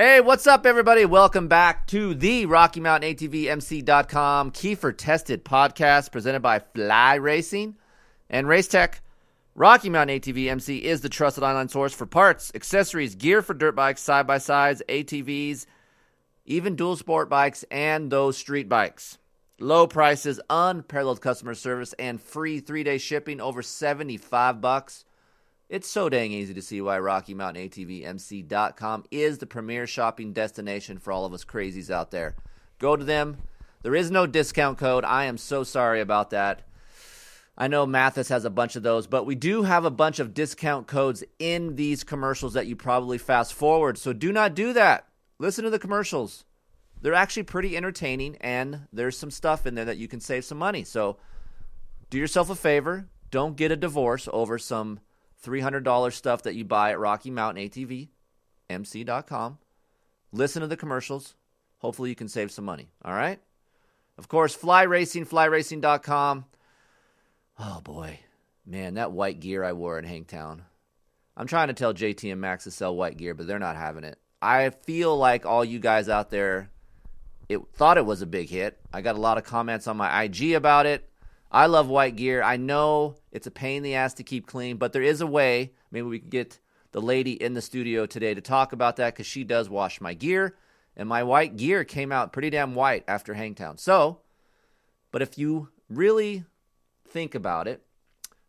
Hey, 0.00 0.20
what's 0.20 0.46
up, 0.46 0.64
everybody? 0.64 1.04
Welcome 1.04 1.48
back 1.48 1.88
to 1.88 2.14
the 2.14 2.46
Rocky 2.46 2.78
Mountain 2.78 3.16
ATVMC.com 3.16 4.52
Kiefer 4.52 4.96
Tested 4.96 5.44
podcast 5.44 6.12
presented 6.12 6.38
by 6.38 6.60
Fly 6.60 7.16
Racing 7.16 7.74
and 8.30 8.46
Race 8.46 8.68
Tech. 8.68 9.02
Rocky 9.56 9.90
Mountain 9.90 10.20
ATV 10.20 10.50
MC 10.50 10.84
is 10.84 11.00
the 11.00 11.08
trusted 11.08 11.42
online 11.42 11.68
source 11.68 11.92
for 11.92 12.06
parts, 12.06 12.52
accessories, 12.54 13.16
gear 13.16 13.42
for 13.42 13.54
dirt 13.54 13.74
bikes, 13.74 14.00
side 14.00 14.24
by 14.24 14.38
sides, 14.38 14.84
ATVs, 14.88 15.66
even 16.46 16.76
dual 16.76 16.94
sport 16.94 17.28
bikes, 17.28 17.64
and 17.68 18.08
those 18.08 18.38
street 18.38 18.68
bikes. 18.68 19.18
Low 19.58 19.88
prices, 19.88 20.38
unparalleled 20.48 21.20
customer 21.20 21.54
service, 21.54 21.92
and 21.98 22.22
free 22.22 22.60
three 22.60 22.84
day 22.84 22.98
shipping 22.98 23.40
over 23.40 23.62
75 23.62 24.60
bucks. 24.60 25.04
It's 25.68 25.86
so 25.86 26.08
dang 26.08 26.32
easy 26.32 26.54
to 26.54 26.62
see 26.62 26.80
why 26.80 26.98
Rocky 26.98 27.34
Mountain 27.34 27.68
ATVMC.com 27.68 29.04
is 29.10 29.36
the 29.36 29.46
premier 29.46 29.86
shopping 29.86 30.32
destination 30.32 30.96
for 30.96 31.12
all 31.12 31.26
of 31.26 31.34
us 31.34 31.44
crazies 31.44 31.90
out 31.90 32.10
there. 32.10 32.36
Go 32.78 32.96
to 32.96 33.04
them. 33.04 33.36
There 33.82 33.94
is 33.94 34.10
no 34.10 34.26
discount 34.26 34.78
code. 34.78 35.04
I 35.04 35.24
am 35.24 35.36
so 35.36 35.64
sorry 35.64 36.00
about 36.00 36.30
that. 36.30 36.62
I 37.58 37.68
know 37.68 37.84
Mathis 37.84 38.30
has 38.30 38.46
a 38.46 38.50
bunch 38.50 38.76
of 38.76 38.82
those, 38.82 39.06
but 39.06 39.26
we 39.26 39.34
do 39.34 39.64
have 39.64 39.84
a 39.84 39.90
bunch 39.90 40.20
of 40.20 40.32
discount 40.32 40.86
codes 40.86 41.22
in 41.38 41.74
these 41.74 42.02
commercials 42.02 42.54
that 42.54 42.66
you 42.66 42.74
probably 42.74 43.18
fast 43.18 43.52
forward. 43.52 43.98
So 43.98 44.14
do 44.14 44.32
not 44.32 44.54
do 44.54 44.72
that. 44.72 45.06
Listen 45.38 45.64
to 45.64 45.70
the 45.70 45.78
commercials. 45.78 46.46
They're 47.02 47.12
actually 47.12 47.42
pretty 47.42 47.76
entertaining, 47.76 48.36
and 48.40 48.86
there's 48.90 49.18
some 49.18 49.30
stuff 49.30 49.66
in 49.66 49.74
there 49.74 49.84
that 49.84 49.98
you 49.98 50.08
can 50.08 50.20
save 50.20 50.46
some 50.46 50.58
money. 50.58 50.82
So 50.84 51.18
do 52.08 52.16
yourself 52.16 52.48
a 52.48 52.54
favor. 52.54 53.06
Don't 53.30 53.56
get 53.56 53.70
a 53.70 53.76
divorce 53.76 54.30
over 54.32 54.58
some 54.58 55.00
$300 55.44 56.12
stuff 56.12 56.42
that 56.42 56.54
you 56.54 56.64
buy 56.64 56.90
at 56.90 56.98
Rocky 56.98 57.30
Mountain 57.30 57.68
ATV, 57.68 58.08
MC.com. 58.68 59.58
Listen 60.32 60.62
to 60.62 60.68
the 60.68 60.76
commercials. 60.76 61.34
Hopefully, 61.78 62.10
you 62.10 62.16
can 62.16 62.28
save 62.28 62.50
some 62.50 62.64
money. 62.64 62.90
All 63.04 63.14
right? 63.14 63.40
Of 64.18 64.28
course, 64.28 64.54
Fly 64.54 64.82
Racing, 64.82 65.26
flyracing.com. 65.26 66.44
Oh 67.60 67.80
boy, 67.82 68.20
man, 68.66 68.94
that 68.94 69.12
white 69.12 69.40
gear 69.40 69.64
I 69.64 69.72
wore 69.72 69.98
in 69.98 70.04
Hangtown. 70.04 70.62
I'm 71.36 71.46
trying 71.46 71.68
to 71.68 71.74
tell 71.74 71.94
JT 71.94 72.30
and 72.30 72.40
Max 72.40 72.64
to 72.64 72.70
sell 72.70 72.96
white 72.96 73.16
gear, 73.16 73.34
but 73.34 73.46
they're 73.46 73.58
not 73.58 73.76
having 73.76 74.04
it. 74.04 74.18
I 74.42 74.70
feel 74.70 75.16
like 75.16 75.46
all 75.46 75.64
you 75.64 75.78
guys 75.78 76.08
out 76.08 76.30
there 76.30 76.70
it 77.48 77.60
thought 77.74 77.96
it 77.96 78.06
was 78.06 78.22
a 78.22 78.26
big 78.26 78.50
hit. 78.50 78.78
I 78.92 79.00
got 79.00 79.16
a 79.16 79.20
lot 79.20 79.38
of 79.38 79.44
comments 79.44 79.86
on 79.86 79.96
my 79.96 80.22
IG 80.24 80.52
about 80.52 80.86
it. 80.86 81.08
I 81.50 81.66
love 81.66 81.88
white 81.88 82.16
gear. 82.16 82.42
I 82.42 82.56
know 82.56 83.16
it's 83.30 83.46
a 83.46 83.50
pain 83.50 83.78
in 83.78 83.82
the 83.82 83.94
ass 83.94 84.14
to 84.14 84.22
keep 84.22 84.46
clean, 84.46 84.76
but 84.76 84.92
there 84.92 85.02
is 85.02 85.20
a 85.20 85.26
way. 85.26 85.72
Maybe 85.90 86.06
we 86.06 86.18
can 86.18 86.30
get 86.30 86.60
the 86.92 87.00
lady 87.00 87.32
in 87.32 87.54
the 87.54 87.62
studio 87.62 88.06
today 88.06 88.34
to 88.34 88.40
talk 88.40 88.72
about 88.72 88.96
that 88.96 89.14
because 89.14 89.26
she 89.26 89.44
does 89.44 89.68
wash 89.68 90.00
my 90.00 90.14
gear, 90.14 90.56
and 90.96 91.08
my 91.08 91.22
white 91.22 91.56
gear 91.56 91.84
came 91.84 92.12
out 92.12 92.32
pretty 92.32 92.50
damn 92.50 92.74
white 92.74 93.04
after 93.06 93.34
Hangtown. 93.34 93.78
So, 93.78 94.20
but 95.12 95.22
if 95.22 95.38
you 95.38 95.68
really 95.88 96.44
think 97.06 97.34
about 97.34 97.68
it, 97.68 97.82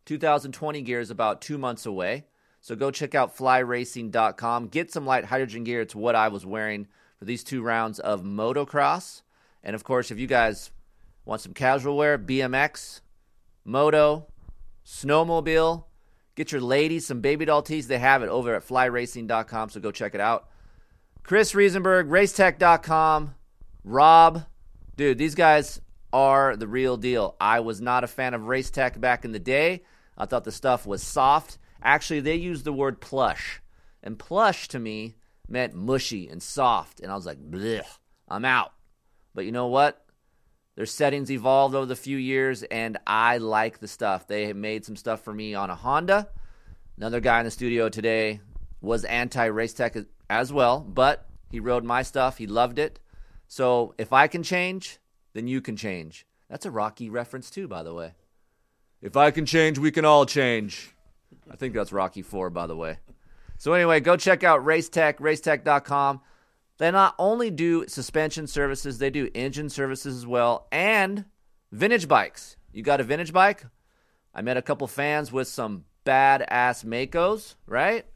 2020 0.06 0.82
gear 0.82 1.00
is 1.00 1.10
about 1.10 1.40
two 1.40 1.58
months 1.58 1.86
away. 1.86 2.24
So 2.60 2.74
go 2.74 2.90
check 2.90 3.14
out 3.14 3.36
flyracing.com. 3.36 4.68
Get 4.68 4.92
some 4.92 5.06
light 5.06 5.24
hydrogen 5.24 5.64
gear. 5.64 5.80
It's 5.80 5.94
what 5.94 6.14
I 6.14 6.28
was 6.28 6.44
wearing 6.44 6.88
for 7.18 7.24
these 7.24 7.44
two 7.44 7.62
rounds 7.62 7.98
of 7.98 8.22
motocross. 8.22 9.22
And 9.62 9.74
of 9.74 9.84
course, 9.84 10.10
if 10.10 10.18
you 10.18 10.26
guys 10.26 10.70
want 11.24 11.40
some 11.40 11.54
casual 11.54 11.96
wear, 11.96 12.18
BMX, 12.18 13.00
moto, 13.64 14.26
snowmobile, 14.84 15.84
get 16.34 16.52
your 16.52 16.60
ladies 16.60 17.06
some 17.06 17.20
baby 17.20 17.44
doll 17.44 17.62
tees. 17.62 17.88
They 17.88 17.98
have 17.98 18.22
it 18.22 18.28
over 18.28 18.54
at 18.54 18.66
flyracing.com. 18.66 19.70
So 19.70 19.80
go 19.80 19.90
check 19.90 20.14
it 20.14 20.20
out. 20.20 20.48
Chris 21.22 21.52
Riesenberg, 21.52 22.08
racetech.com. 22.08 23.34
Rob, 23.84 24.44
dude, 24.96 25.18
these 25.18 25.34
guys 25.34 25.80
are 26.12 26.56
the 26.56 26.66
real 26.66 26.96
deal. 26.96 27.36
I 27.40 27.60
was 27.60 27.80
not 27.80 28.04
a 28.04 28.08
fan 28.08 28.34
of 28.34 28.42
Racetech 28.42 29.00
back 29.00 29.24
in 29.24 29.32
the 29.32 29.38
day. 29.38 29.84
I 30.18 30.26
thought 30.26 30.44
the 30.44 30.52
stuff 30.52 30.86
was 30.86 31.02
soft. 31.02 31.58
Actually, 31.82 32.20
they 32.20 32.36
used 32.36 32.64
the 32.64 32.72
word 32.72 33.00
plush. 33.00 33.60
And 34.02 34.18
plush 34.18 34.68
to 34.68 34.78
me 34.78 35.16
meant 35.48 35.74
mushy 35.74 36.28
and 36.28 36.42
soft. 36.42 37.00
And 37.00 37.10
I 37.10 37.14
was 37.14 37.26
like, 37.26 37.38
bleh, 37.38 37.84
I'm 38.28 38.44
out. 38.44 38.72
But 39.34 39.44
you 39.44 39.52
know 39.52 39.66
what? 39.66 40.04
Their 40.80 40.86
settings 40.86 41.30
evolved 41.30 41.74
over 41.74 41.84
the 41.84 41.94
few 41.94 42.16
years, 42.16 42.62
and 42.62 42.96
I 43.06 43.36
like 43.36 43.80
the 43.80 43.86
stuff. 43.86 44.26
They 44.26 44.54
made 44.54 44.86
some 44.86 44.96
stuff 44.96 45.22
for 45.22 45.30
me 45.30 45.54
on 45.54 45.68
a 45.68 45.74
Honda. 45.74 46.30
Another 46.96 47.20
guy 47.20 47.38
in 47.38 47.44
the 47.44 47.50
studio 47.50 47.90
today 47.90 48.40
was 48.80 49.04
anti 49.04 49.44
race 49.44 49.74
tech 49.74 49.94
as 50.30 50.50
well, 50.50 50.80
but 50.80 51.28
he 51.50 51.60
rode 51.60 51.84
my 51.84 52.00
stuff. 52.00 52.38
He 52.38 52.46
loved 52.46 52.78
it. 52.78 52.98
So 53.46 53.94
if 53.98 54.14
I 54.14 54.26
can 54.26 54.42
change, 54.42 54.96
then 55.34 55.46
you 55.46 55.60
can 55.60 55.76
change. 55.76 56.24
That's 56.48 56.64
a 56.64 56.70
Rocky 56.70 57.10
reference, 57.10 57.50
too, 57.50 57.68
by 57.68 57.82
the 57.82 57.92
way. 57.92 58.14
If 59.02 59.18
I 59.18 59.32
can 59.32 59.44
change, 59.44 59.78
we 59.78 59.90
can 59.90 60.06
all 60.06 60.24
change. 60.24 60.94
I 61.50 61.56
think 61.56 61.74
that's 61.74 61.92
Rocky 61.92 62.22
4, 62.22 62.48
by 62.48 62.66
the 62.66 62.74
way. 62.74 63.00
So, 63.58 63.74
anyway, 63.74 64.00
go 64.00 64.16
check 64.16 64.44
out 64.44 64.64
Racetech, 64.64 65.16
racetech.com. 65.16 66.22
They 66.80 66.90
not 66.90 67.14
only 67.18 67.50
do 67.50 67.84
suspension 67.88 68.46
services, 68.46 68.96
they 68.96 69.10
do 69.10 69.28
engine 69.34 69.68
services 69.68 70.16
as 70.16 70.26
well, 70.26 70.66
and 70.72 71.26
vintage 71.70 72.08
bikes. 72.08 72.56
You 72.72 72.82
got 72.82 73.02
a 73.02 73.04
vintage 73.04 73.34
bike? 73.34 73.66
I 74.34 74.40
met 74.40 74.56
a 74.56 74.62
couple 74.62 74.86
fans 74.86 75.30
with 75.30 75.46
some 75.46 75.84
badass 76.06 76.86
Maicos, 76.86 77.56
right? 77.66 78.06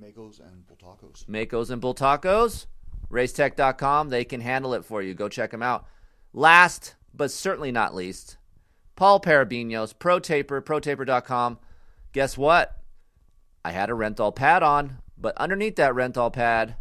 Maicos 0.00 0.38
and 0.38 0.64
Bultacos. 0.68 1.26
Maicos 1.26 1.70
and 1.70 1.82
Bultacos. 1.82 2.66
Racetech.com. 3.10 4.10
They 4.10 4.24
can 4.24 4.40
handle 4.40 4.74
it 4.74 4.84
for 4.84 5.02
you. 5.02 5.14
Go 5.14 5.28
check 5.28 5.50
them 5.50 5.62
out. 5.62 5.84
Last, 6.32 6.94
but 7.12 7.32
certainly 7.32 7.72
not 7.72 7.92
least, 7.92 8.36
Paul 8.94 9.18
Parabinos, 9.18 9.98
Pro 9.98 10.20
Taper, 10.20 10.62
ProTaper.com. 10.62 11.58
Guess 12.12 12.38
what? 12.38 12.78
I 13.64 13.72
had 13.72 13.90
a 13.90 13.94
Renthal 13.94 14.32
pad 14.32 14.62
on, 14.62 14.98
but 15.18 15.36
underneath 15.38 15.74
that 15.74 15.94
Renthal 15.94 16.32
pad 16.32 16.76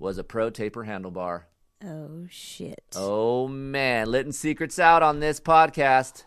was 0.00 0.18
a 0.18 0.24
Pro 0.24 0.50
Taper 0.50 0.84
handlebar. 0.84 1.42
Oh 1.84 2.26
shit. 2.28 2.82
Oh 2.96 3.46
man, 3.46 4.10
letting 4.10 4.32
secrets 4.32 4.78
out 4.78 5.02
on 5.02 5.20
this 5.20 5.40
podcast. 5.40 6.24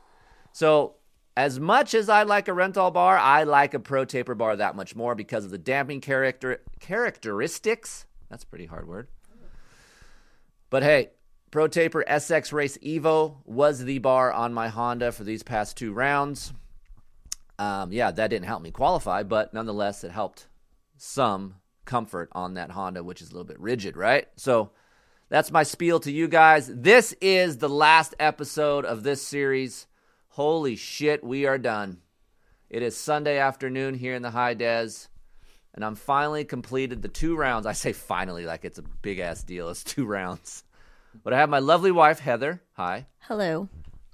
So, 0.51 0.95
as 1.35 1.59
much 1.59 1.93
as 1.93 2.09
I 2.09 2.23
like 2.23 2.47
a 2.47 2.51
Renthal 2.51 2.93
bar, 2.93 3.17
I 3.17 3.43
like 3.43 3.73
a 3.73 3.79
Pro 3.79 4.05
Taper 4.05 4.35
bar 4.35 4.55
that 4.55 4.75
much 4.75 4.95
more 4.95 5.15
because 5.15 5.45
of 5.45 5.51
the 5.51 5.57
damping 5.57 5.99
character 5.99 6.61
characteristics. 6.79 8.05
That's 8.29 8.43
a 8.43 8.47
pretty 8.47 8.67
hard 8.67 8.87
word. 8.87 9.07
But 10.69 10.83
hey, 10.83 11.09
Pro 11.51 11.67
Taper 11.67 12.03
SX 12.07 12.53
Race 12.53 12.77
Evo 12.79 13.37
was 13.45 13.83
the 13.83 13.99
bar 13.99 14.31
on 14.31 14.53
my 14.53 14.69
Honda 14.69 15.11
for 15.11 15.23
these 15.23 15.43
past 15.43 15.77
two 15.77 15.93
rounds. 15.93 16.53
Um, 17.59 17.91
yeah, 17.91 18.09
that 18.09 18.29
didn't 18.29 18.47
help 18.47 18.63
me 18.63 18.71
qualify, 18.71 19.21
but 19.23 19.53
nonetheless, 19.53 20.03
it 20.03 20.11
helped 20.11 20.47
some 20.97 21.55
comfort 21.85 22.29
on 22.31 22.55
that 22.55 22.71
Honda, 22.71 23.03
which 23.03 23.21
is 23.21 23.29
a 23.29 23.33
little 23.33 23.47
bit 23.47 23.59
rigid, 23.59 23.97
right? 23.97 24.27
So 24.35 24.71
that's 25.29 25.51
my 25.51 25.63
spiel 25.63 25.99
to 26.01 26.11
you 26.11 26.27
guys. 26.27 26.69
This 26.71 27.13
is 27.21 27.57
the 27.57 27.69
last 27.69 28.13
episode 28.19 28.85
of 28.85 29.03
this 29.03 29.21
series. 29.21 29.87
Holy 30.29 30.75
shit, 30.75 31.23
we 31.23 31.45
are 31.45 31.57
done. 31.57 32.01
It 32.69 32.81
is 32.81 32.97
Sunday 32.97 33.37
afternoon 33.37 33.93
here 33.93 34.15
in 34.15 34.21
the 34.21 34.31
high 34.31 34.55
des, 34.55 34.89
and 35.75 35.83
I'm 35.83 35.95
finally 35.95 36.45
completed 36.45 37.01
the 37.01 37.07
two 37.07 37.35
rounds. 37.35 37.65
I 37.65 37.73
say 37.73 37.93
finally 37.93 38.45
like 38.45 38.65
it's 38.65 38.79
a 38.79 38.83
big 39.01 39.19
ass 39.19 39.43
deal. 39.43 39.69
It's 39.69 39.83
two 39.83 40.05
rounds. 40.05 40.63
But 41.23 41.33
I 41.33 41.37
have 41.37 41.49
my 41.49 41.59
lovely 41.59 41.91
wife, 41.91 42.19
Heather. 42.19 42.61
Hi. 42.73 43.05
Hello. 43.19 43.69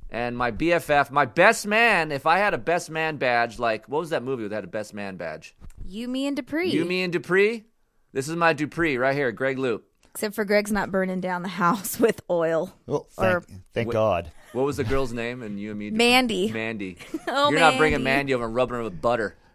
And 0.10 0.38
my 0.38 0.52
BFF, 0.52 1.12
my 1.12 1.26
best 1.26 1.68
man. 1.68 2.12
If 2.12 2.26
I 2.26 2.40
had 2.40 2.54
a 2.54 2.58
best 2.58 2.90
man 2.90 3.18
badge, 3.18 3.60
like 3.60 3.88
what 3.88 4.00
was 4.00 4.10
that 4.10 4.24
movie 4.24 4.48
that 4.48 4.56
had 4.56 4.64
a 4.64 4.68
best 4.68 4.94
man 4.94 5.16
badge? 5.18 5.56
You, 5.90 6.08
me, 6.08 6.28
and 6.28 6.36
Dupree. 6.38 6.70
You, 6.70 6.86
me, 6.86 7.02
and 7.02 7.12
Dupree. 7.12 7.66
This 8.14 8.30
is 8.30 8.36
my 8.36 8.54
Dupree 8.54 8.98
right 8.98 9.16
here, 9.16 9.32
Greg 9.32 9.58
Loop. 9.58 9.86
Except 10.12 10.36
for 10.36 10.46
Greg's 10.46 10.72
not 10.72 10.92
burning 10.92 11.20
down 11.20 11.42
the 11.42 11.48
house 11.50 12.00
with 12.00 12.22
oil. 12.30 12.74
Well, 12.86 13.08
thank, 13.12 13.36
Or- 13.36 13.44
thank 13.74 13.88
Wait. 13.88 13.94
God. 13.94 14.32
What 14.54 14.66
was 14.66 14.78
the 14.78 14.84
girl's 14.84 15.14
name? 15.14 15.42
And 15.42 15.60
you 15.60 15.72
and 15.72 15.80
me, 15.80 15.90
Dupree? 15.90 15.98
Mandy. 15.98 16.52
Mandy. 16.54 16.98
Oh, 17.28 17.50
You're 17.50 17.60
not 17.60 17.78
bringing 17.78 18.04
Mandy. 18.04 18.18
Mandy 18.18 18.34
over 18.36 18.46
and 18.46 18.54
rubbing 18.56 18.76
her 18.78 18.84
with 18.84 19.02
butter. 19.02 19.36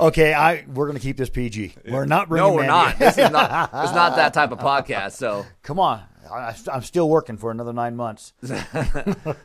Okay, 0.00 0.32
I 0.34 0.64
we're 0.72 0.86
gonna 0.86 1.00
keep 1.00 1.16
this 1.16 1.30
PG. 1.30 1.74
We're 1.88 2.04
not 2.04 2.28
bringing 2.28 2.48
no, 2.48 2.54
we're 2.54 2.66
Mandy. 2.66 2.90
not. 2.90 2.98
This 2.98 3.18
is 3.18 3.30
not. 3.30 3.70
It's 3.72 3.92
not 3.94 4.14
that 4.16 4.32
type 4.34 4.52
of 4.52 4.58
podcast. 4.58 5.12
So, 5.12 5.44
Come 5.62 5.80
on, 5.80 6.02
I, 6.30 6.54
I'm 6.72 6.82
still 6.82 7.08
working 7.08 7.36
for 7.38 7.50
another 7.50 7.72
nine 7.72 7.96
months. 7.96 8.32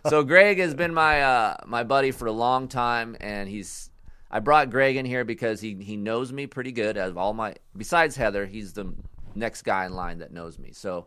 so 0.07 0.23
Greg 0.23 0.59
has 0.59 0.75
been 0.75 0.93
my 0.93 1.21
uh, 1.23 1.57
my 1.65 1.83
buddy 1.83 2.11
for 2.11 2.27
a 2.27 2.31
long 2.31 2.67
time, 2.67 3.17
and 3.19 3.49
he's. 3.49 3.89
I 4.33 4.39
brought 4.39 4.71
Greg 4.71 4.95
in 4.95 5.05
here 5.05 5.23
because 5.23 5.61
he 5.61 5.75
he 5.75 5.95
knows 5.95 6.33
me 6.33 6.47
pretty 6.47 6.71
good. 6.71 6.97
As 6.97 7.15
all 7.15 7.33
my 7.33 7.53
besides 7.77 8.15
Heather, 8.15 8.47
he's 8.47 8.73
the 8.73 8.91
next 9.35 9.61
guy 9.61 9.85
in 9.85 9.93
line 9.93 10.17
that 10.17 10.33
knows 10.33 10.57
me. 10.57 10.71
So, 10.71 11.05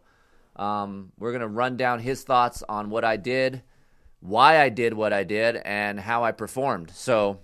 um, 0.54 1.10
we're 1.18 1.32
gonna 1.32 1.48
run 1.48 1.76
down 1.76 1.98
his 1.98 2.22
thoughts 2.22 2.62
on 2.68 2.88
what 2.88 3.04
I 3.04 3.16
did, 3.16 3.62
why 4.20 4.60
I 4.60 4.68
did 4.68 4.94
what 4.94 5.12
I 5.12 5.24
did, 5.24 5.56
and 5.56 5.98
how 5.98 6.22
I 6.22 6.30
performed. 6.30 6.92
So, 6.92 7.40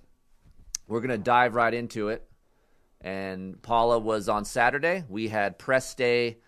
we're 0.86 1.00
gonna 1.00 1.18
dive 1.18 1.56
right 1.56 1.74
into 1.74 2.10
it. 2.10 2.28
And 3.00 3.60
Pala 3.60 3.98
was 3.98 4.28
on 4.28 4.44
Saturday. 4.44 5.02
We 5.08 5.26
had 5.30 5.58
press 5.58 5.96
day 5.96 6.38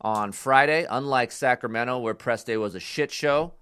on 0.00 0.32
Friday. 0.32 0.84
Unlike 0.90 1.30
Sacramento, 1.30 1.98
where 1.98 2.14
press 2.14 2.42
day 2.42 2.56
was 2.56 2.74
a 2.74 2.80
shit 2.80 3.12
show, 3.12 3.54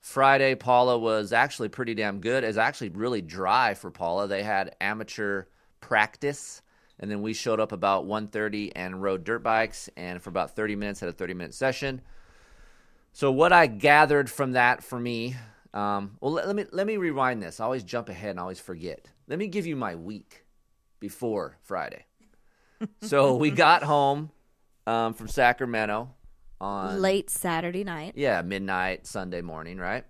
Friday 0.00 0.54
Pala 0.54 0.98
was 0.98 1.32
actually 1.32 1.68
pretty 1.68 1.94
damn 1.94 2.20
good. 2.20 2.42
It's 2.42 2.56
actually 2.56 2.88
really 2.90 3.20
dry 3.20 3.74
for 3.74 3.90
Pala. 3.90 4.26
They 4.26 4.42
had 4.42 4.74
amateur 4.80 5.44
practice, 5.80 6.62
and 6.98 7.10
then 7.10 7.22
we 7.22 7.34
showed 7.34 7.60
up 7.60 7.72
about 7.72 8.06
1.30 8.06 8.72
and 8.74 9.02
rode 9.02 9.24
dirt 9.24 9.42
bikes, 9.42 9.90
and 9.96 10.22
for 10.22 10.30
about 10.30 10.56
30 10.56 10.76
minutes 10.76 11.00
had 11.00 11.08
a 11.10 11.12
30 11.12 11.34
minute 11.34 11.54
session. 11.54 12.00
So 13.12 13.30
what 13.30 13.52
I 13.52 13.66
gathered 13.66 14.30
from 14.30 14.52
that 14.52 14.82
for 14.82 14.98
me, 14.98 15.36
um, 15.74 16.16
well, 16.20 16.32
let, 16.32 16.46
let 16.46 16.56
me 16.56 16.64
let 16.72 16.86
me 16.86 16.96
rewind 16.96 17.42
this. 17.42 17.60
I 17.60 17.64
always 17.64 17.84
jump 17.84 18.08
ahead 18.08 18.30
and 18.30 18.40
always 18.40 18.60
forget. 18.60 19.08
Let 19.28 19.38
me 19.38 19.48
give 19.48 19.66
you 19.66 19.76
my 19.76 19.94
week 19.96 20.44
before 20.98 21.56
Friday. 21.62 22.06
so 23.02 23.36
we 23.36 23.50
got 23.50 23.82
home 23.82 24.30
um, 24.86 25.12
from 25.14 25.28
Sacramento 25.28 26.14
on 26.60 27.00
Late 27.00 27.30
Saturday 27.30 27.84
night. 27.84 28.12
yeah 28.16 28.42
midnight 28.42 29.06
Sunday 29.06 29.40
morning, 29.40 29.78
right? 29.78 30.04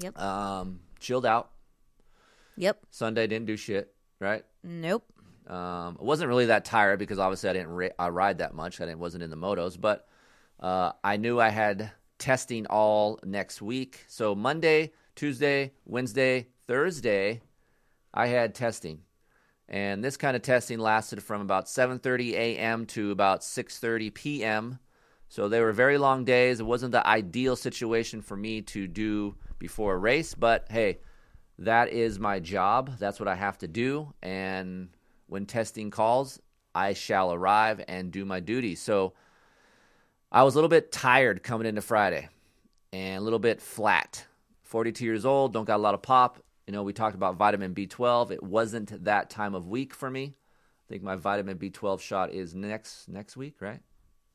Yep. 0.00 0.18
Um, 0.18 0.80
chilled 1.00 1.26
out. 1.26 1.50
Yep. 2.56 2.78
Sunday 2.90 3.26
didn't 3.26 3.46
do 3.46 3.56
shit, 3.56 3.94
right? 4.20 4.44
Nope. 4.62 5.04
Um, 5.46 5.96
I 6.00 6.04
wasn't 6.04 6.28
really 6.28 6.46
that 6.46 6.64
tired 6.64 6.98
because 6.98 7.18
obviously 7.18 7.50
I 7.50 7.52
didn't 7.52 7.70
ri- 7.70 7.90
I 7.98 8.08
ride 8.08 8.38
that 8.38 8.54
much. 8.54 8.80
I 8.80 8.86
didn't, 8.86 8.98
wasn't 8.98 9.22
in 9.22 9.30
the 9.30 9.36
motos, 9.36 9.80
but 9.80 10.08
uh, 10.58 10.92
I 11.04 11.18
knew 11.18 11.38
I 11.38 11.50
had 11.50 11.90
testing 12.18 12.66
all 12.66 13.20
next 13.24 13.62
week. 13.62 14.04
So 14.08 14.34
Monday, 14.34 14.92
Tuesday, 15.14 15.72
Wednesday, 15.84 16.48
Thursday, 16.66 17.42
I 18.12 18.26
had 18.26 18.54
testing, 18.54 19.02
and 19.68 20.02
this 20.02 20.16
kind 20.16 20.34
of 20.34 20.42
testing 20.42 20.78
lasted 20.78 21.22
from 21.22 21.42
about 21.42 21.66
7:30 21.66 22.32
a.m. 22.32 22.86
to 22.86 23.10
about 23.12 23.42
6:30 23.42 24.14
p.m. 24.14 24.78
So 25.28 25.48
they 25.48 25.60
were 25.60 25.72
very 25.72 25.98
long 25.98 26.24
days. 26.24 26.60
It 26.60 26.66
wasn't 26.66 26.92
the 26.92 27.06
ideal 27.06 27.56
situation 27.56 28.22
for 28.22 28.36
me 28.36 28.62
to 28.62 28.86
do 28.86 29.36
before 29.58 29.94
a 29.94 29.98
race, 29.98 30.34
but 30.34 30.66
hey, 30.70 30.98
that 31.58 31.90
is 31.90 32.18
my 32.18 32.38
job. 32.38 32.98
That's 32.98 33.18
what 33.18 33.28
I 33.28 33.34
have 33.34 33.58
to 33.58 33.68
do. 33.68 34.12
And 34.22 34.90
when 35.26 35.46
testing 35.46 35.90
calls, 35.90 36.40
I 36.74 36.92
shall 36.92 37.32
arrive 37.32 37.82
and 37.88 38.12
do 38.12 38.24
my 38.24 38.40
duty. 38.40 38.74
So 38.74 39.14
I 40.30 40.42
was 40.42 40.54
a 40.54 40.58
little 40.58 40.68
bit 40.68 40.92
tired 40.92 41.42
coming 41.42 41.66
into 41.66 41.80
Friday 41.80 42.28
and 42.92 43.18
a 43.18 43.24
little 43.24 43.38
bit 43.38 43.60
flat. 43.60 44.26
42 44.64 45.04
years 45.04 45.24
old, 45.24 45.52
don't 45.52 45.64
got 45.64 45.76
a 45.76 45.82
lot 45.82 45.94
of 45.94 46.02
pop. 46.02 46.42
You 46.66 46.72
know, 46.72 46.82
we 46.82 46.92
talked 46.92 47.14
about 47.14 47.36
vitamin 47.36 47.74
B12. 47.74 48.32
It 48.32 48.42
wasn't 48.42 49.04
that 49.04 49.30
time 49.30 49.54
of 49.54 49.68
week 49.68 49.94
for 49.94 50.10
me. 50.10 50.34
I 50.34 50.88
think 50.88 51.02
my 51.02 51.16
vitamin 51.16 51.58
B12 51.58 52.00
shot 52.00 52.32
is 52.32 52.54
next 52.54 53.08
next 53.08 53.36
week, 53.36 53.56
right? 53.60 53.80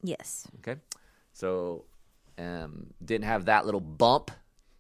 Yes. 0.04 0.48
Okay. 0.60 0.80
So 1.34 1.86
um, 2.38 2.88
didn't 3.04 3.26
have 3.26 3.46
that 3.46 3.66
little 3.66 3.82
bump 3.82 4.32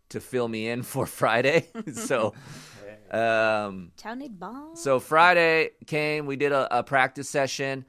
to 0.09 0.19
fill 0.19 0.47
me 0.47 0.67
in 0.69 0.83
for 0.83 1.05
Friday. 1.21 1.67
so 1.93 2.33
um, 3.11 3.91
Tony 3.97 4.29
Bomb. 4.29 4.75
so 4.75 4.99
Friday 4.99 5.71
came, 5.85 6.25
we 6.25 6.35
did 6.35 6.51
a, 6.51 6.79
a 6.79 6.83
practice 6.83 7.29
session. 7.29 7.85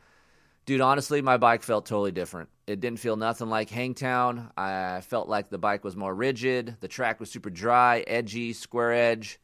Dude, 0.65 0.81
honestly, 0.81 1.23
my 1.23 1.39
bike 1.39 1.65
felt 1.65 1.87
totally 1.87 2.13
different. 2.13 2.49
It 2.69 2.79
didn't 2.79 3.01
feel 3.01 3.17
nothing 3.17 3.49
like 3.49 3.69
Hangtown. 3.69 4.53
I 4.57 5.01
felt 5.01 5.29
like 5.29 5.51
the 5.51 5.59
bike 5.59 5.83
was 5.83 5.97
more 5.97 6.15
rigid. 6.15 6.77
The 6.79 6.87
track 6.87 7.19
was 7.19 7.33
super 7.33 7.51
dry, 7.51 8.05
edgy, 8.07 8.53
square 8.53 8.93
edge. 8.93 9.41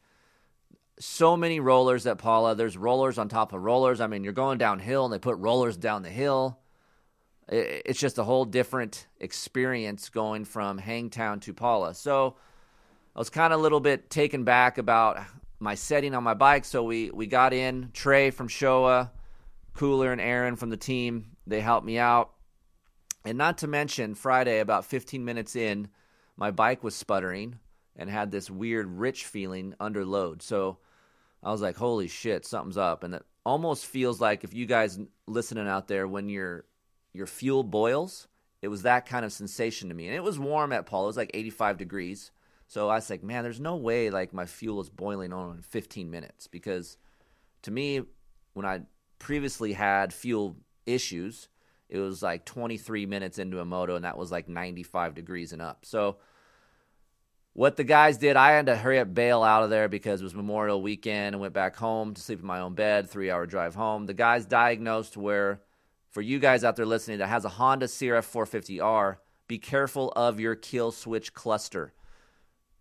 So 1.01 1.35
many 1.35 1.59
rollers 1.59 2.07
at 2.07 2.19
Pala. 2.19 2.55
There's 2.55 2.77
rollers 2.77 3.17
on 3.17 3.27
top 3.27 3.51
of 3.51 3.61
rollers. 3.61 3.99
I 3.99 4.07
mean, 4.07 4.23
you're 4.23 4.31
going 4.31 4.57
downhill 4.57 5.03
and 5.05 5.13
they 5.13 5.19
put 5.19 5.37
rollers 5.37 5.75
down 5.75 6.03
the 6.03 6.09
hill. 6.09 6.57
It's 7.51 7.99
just 7.99 8.19
a 8.19 8.23
whole 8.23 8.45
different 8.45 9.07
experience 9.19 10.09
going 10.09 10.45
from 10.45 10.77
Hangtown 10.77 11.39
to 11.41 11.53
Pala. 11.53 11.95
So 11.95 12.35
I 13.15 13.19
was 13.19 13.29
kind 13.29 13.51
of 13.51 13.59
a 13.59 13.63
little 13.63 13.79
bit 13.79 14.09
taken 14.09 14.43
back 14.43 14.77
about 14.77 15.19
my 15.59 15.75
setting 15.75 16.13
on 16.13 16.23
my 16.23 16.35
bike. 16.35 16.63
So 16.63 16.83
we, 16.83 17.09
we 17.09 17.25
got 17.25 17.53
in 17.53 17.89
Trey 17.91 18.29
from 18.29 18.47
Showa, 18.47 19.09
Cooler 19.73 20.11
and 20.11 20.21
Aaron 20.21 20.55
from 20.55 20.69
the 20.69 20.77
team. 20.77 21.37
They 21.47 21.59
helped 21.59 21.85
me 21.85 21.97
out. 21.97 22.31
And 23.25 23.37
not 23.37 23.57
to 23.59 23.67
mention, 23.67 24.15
Friday, 24.15 24.59
about 24.59 24.85
15 24.85 25.25
minutes 25.25 25.55
in, 25.55 25.89
my 26.37 26.51
bike 26.51 26.83
was 26.83 26.95
sputtering 26.95 27.59
and 27.95 28.09
had 28.09 28.31
this 28.31 28.49
weird 28.49 28.87
rich 28.87 29.25
feeling 29.25 29.75
under 29.79 30.05
load. 30.05 30.41
So 30.41 30.77
I 31.43 31.51
was 31.51 31.61
like, 31.61 31.75
holy 31.75 32.07
shit, 32.07 32.45
something's 32.45 32.77
up. 32.77 33.03
And 33.03 33.15
it 33.15 33.25
almost 33.45 33.85
feels 33.85 34.21
like 34.21 34.43
if 34.43 34.53
you 34.53 34.65
guys 34.65 34.99
listening 35.27 35.67
out 35.67 35.87
there, 35.87 36.07
when 36.07 36.29
your 36.29 36.65
your 37.13 37.27
fuel 37.27 37.63
boils, 37.63 38.27
it 38.61 38.67
was 38.67 38.83
that 38.83 39.05
kind 39.05 39.25
of 39.25 39.31
sensation 39.31 39.89
to 39.89 39.95
me. 39.95 40.07
And 40.07 40.15
it 40.15 40.23
was 40.23 40.37
warm 40.37 40.71
at 40.73 40.85
Pala. 40.85 41.05
It 41.05 41.07
was 41.07 41.17
like 41.17 41.31
85 41.33 41.77
degrees. 41.77 42.31
So 42.67 42.89
I 42.89 42.95
was 42.95 43.09
like, 43.09 43.23
man, 43.23 43.43
there's 43.43 43.59
no 43.59 43.75
way 43.75 44.09
like 44.09 44.33
my 44.33 44.45
fuel 44.45 44.81
is 44.81 44.89
boiling 44.89 45.33
on 45.33 45.57
in 45.57 45.61
15 45.61 46.11
minutes 46.11 46.47
because 46.47 46.97
to 47.63 47.71
me, 47.71 48.01
when 48.53 48.65
I 48.65 48.81
previously 49.17 49.73
had 49.73 50.13
fuel 50.13 50.55
issues, 50.85 51.49
it 51.89 51.97
was 51.97 52.21
like 52.21 52.45
23 52.45 53.05
minutes 53.05 53.39
into 53.39 53.59
a 53.59 53.65
moto 53.65 53.95
and 53.95 54.05
that 54.05 54.17
was 54.17 54.31
like 54.31 54.47
95 54.47 55.15
degrees 55.15 55.51
and 55.51 55.61
up. 55.61 55.85
So 55.85 56.17
what 57.53 57.75
the 57.75 57.83
guys 57.83 58.17
did, 58.17 58.35
I 58.35 58.51
had 58.51 58.67
to 58.67 58.75
hurry 58.75 58.99
up 58.99 59.13
bail 59.13 59.41
out 59.41 59.63
of 59.63 59.69
there 59.69 59.89
because 59.89 60.21
it 60.21 60.23
was 60.23 60.35
Memorial 60.35 60.81
weekend 60.81 61.33
and 61.33 61.41
went 61.41 61.53
back 61.53 61.75
home 61.75 62.13
to 62.13 62.21
sleep 62.21 62.39
in 62.39 62.45
my 62.45 62.59
own 62.59 62.75
bed, 62.75 63.09
three 63.09 63.31
hour 63.31 63.45
drive 63.45 63.75
home. 63.75 64.05
The 64.05 64.13
guys 64.13 64.45
diagnosed 64.45 65.17
where, 65.17 65.61
for 66.09 66.21
you 66.21 66.39
guys 66.39 66.63
out 66.63 66.75
there 66.75 66.85
listening 66.85 67.19
that 67.19 67.27
has 67.27 67.45
a 67.45 67.49
Honda 67.49 67.85
CRF 67.85 68.31
450R, 68.31 69.17
be 69.47 69.57
careful 69.57 70.11
of 70.11 70.39
your 70.39 70.55
kill 70.55 70.91
switch 70.91 71.33
cluster. 71.33 71.93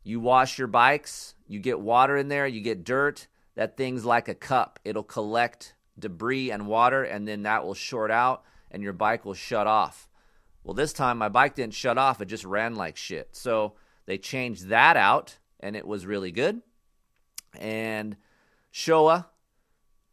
You 0.03 0.21
wash 0.21 0.59
your 0.59 0.69
bikes, 0.69 1.35
you 1.47 1.61
get 1.61 1.81
water 1.81 2.17
in 2.17 2.29
there, 2.29 2.47
you 2.47 2.61
get 2.61 2.85
dirt. 2.85 3.27
That 3.55 3.77
thing's 3.77 4.05
like 4.05 4.29
a 4.29 4.35
cup. 4.35 4.79
It'll 4.85 5.03
collect 5.03 5.75
debris 5.99 6.51
and 6.51 6.67
water, 6.67 7.03
and 7.03 7.27
then 7.27 7.43
that 7.43 7.65
will 7.65 7.75
short 7.75 8.11
out, 8.11 8.45
and 8.71 8.83
your 8.83 8.93
bike 8.93 9.25
will 9.25 9.35
shut 9.35 9.67
off. 9.67 10.09
Well, 10.63 10.75
this 10.75 10.93
time 10.93 11.19
my 11.19 11.29
bike 11.29 11.55
didn't 11.55 11.75
shut 11.75 11.99
off, 11.99 12.21
it 12.21 12.27
just 12.27 12.45
ran 12.45 12.77
like 12.77 12.97
shit. 12.97 13.35
So 13.35 13.75
they 14.07 14.19
changed 14.19 14.69
that 14.69 14.97
out, 14.97 15.39
and 15.61 15.75
it 15.75 15.87
was 15.87 16.07
really 16.07 16.31
good. 16.31 16.63
And 17.59 18.17
Showa 18.73 19.27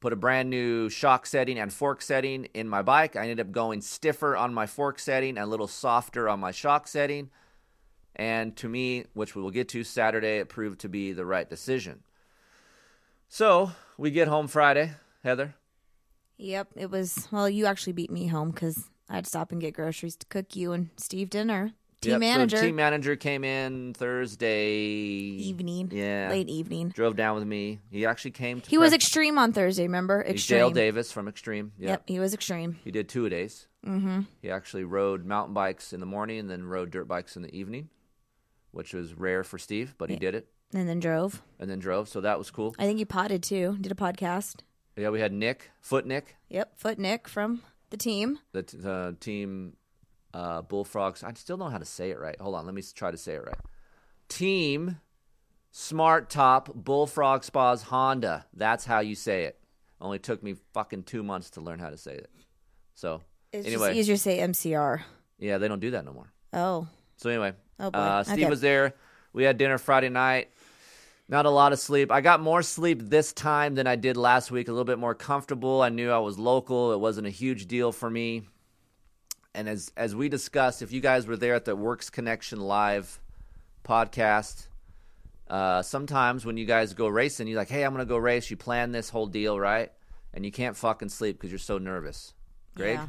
put 0.05 0.13
a 0.13 0.15
brand 0.15 0.51
new 0.51 0.87
shock 0.87 1.25
setting 1.25 1.57
and 1.57 1.73
fork 1.73 1.99
setting 1.99 2.45
in 2.53 2.69
my 2.69 2.83
bike. 2.83 3.15
I 3.15 3.21
ended 3.21 3.39
up 3.39 3.51
going 3.51 3.81
stiffer 3.81 4.37
on 4.37 4.53
my 4.53 4.67
fork 4.67 4.99
setting 4.99 5.29
and 5.29 5.39
a 5.39 5.47
little 5.47 5.67
softer 5.67 6.29
on 6.29 6.39
my 6.39 6.51
shock 6.51 6.87
setting. 6.87 7.31
And 8.15 8.55
to 8.57 8.69
me, 8.69 9.05
which 9.15 9.33
we 9.33 9.41
will 9.41 9.49
get 9.49 9.67
to 9.69 9.83
Saturday, 9.83 10.37
it 10.37 10.47
proved 10.47 10.81
to 10.81 10.89
be 10.89 11.11
the 11.11 11.25
right 11.25 11.49
decision. 11.49 12.03
So 13.29 13.71
we 13.97 14.11
get 14.11 14.27
home 14.27 14.47
Friday, 14.47 14.91
Heather. 15.23 15.55
Yep. 16.37 16.67
It 16.75 16.91
was, 16.91 17.27
well, 17.31 17.49
you 17.49 17.65
actually 17.65 17.93
beat 17.93 18.11
me 18.11 18.27
home 18.27 18.51
because 18.51 18.91
I 19.09 19.15
had 19.15 19.23
to 19.23 19.29
stop 19.29 19.51
and 19.51 19.59
get 19.59 19.73
groceries 19.73 20.17
to 20.17 20.27
cook 20.27 20.55
you 20.55 20.71
and 20.71 20.91
Steve 20.97 21.31
dinner. 21.31 21.71
Team 22.05 22.11
Yep, 22.13 22.21
so 22.21 22.37
manager. 22.37 22.61
team 22.61 22.75
manager 22.75 23.15
came 23.15 23.43
in 23.43 23.93
Thursday 23.93 24.71
evening. 24.71 25.89
Yeah. 25.91 26.29
Late 26.29 26.49
evening. 26.49 26.89
Drove 26.89 27.15
down 27.15 27.35
with 27.35 27.45
me. 27.45 27.79
He 27.91 28.05
actually 28.05 28.31
came. 28.31 28.61
To 28.61 28.69
He 28.69 28.77
was 28.77 28.93
extreme 28.93 29.37
on 29.37 29.53
Thursday, 29.53 29.83
remember? 29.83 30.23
He's 30.23 30.35
Extreme. 30.35 30.59
Dale 30.59 30.69
Davis 30.71 31.11
from 31.11 31.27
Extreme. 31.27 31.73
Yep. 31.79 31.89
Yep, 31.89 32.03
he 32.07 32.19
was 32.19 32.33
extreme. 32.33 32.77
He 32.83 32.91
did 32.91 33.09
two 33.09 33.25
a 33.25 33.29
days. 33.29 33.67
Mm-hmm. 33.85 34.21
He 34.41 34.49
actually 34.49 34.83
rode 34.83 35.25
mountain 35.25 35.53
bikes 35.53 35.93
in 35.93 35.99
the 35.99 36.05
morning 36.05 36.39
and 36.39 36.49
then 36.49 36.63
rode 36.65 36.91
dirt 36.91 37.07
bikes 37.07 37.35
in 37.35 37.43
the 37.43 37.53
evening, 37.55 37.89
which 38.71 38.93
was 38.93 39.13
rare 39.13 39.43
for 39.43 39.57
Steve, 39.57 39.95
but 39.97 40.09
he 40.09 40.15
Yeah. 40.15 40.19
did 40.19 40.35
it 40.35 40.47
And 40.73 40.89
then 40.89 40.99
drove. 40.99 41.41
and 41.59 41.69
then 41.69 41.79
drove. 41.79 42.09
So 42.09 42.21
that 42.21 42.37
was 42.37 42.49
cool. 42.51 42.75
I 42.79 42.85
think 42.85 42.97
he 42.99 43.05
potted 43.05 43.43
too. 43.43 43.77
Did 43.79 43.91
a 43.91 43.95
podcast. 43.95 44.61
Yeah, 44.97 45.09
we 45.09 45.19
had 45.19 45.33
Nick, 45.33 45.71
Foot 45.81 46.05
Nick, 46.05 46.35
Yep, 46.49 46.79
Foot 46.79 46.97
Nick 46.97 47.27
from 47.27 47.61
the 47.89 47.97
team. 47.97 48.39
the 48.53 48.63
t- 48.63 48.77
the 48.77 49.15
team 49.19 49.75
uh, 50.35 50.61
Bullfrogs. 50.61 51.23
I 51.23 51.31
still 51.33 51.55
don't 51.57 51.67
know 51.67 51.71
how 51.71 51.77
to 51.77 51.85
say 51.85 52.09
it 52.11 52.19
right. 52.19 52.39
Hold 52.39 52.55
on, 52.55 52.65
let 52.65 52.75
me 52.75 52.83
try 52.93 53.09
to 53.09 53.17
say 53.17 53.33
it 53.35 53.43
right. 53.45 53.57
Team 54.27 54.97
Smart 55.71 56.29
Top 56.29 56.73
Bullfrog 56.73 57.43
Spas 57.43 57.83
Honda. 57.83 58.45
That's 58.53 58.85
how 58.85 58.99
you 58.99 59.15
say 59.15 59.43
it. 59.45 59.59
Only 60.01 60.19
took 60.19 60.43
me 60.43 60.55
fucking 60.73 61.03
two 61.03 61.23
months 61.23 61.51
to 61.51 61.61
learn 61.61 61.79
how 61.79 61.89
to 61.89 61.97
say 61.97 62.13
it. 62.15 62.29
So 62.93 63.21
It's 63.51 63.65
anyway, 63.67 63.89
just 63.89 63.97
easier 63.97 64.15
to 64.15 64.21
say 64.21 64.39
MCR. 64.39 65.01
yeah, 65.39 65.57
they 65.57 65.67
don't 65.67 65.79
do 65.79 65.91
that 65.91 66.05
no 66.05 66.13
more. 66.13 66.31
Oh, 66.53 66.87
So 67.17 67.29
anyway, 67.29 67.53
Oh, 67.79 67.91
boy. 67.91 67.97
uh, 67.99 68.23
Steve 68.23 68.39
Okay. 68.39 68.49
was 68.49 68.61
there. 68.61 68.93
We 69.33 69.43
had 69.43 69.57
dinner 69.57 69.77
Friday 69.77 70.09
night. 70.09 70.49
Not 71.27 71.45
a 71.45 71.49
lot 71.49 71.73
of 71.73 71.79
sleep. 71.79 72.11
I 72.11 72.21
got 72.21 72.39
more 72.39 72.61
sleep 72.61 73.01
this 73.01 73.33
time 73.33 73.75
than 73.75 73.87
I 73.87 73.95
did 73.95 74.15
last 74.15 74.51
week. 74.51 74.67
A 74.67 74.71
little 74.71 74.85
bit 74.85 74.99
more 74.99 75.15
comfortable. 75.15 75.81
I 75.81 75.89
knew 75.89 76.11
I 76.11 76.19
was 76.19 76.37
local. 76.37 76.91
It 76.93 76.99
wasn't 76.99 77.25
a 77.27 77.31
huge 77.31 77.65
deal 77.67 77.91
for 77.91 78.09
me. 78.09 78.43
And 79.55 79.69
as 79.69 79.91
as 79.95 80.13
we 80.15 80.27
discussed, 80.29 80.81
if 80.81 80.91
you 80.91 80.99
guys 81.01 81.25
were 81.27 81.37
there 81.37 81.55
at 81.55 81.63
the 81.65 81.75
Works 81.75 82.09
Connection 82.09 82.59
live 82.59 83.19
podcast, 83.85 84.67
uh, 85.49 85.81
sometimes 85.81 86.45
when 86.45 86.57
you 86.57 86.65
guys 86.65 86.93
go 86.93 87.07
racing, 87.07 87.47
you're 87.47 87.57
like, 87.57 87.69
"Hey, 87.69 87.83
I'm 87.83 87.93
gonna 87.93 88.05
go 88.05 88.17
race." 88.17 88.51
You 88.51 88.57
plan 88.57 88.91
this 88.91 89.09
whole 89.09 89.27
deal, 89.27 89.57
right? 89.59 89.91
And 90.33 90.45
you 90.45 90.51
can't 90.51 90.75
fucking 90.75 91.07
sleep 91.09 91.37
because 91.37 91.51
you're 91.51 91.59
so 91.59 91.77
nervous. 91.77 92.33
Greg, 92.75 92.95
Yeah. 92.95 93.07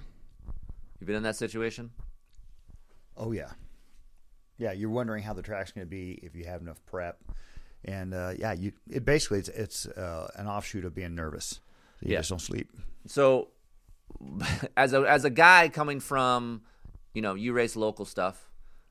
you 1.00 1.06
been 1.08 1.16
in 1.16 1.24
that 1.24 1.34
situation? 1.36 1.90
Oh 3.16 3.32
yeah, 3.32 3.50
yeah. 4.58 4.70
You're 4.72 4.90
wondering 4.90 5.24
how 5.24 5.32
the 5.32 5.42
track's 5.42 5.72
going 5.72 5.86
to 5.86 5.90
be 5.90 6.12
if 6.22 6.36
you 6.36 6.44
have 6.44 6.60
enough 6.60 6.78
prep, 6.86 7.18
and 7.84 8.14
uh, 8.14 8.34
yeah, 8.38 8.52
you 8.52 8.72
it 8.88 9.04
basically 9.04 9.40
it's 9.40 9.48
it's 9.48 9.86
uh, 9.86 10.30
an 10.36 10.46
offshoot 10.46 10.84
of 10.84 10.94
being 10.94 11.14
nervous. 11.16 11.60
You 12.00 12.12
Yeah. 12.12 12.18
just 12.18 12.30
don't 12.30 12.38
sleep. 12.40 12.70
so 13.06 13.48
as 14.76 14.92
a 14.92 15.00
as 15.02 15.24
a 15.24 15.30
guy 15.30 15.68
coming 15.68 16.00
from 16.00 16.62
you 17.14 17.22
know 17.22 17.34
you 17.34 17.52
race 17.52 17.76
local 17.76 18.04
stuff 18.04 18.48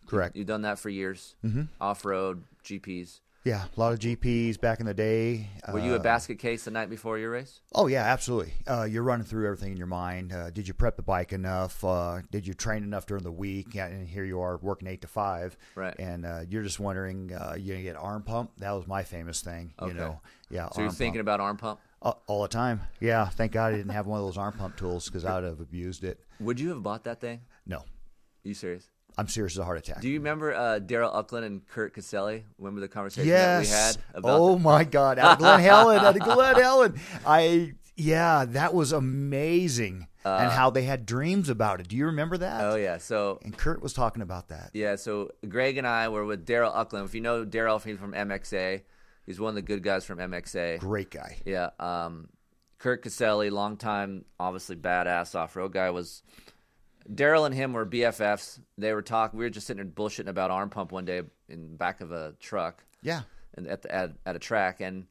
Correct. 0.08 0.36
you've 0.36 0.48
done 0.48 0.62
that 0.64 0.80
for 0.80 0.90
years 0.90 1.36
mm-hmm. 1.44 1.64
off-road 1.82 2.44
gps 2.64 3.22
Yeah, 3.44 3.66
a 3.66 3.80
lot 3.80 3.94
of 3.94 4.00
GPs 4.00 4.60
back 4.60 4.80
in 4.80 4.88
the 4.88 4.94
day. 4.96 5.50
were 5.72 5.78
you 5.80 5.94
Uh, 5.94 5.98
a 5.98 6.00
basket 6.00 6.40
case 6.40 6.66
the 6.66 6.72
night 6.72 6.90
before 6.90 7.20
your 7.20 7.30
race 7.30 7.62
Oh 7.76 7.86
yeah, 7.86 8.04
absolutely. 8.04 8.54
Uh, 8.66 8.88
you're 8.90 9.04
running 9.04 9.26
through 9.26 9.46
everything 9.46 9.72
in 9.72 9.78
your 9.78 9.86
mind. 9.86 10.34
Uh, 10.34 10.50
did 10.50 10.68
you 10.68 10.74
prep 10.74 10.96
the 10.96 11.04
bike 11.04 11.32
enough? 11.32 11.84
Uh, 11.84 12.22
did 12.32 12.48
you 12.48 12.56
train 12.56 12.82
enough 12.84 13.06
during 13.06 13.24
the 13.24 13.32
week? 13.32 13.76
Yeah, 13.76 13.86
and 13.86 14.08
here 14.08 14.26
you 14.26 14.42
are 14.42 14.58
working 14.58 14.88
eight 14.88 15.02
to 15.02 15.08
five. 15.08 15.56
Right. 15.76 15.94
And 16.00 16.26
uh, 16.26 16.42
you're 16.50 16.64
just 16.64 16.80
wondering, 16.80 17.34
uh, 17.34 17.56
you 17.56 17.74
gonna 17.74 17.84
get 17.84 17.96
arm 17.98 18.24
pump? 18.24 18.50
That 18.58 18.72
was 18.72 18.88
my 18.88 19.04
famous 19.04 19.42
thing. 19.42 19.74
Okay. 19.80 19.92
You 19.92 20.00
know. 20.00 20.22
Yeah. 20.50 20.70
so 20.72 20.82
you're 20.82 20.90
thinking 20.90 21.20
pump. 21.20 21.28
about 21.28 21.40
arm 21.40 21.58
pump 21.58 21.80
Uh, 21.95 21.95
all 22.06 22.42
the 22.44 22.48
time. 22.48 22.82
Yeah. 23.00 23.28
Thank 23.28 23.52
God 23.54 23.74
I 23.74 23.78
didn't 23.78 23.92
have 23.92 24.06
one 24.08 24.20
of 24.20 24.26
those 24.26 24.38
arm 24.38 24.54
pump 24.54 24.78
tools 24.78 25.06
because 25.08 25.26
I 25.26 25.36
would 25.36 25.44
have 25.44 25.60
abused 25.60 26.04
it. 26.04 26.20
would 26.40 26.60
you 26.60 26.70
have 26.70 26.84
bought 26.84 27.04
that 27.06 27.20
thing 27.22 27.42
No, 27.66 27.78
Are 27.78 27.84
you 28.44 28.54
serious 28.54 28.90
I'm 29.18 29.28
serious 29.30 29.54
as 29.54 29.60
a 29.60 29.64
heart 29.64 29.78
attack. 29.78 30.02
do 30.02 30.10
you 30.10 30.20
remember 30.20 30.54
uh, 30.54 30.80
daryl 30.82 31.14
Ecklund 31.16 31.46
and 31.46 31.66
kurt 31.68 31.94
caselli 31.94 32.46
remember 32.58 32.82
the 32.82 32.88
conversation 32.90 33.30
yes. 33.30 33.70
that 33.70 33.98
we 34.06 34.14
had 34.14 34.20
about 34.20 34.40
oh 34.40 34.60
my 34.60 34.84
God! 34.84 35.18
Out 35.20 35.34
of 35.34 35.38
Glen 35.40 35.60
Helen, 35.72 36.00
out 36.00 36.16
of 36.16 36.22
Glen 36.22 36.56
Helen. 36.56 37.00
I 37.26 37.74
yeah, 37.96 38.44
that 38.50 38.74
was 38.74 38.92
amazing. 38.92 40.08
and 40.26 40.52
how 40.52 40.70
they 40.70 40.84
had 40.84 41.06
dreams 41.06 41.48
about 41.50 41.80
it. 41.80 41.88
Do 41.88 41.96
you 41.96 42.08
remember 42.08 42.38
that? 42.38 42.62
Uh, 42.62 42.72
oh 42.74 42.76
yeah 42.76 42.98
so 42.98 43.40
And 43.44 43.58
Kurt 43.58 43.82
was 43.82 43.94
talking 43.94 44.22
about 44.22 44.50
that. 44.50 44.72
Yeah, 44.74 44.96
so 44.98 45.32
Greg 45.48 45.78
and 45.78 45.88
I 45.88 46.10
were 46.10 46.26
with 46.26 46.46
Daryl 46.46 46.76
Ecklund. 46.76 47.06
If 47.06 47.16
you 47.16 47.22
know 47.22 47.46
Daryl, 47.46 47.82
he's 47.82 47.98
from 47.98 48.12
MXA. 48.12 48.82
He's 49.26 49.40
one 49.40 49.50
of 49.50 49.56
the 49.56 49.62
good 49.62 49.82
guys 49.84 50.06
from 50.06 50.20
MXA. 50.20 50.80
Great 50.80 51.10
guy. 51.12 51.38
Yeah. 51.46 51.70
Um, 51.80 52.30
Kurt 52.78 53.02
Caselli, 53.02 53.50
longtime, 53.50 54.26
obviously 54.40 54.76
badass 54.76 55.34
off 55.36 55.56
road 55.56 55.74
guy, 55.74 55.90
was. 55.90 56.22
Daryl 57.12 57.46
and 57.46 57.54
him 57.54 57.74
were 57.74 57.86
BFFs. 57.86 58.60
They 58.78 58.92
were 58.94 59.02
talking. 59.04 59.38
We 59.38 59.46
were 59.46 59.50
just 59.52 59.68
sitting 59.68 59.84
there 59.84 59.92
bullshitting 59.92 60.28
about 60.28 60.50
arm 60.52 60.70
pump 60.72 60.92
one 60.92 61.06
day 61.06 61.22
in 61.48 61.72
the 61.72 61.78
back 61.78 62.02
of 62.02 62.12
a 62.12 62.34
truck 62.40 62.84
Yeah. 63.04 63.22
and 63.56 63.68
at, 63.68 63.84
the, 63.84 63.94
at 63.94 64.14
at 64.26 64.36
a 64.36 64.40
track, 64.40 64.82
and 64.82 65.06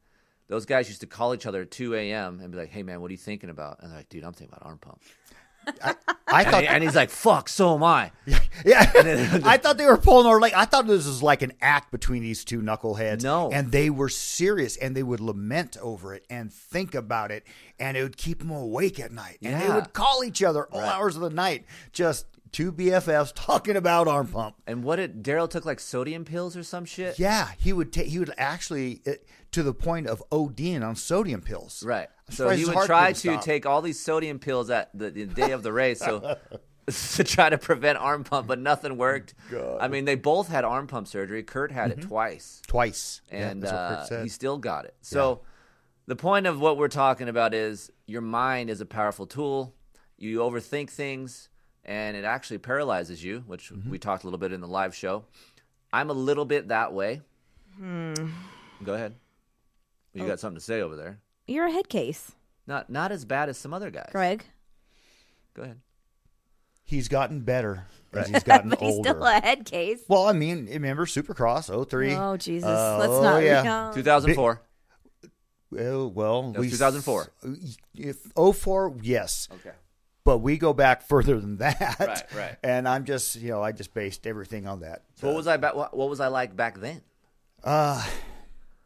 those 0.49 0.66
guys 0.66 0.88
used 0.88 1.02
to 1.02 1.06
call 1.06 1.35
each 1.35 1.47
other 1.47 1.62
at 1.62 1.71
2 1.71 1.94
a.m. 1.94 2.40
and 2.40 2.50
be 2.50 2.59
like, 2.59 2.71
"Hey 2.71 2.83
man, 2.83 3.00
what 3.00 3.11
are 3.11 3.12
you 3.12 3.18
thinking 3.18 3.49
about?" 3.49 3.78
And 3.80 3.90
they're 3.90 3.99
like, 3.99 4.09
"Dude, 4.09 4.25
I'm 4.25 4.33
thinking 4.33 4.54
about 4.56 4.68
arm 4.68 4.78
pump." 4.78 5.02
I 5.83 6.42
And, 6.42 6.50
thought 6.50 6.62
he- 6.62 6.68
and 6.68 6.83
he's 6.83 6.97
like, 6.97 7.11
"Fuck, 7.11 7.49
so 7.49 7.75
am 7.75 7.83
I." 7.85 8.11
Yeah, 8.64 8.90
I 9.44 9.56
thought 9.59 9.78
they 9.78 9.85
were 9.85 9.97
pulling 9.97 10.26
our 10.28 10.40
leg. 10.40 10.52
I 10.54 10.64
thought 10.64 10.87
this 10.87 11.06
was 11.06 11.23
like 11.25 11.42
an 11.42 11.52
act 11.61 11.90
between 11.90 12.23
these 12.23 12.44
two 12.44 12.62
knuckleheads. 12.62 13.23
No. 13.25 13.50
and 13.50 13.73
they 13.73 13.90
were 13.90 14.09
serious, 14.09 14.76
and 14.76 14.97
they 14.97 15.02
would 15.02 15.18
lament 15.21 15.76
over 15.83 16.14
it 16.14 16.25
and 16.30 16.52
think 16.52 16.94
about 16.94 17.33
it, 17.33 17.44
and 17.80 17.97
it 17.97 18.02
would 18.04 18.16
keep 18.16 18.38
them 18.38 18.50
awake 18.52 19.00
at 19.00 19.11
night. 19.11 19.38
And 19.42 19.61
they 19.61 19.68
would 19.68 19.92
call 19.92 20.23
each 20.25 20.40
other 20.42 20.66
all 20.66 20.80
hours 20.80 21.16
of 21.16 21.23
the 21.23 21.30
night, 21.30 21.64
just 21.92 22.26
two 22.54 22.73
BFFs 22.73 23.32
talking 23.34 23.76
about 23.76 24.08
arm 24.08 24.28
pump. 24.28 24.54
And 24.66 24.82
what 24.82 24.96
did 24.96 25.23
Daryl 25.23 25.50
took 25.50 25.66
like 25.66 25.80
sodium 25.80 26.25
pills 26.25 26.56
or 26.56 26.62
some 26.62 26.84
shit? 26.87 27.18
Yeah, 27.18 27.50
he 27.58 27.73
would 27.73 27.92
take. 27.92 28.06
He 28.06 28.18
would 28.18 28.32
actually 28.38 29.02
uh, 29.06 29.12
to 29.50 29.62
the 29.62 29.75
point 29.75 30.06
of 30.06 30.23
ODing 30.30 30.82
on 30.87 30.96
sodium 30.96 31.42
pills. 31.42 31.82
Right. 31.84 32.08
I'm 32.28 32.34
So 32.34 32.49
he 32.50 32.64
would 32.64 32.87
try 32.87 33.12
to 33.12 33.18
stop. 33.18 33.44
take 33.44 33.66
all 33.66 33.82
these 33.82 34.00
sodium 34.00 34.38
pills 34.38 34.70
at 34.70 34.90
the, 34.94 35.11
the 35.11 35.26
day 35.26 35.50
of 35.52 35.62
the 35.62 35.73
race, 35.73 35.99
so 35.99 36.38
to 36.87 37.25
try 37.25 37.50
to 37.50 37.58
prevent 37.58 37.99
arm 37.99 38.25
pump, 38.25 38.46
but 38.46 38.58
nothing 38.58 38.96
worked. 38.96 39.34
I 39.80 39.88
mean, 39.88 40.04
they 40.04 40.14
both 40.14 40.49
had 40.49 40.64
arm 40.64 40.87
pump 40.87 41.08
surgery. 41.08 41.42
Kurt 41.42 41.73
had 41.73 41.90
it 41.90 42.02
twice, 42.02 42.62
twice, 42.66 43.20
Mm-hmm. 43.26 43.37
Yeah, 43.37 43.50
and 43.50 43.62
Kurt 43.62 44.12
uh, 44.12 44.23
he 44.23 44.28
still 44.28 44.58
got 44.58 44.84
it. 44.84 44.94
So 45.02 45.40
the 46.06 46.16
point 46.16 46.46
of 46.46 46.61
what 46.61 46.76
we're 46.76 46.88
talking 46.88 47.28
about 47.28 47.52
is 47.52 47.90
your 48.06 48.23
mind 48.23 48.70
is 48.70 48.80
a 48.80 48.87
powerful 48.87 49.26
tool. 49.26 49.75
You 50.16 50.38
overthink 50.38 50.90
things, 50.90 51.49
and 51.85 52.17
it 52.17 52.25
actually 52.25 52.59
paralyzes 52.59 53.23
you, 53.23 53.45
which 53.47 53.71
Mm-hmm. 53.73 53.91
we 53.91 53.99
talked 53.99 54.25
a 54.25 54.26
little 54.26 54.38
bit 54.38 54.53
in 54.53 54.61
the 54.61 54.69
live 54.69 54.95
show. 54.95 55.25
I'm 55.93 56.11
a 56.11 56.14
little 56.14 56.45
bit 56.45 56.69
that 56.69 56.93
way. 56.93 57.23
Hmm. 57.79 58.14
Go 58.83 58.95
ahead. 58.95 59.14
You 60.12 60.25
Oh. 60.25 60.26
got 60.29 60.41
something 60.41 60.59
to 60.59 60.64
say 60.64 60.81
over 60.81 60.97
there? 60.97 61.19
You're 61.47 61.67
a 61.67 61.71
head 61.73 61.88
case, 61.88 62.33
Not 62.67 62.88
not 62.91 63.12
as 63.12 63.25
bad 63.25 63.49
as 63.49 63.59
some 63.59 63.75
other 63.75 63.91
guys. 63.91 64.09
Greg. 64.12 64.45
Go 65.55 65.62
ahead. 65.62 65.81
He's 66.87 67.09
gotten 67.09 67.41
better 67.41 67.87
as 68.12 68.29
he's 68.29 68.43
gotten 68.45 68.71
But 68.71 68.81
he's 68.81 68.95
older. 68.95 69.11
still 69.11 69.25
a 69.25 69.41
head 69.41 69.64
case. 69.64 70.03
well, 70.09 70.26
I 70.26 70.33
mean, 70.33 70.67
remember 70.67 71.05
Supercross 71.07 71.69
03? 71.88 72.14
Oh 72.14 72.37
Jesus! 72.37 72.69
Uh, 72.69 72.97
Let's 72.99 73.12
oh, 73.12 73.23
not. 73.23 73.43
yeah. 73.43 73.62
no. 73.62 73.91
2004. 73.95 74.61
Well, 75.71 76.11
well, 76.11 76.53
That 76.53 76.61
was 76.61 76.71
2004. 76.71 77.33
If 77.95 78.17
04, 78.37 78.97
yes. 79.03 79.49
Okay. 79.53 79.75
But 80.25 80.38
we 80.38 80.57
go 80.57 80.73
back 80.73 81.02
further 81.09 81.38
than 81.40 81.59
that. 81.59 81.97
Right, 82.00 82.23
right. 82.35 82.57
And 82.62 82.88
I'm 82.88 83.04
just, 83.04 83.37
you 83.37 83.50
know, 83.50 83.62
I 83.62 83.73
just 83.73 83.93
based 83.95 84.26
everything 84.26 84.66
on 84.66 84.81
that. 84.81 85.02
So 85.16 85.28
what 85.28 85.37
was 85.37 85.47
I 85.47 85.57
ba- 85.59 85.73
what, 85.75 85.97
what 85.97 86.09
was 86.09 86.21
I 86.21 86.28
like 86.28 86.57
back 86.57 86.81
then? 86.81 87.02
Uh, 87.62 88.04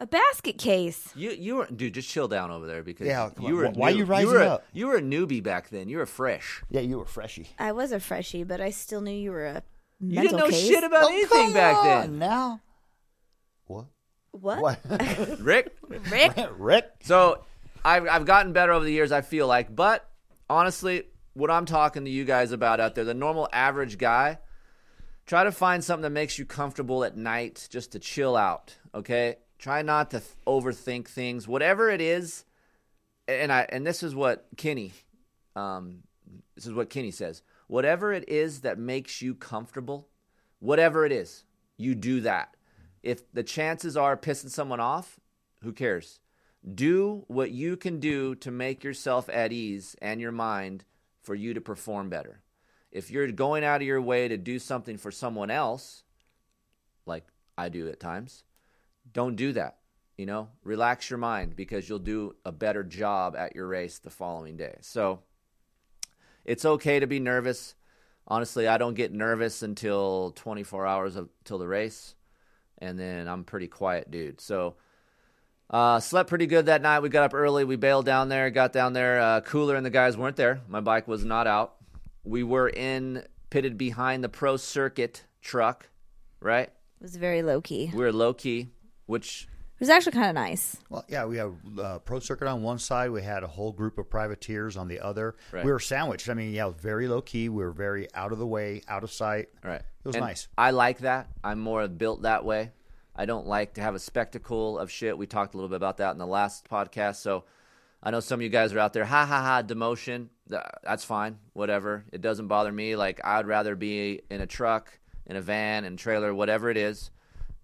A 0.00 0.06
basket 0.06 0.58
case. 0.58 1.08
You 1.16 1.30
you 1.30 1.56
were 1.56 1.66
dude, 1.66 1.94
just 1.94 2.08
chill 2.08 2.28
down 2.28 2.50
over 2.50 2.66
there 2.66 2.82
because 2.82 3.06
Yeah, 3.06 3.30
come 3.34 3.46
you 3.46 3.52
on. 3.54 3.56
were 3.56 3.64
a 3.66 3.70
Why 3.70 3.92
new- 3.92 3.98
you 3.98 4.04
rising 4.04 4.30
were 4.32 4.42
a, 4.42 4.46
up? 4.48 4.64
You 4.72 4.88
were 4.88 4.96
a 4.96 5.00
newbie 5.02 5.42
back 5.42 5.68
then. 5.70 5.88
You 5.88 5.98
were 5.98 6.06
fresh. 6.06 6.62
yeah, 6.70 6.80
you 6.80 6.98
were 6.98 7.04
freshy. 7.04 7.48
I 7.58 7.72
was 7.72 7.92
a 7.92 8.00
freshie, 8.00 8.42
but 8.44 8.60
I 8.60 8.70
still 8.70 9.00
knew 9.00 9.12
you 9.12 9.30
were 9.30 9.46
a 9.46 9.62
You 10.00 10.20
didn't 10.22 10.38
know 10.38 10.48
case. 10.48 10.66
shit 10.66 10.82
about 10.84 11.04
Oh, 11.04 11.08
anything 11.08 11.28
come 11.28 11.52
back 11.52 11.76
on 11.76 11.84
then, 11.84 12.18
Now? 12.18 12.60
What? 13.66 13.86
what? 14.32 14.60
What? 14.60 14.78
Rick. 15.40 15.72
Rick? 15.88 16.32
Rick? 16.58 16.84
So 17.02 17.44
I've 17.84 18.08
I've 18.08 18.24
gotten 18.26 18.52
better 18.52 18.72
over 18.72 18.84
the 18.84 18.92
years. 18.92 19.12
I 19.12 19.20
feel 19.22 19.46
like, 19.46 19.74
but 19.74 20.08
honestly, 20.50 21.04
what 21.38 21.52
I'm 21.52 21.66
talking 21.66 22.04
to 22.04 22.10
you 22.10 22.24
guys 22.24 22.50
about 22.50 22.80
out 22.80 22.96
there, 22.96 23.04
the 23.04 23.14
normal 23.14 23.48
average 23.52 23.96
guy, 23.96 24.38
try 25.24 25.44
to 25.44 25.52
find 25.52 25.84
something 25.84 26.02
that 26.02 26.10
makes 26.10 26.36
you 26.36 26.44
comfortable 26.44 27.04
at 27.04 27.16
night, 27.16 27.68
just 27.70 27.92
to 27.92 28.00
chill 28.00 28.36
out. 28.36 28.74
Okay, 28.92 29.36
try 29.56 29.82
not 29.82 30.10
to 30.10 30.18
th- 30.18 30.32
overthink 30.46 31.06
things. 31.06 31.46
Whatever 31.46 31.90
it 31.90 32.00
is, 32.00 32.44
and 33.28 33.52
I 33.52 33.66
and 33.68 33.86
this 33.86 34.02
is 34.02 34.16
what 34.16 34.48
Kenny, 34.56 34.92
um, 35.54 36.02
this 36.56 36.66
is 36.66 36.72
what 36.72 36.90
Kenny 36.90 37.12
says. 37.12 37.42
Whatever 37.68 38.12
it 38.12 38.28
is 38.28 38.62
that 38.62 38.78
makes 38.78 39.22
you 39.22 39.34
comfortable, 39.34 40.08
whatever 40.58 41.06
it 41.06 41.12
is, 41.12 41.44
you 41.76 41.94
do 41.94 42.20
that. 42.22 42.56
If 43.04 43.30
the 43.32 43.44
chances 43.44 43.96
are 43.96 44.16
pissing 44.16 44.50
someone 44.50 44.80
off, 44.80 45.20
who 45.62 45.72
cares? 45.72 46.18
Do 46.74 47.24
what 47.28 47.52
you 47.52 47.76
can 47.76 48.00
do 48.00 48.34
to 48.36 48.50
make 48.50 48.82
yourself 48.82 49.28
at 49.32 49.52
ease 49.52 49.94
and 50.02 50.20
your 50.20 50.32
mind 50.32 50.84
for 51.28 51.34
you 51.34 51.52
to 51.52 51.60
perform 51.60 52.08
better. 52.08 52.40
If 52.90 53.10
you're 53.10 53.30
going 53.30 53.62
out 53.62 53.82
of 53.82 53.86
your 53.86 54.00
way 54.00 54.28
to 54.28 54.38
do 54.38 54.58
something 54.58 54.96
for 54.96 55.10
someone 55.10 55.50
else, 55.50 56.04
like 57.04 57.26
I 57.58 57.68
do 57.68 57.86
at 57.88 58.00
times, 58.00 58.44
don't 59.12 59.36
do 59.36 59.52
that. 59.52 59.76
You 60.16 60.24
know, 60.24 60.48
relax 60.64 61.10
your 61.10 61.18
mind 61.18 61.54
because 61.54 61.86
you'll 61.86 61.98
do 61.98 62.34
a 62.46 62.50
better 62.50 62.82
job 62.82 63.36
at 63.36 63.54
your 63.54 63.66
race 63.66 63.98
the 63.98 64.08
following 64.08 64.56
day. 64.56 64.78
So 64.80 65.20
it's 66.46 66.64
okay 66.64 66.98
to 66.98 67.06
be 67.06 67.20
nervous. 67.20 67.74
Honestly, 68.26 68.66
I 68.66 68.78
don't 68.78 68.94
get 68.94 69.12
nervous 69.12 69.62
until 69.62 70.32
24 70.34 70.86
hours 70.86 71.14
of, 71.14 71.28
till 71.44 71.58
the 71.58 71.68
race, 71.68 72.14
and 72.78 72.98
then 72.98 73.28
I'm 73.28 73.44
pretty 73.44 73.68
quiet 73.68 74.10
dude. 74.10 74.40
So 74.40 74.76
uh, 75.70 76.00
slept 76.00 76.28
pretty 76.28 76.46
good 76.46 76.66
that 76.66 76.82
night. 76.82 77.00
We 77.00 77.08
got 77.08 77.24
up 77.24 77.34
early. 77.34 77.64
We 77.64 77.76
bailed 77.76 78.06
down 78.06 78.28
there, 78.28 78.50
got 78.50 78.72
down 78.72 78.92
there. 78.92 79.20
Uh, 79.20 79.40
Cooler 79.42 79.76
and 79.76 79.84
the 79.84 79.90
guys 79.90 80.16
weren't 80.16 80.36
there. 80.36 80.60
My 80.68 80.80
bike 80.80 81.06
was 81.08 81.24
not 81.24 81.46
out. 81.46 81.74
We 82.24 82.42
were 82.42 82.68
in 82.68 83.24
pitted 83.50 83.78
behind 83.78 84.22
the 84.24 84.28
pro 84.28 84.56
circuit 84.56 85.24
truck, 85.40 85.88
right? 86.40 86.68
It 86.68 87.02
was 87.02 87.16
very 87.16 87.42
low 87.42 87.60
key. 87.60 87.90
We 87.92 88.00
were 88.00 88.12
low 88.12 88.34
key, 88.34 88.70
which 89.06 89.46
was 89.80 89.88
actually 89.88 90.12
kind 90.12 90.28
of 90.28 90.34
nice. 90.34 90.76
Well, 90.90 91.04
yeah, 91.08 91.24
we 91.24 91.36
had 91.36 91.54
uh, 91.80 91.98
pro 92.00 92.18
circuit 92.18 92.48
on 92.48 92.62
one 92.62 92.78
side. 92.78 93.10
We 93.10 93.22
had 93.22 93.44
a 93.44 93.46
whole 93.46 93.72
group 93.72 93.98
of 93.98 94.10
privateers 94.10 94.76
on 94.76 94.88
the 94.88 95.00
other. 95.00 95.36
Right. 95.52 95.64
We 95.64 95.70
were 95.70 95.78
sandwiched. 95.78 96.28
I 96.28 96.34
mean, 96.34 96.52
yeah, 96.52 96.64
it 96.64 96.68
was 96.68 96.76
very 96.76 97.06
low 97.08 97.20
key. 97.22 97.48
We 97.48 97.62
were 97.62 97.72
very 97.72 98.12
out 98.14 98.32
of 98.32 98.38
the 98.38 98.46
way, 98.46 98.82
out 98.88 99.04
of 99.04 99.12
sight. 99.12 99.48
Right. 99.62 99.80
It 99.80 100.04
was 100.04 100.16
And 100.16 100.24
nice. 100.24 100.48
I 100.58 100.72
like 100.72 100.98
that. 101.00 101.28
I'm 101.44 101.60
more 101.60 101.86
built 101.86 102.22
that 102.22 102.44
way. 102.44 102.72
I 103.18 103.26
don't 103.26 103.48
like 103.48 103.74
to 103.74 103.80
have 103.80 103.96
a 103.96 103.98
spectacle 103.98 104.78
of 104.78 104.90
shit. 104.92 105.18
We 105.18 105.26
talked 105.26 105.54
a 105.54 105.56
little 105.56 105.68
bit 105.68 105.76
about 105.76 105.96
that 105.96 106.12
in 106.12 106.18
the 106.18 106.26
last 106.26 106.68
podcast. 106.70 107.16
So 107.16 107.44
I 108.00 108.12
know 108.12 108.20
some 108.20 108.38
of 108.38 108.44
you 108.44 108.48
guys 108.48 108.72
are 108.72 108.78
out 108.78 108.92
there, 108.92 109.04
ha 109.04 109.26
ha 109.26 109.42
ha, 109.42 109.62
demotion. 109.62 110.28
That's 110.46 111.04
fine. 111.04 111.38
Whatever. 111.52 112.04
It 112.12 112.20
doesn't 112.20 112.46
bother 112.46 112.70
me. 112.70 112.94
Like, 112.94 113.20
I'd 113.24 113.48
rather 113.48 113.74
be 113.74 114.22
in 114.30 114.40
a 114.40 114.46
truck, 114.46 114.96
in 115.26 115.34
a 115.34 115.40
van, 115.40 115.84
in 115.84 115.94
a 115.94 115.96
trailer, 115.96 116.32
whatever 116.32 116.70
it 116.70 116.76
is. 116.76 117.10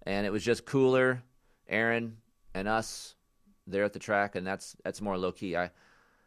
And 0.05 0.27
it 0.27 0.31
was 0.31 0.43
just 0.43 0.65
cooler, 0.65 1.23
Aaron 1.69 2.17
and 2.53 2.67
us 2.67 3.15
there 3.67 3.83
at 3.83 3.93
the 3.93 3.99
track. 3.99 4.35
And 4.35 4.45
that's 4.45 4.75
that's 4.83 5.01
more 5.01 5.17
low 5.17 5.31
key. 5.31 5.55
I 5.55 5.71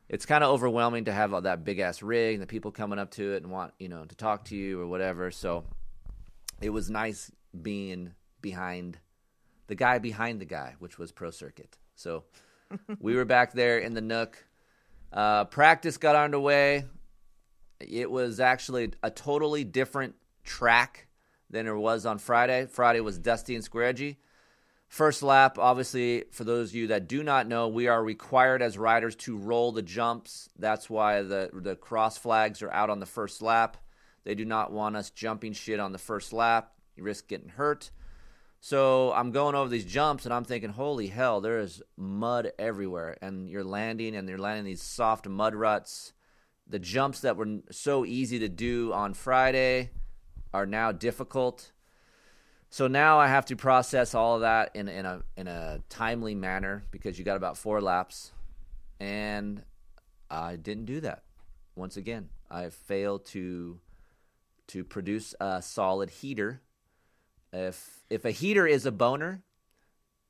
it's 0.08 0.26
kind 0.26 0.42
of 0.42 0.50
overwhelming 0.50 1.04
to 1.04 1.12
have 1.12 1.34
all 1.34 1.42
that 1.42 1.64
big 1.64 1.80
ass 1.80 2.02
rig 2.02 2.34
and 2.34 2.42
the 2.42 2.46
people 2.46 2.70
coming 2.70 2.98
up 2.98 3.10
to 3.12 3.34
it 3.34 3.42
and 3.42 3.52
want 3.52 3.74
you 3.78 3.88
know 3.88 4.04
to 4.04 4.14
talk 4.14 4.44
to 4.46 4.56
you 4.56 4.80
or 4.80 4.86
whatever. 4.86 5.30
So 5.30 5.64
it 6.60 6.70
was 6.70 6.88
nice 6.88 7.30
being 7.60 8.14
behind 8.40 8.98
the 9.68 9.74
guy 9.74 9.98
behind 9.98 10.40
the 10.40 10.44
guy, 10.44 10.74
which 10.80 10.98
was 10.98 11.12
Pro 11.12 11.30
Circuit. 11.30 11.78
So 11.94 12.24
we 13.00 13.14
were 13.14 13.24
back 13.24 13.52
there 13.52 13.78
in 13.78 13.94
the 13.94 14.00
Nook. 14.00 14.44
Uh, 15.12 15.44
practice 15.44 15.96
got 15.96 16.16
underway. 16.16 16.84
It 17.80 18.10
was 18.10 18.40
actually 18.40 18.92
a 19.02 19.10
totally 19.10 19.64
different 19.64 20.16
track 20.44 21.06
than 21.48 21.66
it 21.66 21.72
was 21.72 22.04
on 22.04 22.18
Friday. 22.18 22.66
Friday 22.66 23.00
was 23.00 23.18
dusty 23.18 23.54
and 23.54 23.64
square. 23.64 23.94
First 24.88 25.22
lap, 25.22 25.58
obviously, 25.58 26.24
for 26.32 26.44
those 26.44 26.70
of 26.70 26.74
you 26.74 26.86
that 26.88 27.08
do 27.08 27.22
not 27.22 27.46
know, 27.46 27.68
we 27.68 27.88
are 27.88 28.02
required 28.02 28.62
as 28.62 28.78
riders 28.78 29.14
to 29.16 29.36
roll 29.36 29.70
the 29.70 29.82
jumps. 29.82 30.48
That's 30.58 30.88
why 30.88 31.22
the 31.22 31.50
the 31.52 31.76
cross 31.76 32.16
flags 32.16 32.62
are 32.62 32.72
out 32.72 32.88
on 32.88 32.98
the 32.98 33.06
first 33.06 33.42
lap. 33.42 33.76
They 34.24 34.34
do 34.34 34.46
not 34.46 34.72
want 34.72 34.96
us 34.96 35.10
jumping 35.10 35.52
shit 35.52 35.78
on 35.78 35.92
the 35.92 35.98
first 35.98 36.32
lap. 36.32 36.72
You 36.96 37.04
risk 37.04 37.28
getting 37.28 37.50
hurt. 37.50 37.90
So 38.60 39.12
I'm 39.12 39.30
going 39.30 39.54
over 39.54 39.68
these 39.68 39.84
jumps 39.84 40.24
and 40.24 40.34
I'm 40.34 40.44
thinking, 40.44 40.70
holy 40.70 41.06
hell, 41.08 41.40
there 41.40 41.60
is 41.60 41.82
mud 41.96 42.52
everywhere. 42.58 43.16
And 43.22 43.48
you're 43.48 43.64
landing 43.64 44.16
and 44.16 44.28
you're 44.28 44.38
landing 44.38 44.64
these 44.64 44.82
soft 44.82 45.28
mud 45.28 45.54
ruts. 45.54 46.12
The 46.66 46.78
jumps 46.78 47.20
that 47.20 47.36
were 47.36 47.60
so 47.70 48.04
easy 48.04 48.40
to 48.40 48.48
do 48.48 48.92
on 48.92 49.14
Friday 49.14 49.90
are 50.52 50.66
now 50.66 50.92
difficult. 50.92 51.72
So 52.70 52.86
now 52.86 53.18
I 53.18 53.28
have 53.28 53.46
to 53.46 53.56
process 53.56 54.14
all 54.14 54.34
of 54.34 54.42
that 54.42 54.72
in, 54.74 54.88
in 54.88 55.06
a 55.06 55.22
in 55.36 55.48
a 55.48 55.80
timely 55.88 56.34
manner 56.34 56.84
because 56.90 57.18
you 57.18 57.24
got 57.24 57.36
about 57.36 57.56
four 57.56 57.80
laps, 57.80 58.32
and 59.00 59.62
I 60.30 60.56
didn't 60.56 60.84
do 60.84 61.00
that. 61.00 61.22
Once 61.76 61.96
again, 61.96 62.28
I 62.50 62.68
failed 62.68 63.24
to 63.26 63.80
to 64.68 64.84
produce 64.84 65.34
a 65.40 65.62
solid 65.62 66.10
heater. 66.10 66.60
If 67.52 68.02
if 68.10 68.24
a 68.24 68.30
heater 68.30 68.66
is 68.66 68.86
a 68.86 68.92
boner, 68.92 69.42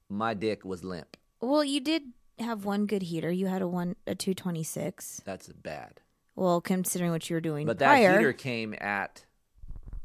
my 0.08 0.34
dick 0.34 0.64
was 0.64 0.84
limp. 0.84 1.16
Well, 1.40 1.64
you 1.64 1.80
did 1.80 2.02
have 2.38 2.64
one 2.64 2.86
good 2.86 3.02
heater. 3.02 3.30
You 3.30 3.46
had 3.46 3.62
a 3.62 3.68
one 3.68 3.96
a 4.06 4.14
two 4.14 4.34
twenty 4.34 4.62
six. 4.62 5.20
That's 5.24 5.48
bad. 5.48 6.00
Well, 6.36 6.60
considering 6.60 7.10
what 7.10 7.28
you 7.28 7.34
were 7.34 7.40
doing 7.40 7.66
But 7.66 7.80
that 7.80 7.86
prior, 7.88 8.16
heater 8.18 8.32
came 8.32 8.74
at 8.80 9.24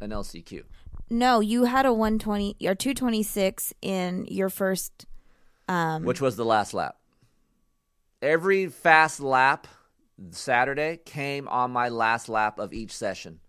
an 0.01 0.09
LCQ. 0.09 0.63
no, 1.09 1.39
you 1.39 1.65
had 1.65 1.85
a 1.85 1.93
one 1.93 2.17
twenty 2.17 2.55
or 2.65 2.73
two 2.75 2.93
twenty 2.93 3.23
six 3.23 3.73
in 3.81 4.25
your 4.25 4.49
first. 4.49 5.05
Um, 5.69 6.03
which 6.03 6.19
was 6.19 6.35
the 6.35 6.45
last 6.45 6.73
lap. 6.73 6.97
Every 8.21 8.67
fast 8.67 9.19
lap 9.19 9.67
Saturday 10.31 10.97
came 11.05 11.47
on 11.47 11.71
my 11.71 11.89
last 11.89 12.29
lap 12.29 12.59
of 12.59 12.73
each 12.73 12.91
session. 12.91 13.39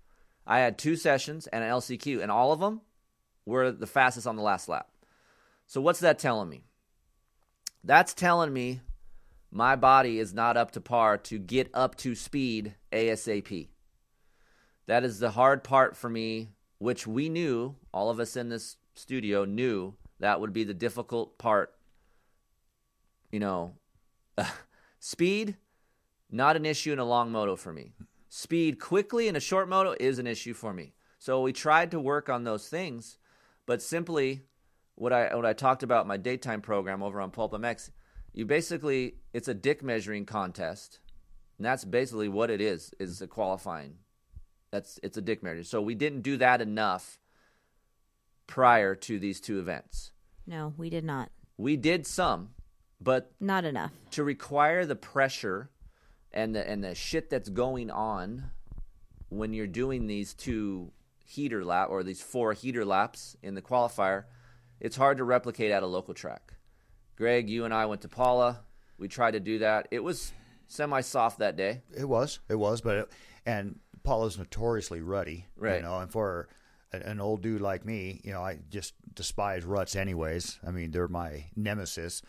I 0.46 0.58
had 0.58 0.78
two 0.78 0.96
sessions 0.96 1.46
and 1.46 1.64
an 1.64 1.70
LCQ, 1.70 2.22
and 2.22 2.30
all 2.30 2.52
of 2.52 2.60
them 2.60 2.82
were 3.46 3.70
the 3.70 3.86
fastest 3.86 4.26
on 4.26 4.36
the 4.36 4.42
last 4.42 4.68
lap. 4.68 4.88
So, 5.66 5.80
what's 5.80 6.00
that 6.00 6.18
telling 6.18 6.48
me? 6.48 6.64
That's 7.82 8.14
telling 8.14 8.52
me 8.52 8.80
my 9.50 9.76
body 9.76 10.18
is 10.18 10.34
not 10.34 10.56
up 10.56 10.70
to 10.72 10.80
par 10.80 11.18
to 11.18 11.38
get 11.38 11.70
up 11.74 11.96
to 11.96 12.14
speed 12.14 12.74
ASAP. 12.92 13.68
That 14.86 15.04
is 15.04 15.18
the 15.18 15.30
hard 15.30 15.64
part 15.64 15.96
for 15.96 16.10
me, 16.10 16.50
which 16.78 17.06
we 17.06 17.28
knew, 17.28 17.76
all 17.92 18.10
of 18.10 18.20
us 18.20 18.36
in 18.36 18.48
this 18.48 18.76
studio 18.94 19.44
knew 19.44 19.94
that 20.20 20.40
would 20.40 20.52
be 20.52 20.64
the 20.64 20.74
difficult 20.74 21.38
part 21.38 21.74
you 23.34 23.40
know, 23.40 23.72
speed, 25.00 25.56
not 26.30 26.54
an 26.54 26.64
issue 26.64 26.92
in 26.92 27.00
a 27.00 27.04
long 27.04 27.32
moto 27.32 27.56
for 27.56 27.72
me. 27.72 27.92
Speed 28.28 28.78
quickly 28.78 29.26
in 29.26 29.34
a 29.34 29.40
short 29.40 29.68
moto 29.68 29.96
is 29.98 30.20
an 30.20 30.26
issue 30.28 30.54
for 30.54 30.72
me. 30.72 30.94
So 31.18 31.42
we 31.42 31.52
tried 31.52 31.90
to 31.90 31.98
work 31.98 32.28
on 32.28 32.44
those 32.44 32.68
things, 32.68 33.18
but 33.66 33.82
simply 33.82 34.42
what 34.94 35.12
I 35.12 35.34
what 35.34 35.46
I 35.46 35.52
talked 35.52 35.82
about 35.82 36.02
in 36.02 36.08
my 36.08 36.16
daytime 36.16 36.60
program 36.60 37.02
over 37.02 37.20
on 37.20 37.30
Pulp 37.30 37.52
MX, 37.52 37.90
you 38.32 38.44
basically 38.46 39.16
it's 39.32 39.48
a 39.48 39.54
dick 39.54 39.82
measuring 39.82 40.26
contest. 40.26 41.00
And 41.58 41.64
that's 41.64 41.84
basically 41.84 42.28
what 42.28 42.50
it 42.50 42.60
is, 42.60 42.92
is 42.98 43.22
a 43.22 43.26
qualifying. 43.28 43.98
That's 44.72 44.98
it's 45.02 45.16
a 45.16 45.22
dick 45.22 45.42
measure. 45.42 45.62
So 45.64 45.80
we 45.80 45.94
didn't 45.94 46.22
do 46.22 46.36
that 46.38 46.60
enough 46.60 47.18
prior 48.46 48.94
to 48.94 49.18
these 49.18 49.40
two 49.40 49.58
events. 49.58 50.10
no, 50.46 50.74
we 50.76 50.90
did 50.90 51.04
not. 51.04 51.30
We 51.56 51.76
did 51.76 52.06
some, 52.06 52.50
but 53.00 53.30
Not 53.40 53.64
enough. 53.64 53.92
to 54.10 54.24
require 54.24 54.84
the 54.84 54.96
pressure 54.96 55.70
and 56.32 56.54
the 56.54 56.68
and 56.68 56.82
the 56.82 56.94
shit 56.96 57.30
that's 57.30 57.48
going 57.48 57.90
on 57.90 58.50
when 59.28 59.52
you're 59.52 59.68
doing 59.68 60.06
these 60.08 60.34
two 60.34 60.90
heater 61.24 61.64
lap 61.64 61.88
or 61.90 62.02
these 62.02 62.22
four 62.22 62.52
heater 62.52 62.84
laps 62.84 63.36
in 63.42 63.54
the 63.54 63.62
qualifier, 63.62 64.24
it's 64.80 64.96
hard 64.96 65.18
to 65.18 65.24
replicate 65.24 65.70
at 65.70 65.82
a 65.82 65.86
local 65.86 66.14
track. 66.14 66.54
Greg, 67.16 67.48
you 67.48 67.64
and 67.64 67.72
I 67.72 67.86
went 67.86 68.02
to 68.02 68.08
Pala. 68.08 68.60
We 68.98 69.08
tried 69.08 69.32
to 69.32 69.40
do 69.40 69.58
that. 69.58 69.88
It 69.90 70.02
was 70.02 70.32
semi 70.68 71.00
soft 71.00 71.38
that 71.38 71.56
day. 71.56 71.82
It 71.96 72.08
was, 72.08 72.40
it 72.48 72.56
was, 72.56 72.80
but 72.80 72.96
it, 72.96 73.12
and 73.46 73.78
Pala's 74.02 74.38
notoriously 74.38 75.00
ruddy, 75.00 75.46
Right. 75.56 75.76
You 75.76 75.82
know, 75.82 75.98
and 75.98 76.10
for 76.10 76.48
an 76.92 77.20
old 77.20 77.42
dude 77.42 77.60
like 77.60 77.84
me, 77.84 78.20
you 78.22 78.32
know, 78.32 78.42
I 78.42 78.58
just 78.70 78.94
despise 79.14 79.64
ruts, 79.64 79.96
anyways. 79.96 80.58
I 80.66 80.70
mean, 80.70 80.90
they're 80.90 81.08
my 81.08 81.46
nemesis. 81.56 82.22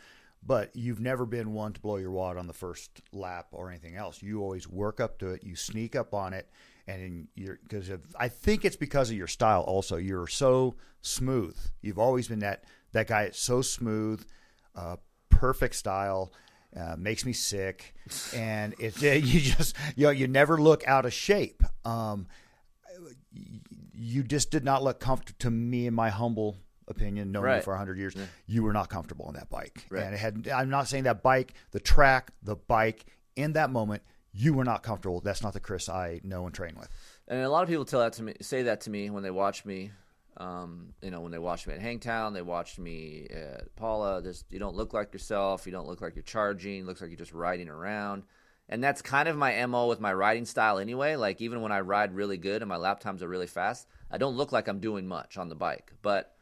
But 0.48 0.76
you've 0.76 1.00
never 1.00 1.26
been 1.26 1.54
one 1.54 1.74
to 1.74 1.82
blow 1.82 1.98
your 1.98 2.12
wad 2.12 2.38
on 2.38 2.48
the 2.48 2.54
first 2.54 3.02
lap 3.12 3.48
or 3.52 3.70
anything 3.70 3.96
else. 3.96 4.22
You 4.22 4.42
always 4.42 4.68
work 4.68 5.00
up 5.00 5.18
to 5.20 5.30
it. 5.30 5.44
You 5.44 5.56
sneak 5.56 5.96
up 5.96 6.14
on 6.14 6.34
it, 6.34 6.50
and 6.88 7.28
you're 7.36 7.60
because 7.64 7.90
I 8.20 8.28
think 8.28 8.66
it's 8.66 8.76
because 8.76 9.10
of 9.12 9.18
your 9.18 9.28
style. 9.28 9.62
Also, 9.62 9.98
you're 9.98 10.28
so 10.28 10.76
smooth. 11.02 11.58
You've 11.82 12.00
always 12.00 12.28
been 12.28 12.40
that 12.40 12.64
that 12.94 13.08
guy. 13.08 13.30
So 13.34 13.62
smooth, 13.62 14.24
uh, 14.76 14.98
perfect 15.30 15.76
style. 15.76 16.32
Uh, 16.78 16.96
makes 16.98 17.26
me 17.26 17.32
sick, 17.32 17.96
and 18.34 18.76
it 18.80 19.02
you 19.02 19.40
just 19.40 19.76
you 19.96 20.04
know 20.06 20.10
you 20.12 20.28
never 20.28 20.58
look 20.62 20.86
out 20.88 21.06
of 21.06 21.14
shape. 21.14 21.64
Um, 21.86 22.28
you 23.94 24.24
just 24.24 24.52
did 24.52 24.64
not 24.64 24.84
look 24.84 25.00
comfortable 25.00 25.38
to 25.40 25.52
me, 25.52 25.88
in 25.88 25.94
my 25.94 26.10
humble 26.10 26.58
opinion, 26.88 27.32
knowing 27.32 27.46
you 27.46 27.50
Right. 27.52 27.64
for 27.64 27.76
hundred 27.76 27.98
years. 27.98 28.14
You 28.46 28.64
were 28.64 28.74
not 28.74 28.90
comfortable 28.90 29.26
on 29.26 29.34
that 29.36 29.50
bike, 29.50 29.86
Right. 29.90 30.04
and 30.04 30.14
it 30.14 30.18
had. 30.18 30.48
I'm 30.54 30.70
not 30.70 30.88
saying 30.88 31.06
that 31.06 31.24
bike, 31.24 31.54
the 31.72 31.80
track, 31.80 32.32
the 32.44 32.56
bike 32.56 33.06
in 33.36 33.54
that 33.54 33.70
moment, 33.70 34.04
you 34.36 34.54
were 34.54 34.66
not 34.66 34.84
comfortable. 34.84 35.22
That's 35.22 35.42
not 35.42 35.54
the 35.54 35.60
Chris 35.60 35.88
I 35.88 36.20
know 36.24 36.46
and 36.46 36.54
train 36.54 36.76
with. 36.78 36.90
And 37.28 37.42
a 37.42 37.50
lot 37.50 37.64
of 37.64 37.70
people 37.70 37.86
tell 37.86 38.02
that 38.02 38.14
to 38.14 38.24
me, 38.24 38.34
say 38.42 38.64
that 38.64 38.82
to 38.82 38.90
me 38.90 39.10
when 39.10 39.24
they 39.24 39.32
watch 39.32 39.66
me. 39.66 39.92
Um, 40.38 40.94
you 41.02 41.12
know, 41.12 41.22
when 41.22 41.32
they 41.32 41.40
watched 41.40 41.66
me 41.66 41.74
at 41.74 41.80
Hangtown, 41.80 42.34
they 42.34 42.42
watched 42.42 42.78
me 42.78 43.28
at 43.30 43.74
Pala. 43.78 44.22
Just 44.22 44.46
you 44.50 44.60
don't 44.60 44.76
look 44.76 44.94
like 44.94 45.14
yourself. 45.14 45.66
You 45.66 45.72
don't 45.72 45.88
look 45.88 46.02
like 46.02 46.16
you're 46.16 46.24
charging. 46.24 46.86
Looks 46.86 47.00
like 47.00 47.10
you're 47.10 47.18
just 47.18 47.32
riding 47.32 47.70
around. 47.70 48.24
And 48.68 48.84
that's 48.84 49.02
kind 49.02 49.30
of 49.30 49.38
my 49.38 49.66
mo 49.68 49.88
with 49.88 50.02
my 50.02 50.12
riding 50.14 50.46
style 50.46 50.80
anyway. 50.80 51.16
Like 51.16 51.40
even 51.40 51.62
when 51.62 51.72
I 51.72 51.80
ride 51.80 52.14
really 52.14 52.38
good 52.38 52.62
and 52.62 52.68
my 52.68 52.76
lap 52.76 53.00
times 53.00 53.24
are 53.24 53.30
really 53.30 53.48
fast, 53.48 53.88
I 54.12 54.18
don't 54.18 54.36
look 54.36 54.52
like 54.52 54.68
I'm 54.68 54.80
doing 54.80 55.08
much 55.08 55.38
on 55.38 55.48
the 55.48 55.56
bike. 55.56 55.94
But 56.02 56.36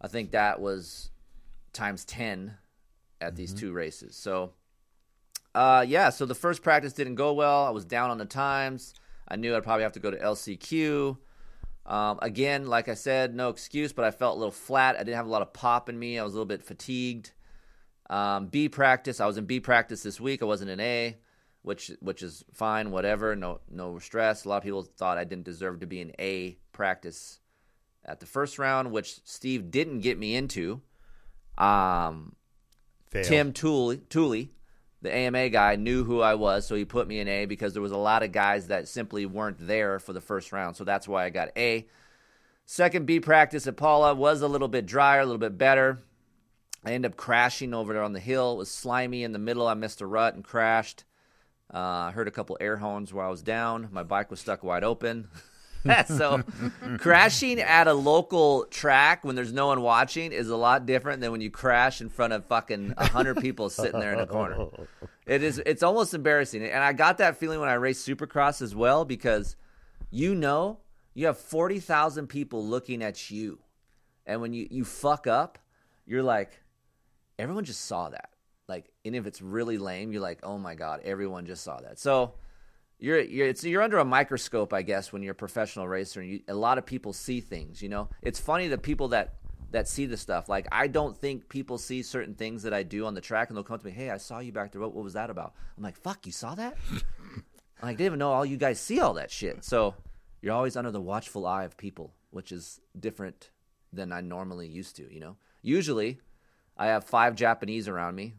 I 0.00 0.08
think 0.08 0.32
that 0.32 0.60
was 0.60 1.10
times 1.72 2.04
ten 2.04 2.56
at 3.20 3.36
these 3.36 3.54
two 3.54 3.72
races. 3.72 4.16
So 4.16 4.54
uh, 5.54 5.84
yeah, 5.86 6.10
so 6.10 6.26
the 6.26 6.34
first 6.34 6.62
practice 6.62 6.92
didn't 6.92 7.16
go 7.16 7.32
well. 7.32 7.64
I 7.64 7.70
was 7.70 7.84
down 7.84 8.10
on 8.10 8.18
the 8.18 8.24
times. 8.24 8.94
I 9.28 9.36
knew 9.36 9.54
I'd 9.54 9.62
probably 9.62 9.82
have 9.82 9.92
to 9.92 10.00
go 10.00 10.10
to 10.10 10.16
LCQ. 10.16 11.16
Um, 11.84 12.18
again, 12.22 12.66
like 12.66 12.88
I 12.88 12.94
said, 12.94 13.34
no 13.34 13.48
excuse, 13.48 13.92
but 13.92 14.04
I 14.04 14.10
felt 14.10 14.36
a 14.36 14.38
little 14.38 14.52
flat. 14.52 14.94
I 14.94 14.98
didn't 14.98 15.16
have 15.16 15.26
a 15.26 15.30
lot 15.30 15.42
of 15.42 15.52
pop 15.52 15.88
in 15.88 15.98
me. 15.98 16.18
I 16.18 16.24
was 16.24 16.32
a 16.32 16.36
little 16.36 16.46
bit 16.46 16.62
fatigued. 16.62 17.32
Um, 18.08 18.46
B 18.46 18.68
practice, 18.68 19.20
I 19.20 19.26
was 19.26 19.38
in 19.38 19.46
B 19.46 19.58
practice 19.58 20.02
this 20.02 20.20
week. 20.20 20.42
I 20.42 20.44
wasn't 20.44 20.70
in 20.70 20.80
A, 20.80 21.16
which 21.62 21.90
which 22.00 22.22
is 22.22 22.44
fine, 22.52 22.90
whatever. 22.90 23.34
No 23.34 23.60
no 23.70 23.98
stress. 23.98 24.44
A 24.44 24.48
lot 24.48 24.58
of 24.58 24.62
people 24.62 24.82
thought 24.82 25.18
I 25.18 25.24
didn't 25.24 25.44
deserve 25.44 25.80
to 25.80 25.86
be 25.86 26.00
in 26.00 26.12
A 26.18 26.58
practice 26.72 27.40
at 28.04 28.20
the 28.20 28.26
first 28.26 28.58
round, 28.58 28.92
which 28.92 29.20
Steve 29.24 29.70
didn't 29.70 30.00
get 30.00 30.18
me 30.18 30.34
into. 30.34 30.82
Um, 31.56 32.36
Fail. 33.10 33.24
Tim 33.24 33.52
Tooley, 33.52 33.98
Tooley, 34.08 34.50
the 35.02 35.14
AMA 35.14 35.50
guy, 35.50 35.76
knew 35.76 36.04
who 36.04 36.20
I 36.20 36.34
was, 36.34 36.64
so 36.64 36.74
he 36.74 36.84
put 36.84 37.08
me 37.08 37.18
in 37.18 37.28
A 37.28 37.44
because 37.46 37.72
there 37.72 37.82
was 37.82 37.92
a 37.92 37.96
lot 37.96 38.22
of 38.22 38.32
guys 38.32 38.68
that 38.68 38.88
simply 38.88 39.26
weren't 39.26 39.66
there 39.66 39.98
for 39.98 40.12
the 40.12 40.20
first 40.20 40.52
round. 40.52 40.76
So 40.76 40.84
that's 40.84 41.08
why 41.08 41.24
I 41.24 41.30
got 41.30 41.50
A. 41.56 41.86
Second 42.64 43.06
B 43.06 43.18
practice 43.18 43.66
at 43.66 43.76
Pala 43.76 44.14
was 44.14 44.40
a 44.40 44.48
little 44.48 44.68
bit 44.68 44.86
drier, 44.86 45.20
a 45.20 45.24
little 45.24 45.38
bit 45.38 45.58
better. 45.58 46.04
I 46.84 46.92
ended 46.92 47.12
up 47.12 47.16
crashing 47.16 47.74
over 47.74 47.92
there 47.92 48.02
on 48.02 48.12
the 48.12 48.20
hill. 48.20 48.52
It 48.52 48.58
was 48.58 48.70
slimy 48.70 49.24
in 49.24 49.32
the 49.32 49.38
middle. 49.38 49.66
I 49.66 49.74
missed 49.74 50.00
a 50.00 50.06
rut 50.06 50.34
and 50.34 50.44
crashed. 50.44 51.04
Uh, 51.72 51.78
I 51.78 52.10
heard 52.12 52.28
a 52.28 52.32
couple 52.32 52.56
air 52.60 52.76
horns 52.76 53.12
while 53.12 53.26
I 53.26 53.30
was 53.30 53.42
down. 53.42 53.88
My 53.92 54.02
bike 54.02 54.30
was 54.30 54.40
stuck 54.40 54.62
wide 54.62 54.84
open. 54.84 55.28
so 56.06 56.42
crashing 56.98 57.60
at 57.60 57.88
a 57.88 57.92
local 57.92 58.64
track 58.66 59.24
when 59.24 59.34
there's 59.34 59.52
no 59.52 59.66
one 59.66 59.80
watching 59.80 60.32
is 60.32 60.48
a 60.48 60.56
lot 60.56 60.86
different 60.86 61.20
than 61.20 61.32
when 61.32 61.40
you 61.40 61.50
crash 61.50 62.00
in 62.00 62.08
front 62.08 62.32
of 62.32 62.44
fucking 62.46 62.90
100 62.96 63.38
people 63.38 63.68
sitting 63.68 64.00
there 64.00 64.12
in 64.12 64.20
a 64.20 64.26
corner. 64.26 64.68
It 65.26 65.42
is 65.42 65.58
it's 65.64 65.82
almost 65.82 66.14
embarrassing. 66.14 66.62
And 66.62 66.82
I 66.82 66.92
got 66.92 67.18
that 67.18 67.36
feeling 67.36 67.60
when 67.60 67.68
I 67.68 67.74
raced 67.74 68.06
Supercross 68.06 68.62
as 68.62 68.74
well 68.74 69.04
because 69.04 69.56
you 70.10 70.34
know 70.34 70.78
you 71.14 71.26
have 71.26 71.38
40,000 71.38 72.26
people 72.26 72.64
looking 72.64 73.02
at 73.02 73.30
you. 73.30 73.58
And 74.26 74.40
when 74.40 74.52
you 74.52 74.68
you 74.70 74.84
fuck 74.84 75.26
up, 75.26 75.58
you're 76.06 76.22
like 76.22 76.60
everyone 77.38 77.64
just 77.64 77.84
saw 77.86 78.08
that. 78.10 78.30
Like 78.68 78.90
and 79.04 79.16
if 79.16 79.26
it's 79.26 79.42
really 79.42 79.78
lame, 79.78 80.12
you're 80.12 80.22
like, 80.22 80.40
"Oh 80.42 80.58
my 80.58 80.74
god, 80.74 81.00
everyone 81.04 81.46
just 81.46 81.64
saw 81.64 81.80
that." 81.80 81.98
So 81.98 82.34
you're 83.02 83.20
you're 83.20 83.48
it's 83.48 83.64
you're 83.64 83.82
under 83.82 83.98
a 83.98 84.04
microscope, 84.04 84.72
I 84.72 84.82
guess, 84.82 85.12
when 85.12 85.22
you're 85.22 85.32
a 85.32 85.34
professional 85.34 85.88
racer, 85.88 86.20
and 86.20 86.30
you, 86.30 86.40
a 86.46 86.54
lot 86.54 86.78
of 86.78 86.86
people 86.86 87.12
see 87.12 87.40
things. 87.40 87.82
You 87.82 87.88
know, 87.88 88.08
it's 88.22 88.38
funny 88.38 88.68
the 88.68 88.78
people 88.78 89.08
that 89.08 89.34
that 89.72 89.88
see 89.88 90.06
the 90.06 90.16
stuff. 90.16 90.48
Like 90.48 90.68
I 90.70 90.86
don't 90.86 91.18
think 91.18 91.48
people 91.48 91.78
see 91.78 92.02
certain 92.02 92.34
things 92.34 92.62
that 92.62 92.72
I 92.72 92.84
do 92.84 93.04
on 93.04 93.14
the 93.14 93.20
track, 93.20 93.48
and 93.48 93.56
they'll 93.56 93.64
come 93.64 93.80
to 93.80 93.84
me, 93.84 93.90
"Hey, 93.90 94.10
I 94.10 94.18
saw 94.18 94.38
you 94.38 94.52
back 94.52 94.70
there. 94.70 94.80
What, 94.80 94.94
what 94.94 95.02
was 95.02 95.14
that 95.14 95.30
about?" 95.30 95.54
I'm 95.76 95.82
like, 95.82 95.96
"Fuck, 95.96 96.26
you 96.26 96.32
saw 96.32 96.54
that?" 96.54 96.76
I'm 96.92 96.96
like, 97.82 97.82
I 97.82 97.90
didn't 97.94 98.06
even 98.06 98.18
know 98.20 98.30
all 98.30 98.46
you 98.46 98.56
guys 98.56 98.78
see 98.78 99.00
all 99.00 99.14
that 99.14 99.32
shit. 99.32 99.64
So 99.64 99.96
you're 100.40 100.54
always 100.54 100.76
under 100.76 100.92
the 100.92 101.00
watchful 101.00 101.44
eye 101.44 101.64
of 101.64 101.76
people, 101.76 102.14
which 102.30 102.52
is 102.52 102.80
different 102.98 103.50
than 103.92 104.12
I 104.12 104.20
normally 104.20 104.68
used 104.68 104.94
to. 104.96 105.12
You 105.12 105.18
know, 105.18 105.36
usually 105.60 106.20
I 106.76 106.86
have 106.86 107.02
five 107.02 107.34
Japanese 107.34 107.88
around 107.88 108.14
me 108.14 108.34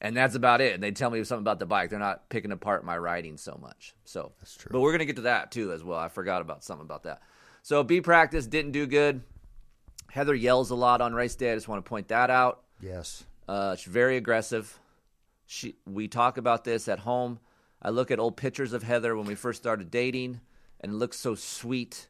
and 0.00 0.16
that's 0.16 0.34
about 0.34 0.60
it. 0.60 0.74
And 0.74 0.82
they 0.82 0.90
tell 0.92 1.10
me 1.10 1.22
something 1.24 1.42
about 1.42 1.58
the 1.58 1.66
bike. 1.66 1.90
They're 1.90 1.98
not 1.98 2.28
picking 2.28 2.52
apart 2.52 2.84
my 2.84 2.96
riding 2.96 3.36
so 3.36 3.58
much. 3.60 3.94
So 4.04 4.32
that's 4.40 4.56
true. 4.56 4.70
But 4.72 4.80
we're 4.80 4.92
gonna 4.92 5.04
get 5.04 5.16
to 5.16 5.22
that 5.22 5.50
too 5.50 5.72
as 5.72 5.82
well. 5.84 5.98
I 5.98 6.08
forgot 6.08 6.40
about 6.42 6.64
something 6.64 6.84
about 6.84 7.02
that. 7.04 7.20
So 7.62 7.82
B 7.82 8.00
practice 8.00 8.46
didn't 8.46 8.72
do 8.72 8.86
good. 8.86 9.22
Heather 10.10 10.34
yells 10.34 10.70
a 10.70 10.74
lot 10.74 11.00
on 11.00 11.14
race 11.14 11.36
day. 11.36 11.52
I 11.52 11.54
just 11.54 11.68
want 11.68 11.84
to 11.84 11.88
point 11.88 12.08
that 12.08 12.30
out. 12.30 12.62
Yes. 12.80 13.24
Uh, 13.46 13.76
she's 13.76 13.92
very 13.92 14.16
aggressive. 14.16 14.78
She 15.46 15.76
we 15.86 16.08
talk 16.08 16.36
about 16.38 16.64
this 16.64 16.88
at 16.88 17.00
home. 17.00 17.38
I 17.82 17.90
look 17.90 18.10
at 18.10 18.18
old 18.18 18.36
pictures 18.36 18.72
of 18.72 18.82
Heather 18.82 19.16
when 19.16 19.26
we 19.26 19.34
first 19.34 19.60
started 19.60 19.90
dating, 19.90 20.40
and 20.80 20.92
it 20.92 20.94
looks 20.96 21.18
so 21.18 21.34
sweet 21.34 22.08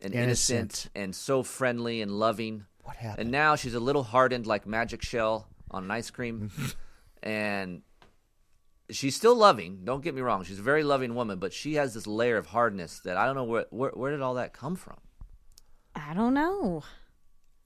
and 0.00 0.14
innocent, 0.14 0.58
Innocent. 0.60 0.90
and 0.94 1.14
so 1.14 1.42
friendly 1.42 2.00
and 2.02 2.10
loving. 2.10 2.64
What 2.82 2.96
happened? 2.96 3.20
And 3.20 3.30
now 3.30 3.54
she's 3.56 3.74
a 3.74 3.80
little 3.80 4.02
hardened 4.02 4.46
like 4.46 4.66
magic 4.66 5.02
shell 5.02 5.46
on 5.70 5.84
an 5.84 5.90
ice 5.90 6.10
cream. 6.10 6.50
and 7.22 7.82
she's 8.90 9.16
still 9.16 9.34
loving. 9.36 9.80
Don't 9.84 10.02
get 10.02 10.14
me 10.14 10.20
wrong; 10.20 10.44
she's 10.44 10.58
a 10.58 10.62
very 10.62 10.82
loving 10.84 11.14
woman, 11.14 11.38
but 11.38 11.52
she 11.52 11.74
has 11.74 11.94
this 11.94 12.06
layer 12.06 12.36
of 12.36 12.46
hardness 12.46 13.00
that 13.04 13.16
I 13.16 13.26
don't 13.26 13.34
know 13.36 13.44
where 13.44 13.66
where, 13.70 13.90
where 13.90 14.10
did 14.10 14.20
all 14.20 14.34
that 14.34 14.52
come 14.52 14.76
from. 14.76 14.96
I 15.94 16.14
don't 16.14 16.34
know. 16.34 16.82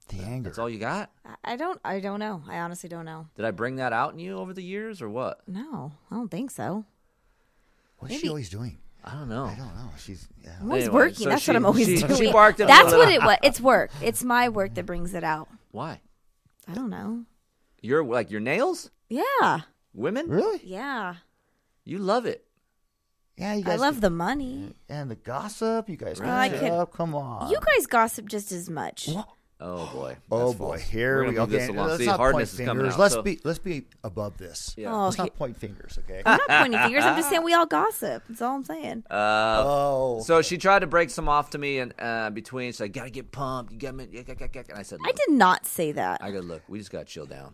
The 0.09 0.19
anger. 0.21 0.49
That's 0.49 0.57
all 0.59 0.69
you 0.69 0.79
got. 0.79 1.11
I- 1.25 1.53
I 1.53 1.55
don't. 1.57 1.79
I 1.83 1.99
don't 1.99 2.19
know. 2.19 2.43
I 2.47 2.59
honestly 2.59 2.87
don't 2.89 3.05
know. 3.05 3.27
Did 3.35 3.45
I 3.45 3.51
bring 3.51 3.75
that 3.77 3.91
out 3.93 4.13
in 4.13 4.19
you 4.19 4.37
over 4.37 4.53
the 4.53 4.63
years, 4.63 5.01
or 5.01 5.09
what? 5.09 5.41
No, 5.47 5.91
I 6.11 6.15
don't 6.15 6.29
think 6.31 6.51
so. 6.51 6.85
What's 7.97 8.15
she 8.15 8.29
always 8.29 8.49
doing? 8.49 8.77
I 9.03 9.11
don't 9.11 9.29
know. 9.29 9.45
I 9.45 9.55
don't 9.55 9.75
know. 9.75 9.89
She's 9.97 10.27
yeah. 10.43 10.57
I'm 10.61 10.67
always 10.67 10.83
Anyway, 10.85 10.95
working. 10.95 11.15
so 11.15 11.29
That's 11.29 11.41
she- 11.41 11.51
what 11.51 11.55
I'm 11.55 11.65
always 11.65 11.87
she- 11.87 11.97
doing. 11.97 12.15
she 12.15 12.31
barked 12.31 12.59
at 12.59 12.67
me 12.67 12.73
That's 12.73 12.93
what 12.93 13.09
it 13.09 13.21
was. 13.21 13.37
It's 13.43 13.59
work. 13.61 13.91
It's 14.01 14.23
my 14.23 14.49
work 14.49 14.75
that 14.75 14.85
brings 14.85 15.13
it 15.13 15.23
out. 15.23 15.47
Why? 15.71 16.01
I 16.67 16.73
don't 16.73 16.89
know. 16.89 17.23
You're 17.81 18.03
like 18.03 18.29
your 18.31 18.41
nails, 18.41 18.89
Yeah, 19.09 19.61
women. 19.93 20.27
Really? 20.27 20.59
yeah. 20.63 21.15
You 21.85 21.99
love 21.99 22.25
it. 22.25 22.43
Yeah, 23.37 23.53
you 23.53 23.63
guys. 23.63 23.73
I 23.73 23.73
guys. 23.75 23.79
love 23.81 24.01
the 24.01 24.09
money. 24.09 24.75
and 24.89 25.09
the 25.11 25.15
gossip. 25.15 25.87
You 25.89 25.95
guys 25.95 26.19
I 26.19 26.49
gossip. 26.49 26.59
could- 26.91 26.97
Come 26.97 27.15
on. 27.15 27.49
You 27.49 27.57
guys 27.59 27.85
gossip 27.85 28.27
just 28.27 28.51
as 28.51 28.69
much. 28.69 29.09
Oh 29.59 29.89
boy. 29.93 30.17
Oh 30.31 30.47
That's 30.49 30.57
boy, 30.59 30.67
false. 30.77 30.81
here 30.81 31.15
We're 31.23 31.29
we 31.29 31.33
gonna 31.33 31.35
go. 31.35 31.41
move 31.43 31.49
this 31.51 31.63
Okay, 31.69 31.73
along. 31.77 31.87
let's 31.87 31.99
See, 31.99 32.05
not 32.07 32.17
hardness 32.17 32.51
point 32.51 32.59
is 32.61 32.65
coming 32.67 32.81
fingers. 32.83 32.93
out. 32.95 32.99
Let's 32.99 33.13
so- 33.15 33.21
be 33.23 33.39
let's 33.43 33.59
be 33.59 33.85
above 34.03 34.37
this. 34.37 34.75
Yeah. 34.77 34.93
Oh, 34.93 35.03
Let's 35.05 35.15
he- 35.15 35.21
not 35.23 35.35
point 35.35 35.57
fingers, 35.57 35.97
okay? 36.03 36.21
I'm 36.25 36.37
not 36.47 36.61
pointing 36.61 36.79
fingers. 36.81 37.03
I'm 37.05 37.15
just 37.15 37.29
saying 37.31 37.43
we 37.43 37.53
all 37.53 37.65
gossip. 37.65 38.23
That's 38.27 38.41
all 38.41 38.55
I'm 38.55 38.63
saying. 38.65 39.03
Uh, 39.09 39.63
oh, 39.65 40.21
so 40.23 40.41
she 40.41 40.57
tried 40.57 40.79
to 40.79 40.87
break 40.87 41.09
some 41.09 41.29
off 41.29 41.51
to 41.51 41.57
me, 41.57 41.79
and 41.79 41.93
uh, 41.97 42.29
between 42.31 42.71
she's 42.71 42.81
like, 42.81 42.91
"Gotta 42.93 43.09
get 43.09 43.31
pumped." 43.31 43.71
You 43.71 43.79
got 43.79 43.95
me. 43.95 44.03
And 44.03 44.29
I 44.75 44.83
said, 44.83 44.99
I 45.03 45.07
look, 45.07 45.15
did 45.15 45.29
not 45.31 45.65
say 45.65 45.91
that. 45.93 46.21
I 46.23 46.29
go, 46.31 46.39
look, 46.39 46.61
we 46.67 46.77
just 46.79 46.91
got 46.91 46.99
to 46.99 47.05
chill 47.05 47.25
down. 47.25 47.53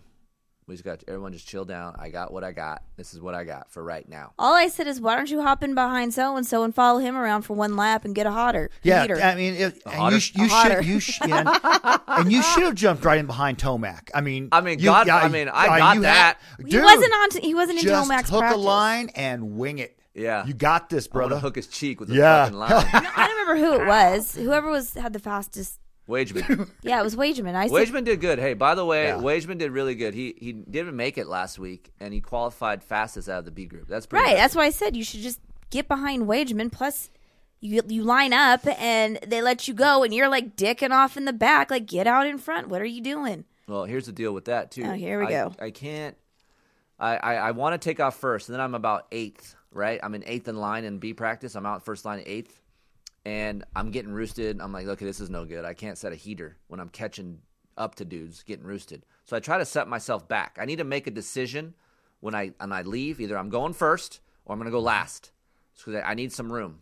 We 0.68 0.76
just 0.76 0.86
got 0.86 1.04
everyone 1.08 1.34
just 1.34 1.48
chill 1.48 1.66
down. 1.66 1.96
I 2.00 2.10
got 2.10 2.32
what 2.32 2.44
I 2.44 2.52
got. 2.54 2.84
This 2.96 3.14
is 3.14 3.20
what 3.20 3.36
I 3.36 3.44
got 3.44 3.70
for 3.72 3.84
right 3.84 4.08
now. 4.08 4.32
All 4.40 4.54
I 4.54 4.70
said 4.70 4.88
is, 4.88 5.02
why 5.02 5.16
don't 5.18 5.30
you 5.30 5.42
hop 5.42 5.62
in 5.64 5.76
behind 5.76 6.14
so 6.14 6.38
and 6.38 6.46
so 6.48 6.64
and 6.64 6.74
follow 6.74 7.00
him 7.00 7.18
around 7.18 7.42
for 7.42 7.54
one 7.54 7.76
lap 7.76 8.06
and 8.06 8.16
get 8.16 8.26
a 8.26 8.32
hotter 8.32 8.70
yeah. 8.82 9.02
heater? 9.02 9.22
I 9.22 9.36
mean, 9.36 9.56
it, 9.56 9.82
and 9.86 10.14
you, 10.14 10.20
sh- 10.20 10.32
you 10.36 10.48
hotter. 10.48 10.82
should 10.82 10.86
you 10.90 11.00
sh- 11.00 11.20
yeah, 11.28 11.98
and 12.08 12.32
you 12.32 12.42
should 12.42 12.64
have 12.64 12.76
jumped 12.76 13.04
right 13.04 13.18
in 13.20 13.26
behind 13.26 13.58
Tomac. 13.58 14.10
I 14.14 14.22
mean, 14.22 14.50
I 14.52 14.62
mean, 14.62 14.80
you- 14.80 14.86
God- 14.86 15.08
yeah, 15.08 15.18
I 15.18 15.28
mean, 15.28 15.50
I 15.50 15.66
yeah, 15.66 15.78
got 15.80 15.96
you 15.96 16.02
that. 16.04 16.38
had- 16.58 16.68
he 16.68 16.80
wasn't 16.80 17.14
on. 17.14 17.42
He 17.42 17.54
wasn't 17.54 17.80
in 17.80 17.84
just 17.86 18.10
Tomac's 18.10 18.30
hook 18.30 18.40
practice. 18.40 18.58
a 18.58 18.66
line 18.66 19.10
and 19.16 19.58
wing 19.58 19.80
it. 19.80 19.98
Yeah. 20.16 20.46
you 20.46 20.54
got 20.54 20.90
this, 20.92 21.08
brother. 21.08 21.36
to 21.36 21.40
hook 21.40 21.56
his 21.56 21.66
cheek 21.68 22.00
with 22.00 22.12
a 22.12 22.14
Yeah. 22.14 22.44
fucking 22.46 22.58
line. 22.60 22.70
No, 22.94 23.10
I 23.16 23.28
don't 23.28 23.48
remember 23.48 23.66
who 23.66 23.82
it 23.84 23.88
was. 23.88 24.36
Whoever 24.36 24.70
was 24.70 24.94
had 24.94 25.12
the 25.12 25.18
fastest. 25.20 25.80
Wageman. 26.10 26.70
Yeah, 26.82 27.00
it 27.00 27.04
was 27.04 27.16
Wageman. 27.16 27.56
I 27.56 27.68
said, 27.68 27.74
Wageman 27.74 28.04
did 28.04 28.20
good. 28.20 28.38
Hey, 28.40 28.54
by 28.54 28.76
the 28.76 28.86
way, 28.86 29.06
Yeah. 29.06 29.16
Wageman 29.18 29.58
did 29.58 29.72
really 29.72 29.96
good. 29.96 30.14
He 30.14 30.36
he 30.38 30.52
didn't 30.52 30.96
make 30.96 31.18
it 31.18 31.28
last 31.28 31.58
week, 31.60 31.92
and 32.00 32.14
he 32.14 32.20
qualified 32.22 32.84
fastest 32.84 33.30
out 33.30 33.40
of 33.40 33.46
the 33.46 33.52
B 33.52 33.66
group. 33.66 33.88
That's 33.88 34.06
pretty 34.06 34.24
right. 34.24 34.32
good. 34.32 34.40
That's 34.40 34.56
why 34.56 34.66
I 34.66 34.70
said 34.72 34.96
you 34.98 35.04
should 35.04 35.22
just 35.22 35.40
get 35.70 35.88
behind 35.88 36.24
Wageman. 36.28 36.72
Plus, 36.72 37.10
you 37.62 37.82
you 37.88 38.04
line 38.04 38.34
up 38.34 38.68
and 38.80 39.18
they 39.26 39.42
let 39.42 39.68
you 39.68 39.74
go, 39.74 40.04
and 40.04 40.14
you're 40.14 40.28
like 40.28 40.58
dicking 40.58 40.92
off 40.92 41.16
in 41.16 41.24
the 41.26 41.32
back. 41.34 41.72
Like, 41.72 41.86
get 41.86 42.06
out 42.06 42.28
in 42.28 42.38
front. 42.38 42.68
What 42.68 42.82
are 42.82 42.86
you 42.86 43.02
doing? 43.02 43.46
Well, 43.68 43.86
here's 43.86 44.06
the 44.06 44.12
deal 44.12 44.34
with 44.34 44.46
that 44.46 44.72
too. 44.72 44.84
Oh, 44.86 44.92
here 44.92 45.20
we 45.22 45.28
I- 45.28 45.32
go. 45.32 45.56
I 45.60 45.72
can't. 45.72 46.18
I 47.00 47.16
I, 47.16 47.34
I 47.36 47.52
want 47.52 47.80
to 47.82 47.84
take 47.84 48.02
off 48.02 48.18
first, 48.18 48.50
and 48.50 48.54
then 48.54 48.62
I'm 48.62 48.76
about 48.76 49.08
eighth. 49.12 49.56
Right, 49.72 50.00
I'm 50.04 50.14
in 50.14 50.24
eighth 50.28 50.48
in 50.48 50.58
line 50.58 50.84
in 50.84 51.00
B 51.00 51.14
practice. 51.16 51.56
I'm 51.56 51.66
out 51.66 51.84
first 51.84 52.06
line 52.06 52.22
eighth, 52.28 52.60
and 53.26 53.64
I'm 53.76 53.92
getting 53.92 54.12
roosted. 54.12 54.60
I'm 54.62 54.74
like, 54.74 54.88
okay, 54.88 55.06
this 55.06 55.20
is 55.20 55.30
no 55.30 55.46
good. 55.46 55.66
I 55.66 55.74
can't 55.74 55.98
set 55.98 56.14
a 56.14 56.16
heater 56.16 56.58
when 56.68 56.80
I'm 56.80 56.90
catching 56.90 57.40
up 57.78 57.96
to 57.96 58.06
dudes 58.06 58.44
getting 58.44 58.66
roosted. 58.66 59.06
So 59.26 59.36
I 59.36 59.40
try 59.40 59.58
to 59.58 59.66
set 59.66 59.88
myself 59.88 60.28
back. 60.28 60.58
I 60.60 60.66
need 60.66 60.78
to 60.78 60.84
make 60.84 61.08
a 61.08 61.12
decision 61.12 61.74
when 62.20 62.36
I 62.36 62.52
when 62.60 62.72
I 62.72 62.82
leave. 62.82 63.20
Either 63.20 63.38
I'm 63.38 63.50
going 63.50 63.74
first 63.74 64.20
or 64.46 64.54
I'm 64.54 64.60
going 64.60 64.72
to 64.72 64.72
go 64.72 64.80
last, 64.80 65.32
because 65.76 66.04
I 66.06 66.14
need 66.14 66.32
some 66.32 66.52
room 66.52 66.82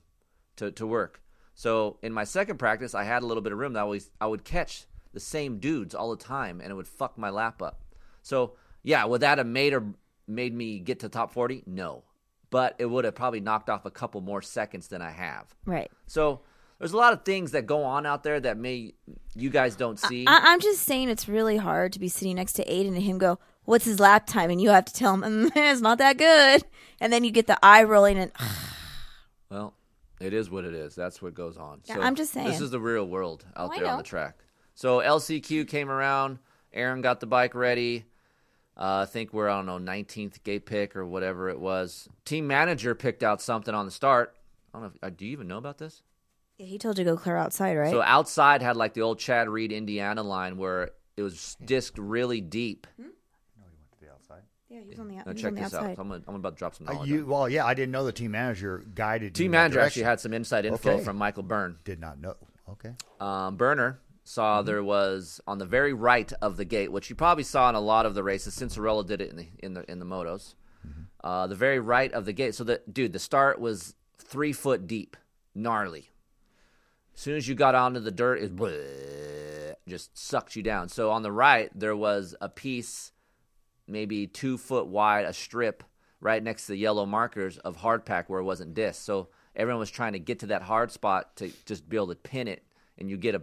to, 0.57 0.71
to 0.71 0.87
work. 0.87 1.21
So 1.53 1.97
in 2.01 2.11
my 2.13 2.23
second 2.23 2.57
practice, 2.57 2.95
I 2.95 3.03
had 3.03 3.23
a 3.23 3.25
little 3.25 3.43
bit 3.43 3.53
of 3.53 3.59
room 3.59 3.73
that 3.73 3.79
I 3.79 3.83
always 3.83 4.09
I 4.19 4.27
would 4.27 4.43
catch 4.43 4.85
the 5.13 5.19
same 5.19 5.59
dudes 5.59 5.93
all 5.93 6.09
the 6.09 6.23
time, 6.23 6.61
and 6.61 6.71
it 6.71 6.75
would 6.75 6.87
fuck 6.87 7.17
my 7.17 7.29
lap 7.29 7.61
up. 7.61 7.83
So 8.21 8.53
yeah, 8.83 9.05
would 9.05 9.21
that 9.21 9.37
have 9.37 9.47
made 9.47 9.73
or 9.73 9.93
made 10.27 10.53
me 10.53 10.79
get 10.79 10.99
to 11.01 11.09
top 11.09 11.31
forty? 11.31 11.63
No, 11.65 12.03
but 12.51 12.75
it 12.77 12.85
would 12.85 13.05
have 13.05 13.15
probably 13.15 13.39
knocked 13.39 13.69
off 13.69 13.85
a 13.85 13.91
couple 13.91 14.21
more 14.21 14.43
seconds 14.43 14.89
than 14.89 15.01
I 15.01 15.09
have. 15.09 15.47
Right. 15.65 15.89
So 16.05 16.41
there's 16.77 16.93
a 16.93 16.97
lot 16.97 17.13
of 17.13 17.23
things 17.25 17.51
that 17.51 17.65
go 17.65 17.83
on 17.83 18.05
out 18.05 18.23
there 18.23 18.39
that 18.39 18.57
may 18.57 18.93
you 19.33 19.49
guys 19.49 19.75
don't 19.75 19.97
see. 19.99 20.25
I, 20.27 20.39
I'm 20.51 20.59
just 20.59 20.83
saying 20.83 21.09
it's 21.09 21.27
really 21.27 21.57
hard 21.57 21.93
to 21.93 21.99
be 21.99 22.09
sitting 22.09 22.35
next 22.35 22.53
to 22.53 22.65
Aiden 22.65 22.89
and 22.89 23.01
him 23.03 23.17
go, 23.17 23.39
"What's 23.63 23.85
his 23.85 23.99
lap 23.99 24.27
time?" 24.27 24.51
and 24.51 24.61
you 24.61 24.69
have 24.69 24.85
to 24.85 24.93
tell 24.93 25.15
him 25.15 25.21
mm, 25.21 25.51
it's 25.55 25.81
not 25.81 25.97
that 25.97 26.17
good, 26.17 26.63
and 26.99 27.11
then 27.11 27.23
you 27.23 27.31
get 27.31 27.47
the 27.47 27.57
eye 27.63 27.83
rolling 27.83 28.17
and 28.17 28.31
Well, 29.49 29.73
it 30.19 30.33
is 30.33 30.49
what 30.49 30.65
it 30.65 30.73
is. 30.73 30.95
That's 30.95 31.21
what 31.21 31.33
goes 31.33 31.57
on. 31.57 31.81
Yeah, 31.85 31.95
so 31.95 32.01
I'm 32.01 32.15
just 32.15 32.31
saying 32.31 32.47
This 32.47 32.61
is 32.61 32.71
the 32.71 32.79
real 32.79 33.07
world 33.07 33.45
out 33.55 33.71
Oh, 33.73 33.79
there 33.79 33.87
on 33.89 33.97
the 33.97 34.03
track. 34.03 34.37
So 34.75 34.99
LCQ 34.99 35.67
came 35.67 35.89
around. 35.89 36.39
Aaron 36.73 37.01
got 37.01 37.19
the 37.19 37.25
bike 37.27 37.53
ready. 37.53 38.05
Uh, 38.81 39.01
I 39.03 39.05
think 39.05 39.31
we're 39.31 39.47
I 39.47 39.57
don't 39.61 39.67
know 39.67 39.77
19th 39.77 40.41
gate 40.43 40.65
pick 40.65 40.95
or 40.95 41.05
whatever 41.05 41.49
it 41.49 41.59
was. 41.59 42.09
Team 42.25 42.47
manager 42.47 42.95
picked 42.95 43.21
out 43.21 43.41
something 43.41 43.75
on 43.75 43.85
the 43.85 43.91
start. 43.91 44.35
I 44.73 44.79
don't 44.79 44.81
know. 44.83 44.91
If, 44.95 45.03
uh, 45.03 45.09
do 45.15 45.25
you 45.25 45.31
even 45.33 45.47
know 45.47 45.57
about 45.59 45.77
this? 45.77 46.01
Yeah, 46.57 46.65
he 46.65 46.77
told 46.79 46.97
you 46.97 47.03
to 47.05 47.11
go 47.11 47.17
clear 47.17 47.37
outside, 47.37 47.77
right? 47.77 47.91
So 47.91 48.01
outside 48.01 48.61
had 48.63 48.75
like 48.77 48.93
the 48.95 49.01
old 49.01 49.19
Chad 49.19 49.49
Reed 49.49 49.71
Indiana 49.71 50.23
line 50.23 50.57
where 50.57 50.89
it 51.15 51.21
was 51.21 51.57
disked 51.63 51.97
really 51.99 52.41
deep. 52.41 52.87
yeah, 54.69 54.79
he 54.79 54.87
was 54.89 54.99
on 54.99 55.09
the, 55.09 55.15
Now 55.15 55.23
he 55.25 55.29
was 55.33 55.41
check 55.41 55.49
on 55.49 55.55
the 55.55 55.61
outside. 55.63 55.81
No 55.81 55.81
check 55.81 55.89
this 55.89 55.99
out. 55.99 56.01
I'm 56.03 56.09
gonna, 56.09 56.23
I'm 56.27 56.35
about 56.35 56.55
to 56.55 56.55
drop 56.59 56.75
some 56.75 56.87
Uh, 56.87 56.93
knowledge. 56.93 57.09
you, 57.09 57.25
well, 57.25 57.49
yeah, 57.49 57.65
I 57.65 57.73
didn't 57.73 57.91
know 57.91 58.03
the 58.05 58.11
team 58.11 58.31
manager 58.31 58.83
guided 58.95 59.37
you 59.37 59.43
Team 59.43 59.45
in 59.47 59.51
manager 59.51 59.79
actually 59.81 60.03
had 60.03 60.19
some 60.19 60.33
inside 60.33 60.65
info 60.65 60.91
Okay. 60.93 61.03
from 61.03 61.17
Michael 61.17 61.43
Byrne. 61.43 61.77
Did 61.83 61.99
not 61.99 62.19
know. 62.19 62.35
Okay. 62.69 62.93
Um, 63.19 63.57
Burner 63.57 63.99
saw 64.23 64.61
there 64.61 64.83
was 64.83 65.41
on 65.47 65.57
the 65.57 65.65
very 65.65 65.93
right 65.93 66.31
of 66.41 66.57
the 66.57 66.65
gate, 66.65 66.91
which 66.91 67.09
you 67.09 67.15
probably 67.15 67.43
saw 67.43 67.69
in 67.69 67.75
a 67.75 67.81
lot 67.81 68.05
of 68.05 68.13
the 68.13 68.23
races. 68.23 68.53
Cinderella 68.53 69.03
did 69.03 69.21
it 69.21 69.29
in 69.29 69.35
the 69.37 69.47
in 69.59 69.73
the 69.73 69.89
in 69.91 69.99
the 69.99 70.05
motos. 70.05 70.55
Uh, 71.23 71.45
the 71.45 71.55
very 71.55 71.79
right 71.79 72.11
of 72.13 72.25
the 72.25 72.33
gate. 72.33 72.55
So 72.55 72.63
the 72.63 72.81
dude, 72.91 73.13
the 73.13 73.19
start 73.19 73.59
was 73.59 73.93
three 74.17 74.53
foot 74.53 74.87
deep, 74.87 75.15
gnarly. 75.53 76.09
As 77.13 77.21
soon 77.21 77.35
as 77.35 77.47
you 77.47 77.55
got 77.55 77.75
onto 77.75 77.99
the 77.99 78.11
dirt, 78.11 78.41
it 78.41 78.55
bleh, 78.55 79.73
just 79.87 80.17
sucked 80.17 80.55
you 80.55 80.63
down. 80.63 80.89
So 80.89 81.11
on 81.11 81.21
the 81.21 81.31
right, 81.31 81.69
there 81.75 81.95
was 81.95 82.35
a 82.41 82.49
piece, 82.49 83.11
maybe 83.87 84.25
two 84.25 84.57
foot 84.57 84.87
wide, 84.87 85.25
a 85.25 85.33
strip 85.33 85.83
right 86.19 86.41
next 86.41 86.65
to 86.65 86.71
the 86.71 86.77
yellow 86.77 87.05
markers 87.05 87.57
of 87.59 87.77
hard 87.77 88.05
pack 88.05 88.29
where 88.29 88.39
it 88.39 88.45
wasn't 88.45 88.73
disc. 88.73 89.03
So 89.03 89.29
everyone 89.55 89.79
was 89.79 89.91
trying 89.91 90.13
to 90.13 90.19
get 90.19 90.39
to 90.39 90.47
that 90.47 90.61
hard 90.63 90.91
spot 90.91 91.35
to 91.35 91.51
just 91.65 91.87
be 91.87 91.97
able 91.97 92.07
to 92.07 92.15
pin 92.15 92.47
it, 92.47 92.63
and 92.97 93.09
you 93.09 93.17
get 93.17 93.35
a 93.35 93.41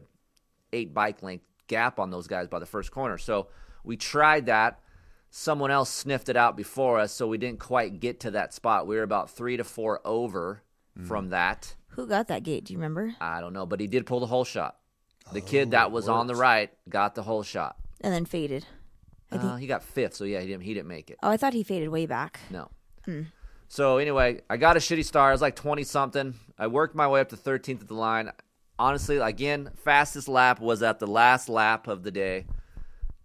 eight 0.72 0.92
bike 0.94 1.22
length 1.22 1.44
gap 1.66 1.98
on 1.98 2.10
those 2.10 2.26
guys 2.26 2.48
by 2.48 2.58
the 2.58 2.66
first 2.66 2.90
corner. 2.90 3.18
So 3.18 3.48
we 3.84 3.96
tried 3.96 4.46
that. 4.46 4.80
Someone 5.30 5.70
else 5.70 5.90
sniffed 5.90 6.28
it 6.30 6.36
out 6.36 6.56
before 6.56 6.98
us, 6.98 7.12
so 7.12 7.26
we 7.26 7.36
didn't 7.36 7.60
quite 7.60 8.00
get 8.00 8.20
to 8.20 8.30
that 8.30 8.54
spot. 8.54 8.86
We 8.86 8.96
were 8.96 9.02
about 9.02 9.30
three 9.30 9.58
to 9.58 9.64
four 9.64 10.00
over 10.04 10.62
from 11.06 11.28
that. 11.30 11.74
Who 11.90 12.06
got 12.06 12.28
that 12.28 12.42
gate? 12.42 12.64
Do 12.64 12.72
you 12.72 12.78
remember? 12.78 13.14
I 13.20 13.40
don't 13.40 13.52
know, 13.52 13.66
but 13.66 13.78
he 13.78 13.86
did 13.86 14.06
pull 14.06 14.20
the 14.20 14.26
whole 14.26 14.44
shot. 14.44 14.76
The 15.32 15.40
kid 15.42 15.72
that 15.72 15.92
was 15.92 16.08
on 16.08 16.26
the 16.26 16.34
right 16.34 16.70
got 16.88 17.14
the 17.14 17.22
whole 17.22 17.42
shot. 17.42 17.76
And 18.00 18.12
then 18.14 18.24
faded. 18.24 18.64
Uh, 19.30 19.56
he 19.56 19.66
got 19.66 19.82
fifth, 19.82 20.14
so 20.14 20.24
yeah, 20.24 20.40
he 20.40 20.46
didn't. 20.46 20.62
He 20.62 20.72
didn't 20.72 20.88
make 20.88 21.10
it. 21.10 21.18
oh, 21.22 21.28
I 21.30 21.36
thought 21.36 21.52
he 21.52 21.62
faded 21.62 21.90
way 21.90 22.06
back. 22.06 22.40
No. 22.50 22.70
So 23.68 23.98
anyway, 23.98 24.40
I 24.48 24.56
got 24.56 24.76
a 24.76 24.80
shitty 24.80 25.04
start. 25.04 25.28
I 25.28 25.32
was 25.32 25.42
like 25.42 25.54
twenty 25.56 25.84
something. 25.84 26.34
I 26.58 26.66
worked 26.68 26.94
my 26.94 27.06
way 27.06 27.20
up 27.20 27.28
to 27.30 27.36
thirteenth 27.36 27.82
at 27.82 27.88
the 27.88 27.94
line. 27.94 28.30
Honestly, 28.78 29.16
again, 29.18 29.70
fastest 29.76 30.28
lap 30.28 30.60
was 30.60 30.82
at 30.82 30.98
the 30.98 31.06
last 31.06 31.48
lap 31.48 31.88
of 31.88 32.02
the 32.02 32.10
day. 32.10 32.46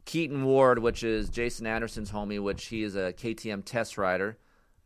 Keaton 0.05 0.43
Ward, 0.43 0.79
which 0.79 1.03
is 1.03 1.29
Jason 1.29 1.65
Anderson's 1.65 2.11
homie, 2.11 2.41
which 2.41 2.65
he 2.65 2.83
is 2.83 2.95
a 2.95 3.13
KTM 3.13 3.63
test 3.63 3.97
rider. 3.97 4.37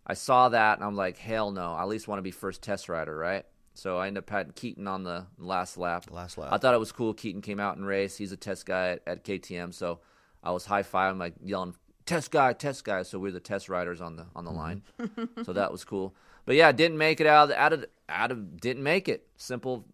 I 0.06 0.13
saw 0.13 0.49
that 0.49 0.77
and 0.77 0.86
I'm 0.86 0.95
like, 0.95 1.17
hell 1.17 1.51
no. 1.51 1.73
I 1.73 1.82
at 1.82 1.88
least 1.88 2.08
want 2.08 2.19
to 2.19 2.23
be 2.23 2.32
first 2.32 2.62
test 2.62 2.88
rider, 2.88 3.15
right? 3.15 3.45
So 3.73 3.97
I 3.97 4.08
ended 4.08 4.23
up 4.23 4.30
having 4.30 4.53
Keaton 4.53 4.88
on 4.88 5.03
the 5.03 5.27
last 5.38 5.77
lap. 5.77 6.06
Last 6.10 6.38
lap. 6.38 6.51
I 6.51 6.58
thought 6.58 6.73
it 6.73 6.80
was 6.80 6.91
cool. 6.91 7.13
Keaton 7.13 7.41
came 7.41 7.60
out 7.60 7.77
and 7.77 7.86
raced. 7.86 8.17
He's 8.17 8.32
a 8.32 8.38
test 8.38 8.65
guy 8.65 8.89
at, 8.89 9.01
at 9.06 9.23
KTM, 9.23 9.71
so 9.71 9.99
I 10.43 10.51
was 10.51 10.65
high 10.65 10.82
fiving, 10.82 11.19
like 11.19 11.36
yelling, 11.43 11.75
"Test 12.08 12.32
guy, 12.32 12.53
test 12.53 12.84
guy!" 12.86 13.03
So 13.03 13.19
we're 13.19 13.32
the 13.32 13.39
test 13.39 13.69
riders 13.69 14.01
on 14.01 14.15
the 14.15 14.25
on 14.36 14.45
the 14.45 14.51
mm-hmm. 14.51 14.60
line. 14.60 15.30
so 15.45 15.53
that 15.53 15.71
was 15.71 15.84
cool. 15.84 16.15
But 16.45 16.56
yeah, 16.56 16.71
didn't 16.71 16.97
make 16.97 17.21
it 17.21 17.27
out 17.27 17.51
of 17.51 17.56
out 17.56 17.73
of 17.73 17.86
out 18.10 18.32
of 18.32 18.60
didn't 18.60 18.82
make 18.82 19.08
it. 19.08 19.27
Simple, 19.36 19.86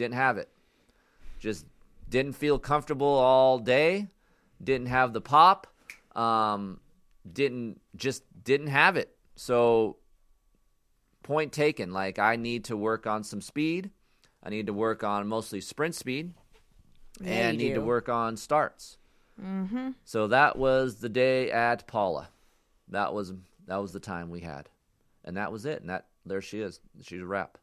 didn't 0.00 0.14
have 0.14 0.38
it. 0.38 0.48
Just 1.38 1.66
didn't 2.08 2.32
feel 2.32 2.58
comfortable 2.58 3.06
all 3.06 3.58
day. 3.58 4.08
Didn't 4.62 4.88
have 4.88 5.12
the 5.12 5.20
pop. 5.20 5.66
Um, 6.16 6.80
didn't 7.30 7.80
just 7.94 8.22
didn't 8.42 8.68
have 8.68 8.96
it. 8.96 9.14
So 9.36 9.96
point 11.22 11.52
taken. 11.52 11.92
Like 11.92 12.18
I 12.18 12.36
need 12.36 12.64
to 12.64 12.76
work 12.76 13.06
on 13.06 13.22
some 13.22 13.42
speed. 13.42 13.90
I 14.42 14.48
need 14.48 14.66
to 14.66 14.72
work 14.72 15.04
on 15.04 15.28
mostly 15.28 15.60
sprint 15.60 15.94
speed, 15.94 16.32
and 17.22 17.60
you 17.60 17.68
need 17.68 17.74
to 17.74 17.82
work 17.82 18.08
on 18.08 18.38
starts. 18.38 18.96
Mm-hmm. 19.40 19.90
So 20.04 20.28
that 20.28 20.56
was 20.56 20.96
the 20.96 21.10
day 21.10 21.50
at 21.50 21.86
Pala. 21.86 22.28
That 22.88 23.12
was 23.12 23.34
that 23.66 23.76
was 23.76 23.92
the 23.92 24.00
time 24.00 24.30
we 24.30 24.40
had, 24.40 24.70
and 25.24 25.36
that 25.36 25.52
was 25.52 25.66
it. 25.66 25.82
And 25.82 25.90
that 25.90 26.06
there 26.24 26.40
she 26.40 26.60
is. 26.60 26.80
She's 27.02 27.20
a 27.20 27.26
wrap. 27.26 27.58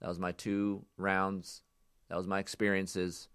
That 0.00 0.08
was 0.08 0.18
my 0.18 0.32
two 0.32 0.84
rounds. 0.96 1.60
That 2.14 2.18
was 2.18 2.28
my 2.28 2.38
experiences. 2.38 3.26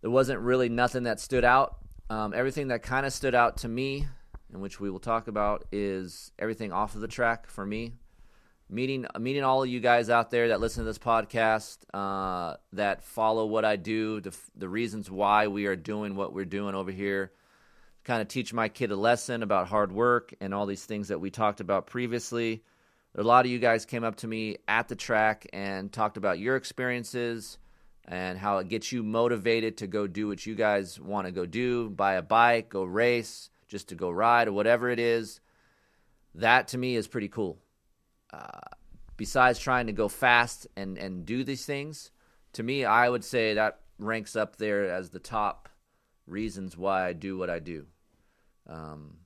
There 0.00 0.10
wasn't 0.10 0.40
really 0.40 0.70
nothing 0.70 1.02
that 1.02 1.20
stood 1.20 1.44
out. 1.44 1.76
Um, 2.08 2.32
everything 2.34 2.68
that 2.68 2.82
kind 2.82 3.04
of 3.04 3.12
stood 3.12 3.34
out 3.34 3.58
to 3.58 3.68
me, 3.68 4.06
and 4.50 4.62
which 4.62 4.80
we 4.80 4.88
will 4.88 4.98
talk 4.98 5.28
about, 5.28 5.66
is 5.72 6.32
everything 6.38 6.72
off 6.72 6.94
of 6.94 7.02
the 7.02 7.06
track 7.06 7.50
for 7.50 7.66
me 7.66 7.92
meeting 8.70 9.04
meeting 9.20 9.44
all 9.44 9.62
of 9.62 9.68
you 9.68 9.78
guys 9.78 10.08
out 10.08 10.30
there 10.30 10.48
that 10.48 10.58
listen 10.58 10.84
to 10.84 10.86
this 10.86 10.96
podcast, 10.98 11.80
uh, 11.92 12.56
that 12.72 13.04
follow 13.04 13.44
what 13.44 13.66
I 13.66 13.76
do, 13.76 14.22
the 14.22 14.34
the 14.56 14.70
reasons 14.70 15.10
why 15.10 15.48
we 15.48 15.66
are 15.66 15.76
doing 15.76 16.16
what 16.16 16.32
we're 16.32 16.46
doing 16.46 16.74
over 16.74 16.90
here. 16.90 17.30
Kind 18.04 18.22
of 18.22 18.28
teach 18.28 18.54
my 18.54 18.70
kid 18.70 18.90
a 18.90 18.96
lesson 18.96 19.42
about 19.42 19.68
hard 19.68 19.92
work 19.92 20.32
and 20.40 20.54
all 20.54 20.64
these 20.64 20.86
things 20.86 21.08
that 21.08 21.20
we 21.20 21.30
talked 21.30 21.60
about 21.60 21.88
previously. 21.88 22.62
A 23.18 23.22
lot 23.22 23.44
of 23.44 23.50
you 23.50 23.58
guys 23.58 23.84
came 23.84 24.04
up 24.04 24.16
to 24.16 24.26
me 24.26 24.56
at 24.68 24.88
the 24.88 24.96
track 24.96 25.46
and 25.52 25.90
talked 25.92 26.16
about 26.18 26.38
your 26.38 26.56
experiences 26.56 27.56
and 28.06 28.38
how 28.38 28.58
it 28.58 28.68
gets 28.68 28.92
you 28.92 29.02
motivated 29.02 29.76
to 29.78 29.86
go 29.86 30.06
do 30.06 30.28
what 30.28 30.46
you 30.46 30.54
guys 30.54 30.98
want 30.98 31.26
to 31.26 31.32
go 31.32 31.44
do, 31.44 31.90
buy 31.90 32.14
a 32.14 32.22
bike, 32.22 32.68
go 32.68 32.84
race, 32.84 33.50
just 33.68 33.88
to 33.88 33.94
go 33.94 34.10
ride 34.10 34.48
or 34.48 34.52
whatever 34.52 34.88
it 34.90 34.98
is. 34.98 35.40
That 36.34 36.68
to 36.68 36.78
me 36.78 36.96
is 36.96 37.08
pretty 37.08 37.28
cool 37.28 37.58
besides 39.16 39.58
trying 39.58 39.86
to 39.86 39.92
go 39.92 40.08
fast 40.08 40.66
and, 40.76 40.98
and 40.98 41.24
do 41.24 41.44
these 41.44 41.64
things, 41.64 42.10
to 42.52 42.62
me, 42.62 42.84
I 42.84 43.08
would 43.08 43.24
say 43.24 43.54
that 43.54 43.80
ranks 43.98 44.36
up 44.36 44.56
there 44.56 44.90
as 44.90 45.10
the 45.10 45.18
top 45.18 45.68
reasons 46.26 46.76
why 46.76 47.06
I 47.06 47.12
do 47.12 47.38
what 47.38 47.50
I 47.50 47.58
do. 47.58 47.86
Um, 48.68 49.18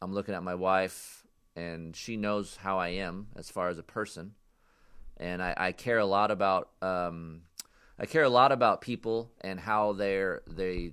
I'm 0.00 0.12
looking 0.12 0.34
at 0.34 0.42
my 0.42 0.54
wife, 0.54 1.26
and 1.54 1.94
she 1.94 2.16
knows 2.16 2.56
how 2.56 2.78
I 2.78 2.88
am 2.88 3.28
as 3.36 3.50
far 3.50 3.68
as 3.68 3.78
a 3.78 3.82
person, 3.82 4.34
and 5.20 5.40
I, 5.40 5.54
I 5.56 5.72
care 5.72 5.98
a 5.98 6.06
lot 6.06 6.32
about 6.32 6.70
um, 6.82 7.42
I 7.98 8.06
care 8.06 8.24
a 8.24 8.28
lot 8.28 8.50
about 8.50 8.80
people 8.80 9.30
and 9.42 9.60
how 9.60 9.92
they're 9.92 10.42
they 10.48 10.92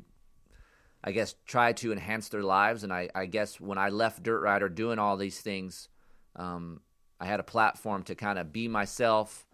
I 1.04 1.12
guess 1.12 1.36
try 1.46 1.72
to 1.74 1.94
enhance 1.94 2.28
their 2.30 2.44
lives. 2.44 2.84
And 2.84 2.92
I, 2.92 3.10
I 3.16 3.28
guess 3.28 3.62
when 3.62 3.78
I 3.78 3.90
left 3.90 4.24
Dirt 4.24 4.42
Rider 4.42 4.68
doing 4.68 5.00
all 5.00 5.16
these 5.16 5.40
things, 5.40 5.88
um, 6.36 6.82
I 7.20 7.26
had 7.26 7.40
a 7.40 7.44
platform 7.44 8.04
to 8.04 8.16
kind 8.16 8.38
of 8.38 8.52
be 8.52 8.68
myself, 8.68 9.48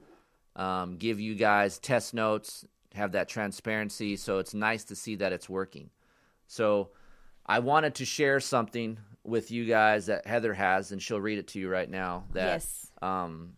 um, 0.56 0.98
give 0.98 1.20
you 1.20 1.36
guys 1.36 1.78
test 1.78 2.14
notes, 2.14 2.66
have 2.96 3.12
that 3.12 3.30
transparency. 3.30 4.16
So 4.16 4.40
it's 4.40 4.56
nice 4.56 4.84
to 4.86 4.96
see 4.96 5.16
that 5.18 5.32
it's 5.32 5.48
working. 5.48 5.92
So 6.48 6.90
I 7.46 7.60
wanted 7.60 7.96
to 7.96 8.06
share 8.06 8.40
something 8.40 8.98
with 9.24 9.52
you 9.52 9.66
guys 9.66 10.08
that 10.08 10.26
Heather 10.26 10.54
has, 10.54 10.92
and 10.92 11.02
she'll 11.02 11.22
read 11.22 11.38
it 11.38 11.50
to 11.50 11.60
you 11.60 11.70
right 11.70 11.90
now. 11.90 12.24
That 12.34 12.54
Yes. 12.54 12.92
um, 13.02 13.54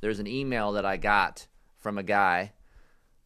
there's 0.00 0.18
an 0.18 0.26
email 0.26 0.72
that 0.72 0.84
I 0.84 0.96
got 0.96 1.46
from 1.78 1.98
a 1.98 2.02
guy 2.02 2.52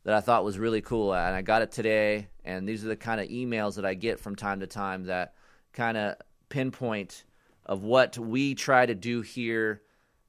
that 0.04 0.14
I 0.14 0.20
thought 0.20 0.44
was 0.44 0.58
really 0.58 0.82
cool, 0.82 1.14
and 1.14 1.34
I 1.34 1.42
got 1.42 1.62
it 1.62 1.72
today. 1.72 2.28
And 2.44 2.68
these 2.68 2.84
are 2.84 2.88
the 2.88 2.96
kind 2.96 3.20
of 3.20 3.28
emails 3.28 3.76
that 3.76 3.86
I 3.86 3.94
get 3.94 4.20
from 4.20 4.36
time 4.36 4.60
to 4.60 4.66
time 4.66 5.04
that 5.04 5.34
kind 5.72 5.96
of 5.96 6.16
pinpoint 6.48 7.24
of 7.64 7.82
what 7.82 8.18
we 8.18 8.54
try 8.54 8.84
to 8.84 8.94
do 8.94 9.22
here 9.22 9.82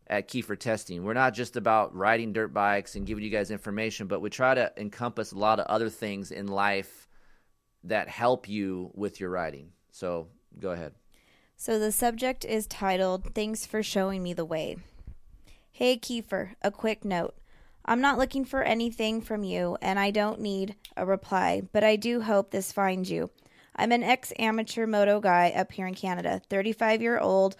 at 0.07 0.29
Kiefer 0.29 0.57
Testing. 0.57 1.03
We're 1.03 1.13
not 1.13 1.33
just 1.33 1.57
about 1.57 1.93
riding 1.95 2.31
dirt 2.31 2.53
bikes 2.53 2.95
and 2.95 3.05
giving 3.05 3.23
you 3.23 3.29
guys 3.29 3.51
information, 3.51 4.07
but 4.07 4.21
we 4.21 4.29
try 4.29 4.53
to 4.53 4.71
encompass 4.77 5.33
a 5.33 5.37
lot 5.37 5.59
of 5.59 5.65
other 5.65 5.89
things 5.89 6.31
in 6.31 6.47
life 6.47 7.07
that 7.83 8.07
help 8.07 8.47
you 8.47 8.91
with 8.93 9.19
your 9.19 9.29
riding. 9.29 9.71
So 9.91 10.27
go 10.59 10.71
ahead. 10.71 10.93
So 11.57 11.79
the 11.79 11.91
subject 11.91 12.45
is 12.45 12.67
titled 12.67 13.33
Thanks 13.33 13.65
for 13.65 13.83
Showing 13.83 14.23
Me 14.23 14.33
the 14.33 14.45
Way. 14.45 14.77
Hey 15.77 15.97
Kiefer, 15.97 16.55
a 16.61 16.71
quick 16.71 17.03
note. 17.03 17.35
I'm 17.83 17.99
not 17.99 18.17
looking 18.17 18.45
for 18.45 18.63
anything 18.63 19.19
from 19.19 19.43
you, 19.43 19.77
and 19.81 19.99
I 19.99 20.09
don't 20.09 20.39
need 20.39 20.77
a 20.95 21.05
reply, 21.05 21.63
but 21.73 21.83
I 21.83 21.97
do 21.97 22.21
hope 22.21 22.51
this 22.51 22.71
finds 22.71 23.11
you. 23.11 23.29
I'm 23.75 23.91
an 23.91 24.01
ex 24.01 24.31
amateur 24.39 24.87
moto 24.87 25.19
guy 25.19 25.51
up 25.53 25.73
here 25.73 25.85
in 25.85 25.93
Canada, 25.93 26.41
35 26.49 27.01
year 27.01 27.19
old, 27.19 27.57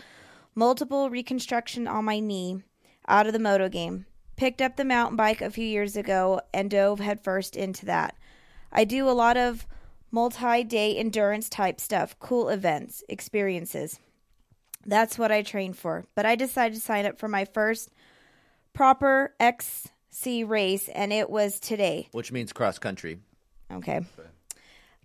multiple 0.56 1.10
reconstruction 1.10 1.90
on 1.90 2.06
my 2.06 2.22
knee, 2.22 2.64
out 3.06 3.28
of 3.28 3.34
the 3.34 3.38
moto 3.38 3.68
game. 3.68 4.06
Picked 4.38 4.62
up 4.62 4.78
the 4.78 4.86
mountain 4.86 5.18
bike 5.18 5.42
a 5.42 5.52
few 5.52 5.66
years 5.66 5.98
ago 5.98 6.40
and 6.54 6.72
dove 6.72 7.02
headfirst 7.02 7.58
into 7.58 7.86
that. 7.88 8.16
I 8.72 8.86
do 8.86 9.10
a 9.10 9.12
lot 9.12 9.36
of 9.36 9.68
multi 10.10 10.64
day 10.64 10.96
endurance 10.96 11.50
type 11.50 11.82
stuff, 11.82 12.18
cool 12.20 12.48
events, 12.48 13.04
experiences. 13.10 14.00
That's 14.86 15.18
what 15.18 15.32
I 15.34 15.42
train 15.42 15.74
for. 15.74 16.06
But 16.16 16.26
I 16.26 16.36
decided 16.36 16.76
to 16.76 16.82
sign 16.82 17.06
up 17.06 17.20
for 17.20 17.28
my 17.28 17.44
first 17.44 17.90
proper 18.76 19.34
XC 19.40 20.44
race, 20.44 20.88
and 20.90 21.12
it 21.12 21.30
was 21.30 21.60
today. 21.60 22.10
Which 22.12 22.32
means 22.32 22.54
cross 22.54 22.78
country. 22.78 23.20
Okay. 23.72 24.02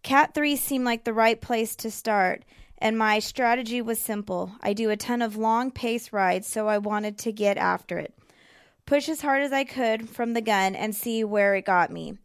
Cat 0.03 0.35
3 0.35 0.57
seemed 0.57 0.85
like 0.85 1.05
the 1.05 1.15
right 1.15 1.41
place 1.41 1.77
to 1.77 1.91
start, 1.91 2.45
and 2.79 2.99
my 2.99 3.19
strategy 3.19 3.81
was 3.81 3.99
simple. 3.99 4.53
I 4.61 4.73
do 4.73 4.91
a 4.91 4.97
ton 4.97 5.23
of 5.23 5.37
long 5.37 5.71
pace 5.71 6.13
rides, 6.13 6.47
so 6.47 6.69
I 6.69 6.79
wanted 6.79 7.17
to 7.19 7.33
get 7.33 7.57
after 7.57 7.99
it. 7.99 8.15
Push 8.87 9.09
as 9.09 9.21
hard 9.21 9.43
as 9.43 9.53
I 9.53 9.65
could 9.65 10.09
from 10.09 10.33
the 10.33 10.41
gun 10.41 10.75
and 10.75 10.95
see 10.95 11.23
where 11.23 11.55
it 11.55 11.65
got 11.65 11.91
me. 11.91 12.19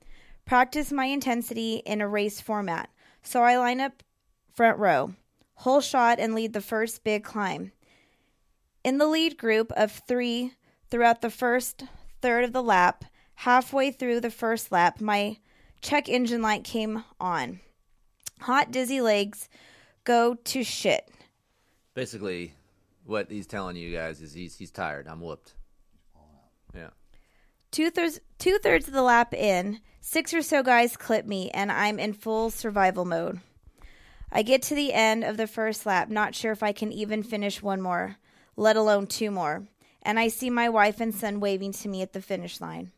Practice 0.45 0.91
my 0.91 1.05
intensity 1.05 1.75
in 1.85 2.01
a 2.01 2.07
race 2.07 2.41
format. 2.41 2.89
So 3.23 3.43
I 3.43 3.57
line 3.57 3.81
up 3.81 4.03
front 4.53 4.77
row, 4.79 5.13
whole 5.55 5.81
shot, 5.81 6.19
and 6.19 6.33
lead 6.33 6.53
the 6.53 6.61
first 6.61 7.03
big 7.03 7.23
climb. 7.23 7.71
In 8.83 8.97
the 8.97 9.07
lead 9.07 9.37
group 9.37 9.71
of 9.73 9.91
three 9.91 10.53
throughout 10.89 11.21
the 11.21 11.29
first 11.29 11.83
third 12.21 12.43
of 12.43 12.53
the 12.53 12.63
lap, 12.63 13.05
halfway 13.35 13.91
through 13.91 14.21
the 14.21 14.31
first 14.31 14.71
lap, 14.71 15.01
my 15.01 15.37
Check 15.85 16.09
engine 16.09 16.41
light 16.41 16.63
came 16.63 17.03
on. 17.19 17.59
Hot, 18.41 18.71
dizzy 18.71 19.01
legs 19.01 19.47
go 20.03 20.33
to 20.33 20.63
shit. 20.63 21.07
Basically, 21.93 22.53
what 23.03 23.29
he's 23.29 23.45
telling 23.45 23.75
you 23.75 23.95
guys 23.95 24.19
is 24.19 24.33
he's 24.33 24.57
he's 24.57 24.71
tired. 24.71 25.07
I'm 25.07 25.21
whooped. 25.21 25.53
Yeah. 26.73 26.89
Two 27.69 27.91
thirds 27.91 28.19
two 28.39 28.57
thirds 28.57 28.87
of 28.87 28.95
the 28.95 29.03
lap 29.03 29.31
in, 29.31 29.79
six 30.01 30.33
or 30.33 30.41
so 30.41 30.63
guys 30.63 30.97
clip 30.97 31.27
me, 31.27 31.51
and 31.51 31.71
I'm 31.71 31.99
in 31.99 32.13
full 32.13 32.49
survival 32.49 33.05
mode. 33.05 33.39
I 34.31 34.41
get 34.41 34.63
to 34.63 34.75
the 34.75 34.91
end 34.91 35.23
of 35.23 35.37
the 35.37 35.45
first 35.45 35.85
lap, 35.85 36.09
not 36.09 36.33
sure 36.33 36.51
if 36.51 36.63
I 36.63 36.71
can 36.71 36.91
even 36.91 37.21
finish 37.21 37.61
one 37.61 37.79
more, 37.79 38.17
let 38.57 38.75
alone 38.75 39.05
two 39.05 39.29
more, 39.29 39.67
and 40.05 40.19
I 40.19 40.29
see 40.29 40.49
my 40.49 40.69
wife 40.69 41.01
and 41.01 41.13
son 41.13 41.39
waving 41.41 41.73
to 41.73 41.89
me 41.89 42.01
at 42.01 42.13
the 42.13 42.21
finish 42.21 42.61
line. 42.61 42.91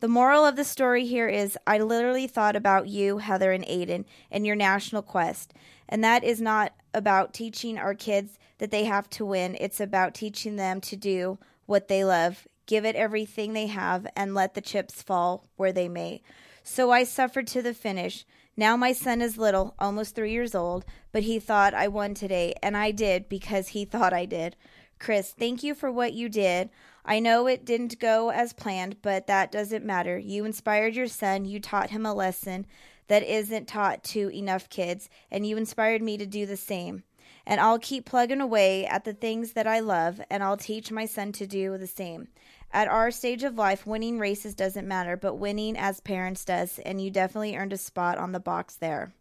The 0.00 0.08
moral 0.08 0.44
of 0.44 0.56
the 0.56 0.64
story 0.64 1.06
here 1.06 1.28
is 1.28 1.58
I 1.66 1.78
literally 1.78 2.26
thought 2.26 2.56
about 2.56 2.88
you, 2.88 3.18
Heather, 3.18 3.52
and 3.52 3.64
Aiden, 3.66 4.04
and 4.30 4.46
your 4.46 4.56
national 4.56 5.02
quest. 5.02 5.52
And 5.88 6.02
that 6.02 6.24
is 6.24 6.40
not 6.40 6.72
about 6.92 7.32
teaching 7.32 7.78
our 7.78 7.94
kids 7.94 8.38
that 8.58 8.70
they 8.70 8.84
have 8.84 9.08
to 9.10 9.24
win, 9.24 9.56
it's 9.58 9.80
about 9.80 10.14
teaching 10.14 10.56
them 10.56 10.80
to 10.82 10.94
do 10.94 11.38
what 11.64 11.88
they 11.88 12.04
love, 12.04 12.46
give 12.66 12.84
it 12.84 12.94
everything 12.94 13.52
they 13.52 13.68
have, 13.68 14.06
and 14.14 14.34
let 14.34 14.54
the 14.54 14.60
chips 14.60 15.02
fall 15.02 15.46
where 15.56 15.72
they 15.72 15.88
may. 15.88 16.20
So 16.62 16.90
I 16.90 17.04
suffered 17.04 17.46
to 17.48 17.62
the 17.62 17.72
finish. 17.72 18.26
Now 18.56 18.76
my 18.76 18.92
son 18.92 19.22
is 19.22 19.38
little, 19.38 19.74
almost 19.78 20.14
three 20.14 20.32
years 20.32 20.54
old, 20.54 20.84
but 21.12 21.22
he 21.22 21.38
thought 21.38 21.72
I 21.72 21.88
won 21.88 22.12
today, 22.12 22.54
and 22.62 22.76
I 22.76 22.90
did 22.90 23.28
because 23.28 23.68
he 23.68 23.84
thought 23.86 24.12
I 24.12 24.26
did. 24.26 24.56
Chris, 25.00 25.34
thank 25.36 25.62
you 25.62 25.74
for 25.74 25.90
what 25.90 26.12
you 26.12 26.28
did. 26.28 26.68
I 27.06 27.18
know 27.20 27.46
it 27.46 27.64
didn't 27.64 27.98
go 27.98 28.30
as 28.30 28.52
planned, 28.52 29.00
but 29.00 29.26
that 29.26 29.50
doesn't 29.50 29.84
matter. 29.84 30.18
You 30.18 30.44
inspired 30.44 30.94
your 30.94 31.06
son, 31.06 31.46
you 31.46 31.58
taught 31.58 31.90
him 31.90 32.04
a 32.04 32.14
lesson 32.14 32.66
that 33.08 33.22
isn't 33.22 33.66
taught 33.66 34.04
to 34.04 34.30
enough 34.30 34.68
kids, 34.68 35.08
and 35.30 35.46
you 35.46 35.56
inspired 35.56 36.02
me 36.02 36.18
to 36.18 36.26
do 36.26 36.44
the 36.44 36.56
same. 36.56 37.02
And 37.46 37.60
I'll 37.60 37.78
keep 37.78 38.04
plugging 38.04 38.42
away 38.42 38.86
at 38.86 39.04
the 39.04 39.14
things 39.14 39.54
that 39.54 39.66
I 39.66 39.80
love, 39.80 40.20
and 40.30 40.42
I'll 40.42 40.58
teach 40.58 40.92
my 40.92 41.06
son 41.06 41.32
to 41.32 41.46
do 41.46 41.78
the 41.78 41.86
same. 41.86 42.28
At 42.70 42.86
our 42.86 43.10
stage 43.10 43.42
of 43.42 43.56
life, 43.56 43.86
winning 43.86 44.18
races 44.18 44.54
doesn't 44.54 44.86
matter, 44.86 45.16
but 45.16 45.36
winning 45.36 45.76
as 45.78 46.00
parents 46.00 46.44
does, 46.44 46.78
and 46.78 47.00
you 47.00 47.10
definitely 47.10 47.56
earned 47.56 47.72
a 47.72 47.78
spot 47.78 48.18
on 48.18 48.32
the 48.32 48.38
box 48.38 48.76
there. 48.76 49.12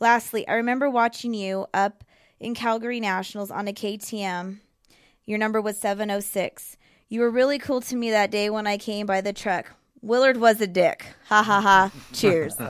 Lastly, 0.00 0.46
I 0.48 0.54
remember 0.54 0.90
watching 0.90 1.32
you 1.32 1.66
up 1.72 2.02
in 2.40 2.54
Calgary 2.54 2.98
Nationals 2.98 3.52
on 3.52 3.68
a 3.68 3.72
KTM. 3.72 4.58
Your 5.30 5.38
number 5.38 5.60
was 5.60 5.78
706. 5.78 6.76
You 7.08 7.20
were 7.20 7.30
really 7.30 7.60
cool 7.60 7.80
to 7.82 7.94
me 7.94 8.10
that 8.10 8.32
day 8.32 8.50
when 8.50 8.66
I 8.66 8.76
came 8.76 9.06
by 9.06 9.20
the 9.20 9.32
truck. 9.32 9.70
Willard 10.02 10.36
was 10.36 10.60
a 10.60 10.66
dick. 10.66 11.06
Ha 11.28 11.40
ha 11.44 11.60
ha. 11.60 11.92
Cheers. 12.12 12.56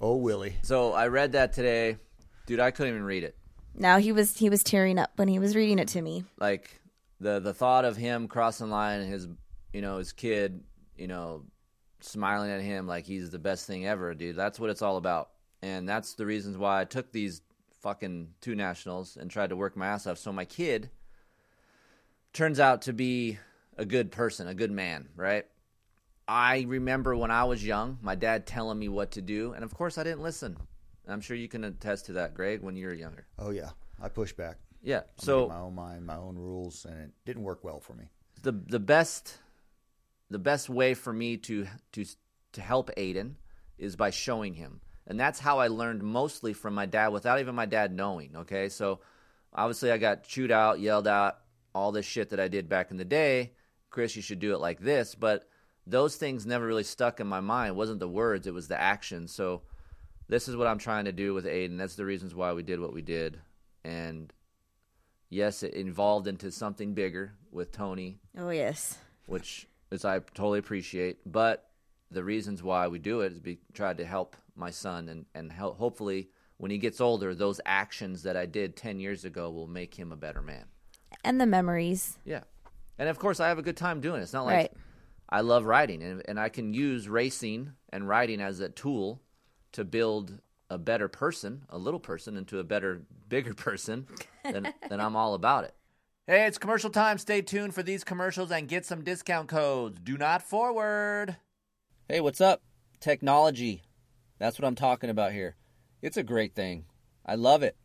Oh, 0.00 0.16
Willie. 0.16 0.56
So 0.62 0.92
I 0.92 1.06
read 1.06 1.30
that 1.32 1.52
today, 1.52 1.96
dude. 2.46 2.58
I 2.58 2.72
couldn't 2.72 2.94
even 2.94 3.04
read 3.04 3.22
it. 3.22 3.36
now 3.76 3.98
he 3.98 4.10
was 4.10 4.36
he 4.36 4.50
was 4.50 4.64
tearing 4.64 4.98
up 4.98 5.12
when 5.14 5.28
he 5.28 5.38
was 5.38 5.54
reading 5.54 5.78
it 5.78 5.86
to 5.88 6.02
me. 6.02 6.24
Like 6.40 6.80
the 7.20 7.38
the 7.38 7.54
thought 7.54 7.84
of 7.84 7.96
him 7.96 8.26
crossing 8.26 8.66
the 8.66 8.72
line 8.72 9.02
and 9.02 9.08
his 9.08 9.28
you 9.72 9.80
know 9.80 9.98
his 9.98 10.10
kid 10.10 10.64
you 10.96 11.06
know 11.06 11.44
smiling 12.00 12.50
at 12.50 12.60
him 12.60 12.88
like 12.88 13.06
he's 13.06 13.30
the 13.30 13.38
best 13.38 13.68
thing 13.68 13.86
ever, 13.86 14.12
dude. 14.12 14.34
That's 14.34 14.58
what 14.58 14.70
it's 14.70 14.82
all 14.82 14.96
about, 14.96 15.30
and 15.62 15.88
that's 15.88 16.14
the 16.14 16.26
reasons 16.26 16.58
why 16.58 16.80
I 16.80 16.84
took 16.84 17.12
these 17.12 17.40
fucking 17.80 18.30
two 18.40 18.56
nationals 18.56 19.16
and 19.16 19.30
tried 19.30 19.50
to 19.50 19.56
work 19.56 19.76
my 19.76 19.86
ass 19.86 20.08
off. 20.08 20.18
So 20.18 20.32
my 20.32 20.44
kid 20.44 20.90
turns 22.32 22.60
out 22.60 22.82
to 22.82 22.92
be 22.92 23.38
a 23.76 23.84
good 23.84 24.10
person, 24.10 24.46
a 24.48 24.54
good 24.54 24.70
man, 24.70 25.08
right? 25.16 25.46
I 26.28 26.64
remember 26.68 27.16
when 27.16 27.30
I 27.30 27.44
was 27.44 27.64
young, 27.64 27.98
my 28.00 28.14
dad 28.14 28.46
telling 28.46 28.78
me 28.78 28.88
what 28.88 29.12
to 29.12 29.22
do, 29.22 29.52
and 29.52 29.64
of 29.64 29.74
course 29.74 29.98
I 29.98 30.04
didn't 30.04 30.22
listen. 30.22 30.56
I'm 31.08 31.20
sure 31.20 31.36
you 31.36 31.48
can 31.48 31.64
attest 31.64 32.06
to 32.06 32.12
that, 32.14 32.34
Greg, 32.34 32.62
when 32.62 32.76
you 32.76 32.86
were 32.86 32.94
younger. 32.94 33.26
Oh 33.38 33.50
yeah, 33.50 33.70
I 34.00 34.08
pushed 34.08 34.36
back. 34.36 34.58
Yeah. 34.82 35.00
I 35.00 35.24
So 35.24 35.48
my 35.48 35.58
own 35.58 35.74
mind, 35.74 36.06
my 36.06 36.16
own 36.16 36.36
rules, 36.36 36.84
and 36.84 36.98
it 37.00 37.10
didn't 37.24 37.42
work 37.42 37.64
well 37.64 37.80
for 37.80 37.94
me. 37.94 38.04
the 38.42 38.52
the 38.52 38.78
best 38.80 39.38
the 40.30 40.38
best 40.38 40.70
way 40.70 40.94
for 40.94 41.12
me 41.12 41.36
to 41.38 41.66
to 41.92 42.04
to 42.52 42.60
help 42.60 42.90
Aiden 42.96 43.34
is 43.78 43.96
by 43.96 44.10
showing 44.10 44.54
him. 44.54 44.80
And 45.06 45.18
that's 45.18 45.40
how 45.40 45.58
I 45.58 45.66
learned 45.66 46.02
mostly 46.02 46.52
from 46.52 46.74
my 46.74 46.86
dad 46.86 47.08
without 47.08 47.40
even 47.40 47.56
my 47.56 47.66
dad 47.66 47.92
knowing, 47.92 48.36
okay? 48.36 48.68
So 48.68 49.00
obviously 49.52 49.90
I 49.90 49.98
got 49.98 50.22
chewed 50.22 50.52
out, 50.52 50.78
yelled 50.78 51.08
out, 51.08 51.38
all 51.74 51.92
this 51.92 52.06
shit 52.06 52.30
that 52.30 52.40
I 52.40 52.48
did 52.48 52.68
back 52.68 52.90
in 52.90 52.96
the 52.96 53.04
day. 53.04 53.52
Chris, 53.90 54.16
you 54.16 54.22
should 54.22 54.38
do 54.40 54.54
it 54.54 54.60
like 54.60 54.80
this, 54.80 55.14
but 55.14 55.48
those 55.86 56.16
things 56.16 56.46
never 56.46 56.66
really 56.66 56.82
stuck 56.84 57.20
in 57.20 57.26
my 57.26 57.40
mind. 57.40 57.70
It 57.70 57.76
wasn't 57.76 58.00
the 58.00 58.08
words, 58.08 58.46
it 58.46 58.54
was 58.54 58.68
the 58.68 58.80
action. 58.80 59.28
So 59.28 59.62
this 60.28 60.48
is 60.48 60.56
what 60.56 60.66
I'm 60.66 60.78
trying 60.78 61.04
to 61.06 61.12
do 61.12 61.34
with 61.34 61.44
Aiden. 61.44 61.76
That's 61.76 61.96
the 61.96 62.04
reasons 62.04 62.34
why 62.34 62.52
we 62.52 62.62
did 62.62 62.80
what 62.80 62.94
we 62.94 63.02
did. 63.02 63.38
And 63.84 64.32
yes, 65.28 65.62
it 65.62 65.74
evolved 65.76 66.26
into 66.26 66.50
something 66.50 66.94
bigger 66.94 67.34
with 67.50 67.72
Tony 67.72 68.18
Oh 68.38 68.50
yes. 68.50 68.96
which 69.26 69.66
is 69.90 70.04
I 70.04 70.20
totally 70.20 70.58
appreciate. 70.58 71.18
But 71.30 71.68
the 72.10 72.24
reasons 72.24 72.62
why 72.62 72.88
we 72.88 72.98
do 72.98 73.20
it 73.22 73.32
is 73.32 73.40
be 73.40 73.58
tried 73.74 73.98
to 73.98 74.06
help 74.06 74.36
my 74.54 74.70
son 74.70 75.08
and 75.08 75.26
and 75.34 75.50
help, 75.52 75.78
hopefully 75.78 76.28
when 76.58 76.70
he 76.70 76.78
gets 76.78 77.00
older, 77.00 77.34
those 77.34 77.60
actions 77.66 78.22
that 78.22 78.36
I 78.36 78.46
did 78.46 78.76
ten 78.76 79.00
years 79.00 79.24
ago 79.24 79.50
will 79.50 79.66
make 79.66 79.94
him 79.94 80.12
a 80.12 80.16
better 80.16 80.40
man. 80.42 80.64
And 81.24 81.40
the 81.40 81.46
memories. 81.46 82.18
Yeah, 82.24 82.40
and 82.98 83.08
of 83.08 83.18
course 83.18 83.40
I 83.40 83.48
have 83.48 83.58
a 83.58 83.62
good 83.62 83.76
time 83.76 84.00
doing 84.00 84.20
it. 84.20 84.24
It's 84.24 84.32
not 84.32 84.44
like 84.46 84.56
Right. 84.56 84.72
I 85.28 85.40
love 85.40 85.64
riding, 85.64 86.02
and 86.02 86.22
and 86.26 86.38
I 86.38 86.48
can 86.48 86.74
use 86.74 87.08
racing 87.08 87.72
and 87.90 88.08
riding 88.08 88.40
as 88.40 88.60
a 88.60 88.68
tool 88.68 89.20
to 89.72 89.84
build 89.84 90.40
a 90.68 90.78
better 90.78 91.08
person, 91.08 91.62
a 91.68 91.78
little 91.78 92.00
person, 92.00 92.36
into 92.36 92.58
a 92.58 92.64
better, 92.64 93.02
bigger 93.28 93.54
person. 93.54 94.06
then 94.44 94.72
then 94.88 95.00
I'm 95.00 95.16
all 95.16 95.34
about 95.34 95.64
it. 95.64 95.74
Hey, 96.26 96.46
it's 96.46 96.58
commercial 96.58 96.90
time. 96.90 97.18
Stay 97.18 97.42
tuned 97.42 97.74
for 97.74 97.82
these 97.82 98.04
commercials 98.04 98.50
and 98.52 98.68
get 98.68 98.86
some 98.86 99.02
discount 99.02 99.48
codes. 99.48 99.98
Do 100.00 100.16
not 100.16 100.42
forward. 100.42 101.36
Hey, 102.08 102.20
what's 102.20 102.40
up? 102.40 102.62
Technology. 103.00 103.82
That's 104.38 104.58
what 104.58 104.66
I'm 104.66 104.74
talking 104.76 105.10
about 105.10 105.32
here. 105.32 105.56
It's 106.00 106.16
a 106.16 106.22
great 106.22 106.54
thing. 106.54 106.84
I 107.26 107.34
love 107.34 107.62
it. 107.62 107.76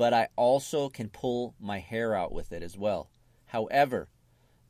But 0.00 0.14
I 0.14 0.28
also 0.34 0.88
can 0.88 1.10
pull 1.10 1.54
my 1.60 1.78
hair 1.78 2.14
out 2.14 2.32
with 2.32 2.52
it 2.52 2.62
as 2.62 2.74
well. 2.74 3.10
However, 3.44 4.08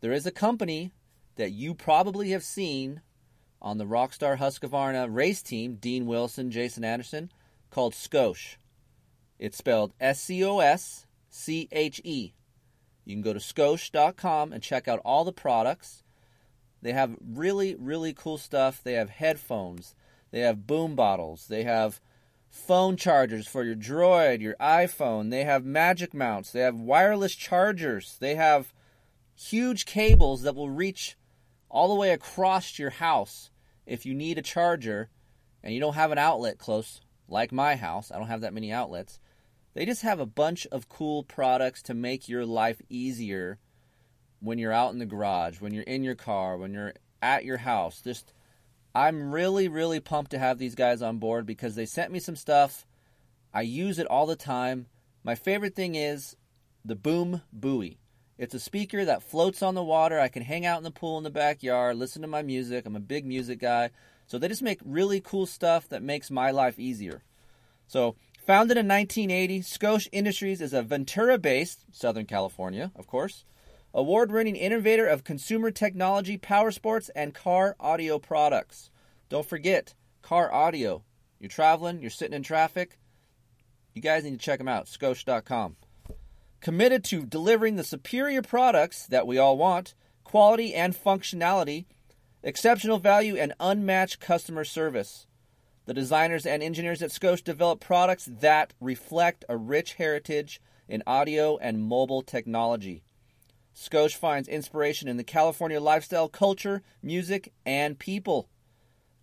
there 0.01 0.11
is 0.11 0.27
a 0.27 0.33
company 0.33 0.91
that 1.37 1.53
you 1.53 1.73
probably 1.73 2.31
have 2.31 2.43
seen 2.43 3.01
on 3.63 3.79
the 3.79 3.87
Rockstar 3.87 4.39
Husqvarna 4.39 5.07
race 5.09 5.41
team, 5.41 5.77
Dean 5.77 6.07
Wilson, 6.07 6.51
Jason 6.51 6.83
Anderson, 6.83 7.31
called 7.71 7.93
Scosche. 7.93 8.57
It's 9.39 9.57
spelled 9.57 9.93
S 10.01 10.21
C 10.21 10.45
O 10.45 10.59
S 10.59 11.07
C 11.29 11.69
H 11.71 12.01
E. 12.03 12.35
You 13.05 13.15
can 13.15 13.23
go 13.23 13.33
to 13.33 13.39
scosche.com 13.39 14.53
and 14.53 14.61
check 14.61 14.89
out 14.89 15.01
all 15.05 15.25
the 15.25 15.33
products. 15.33 16.03
They 16.83 16.93
have 16.93 17.15
really, 17.25 17.77
really 17.77 18.13
cool 18.13 18.37
stuff. 18.37 18.83
They 18.83 18.95
have 18.95 19.11
headphones, 19.11 19.95
they 20.33 20.41
have 20.41 20.67
boom 20.67 20.97
bottles, 20.97 21.47
they 21.47 21.63
have 21.63 22.01
phone 22.51 22.97
chargers 22.97 23.47
for 23.47 23.65
your 23.65 23.77
Droid, 23.77 24.41
your 24.41 24.57
iPhone, 24.61 25.31
they 25.31 25.45
have 25.45 25.65
magic 25.65 26.13
mounts, 26.13 26.51
they 26.51 26.61
have 26.61 26.75
wireless 26.75 27.35
chargers, 27.35 28.17
they 28.21 28.35
have 28.35 28.75
huge 29.35 29.87
cables 29.87 30.43
that 30.43 30.55
will 30.55 30.69
reach 30.69 31.17
all 31.71 31.89
the 31.89 31.95
way 31.95 32.11
across 32.11 32.79
your 32.79 32.91
house 32.91 33.51
if 33.87 34.05
you 34.05 34.15
need 34.15 34.37
a 34.37 34.43
charger 34.43 35.09
and 35.63 35.73
you 35.73 35.81
don't 35.81 35.95
have 35.95 36.11
an 36.11 36.19
outlet 36.19 36.59
close, 36.59 37.01
like 37.29 37.53
my 37.53 37.77
house. 37.77 38.11
I 38.11 38.19
don't 38.19 38.27
have 38.27 38.41
that 38.41 38.55
many 38.55 38.73
outlets. 38.73 39.21
They 39.75 39.87
just 39.87 40.03
have 40.03 40.19
a 40.19 40.27
bunch 40.27 40.67
of 40.73 40.89
cool 40.89 41.23
products 41.23 41.83
to 41.83 41.95
make 41.95 42.29
your 42.29 42.45
life 42.45 42.83
easier 42.89 43.59
when 44.41 44.59
you're 44.59 44.73
out 44.73 44.93
in 44.93 44.99
the 44.99 45.07
garage, 45.07 45.61
when 45.61 45.73
you're 45.73 45.85
in 45.85 46.03
your 46.03 46.15
car, 46.17 46.57
when 46.57 46.73
you're 46.73 46.95
at 47.23 47.45
your 47.45 47.59
house. 47.59 48.01
Just 48.03 48.33
I'm 48.95 49.33
really 49.33 49.69
really 49.69 50.01
pumped 50.01 50.31
to 50.33 50.39
have 50.39 50.59
these 50.59 50.75
guys 50.75 51.03
on 51.03 51.19
board 51.19 51.47
because 51.47 51.75
they 51.75 51.87
sent 51.87 52.13
me 52.13 52.19
some 52.19 52.37
stuff. 52.37 52.87
I 53.53 53.63
use 53.63 53.99
it 53.99 54.07
all 54.07 54.27
the 54.27 54.37
time. 54.37 54.87
My 55.25 55.35
favorite 55.35 55.75
thing 55.75 55.95
is 55.95 56.37
the 56.85 56.97
Boom 56.97 57.43
Buoy. 57.53 57.99
It's 58.39 58.55
a 58.55 58.61
speaker 58.61 59.05
that 59.05 59.23
floats 59.23 59.63
on 59.63 59.75
the 59.75 59.85
water. 59.85 60.19
I 60.19 60.29
can 60.29 60.43
hang 60.43 60.65
out 60.65 60.79
in 60.79 60.85
the 60.85 60.91
pool 60.91 61.19
in 61.19 61.25
the 61.25 61.31
backyard, 61.31 61.97
listen 61.97 62.23
to 62.23 62.29
my 62.29 62.41
music. 62.41 62.87
I'm 62.87 62.97
a 62.97 63.01
big 63.01 63.27
music 63.27 63.59
guy. 63.59 63.91
So 64.27 64.39
they 64.39 64.49
just 64.49 64.63
make 64.63 64.81
really 64.85 65.21
cool 65.21 65.45
stuff 65.45 65.89
that 65.89 66.03
makes 66.03 66.31
my 66.31 66.51
life 66.51 66.79
easier. 66.79 67.23
So, 67.87 68.15
founded 68.47 68.77
in 68.77 68.87
1980, 68.87 69.61
Scosche 69.61 70.09
Industries 70.13 70.61
is 70.61 70.73
a 70.73 70.83
Ventura 70.83 71.37
based, 71.37 71.85
Southern 71.91 72.25
California, 72.25 72.93
of 72.95 73.07
course, 73.09 73.45
award 73.93 74.31
winning 74.31 74.57
innovator 74.57 75.07
of 75.07 75.25
consumer 75.25 75.71
technology, 75.71 76.39
power 76.39 76.71
sports, 76.71 77.11
and 77.15 77.35
car 77.35 77.77
audio 77.81 78.19
products. 78.19 78.91
Don't 79.29 79.47
forget, 79.47 79.95
car 80.23 80.53
audio. 80.53 81.03
You're 81.39 81.49
traveling, 81.49 82.01
you're 82.01 82.11
sitting 82.11 82.35
in 82.35 82.43
traffic. 82.43 82.99
You 83.95 84.03
guys 84.03 84.25
need 84.25 84.33
to 84.33 84.39
check 84.39 84.59
them 84.59 84.69
out, 84.69 84.87
scosche.com. 84.87 85.77
Committed 86.61 87.05
to 87.05 87.25
delivering 87.25 87.77
the 87.77 87.85
superior 87.85 88.43
products 88.43 89.07
that 89.07 89.27
we 89.27 89.39
all 89.39 89.57
want, 89.57 89.95
quality 90.25 90.75
and 90.75 90.95
functionality, 90.95 91.87
exceptional 92.43 92.99
value, 92.99 93.37
and 93.37 93.55
unmatched 93.59 94.21
customer 94.21 94.65
service. 94.65 95.27
The 95.87 95.95
designers 95.95 96.47
and 96.47 96.63
engineers 96.63 97.03
at 97.03 97.11
Scosche 97.11 97.43
develop 97.43 97.81
products 97.81 98.29
that 98.41 98.75
reflect 98.81 99.45
a 99.49 99.57
rich 99.57 99.95
heritage 99.95 100.61
in 100.89 101.03
audio 101.07 101.57
and 101.57 101.83
mobile 101.83 102.23
technology. 102.23 103.03
Scosche 103.75 104.17
finds 104.17 104.49
inspiration 104.49 105.09
in 105.09 105.17
the 105.17 105.25
California 105.25 105.81
lifestyle, 105.81 106.29
culture, 106.29 106.83
music, 107.03 107.53
and 107.65 107.99
people. 107.99 108.49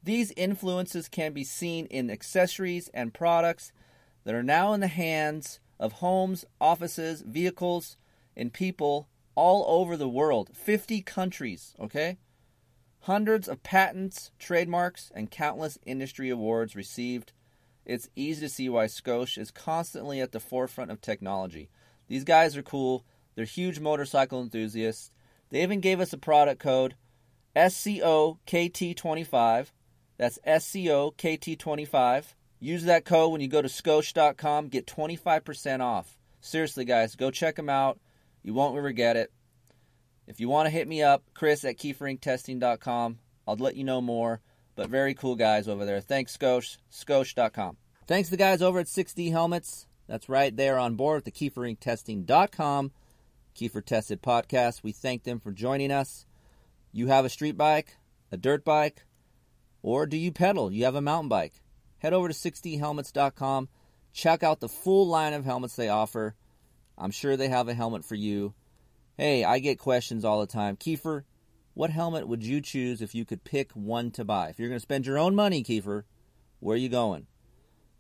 These 0.03 0.31
influences 0.37 1.09
can 1.09 1.33
be 1.33 1.43
seen 1.43 1.85
in 1.87 2.09
accessories 2.09 2.89
and 2.93 3.13
products 3.13 3.71
that 4.23 4.35
are 4.35 4.43
now 4.43 4.73
in 4.73 4.79
the 4.79 4.87
hands 4.87 5.59
of 5.79 5.93
homes, 5.93 6.45
offices, 6.59 7.21
vehicles, 7.21 7.97
and 8.35 8.53
people 8.53 9.07
all 9.35 9.65
over 9.67 9.95
the 9.95 10.09
world. 10.09 10.49
50 10.53 11.01
countries, 11.01 11.75
okay? 11.79 12.17
Hundreds 13.01 13.47
of 13.47 13.63
patents, 13.63 14.31
trademarks, 14.39 15.11
and 15.13 15.31
countless 15.31 15.77
industry 15.85 16.29
awards 16.29 16.75
received. 16.75 17.33
It's 17.85 18.09
easy 18.15 18.41
to 18.41 18.49
see 18.49 18.67
why 18.67 18.85
Scosche 18.85 19.37
is 19.37 19.51
constantly 19.51 20.19
at 20.19 20.31
the 20.31 20.39
forefront 20.39 20.91
of 20.91 20.99
technology. 20.99 21.69
These 22.07 22.23
guys 22.23 22.57
are 22.57 22.63
cool. 22.63 23.05
They're 23.37 23.45
huge 23.45 23.79
motorcycle 23.79 24.41
enthusiasts. 24.41 25.11
They 25.51 25.61
even 25.61 25.79
gave 25.79 26.01
us 26.01 26.11
a 26.11 26.17
product 26.17 26.59
code 26.59 26.95
SCOKT25. 27.55 29.67
That's 30.17 30.39
SCOKT25. 30.39 32.23
Use 32.59 32.85
that 32.85 33.05
code 33.05 33.31
when 33.31 33.41
you 33.41 33.47
go 33.47 33.61
to 33.61 33.67
Scosche.com. 33.67 34.69
Get 34.69 34.87
25% 34.87 35.81
off. 35.81 36.17
Seriously, 36.41 36.83
guys, 36.83 37.15
go 37.15 37.29
check 37.29 37.57
them 37.57 37.69
out. 37.69 37.99
You 38.41 38.55
won't 38.55 38.75
regret 38.75 39.15
it. 39.15 39.31
If 40.25 40.39
you 40.39 40.49
want 40.49 40.65
to 40.65 40.71
hit 40.71 40.87
me 40.87 41.03
up, 41.03 41.21
Chris 41.35 41.63
at 41.63 41.77
KeeferIncTesting.com. 41.77 43.19
I'll 43.47 43.55
let 43.55 43.75
you 43.75 43.83
know 43.83 44.01
more. 44.01 44.41
But 44.75 44.89
very 44.89 45.13
cool 45.13 45.35
guys 45.35 45.67
over 45.67 45.85
there. 45.85 46.01
Thanks, 46.01 46.35
Scosche. 46.35 46.77
Scosche.com. 46.91 47.77
Thanks 48.07 48.29
the 48.29 48.37
guys 48.37 48.63
over 48.63 48.79
at 48.79 48.87
6D 48.87 49.29
Helmets. 49.29 49.85
That's 50.07 50.27
right 50.27 50.55
there 50.55 50.79
on 50.79 50.95
board 50.95 51.17
with 51.17 51.25
the 51.25 51.31
KeeferIncTesting.com. 51.31 52.91
Keefer 53.57 53.81
Tested 53.81 54.21
Podcast. 54.21 54.83
We 54.83 54.91
thank 54.91 55.23
them 55.23 55.39
for 55.39 55.51
joining 55.51 55.91
us. 55.91 56.27
You 56.91 57.07
have 57.07 57.25
a 57.25 57.29
street 57.29 57.57
bike, 57.57 57.97
a 58.31 58.37
dirt 58.37 58.63
bike, 58.63 59.03
or 59.81 60.05
do 60.05 60.15
you 60.15 60.31
pedal? 60.31 60.71
You 60.71 60.85
have 60.85 60.93
a 60.93 61.01
mountain 61.01 61.27
bike. 61.27 61.53
Head 61.97 62.13
over 62.13 62.27
to 62.27 62.33
6dhelmets.com. 62.35 63.69
Check 64.13 64.43
out 64.43 64.59
the 64.59 64.69
full 64.69 65.07
line 65.07 65.33
of 65.33 65.43
helmets 65.43 65.75
they 65.75 65.89
offer. 65.89 66.35
I'm 66.97 67.09
sure 67.09 67.35
they 67.35 67.49
have 67.49 67.67
a 67.67 67.73
helmet 67.73 68.05
for 68.05 68.15
you. 68.15 68.53
Hey, 69.17 69.43
I 69.43 69.57
get 69.57 69.79
questions 69.79 70.23
all 70.23 70.39
the 70.39 70.45
time. 70.45 70.75
Keefer, 70.75 71.23
what 71.73 71.89
helmet 71.89 72.27
would 72.27 72.43
you 72.43 72.61
choose 72.61 73.01
if 73.01 73.15
you 73.15 73.25
could 73.25 73.43
pick 73.43 73.71
one 73.71 74.11
to 74.11 74.23
buy? 74.23 74.49
If 74.49 74.59
you're 74.59 74.69
going 74.69 74.79
to 74.79 74.83
spend 74.83 75.07
your 75.07 75.17
own 75.17 75.33
money, 75.33 75.63
Keefer, 75.63 76.05
where 76.59 76.75
are 76.75 76.77
you 76.77 76.89
going? 76.89 77.25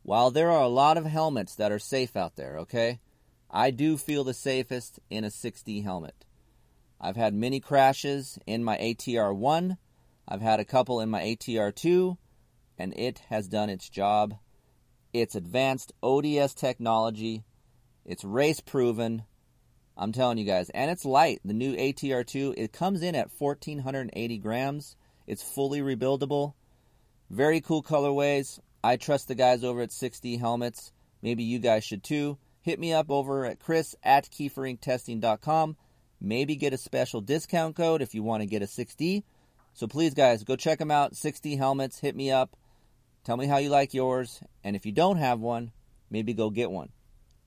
While 0.03 0.29
there 0.29 0.51
are 0.51 0.61
a 0.61 0.67
lot 0.67 0.97
of 0.97 1.05
helmets 1.05 1.55
that 1.55 1.71
are 1.71 1.79
safe 1.79 2.15
out 2.15 2.35
there, 2.35 2.59
okay, 2.59 2.99
I 3.49 3.71
do 3.71 3.97
feel 3.97 4.23
the 4.23 4.33
safest 4.33 4.99
in 5.09 5.23
a 5.23 5.27
6D 5.29 5.83
helmet. 5.83 6.25
I've 6.99 7.15
had 7.15 7.33
many 7.33 7.59
crashes 7.59 8.39
in 8.45 8.63
my 8.63 8.77
ATR 8.77 9.35
1, 9.35 9.77
I've 10.27 10.41
had 10.41 10.59
a 10.59 10.65
couple 10.65 10.99
in 10.99 11.09
my 11.09 11.21
ATR 11.21 11.73
2, 11.73 12.17
and 12.77 12.93
it 12.97 13.19
has 13.29 13.47
done 13.47 13.69
its 13.69 13.89
job. 13.89 14.35
It's 15.13 15.35
advanced 15.35 15.93
ODS 16.03 16.53
technology, 16.53 17.45
it's 18.05 18.25
race 18.25 18.59
proven. 18.59 19.23
I'm 19.95 20.11
telling 20.11 20.37
you 20.37 20.45
guys, 20.45 20.69
and 20.71 20.91
it's 20.91 21.05
light. 21.05 21.39
The 21.43 21.53
new 21.53 21.75
ATR2, 21.75 22.53
it 22.57 22.71
comes 22.71 23.01
in 23.01 23.15
at 23.15 23.31
1480 23.35 24.37
grams. 24.37 24.95
It's 25.25 25.41
fully 25.41 25.81
rebuildable. 25.81 26.53
Very 27.29 27.61
cool 27.61 27.81
colorways. 27.81 28.59
I 28.83 28.97
trust 28.97 29.27
the 29.27 29.35
guys 29.35 29.63
over 29.63 29.81
at 29.81 29.89
6D 29.89 30.39
Helmets. 30.39 30.91
Maybe 31.21 31.43
you 31.43 31.57
guys 31.57 31.83
should 31.83 32.03
too. 32.03 32.37
Hit 32.67 32.79
me 32.81 32.91
up 32.91 33.09
over 33.09 33.45
at 33.45 33.61
chris 33.61 33.95
at 34.03 34.29
keeferincTesting.com. 34.29 35.77
Maybe 36.19 36.57
get 36.57 36.73
a 36.73 36.77
special 36.77 37.21
discount 37.21 37.77
code 37.77 38.01
if 38.01 38.13
you 38.13 38.23
want 38.23 38.41
to 38.41 38.45
get 38.45 38.61
a 38.61 38.65
6D. 38.65 39.23
So 39.73 39.87
please, 39.87 40.13
guys, 40.13 40.43
go 40.43 40.57
check 40.57 40.77
them 40.77 40.91
out. 40.91 41.13
6D 41.13 41.57
Helmets. 41.57 41.99
Hit 41.99 42.13
me 42.13 42.29
up. 42.29 42.57
Tell 43.23 43.37
me 43.37 43.47
how 43.47 43.55
you 43.55 43.69
like 43.69 43.93
yours. 43.93 44.41
And 44.65 44.75
if 44.75 44.85
you 44.85 44.91
don't 44.91 45.15
have 45.15 45.39
one, 45.39 45.71
maybe 46.09 46.33
go 46.33 46.49
get 46.49 46.69
one. 46.69 46.89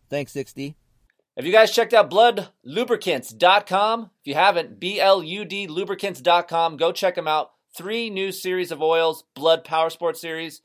Thanks, 0.08 0.32
6D. 0.32 0.74
Have 1.36 1.44
you 1.44 1.52
guys 1.52 1.70
checked 1.70 1.92
out 1.92 2.10
bludlubricants.com? 2.10 4.10
If 4.22 4.26
you 4.26 4.32
haven't, 4.32 4.80
B 4.80 4.98
L 4.98 5.22
U 5.22 5.44
D 5.44 5.66
lubricants.com. 5.66 6.78
Go 6.78 6.92
check 6.92 7.16
them 7.16 7.28
out. 7.28 7.50
Three 7.76 8.08
new 8.08 8.32
series 8.32 8.72
of 8.72 8.80
oils 8.80 9.24
Blud 9.36 9.64
Power 9.64 9.90
Sport 9.90 10.16
Series, 10.16 10.62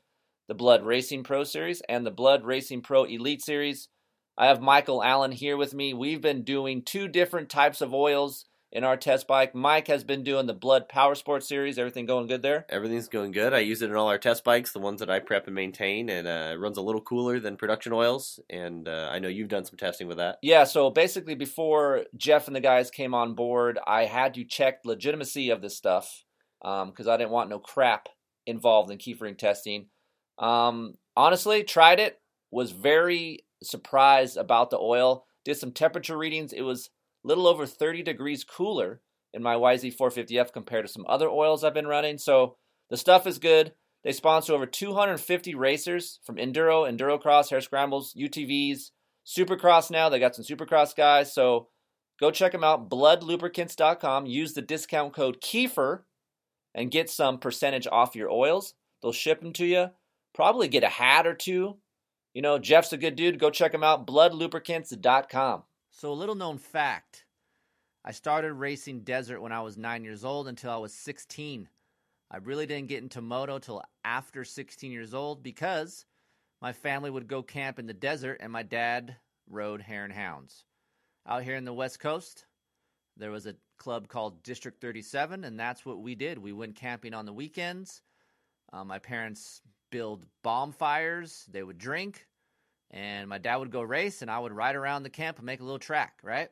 the 0.48 0.54
Blud 0.54 0.86
Racing 0.86 1.24
Pro 1.24 1.44
Series, 1.44 1.82
and 1.90 2.06
the 2.06 2.10
Blud 2.10 2.46
Racing 2.46 2.80
Pro 2.80 3.04
Elite 3.04 3.42
Series. 3.42 3.88
I 4.38 4.46
have 4.48 4.60
Michael 4.60 5.02
Allen 5.02 5.32
here 5.32 5.56
with 5.56 5.72
me. 5.72 5.94
We've 5.94 6.20
been 6.20 6.42
doing 6.42 6.82
two 6.82 7.08
different 7.08 7.48
types 7.48 7.80
of 7.80 7.94
oils 7.94 8.44
in 8.70 8.84
our 8.84 8.98
test 8.98 9.26
bike. 9.26 9.54
Mike 9.54 9.86
has 9.86 10.04
been 10.04 10.22
doing 10.22 10.44
the 10.44 10.54
Blud 10.54 10.90
Power 10.90 11.14
Sport 11.14 11.42
Series. 11.42 11.78
Everything 11.78 12.04
going 12.04 12.26
good 12.26 12.42
there? 12.42 12.66
Everything's 12.68 13.08
going 13.08 13.32
good. 13.32 13.54
I 13.54 13.60
use 13.60 13.80
it 13.80 13.88
in 13.88 13.96
all 13.96 14.08
our 14.08 14.18
test 14.18 14.44
bikes, 14.44 14.72
the 14.72 14.78
ones 14.78 15.00
that 15.00 15.08
I 15.08 15.20
prep 15.20 15.46
and 15.46 15.54
maintain, 15.54 16.10
and 16.10 16.26
uh, 16.26 16.50
it 16.52 16.60
runs 16.60 16.76
a 16.76 16.82
little 16.82 17.00
cooler 17.00 17.40
than 17.40 17.56
production 17.56 17.94
oils. 17.94 18.38
And 18.50 18.86
uh, 18.86 19.08
I 19.10 19.20
know 19.20 19.28
you've 19.28 19.48
done 19.48 19.64
some 19.64 19.78
testing 19.78 20.06
with 20.06 20.18
that. 20.18 20.36
Yeah, 20.42 20.64
so 20.64 20.90
basically, 20.90 21.34
before 21.34 22.04
Jeff 22.14 22.46
and 22.46 22.54
the 22.54 22.60
guys 22.60 22.90
came 22.90 23.14
on 23.14 23.34
board, 23.34 23.78
I 23.86 24.04
had 24.04 24.34
to 24.34 24.44
check 24.44 24.80
legitimacy 24.84 25.48
of 25.48 25.62
this 25.62 25.74
stuff 25.74 26.24
because 26.60 27.06
um, 27.06 27.08
I 27.08 27.16
didn't 27.16 27.30
want 27.30 27.48
no 27.48 27.58
crap 27.58 28.10
involved 28.46 28.90
in 28.90 28.98
Kiefering 28.98 29.38
testing. 29.38 29.86
Um, 30.38 30.98
honestly, 31.16 31.64
tried 31.64 32.00
it, 32.00 32.20
was 32.50 32.72
very 32.72 33.45
surprised 33.62 34.36
about 34.36 34.70
the 34.70 34.78
oil. 34.78 35.24
Did 35.44 35.56
some 35.56 35.72
temperature 35.72 36.16
readings. 36.16 36.52
It 36.52 36.62
was 36.62 36.90
little 37.24 37.46
over 37.46 37.66
30 37.66 38.02
degrees 38.02 38.44
cooler 38.44 39.00
in 39.32 39.42
my 39.42 39.54
YZ450F 39.54 40.52
compared 40.52 40.86
to 40.86 40.92
some 40.92 41.04
other 41.08 41.28
oils 41.28 41.64
I've 41.64 41.74
been 41.74 41.86
running. 41.86 42.18
So 42.18 42.56
the 42.90 42.96
stuff 42.96 43.26
is 43.26 43.38
good. 43.38 43.72
They 44.04 44.12
sponsor 44.12 44.54
over 44.54 44.66
250 44.66 45.54
racers 45.54 46.20
from 46.24 46.36
enduro, 46.36 46.88
endurocross, 46.88 47.50
hare 47.50 47.60
scrambles, 47.60 48.14
UTVs, 48.14 48.90
supercross 49.26 49.90
now. 49.90 50.08
They 50.08 50.20
got 50.20 50.36
some 50.36 50.44
supercross 50.44 50.94
guys. 50.94 51.34
So 51.34 51.68
go 52.20 52.30
check 52.30 52.52
them 52.52 52.62
out. 52.62 52.88
Bludlubricants.com. 52.88 54.26
Use 54.26 54.54
the 54.54 54.62
discount 54.62 55.12
code 55.12 55.40
Keefer 55.40 56.04
and 56.74 56.90
get 56.90 57.10
some 57.10 57.38
percentage 57.38 57.88
off 57.90 58.14
your 58.14 58.30
oils. 58.30 58.74
They'll 59.02 59.12
ship 59.12 59.40
them 59.40 59.52
to 59.54 59.66
you. 59.66 59.90
Probably 60.34 60.68
get 60.68 60.84
a 60.84 60.88
hat 60.88 61.26
or 61.26 61.34
two. 61.34 61.78
You 62.36 62.42
know, 62.42 62.58
Jeff's 62.58 62.92
a 62.92 62.98
good 62.98 63.16
dude. 63.16 63.38
Go 63.38 63.48
check 63.48 63.72
him 63.72 63.82
out. 63.82 64.06
Bludlubricants.com. 64.06 65.62
So, 65.88 66.12
a 66.12 66.12
little 66.12 66.34
known 66.34 66.58
fact 66.58 67.24
I 68.04 68.12
started 68.12 68.52
racing 68.52 69.04
desert 69.04 69.40
when 69.40 69.52
I 69.52 69.62
was 69.62 69.78
nine 69.78 70.04
years 70.04 70.22
old 70.22 70.46
until 70.46 70.70
I 70.70 70.76
was 70.76 70.92
16. 70.92 71.66
I 72.30 72.36
really 72.36 72.66
didn't 72.66 72.90
get 72.90 73.02
into 73.02 73.22
moto 73.22 73.58
till 73.58 73.82
after 74.04 74.44
16 74.44 74.92
years 74.92 75.14
old 75.14 75.42
because 75.42 76.04
my 76.60 76.74
family 76.74 77.08
would 77.08 77.26
go 77.26 77.42
camp 77.42 77.78
in 77.78 77.86
the 77.86 77.94
desert 77.94 78.36
and 78.42 78.52
my 78.52 78.62
dad 78.62 79.16
rode 79.48 79.82
and 79.88 80.12
hounds. 80.12 80.66
Out 81.26 81.42
here 81.42 81.56
in 81.56 81.64
the 81.64 81.72
West 81.72 82.00
Coast, 82.00 82.44
there 83.16 83.30
was 83.30 83.46
a 83.46 83.56
club 83.78 84.08
called 84.08 84.42
District 84.42 84.78
37, 84.78 85.42
and 85.42 85.58
that's 85.58 85.86
what 85.86 86.00
we 86.02 86.14
did. 86.14 86.36
We 86.36 86.52
went 86.52 86.76
camping 86.76 87.14
on 87.14 87.24
the 87.24 87.32
weekends. 87.32 88.02
Uh, 88.74 88.84
my 88.84 88.98
parents 88.98 89.62
build 89.96 90.26
bonfires, 90.42 91.46
they 91.50 91.62
would 91.62 91.78
drink, 91.78 92.26
and 92.90 93.30
my 93.30 93.38
dad 93.38 93.56
would 93.56 93.70
go 93.70 93.80
race 93.80 94.20
and 94.20 94.30
I 94.30 94.38
would 94.38 94.52
ride 94.52 94.76
around 94.76 95.04
the 95.04 95.10
camp 95.10 95.38
and 95.38 95.46
make 95.46 95.60
a 95.60 95.64
little 95.64 95.78
track, 95.78 96.18
right? 96.22 96.50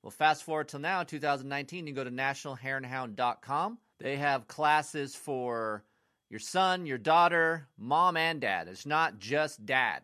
Well, 0.00 0.12
fast 0.12 0.44
forward 0.44 0.68
till 0.68 0.78
now, 0.78 1.02
2019, 1.02 1.88
you 1.88 1.92
go 1.92 2.04
to 2.04 2.10
nationalhareandhound.com. 2.12 3.78
They 3.98 4.16
have 4.18 4.46
classes 4.46 5.16
for 5.16 5.82
your 6.30 6.38
son, 6.38 6.86
your 6.86 6.98
daughter, 6.98 7.66
mom, 7.76 8.16
and 8.16 8.40
dad. 8.40 8.68
It's 8.68 8.86
not 8.86 9.18
just 9.18 9.66
dad. 9.66 10.02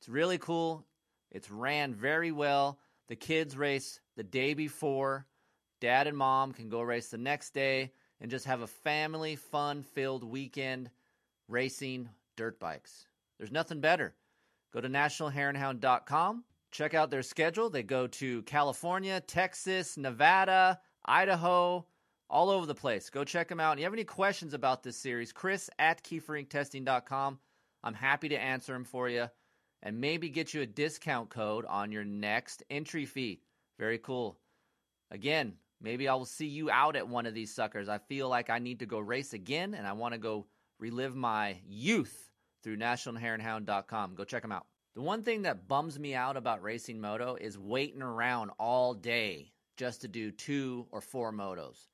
It's 0.00 0.08
really 0.10 0.36
cool. 0.36 0.84
It's 1.30 1.50
ran 1.50 1.94
very 1.94 2.32
well. 2.32 2.78
The 3.08 3.16
kids 3.16 3.56
race 3.56 3.98
the 4.18 4.24
day 4.24 4.52
before. 4.52 5.26
Dad 5.80 6.06
and 6.06 6.18
mom 6.18 6.52
can 6.52 6.68
go 6.68 6.82
race 6.82 7.08
the 7.08 7.16
next 7.16 7.54
day 7.54 7.92
and 8.20 8.30
just 8.30 8.44
have 8.44 8.60
a 8.60 8.66
family 8.66 9.36
fun 9.36 9.84
filled 9.94 10.22
weekend 10.22 10.90
racing 11.50 12.08
dirt 12.36 12.58
bikes. 12.60 13.06
There's 13.38 13.52
nothing 13.52 13.80
better. 13.80 14.14
Go 14.72 14.80
to 14.80 14.88
nationalhareandhound.com. 14.88 16.44
Check 16.70 16.94
out 16.94 17.10
their 17.10 17.22
schedule. 17.22 17.68
They 17.68 17.82
go 17.82 18.06
to 18.06 18.42
California, 18.42 19.20
Texas, 19.20 19.96
Nevada, 19.96 20.80
Idaho, 21.04 21.84
all 22.28 22.50
over 22.50 22.66
the 22.66 22.74
place. 22.74 23.10
Go 23.10 23.24
check 23.24 23.48
them 23.48 23.58
out. 23.58 23.72
And 23.72 23.80
if 23.80 23.82
you 23.82 23.86
have 23.86 23.92
any 23.92 24.04
questions 24.04 24.54
about 24.54 24.82
this 24.82 24.96
series, 24.96 25.32
Chris 25.32 25.68
at 25.80 26.02
keeferincTesting.com. 26.04 27.38
I'm 27.82 27.94
happy 27.94 28.28
to 28.28 28.40
answer 28.40 28.72
them 28.72 28.84
for 28.84 29.08
you 29.08 29.26
and 29.82 30.00
maybe 30.00 30.28
get 30.28 30.54
you 30.54 30.60
a 30.60 30.66
discount 30.66 31.30
code 31.30 31.64
on 31.66 31.90
your 31.90 32.04
next 32.04 32.62
entry 32.70 33.06
fee. 33.06 33.42
Very 33.78 33.98
cool. 33.98 34.38
Again, 35.10 35.54
maybe 35.80 36.06
I 36.06 36.14
will 36.14 36.26
see 36.26 36.46
you 36.46 36.70
out 36.70 36.94
at 36.94 37.08
one 37.08 37.26
of 37.26 37.34
these 37.34 37.52
suckers. 37.52 37.88
I 37.88 37.98
feel 37.98 38.28
like 38.28 38.50
I 38.50 38.58
need 38.58 38.78
to 38.80 38.86
go 38.86 38.98
race 39.00 39.32
again 39.32 39.74
and 39.74 39.86
I 39.86 39.92
want 39.92 40.12
to 40.12 40.18
go 40.18 40.46
relive 40.80 41.14
my 41.14 41.58
youth 41.66 42.30
through 42.62 42.78
nationalhareandhound.com. 42.78 44.14
Go 44.14 44.24
check 44.24 44.42
them 44.42 44.52
out. 44.52 44.66
The 44.94 45.02
one 45.02 45.22
thing 45.22 45.42
that 45.42 45.68
bums 45.68 45.98
me 45.98 46.14
out 46.14 46.36
about 46.36 46.62
racing 46.62 47.00
moto 47.00 47.36
is 47.40 47.56
waiting 47.56 48.02
around 48.02 48.50
all 48.58 48.94
day 48.94 49.52
just 49.76 50.00
to 50.00 50.08
do 50.08 50.30
two 50.30 50.86
or 50.90 51.00
four 51.00 51.32
motos. 51.32 51.86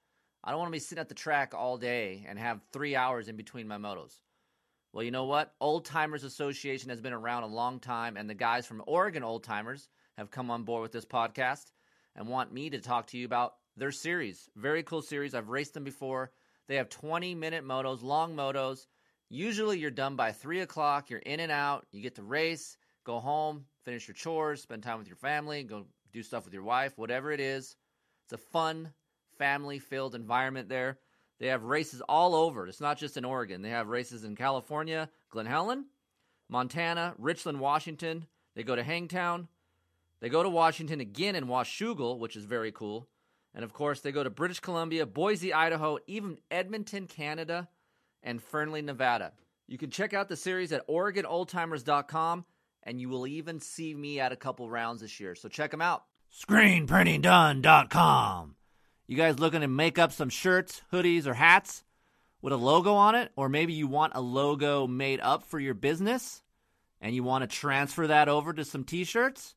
I 0.42 0.50
don't 0.50 0.60
want 0.60 0.68
to 0.68 0.76
be 0.76 0.78
sitting 0.78 1.00
at 1.00 1.08
the 1.08 1.14
track 1.14 1.52
all 1.54 1.76
day 1.76 2.24
and 2.28 2.38
have 2.38 2.62
three 2.72 2.96
hours 2.96 3.28
in 3.28 3.36
between 3.36 3.68
my 3.68 3.76
motos. 3.76 4.20
Well, 4.92 5.04
you 5.04 5.10
know 5.10 5.24
what? 5.24 5.54
Old 5.60 5.84
Timers 5.84 6.24
Association 6.24 6.88
has 6.88 7.00
been 7.00 7.12
around 7.12 7.42
a 7.42 7.48
long 7.48 7.80
time, 7.80 8.16
and 8.16 8.30
the 8.30 8.34
guys 8.34 8.66
from 8.66 8.82
Oregon 8.86 9.22
Old 9.22 9.44
Timers 9.44 9.88
have 10.16 10.30
come 10.30 10.50
on 10.50 10.62
board 10.62 10.82
with 10.82 10.92
this 10.92 11.04
podcast 11.04 11.72
and 12.14 12.28
want 12.28 12.52
me 12.52 12.70
to 12.70 12.80
talk 12.80 13.08
to 13.08 13.18
you 13.18 13.26
about 13.26 13.56
their 13.76 13.92
series. 13.92 14.48
Very 14.56 14.82
cool 14.82 15.02
series. 15.02 15.34
I've 15.34 15.50
raced 15.50 15.74
them 15.74 15.84
before. 15.84 16.32
They 16.68 16.76
have 16.76 16.88
20 16.88 17.34
minute 17.34 17.64
motos, 17.64 18.02
long 18.02 18.34
motos. 18.34 18.86
Usually 19.28 19.78
you're 19.78 19.90
done 19.90 20.16
by 20.16 20.32
3 20.32 20.60
o'clock. 20.60 21.10
You're 21.10 21.20
in 21.20 21.40
and 21.40 21.52
out. 21.52 21.86
You 21.92 22.02
get 22.02 22.16
to 22.16 22.22
race, 22.22 22.76
go 23.04 23.18
home, 23.20 23.64
finish 23.84 24.06
your 24.08 24.14
chores, 24.14 24.62
spend 24.62 24.82
time 24.82 24.98
with 24.98 25.08
your 25.08 25.16
family, 25.16 25.62
go 25.62 25.86
do 26.12 26.22
stuff 26.22 26.44
with 26.44 26.54
your 26.54 26.62
wife, 26.62 26.96
whatever 26.96 27.32
it 27.32 27.40
is. 27.40 27.76
It's 28.24 28.32
a 28.32 28.38
fun, 28.38 28.92
family 29.38 29.78
filled 29.78 30.14
environment 30.14 30.68
there. 30.68 30.98
They 31.38 31.48
have 31.48 31.64
races 31.64 32.00
all 32.00 32.34
over. 32.34 32.66
It's 32.66 32.80
not 32.80 32.98
just 32.98 33.16
in 33.16 33.24
Oregon. 33.24 33.62
They 33.62 33.70
have 33.70 33.88
races 33.88 34.24
in 34.24 34.36
California, 34.36 35.10
Glen 35.30 35.46
Helen, 35.46 35.86
Montana, 36.48 37.14
Richland, 37.18 37.60
Washington. 37.60 38.26
They 38.54 38.62
go 38.62 38.74
to 38.74 38.82
Hangtown. 38.82 39.48
They 40.20 40.30
go 40.30 40.42
to 40.42 40.48
Washington 40.48 41.00
again 41.00 41.36
in 41.36 41.46
Washougal, 41.46 42.18
which 42.18 42.36
is 42.36 42.44
very 42.44 42.72
cool. 42.72 43.06
And 43.56 43.64
of 43.64 43.72
course, 43.72 44.00
they 44.00 44.12
go 44.12 44.22
to 44.22 44.28
British 44.28 44.60
Columbia, 44.60 45.06
Boise, 45.06 45.54
Idaho, 45.54 45.98
even 46.06 46.36
Edmonton, 46.50 47.06
Canada, 47.06 47.68
and 48.22 48.42
Fernley, 48.42 48.82
Nevada. 48.82 49.32
You 49.66 49.78
can 49.78 49.88
check 49.90 50.12
out 50.12 50.28
the 50.28 50.36
series 50.36 50.72
at 50.72 50.86
OregonOldTimers.com, 50.86 52.44
and 52.82 53.00
you 53.00 53.08
will 53.08 53.26
even 53.26 53.58
see 53.58 53.94
me 53.94 54.20
at 54.20 54.30
a 54.30 54.36
couple 54.36 54.68
rounds 54.68 55.00
this 55.00 55.18
year. 55.18 55.34
So 55.34 55.48
check 55.48 55.70
them 55.70 55.80
out. 55.80 56.04
ScreenPrintingDone.com. 56.38 58.56
You 59.06 59.16
guys 59.16 59.38
looking 59.38 59.62
to 59.62 59.68
make 59.68 59.98
up 59.98 60.12
some 60.12 60.28
shirts, 60.28 60.82
hoodies, 60.92 61.26
or 61.26 61.32
hats 61.34 61.82
with 62.42 62.52
a 62.52 62.58
logo 62.58 62.92
on 62.92 63.14
it? 63.14 63.32
Or 63.36 63.48
maybe 63.48 63.72
you 63.72 63.86
want 63.86 64.12
a 64.14 64.20
logo 64.20 64.86
made 64.86 65.20
up 65.20 65.44
for 65.44 65.58
your 65.58 65.72
business 65.72 66.42
and 67.00 67.14
you 67.14 67.22
want 67.22 67.40
to 67.42 67.56
transfer 67.56 68.06
that 68.06 68.28
over 68.28 68.52
to 68.52 68.66
some 68.66 68.84
t 68.84 69.04
shirts? 69.04 69.54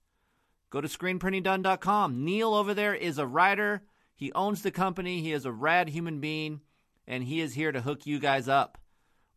Go 0.69 0.79
to 0.81 0.87
screenprintingdone.com. 0.87 2.23
Neil 2.23 2.53
over 2.53 2.73
there 2.73 2.93
is 2.93 3.17
a 3.17 3.27
writer. 3.27 3.81
He 4.19 4.33
owns 4.33 4.63
the 4.63 4.69
company. 4.69 5.21
He 5.21 5.31
is 5.31 5.45
a 5.45 5.51
rad 5.51 5.87
human 5.87 6.19
being, 6.19 6.59
and 7.07 7.23
he 7.23 7.39
is 7.39 7.53
here 7.53 7.71
to 7.71 7.79
hook 7.79 8.05
you 8.05 8.19
guys 8.19 8.49
up. 8.49 8.77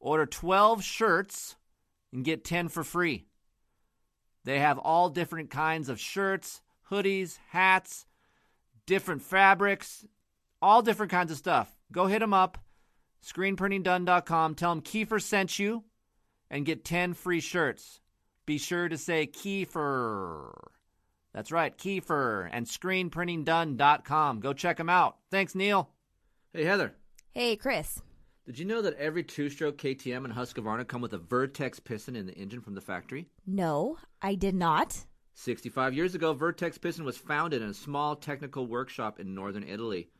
Order 0.00 0.26
12 0.26 0.82
shirts 0.82 1.54
and 2.12 2.24
get 2.24 2.44
10 2.44 2.66
for 2.66 2.82
free. 2.82 3.26
They 4.42 4.58
have 4.58 4.78
all 4.78 5.08
different 5.08 5.50
kinds 5.50 5.88
of 5.88 6.00
shirts, 6.00 6.62
hoodies, 6.90 7.38
hats, 7.50 8.06
different 8.84 9.22
fabrics, 9.22 10.04
all 10.60 10.82
different 10.82 11.12
kinds 11.12 11.30
of 11.30 11.38
stuff. 11.38 11.72
Go 11.92 12.08
hit 12.08 12.18
them 12.18 12.34
up, 12.34 12.58
screenprintingdone.com. 13.24 14.56
Tell 14.56 14.70
them 14.74 14.82
Keefer 14.82 15.20
sent 15.20 15.60
you 15.60 15.84
and 16.50 16.66
get 16.66 16.84
10 16.84 17.14
free 17.14 17.40
shirts. 17.40 18.00
Be 18.46 18.58
sure 18.58 18.88
to 18.88 18.98
say 18.98 19.28
Keefer. 19.28 20.50
That's 21.34 21.52
right, 21.52 21.76
Keefer 21.76 22.48
and 22.52 22.66
screenprintingdone.com. 22.66 24.40
Go 24.40 24.52
check 24.52 24.76
them 24.76 24.90
out. 24.90 25.16
Thanks, 25.30 25.54
Neil. 25.54 25.88
Hey, 26.52 26.64
Heather. 26.64 26.94
Hey, 27.30 27.56
Chris. 27.56 28.02
Did 28.44 28.58
you 28.58 28.64
know 28.64 28.82
that 28.82 28.98
every 28.98 29.22
two 29.22 29.48
stroke 29.48 29.78
KTM 29.78 30.24
and 30.24 30.34
Husqvarna 30.34 30.86
come 30.86 31.00
with 31.00 31.12
a 31.12 31.18
Vertex 31.18 31.80
piston 31.80 32.16
in 32.16 32.26
the 32.26 32.34
engine 32.34 32.60
from 32.60 32.74
the 32.74 32.80
factory? 32.80 33.28
No, 33.46 33.98
I 34.20 34.34
did 34.34 34.54
not. 34.54 35.04
65 35.34 35.94
years 35.94 36.14
ago, 36.14 36.34
Vertex 36.34 36.76
Piston 36.76 37.04
was 37.04 37.16
founded 37.16 37.62
in 37.62 37.68
a 37.70 37.74
small 37.74 38.16
technical 38.16 38.66
workshop 38.66 39.18
in 39.18 39.34
northern 39.34 39.64
Italy. 39.64 40.10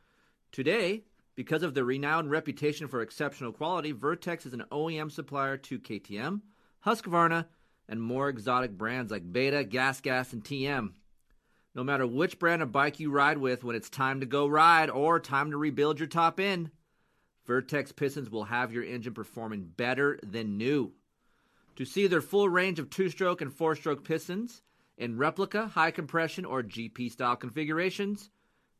Today, 0.52 1.04
because 1.34 1.62
of 1.62 1.74
their 1.74 1.84
renowned 1.84 2.30
reputation 2.30 2.88
for 2.88 3.02
exceptional 3.02 3.52
quality, 3.52 3.92
Vertex 3.92 4.46
is 4.46 4.52
an 4.54 4.64
OEM 4.70 5.10
supplier 5.10 5.56
to 5.58 5.78
KTM, 5.78 6.40
Husqvarna, 6.86 7.46
and 7.88 8.02
more 8.02 8.28
exotic 8.28 8.72
brands 8.72 9.10
like 9.10 9.30
Beta, 9.30 9.64
GasGas, 9.64 10.02
Gas, 10.02 10.32
and 10.32 10.44
TM. 10.44 10.92
No 11.74 11.82
matter 11.82 12.06
which 12.06 12.38
brand 12.38 12.62
of 12.62 12.72
bike 12.72 13.00
you 13.00 13.10
ride 13.10 13.38
with 13.38 13.64
when 13.64 13.76
it's 13.76 13.88
time 13.88 14.20
to 14.20 14.26
go 14.26 14.46
ride 14.46 14.90
or 14.90 15.18
time 15.18 15.50
to 15.50 15.56
rebuild 15.56 15.98
your 15.98 16.08
top 16.08 16.38
end, 16.38 16.70
Vertex 17.46 17.92
Pistons 17.92 18.30
will 18.30 18.44
have 18.44 18.72
your 18.72 18.84
engine 18.84 19.14
performing 19.14 19.70
better 19.76 20.18
than 20.22 20.58
new. 20.58 20.92
To 21.76 21.84
see 21.84 22.06
their 22.06 22.20
full 22.20 22.48
range 22.48 22.78
of 22.78 22.90
two 22.90 23.08
stroke 23.08 23.40
and 23.40 23.52
four 23.52 23.74
stroke 23.74 24.04
pistons 24.04 24.62
in 24.98 25.16
replica, 25.16 25.68
high 25.68 25.90
compression, 25.90 26.44
or 26.44 26.62
GP 26.62 27.10
style 27.10 27.36
configurations, 27.36 28.30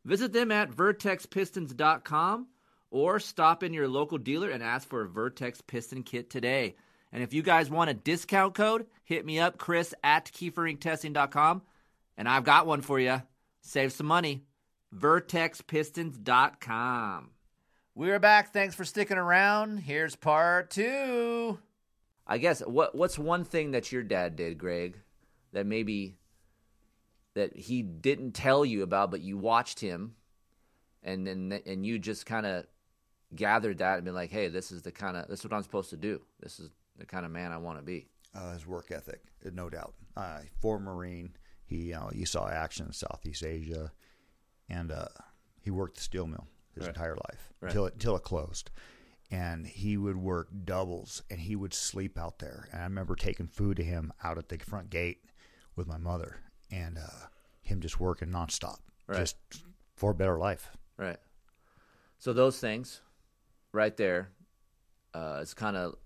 visit 0.05 0.32
them 0.32 0.53
at 0.53 0.70
vertexpistons.com 0.70 2.47
or 2.90 3.18
stop 3.18 3.62
in 3.62 3.72
your 3.72 3.88
local 3.88 4.18
dealer 4.18 4.51
and 4.51 4.62
ask 4.62 4.86
for 4.86 5.03
a 5.03 5.09
Vertex 5.09 5.62
Piston 5.62 6.03
Kit 6.03 6.28
today. 6.28 6.76
And 7.11 7.22
if 7.22 7.32
you 7.32 7.43
guys 7.43 7.70
want 7.70 7.90
a 7.90 7.95
discount 7.95 8.55
code, 8.55 8.86
hit 9.05 9.24
me 9.24 9.38
up, 9.38 9.59
Chris 9.59 9.95
at 10.05 10.26
KeeferIncTesting.com, 10.26 11.62
and 12.17 12.29
I've 12.29 12.45
got 12.45 12.67
one 12.67 12.83
for 12.83 12.99
you. 13.01 13.23
Save 13.61 13.93
some 13.93 14.07
money. 14.07 14.45
VertexPistons.com. 14.95 17.31
We're 17.95 18.19
back. 18.19 18.53
Thanks 18.53 18.75
for 18.75 18.85
sticking 18.85 19.19
around. 19.19 19.79
Here's 19.79 20.17
part 20.17 20.71
two. 20.71 21.59
I 22.27 22.39
guess 22.39 22.61
what 22.61 22.95
what's 22.95 23.19
one 23.19 23.45
thing 23.45 23.73
that 23.73 23.93
your 23.93 24.03
dad 24.03 24.37
did, 24.37 24.57
Greg, 24.59 24.99
that 25.53 25.67
maybe 25.67 26.17
that 27.35 27.57
he 27.57 27.83
didn't 27.83 28.33
tell 28.33 28.65
you 28.65 28.83
about, 28.83 29.11
but 29.11 29.21
you 29.21 29.37
watched 29.37 29.81
him, 29.81 30.15
and 31.03 31.27
and 31.29 31.53
and 31.53 31.85
you 31.85 31.99
just 31.99 32.25
kind 32.27 32.47
of 32.47 32.65
gathered 33.35 33.79
that 33.79 33.97
and 33.97 34.05
been 34.05 34.15
like, 34.15 34.31
hey, 34.31 34.49
this 34.49 34.71
is 34.73 34.83
the 34.83 34.93
kind 34.93 35.17
of 35.17 35.29
this 35.29 35.41
is 35.41 35.45
what 35.45 35.53
I'm 35.55 35.63
supposed 35.63 35.91
to 35.91 35.97
do. 35.97 36.21
This 36.41 36.59
is 36.61 36.71
the 36.97 37.07
kind 37.07 37.27
of 37.27 37.33
man 37.33 37.53
I 37.53 37.57
want 37.59 37.79
to 37.79 37.85
be. 37.85 38.07
uh, 38.35 38.53
his 38.53 38.67
work 38.67 38.91
ethic, 38.91 39.21
no 39.53 39.69
doubt. 39.69 39.95
Uh, 40.17 40.41
former 40.61 40.95
Marine, 40.95 41.33
he 41.65 41.93
uh, 41.95 42.11
you 42.13 42.27
saw 42.27 42.49
action 42.49 42.87
in 42.87 42.93
Southeast 42.93 43.45
Asia, 43.45 43.93
and 44.69 44.91
uh, 44.93 45.07
he 45.61 45.71
worked 45.71 45.97
the 45.97 46.03
steel 46.03 46.27
mill 46.27 46.47
his 46.75 46.87
Right. 46.87 46.95
entire 46.95 47.17
life 47.17 47.53
Right. 47.61 47.69
until 47.71 47.87
it, 47.87 48.03
it 48.05 48.23
closed. 48.23 48.71
And 49.31 49.67
he 49.67 49.97
would 49.97 50.17
work 50.17 50.49
doubles, 50.65 51.23
and 51.31 51.41
he 51.41 51.57
would 51.57 51.73
sleep 51.73 52.19
out 52.19 52.39
there. 52.39 52.69
And 52.73 52.81
I 52.83 52.85
remember 52.85 53.15
taking 53.15 53.47
food 53.47 53.79
to 53.79 53.83
him 53.85 54.13
out 54.23 54.37
at 54.37 54.49
the 54.51 54.59
front 54.59 54.91
gate 54.91 55.25
with 55.75 55.87
my 55.87 55.97
mother, 55.97 56.37
and 56.71 56.99
uh, 56.99 57.29
him 57.63 57.81
just 57.81 57.99
working 57.99 58.29
nonstop, 58.29 58.79
Right. 59.07 59.19
just 59.19 59.37
for 59.97 60.11
a 60.11 60.15
better 60.15 60.39
life. 60.39 60.77
Right. 60.99 61.19
So 62.19 62.33
those 62.35 62.59
things, 62.61 63.01
right 63.73 63.97
there, 63.97 64.33
uh, 65.15 65.39
it's 65.41 65.55
kind 65.55 65.77
of 65.77 65.97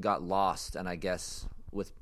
got 0.00 0.22
lost, 0.22 0.74
and 0.74 0.88
I 0.88 0.96
guess 0.96 1.46
with, 1.70 1.92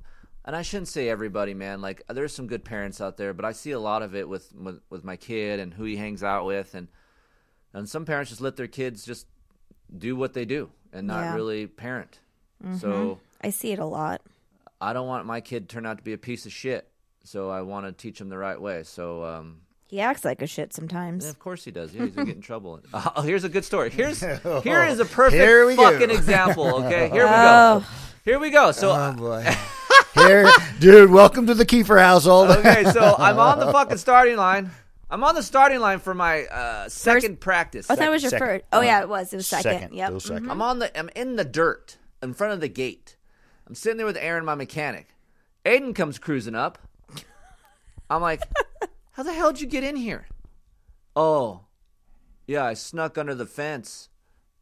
and 0.51 0.57
I 0.57 0.63
shouldn't 0.63 0.89
say 0.89 1.09
everybody, 1.09 1.55
man. 1.55 1.81
Like 1.81 2.03
there's 2.09 2.33
some 2.35 2.49
good 2.49 2.65
parents 2.65 3.01
out 3.01 3.17
there, 3.17 3.33
but 3.33 3.45
I 3.45 3.53
see 3.53 3.71
a 3.71 3.79
lot 3.79 4.03
of 4.03 4.17
it 4.17 4.29
with 4.29 4.53
with, 4.53 4.81
with 4.91 5.05
my 5.05 5.15
kid 5.15 5.61
and 5.61 5.73
who 5.73 5.85
he 5.85 5.95
hangs 5.97 6.25
out 6.25 6.45
with, 6.45 6.75
and 6.75 6.89
and 7.73 7.89
some 7.89 8.05
parents 8.05 8.31
just 8.31 8.41
let 8.41 8.57
their 8.57 8.67
kids 8.67 9.05
just 9.07 9.29
do 9.97 10.17
what 10.17 10.35
they 10.35 10.45
do 10.45 10.69
and 10.93 11.07
not 11.07 11.21
Yeah. 11.23 11.35
really 11.37 11.67
parent. 11.69 12.19
So 12.81 13.21
I 13.41 13.51
see 13.51 13.71
it 13.71 13.79
a 13.79 13.85
lot. 13.87 14.23
I 14.81 14.93
don't 14.93 15.07
want 15.07 15.25
my 15.25 15.41
kid 15.41 15.69
to 15.69 15.73
turn 15.73 15.87
out 15.87 15.99
to 15.99 16.03
be 16.03 16.15
a 16.15 16.19
piece 16.19 16.47
of 16.47 16.53
shit. 16.53 16.89
So 17.23 17.49
I 17.49 17.63
want 17.63 17.87
to 17.87 17.93
teach 17.93 18.21
him 18.21 18.29
the 18.29 18.39
right 18.39 18.61
way. 18.61 18.83
So 18.83 19.23
um, 19.25 19.61
He 19.87 20.01
acts 20.01 20.25
like 20.25 20.43
a 20.43 20.47
shit 20.49 20.73
sometimes. 20.73 21.25
yeah, 21.25 21.31
of 21.31 21.39
course 21.39 21.65
he 21.65 21.71
does. 21.71 21.95
Yeah, 21.95 22.07
he's 22.07 22.15
gonna 22.15 22.27
get 22.27 22.35
in 22.37 22.43
trouble. 22.43 22.81
Oh, 22.93 23.23
here's 23.23 23.45
a 23.45 23.49
good 23.49 23.65
story. 23.65 23.91
Here's 23.91 24.21
here 24.65 24.83
is 24.85 24.99
a 24.99 25.05
perfect 25.05 25.41
Here 25.41 25.65
we 25.65 25.77
go. 25.77 25.93
fucking 25.93 26.11
example. 26.11 26.85
Okay, 26.87 27.09
here 27.11 27.25
we 27.25 27.31
Oh. 27.33 27.79
go. 27.81 27.85
Here 28.25 28.39
we 28.41 28.51
go. 28.51 28.73
So 28.73 28.91
Oh 28.91 29.13
boy, 29.13 29.45
here, 30.15 30.51
dude, 30.79 31.11
welcome 31.11 31.47
to 31.47 31.55
the 31.55 31.65
Keefer 31.65 32.01
household. 32.01 32.51
okay, 32.51 32.85
so 32.85 33.15
I'm 33.19 33.39
on 33.39 33.59
the 33.59 33.71
fucking 33.73 33.97
starting 33.99 34.37
line. 34.37 34.71
I'm 35.11 35.25
on 35.25 35.35
the 35.35 35.43
starting 35.43 35.81
line 35.81 35.99
for 35.99 36.15
my 36.15 36.45
uh, 36.45 36.89
second 36.89 37.41
practice. 37.41 37.87
Oh, 37.91 37.95
I 37.95 37.97
thought 37.97 38.07
it 38.07 38.11
was 38.11 38.23
your 38.23 38.31
second. 38.31 38.47
first. 38.47 38.65
Oh 38.73 38.81
yeah, 38.81 39.01
it 39.01 39.09
was. 39.09 39.33
It 39.33 39.37
was 39.37 39.47
second. 39.47 39.73
Second, 39.81 39.95
Yep. 39.95 40.11
it 40.11 40.15
was 40.15 40.25
second. 40.25 40.51
I'm 40.51 40.63
on 40.63 40.79
the. 40.79 40.97
I'm 40.99 41.11
in 41.17 41.37
the 41.37 41.45
dirt 41.45 41.97
in 42.23 42.33
front 42.35 42.53
of 42.53 42.61
the 42.61 42.69
gate. 42.69 43.17
I'm 43.67 43.75
sitting 43.75 43.97
there 43.97 44.07
with 44.07 44.17
Aaron, 44.17 44.45
my 44.45 44.55
mechanic. 44.55 45.09
Aiden 45.65 45.95
comes 45.95 46.19
cruising 46.19 46.55
up. 46.55 46.79
I'm 48.09 48.23
like, 48.23 48.43
"How 49.13 49.23
the 49.23 49.33
hell 49.33 49.53
did 49.53 49.61
you 49.61 49.67
get 49.67 49.85
in 49.85 49.97
here?" 49.97 50.27
Oh, 51.17 51.63
yeah, 52.47 52.65
I 52.65 52.75
snuck 52.75 53.19
under 53.19 53.35
the 53.35 53.47
fence, 53.47 54.09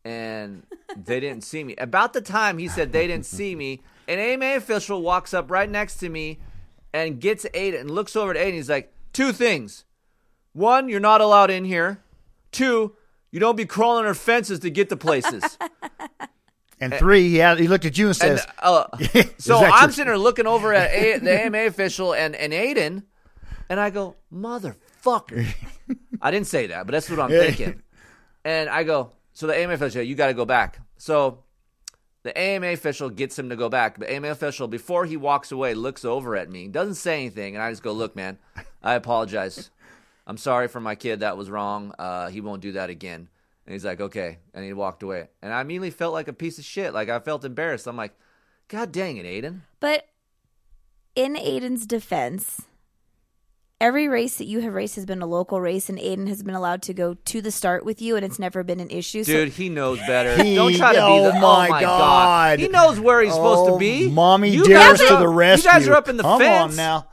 and 0.05 0.65
they 0.97 1.21
didn't 1.21 1.45
see 1.45 1.63
me. 1.63 1.77
About 1.77 2.15
the 2.15 2.21
time 2.23 2.57
he 2.59 2.69
said 2.69 2.93
they 2.93 3.07
didn't 3.07 3.27
see 3.27 3.55
me, 3.55 3.83
an 4.09 4.19
AMA 4.19 4.57
official 4.57 5.03
walks 5.03 5.33
up 5.33 5.51
right 5.51 5.71
next 5.71 5.99
to 5.99 6.09
me 6.09 6.39
and 6.93 7.21
gets 7.21 7.45
Aiden 7.55 7.81
and 7.81 7.91
looks 7.91 8.17
over 8.17 8.33
at 8.35 8.37
Aiden. 8.39 8.55
He's 8.55 8.69
like, 8.71 8.93
two 9.13 9.33
things. 9.33 9.85
One, 10.55 10.89
you're 10.89 10.99
not 10.99 11.21
allowed 11.21 11.51
in 11.51 11.65
here. 11.65 12.01
Two, 12.51 12.97
you 13.31 13.39
don't 13.39 13.57
be 13.57 13.67
crawling 13.67 14.01
under 14.01 14.15
fences 14.15 14.59
to 14.61 14.71
get 14.71 14.89
to 14.89 14.97
places. 14.97 15.59
And 16.81 16.95
three, 16.95 17.29
he 17.29 17.37
had, 17.39 17.59
he 17.59 17.67
looked 17.67 17.85
at 17.87 17.99
you 17.99 18.07
and 18.07 18.23
And, 18.23 18.39
says, 18.39 18.47
uh, 18.61 18.85
so 19.39 19.57
I'm 19.59 19.83
your- 19.83 19.91
sitting 19.91 20.07
there 20.07 20.17
looking 20.17 20.47
over 20.47 20.73
at 20.73 20.93
a, 20.93 21.19
the 21.19 21.43
AMA 21.47 21.59
official 21.67 22.15
and, 22.15 22.37
and 22.37 22.53
Aiden, 22.53 23.03
and 23.69 23.81
I 23.81 23.91
go, 23.91 24.15
motherfucker. 24.33 25.45
I 26.23 26.31
didn't 26.31 26.47
say 26.47 26.69
that, 26.69 26.87
but 26.87 26.93
that's 26.93 27.11
what 27.11 27.19
I'm 27.19 27.31
thinking. 27.31 27.83
And 28.45 28.69
I 28.71 28.85
go, 28.85 29.11
so 29.33 29.49
the 29.49 29.57
AMA 29.59 29.73
official, 29.75 30.03
you 30.03 30.15
got 30.15 30.29
to 30.29 30.35
go 30.35 30.45
back. 30.45 30.79
So 30.99 31.43
the 32.29 32.39
AMA 32.39 32.67
official 32.67 33.09
gets 33.09 33.39
him 33.39 33.49
to 33.49 33.57
go 33.57 33.71
back. 33.71 33.99
The 33.99 34.13
AMA 34.13 34.29
official, 34.29 34.69
before 34.69 35.07
he 35.07 35.17
walks 35.17 35.51
away, 35.51 35.73
looks 35.73 36.05
over 36.05 36.37
at 36.37 36.51
me, 36.51 36.69
doesn't 36.69 36.97
say 36.97 37.21
anything, 37.21 37.55
and 37.55 37.63
I 37.63 37.71
just 37.71 37.83
go, 37.83 37.93
look, 37.93 38.15
man, 38.15 38.37
I 38.83 38.95
apologize. 38.95 39.71
I'm 40.27 40.37
sorry 40.37 40.69
for 40.69 40.79
my 40.79 40.95
kid. 40.95 41.21
That 41.21 41.39
was 41.39 41.49
wrong. 41.49 41.95
Uh, 41.99 42.29
he 42.29 42.43
won't 42.43 42.61
do 42.61 42.73
that 42.73 42.91
again. 42.91 43.31
And 43.65 43.73
he's 43.73 43.85
like, 43.85 44.03
okay. 44.03 44.41
And 44.53 44.63
he 44.63 44.75
walked 44.75 45.03
away. 45.03 45.29
And 45.41 45.55
I 45.55 45.63
immediately 45.63 45.91
felt 45.91 46.13
like 46.13 46.29
a 46.29 46.35
piece 46.35 46.59
of 46.59 46.67
shit. 46.67 46.93
Like 46.93 47.09
I 47.09 47.19
felt 47.19 47.47
embarrassed. 47.47 47.87
I'm 47.87 47.97
like, 47.97 48.15
God 48.69 48.93
dang 48.93 49.17
it, 49.17 49.25
Aiden. 49.25 49.61
But 49.81 50.07
in 51.15 51.35
Aiden's 51.35 51.87
defense, 51.87 52.67
every 53.81 54.09
race 54.09 54.37
that 54.39 54.47
you 54.47 54.61
have 54.61 54.73
raced 54.75 54.97
has 54.97 55.07
been 55.07 55.23
a 55.23 55.27
local 55.27 55.61
race, 55.61 55.89
and 55.89 55.99
Aiden 55.99 56.29
has 56.29 56.43
been 56.43 56.55
allowed 56.55 56.83
to 56.83 56.95
go 56.95 57.15
to 57.15 57.41
the 57.41 57.51
start 57.51 57.85
with 57.85 58.01
you, 58.03 58.17
and 58.17 58.25
it's 58.25 58.39
never 58.39 58.63
been 58.65 58.81
an 58.81 58.91
issue. 58.91 59.25
So 59.25 59.33
Dude, 59.33 59.51
he 59.51 59.69
knows 59.69 59.99
better. 60.01 60.43
He- 60.43 60.55
Don't 60.55 60.75
try 60.77 60.95
to 60.95 61.07
be 61.07 61.19
the. 61.25 61.33
my 61.41 61.67
oh 61.67 61.71
my 61.71 61.81
God. 61.81 62.59
He 62.59 62.69
knows 62.69 62.99
where 63.01 63.21
he's 63.23 63.33
supposed 63.35 63.69
to 63.69 63.75
"Oh, 63.75 63.79
be. 63.79 64.09
Mommy 64.11 64.51
You 64.51 64.65
dares 64.65 64.99
guys 65.01 65.09
to 65.09 65.17
the 65.17 65.29
rescue. 65.29 65.69
You 65.71 65.73
guys 65.79 65.89
are 65.89 65.95
up 65.95 66.09
in 66.09 66.17
the 66.17 66.23
Come 66.23 66.41
fence 66.41 66.73
on 66.73 66.77
now. 66.77 67.07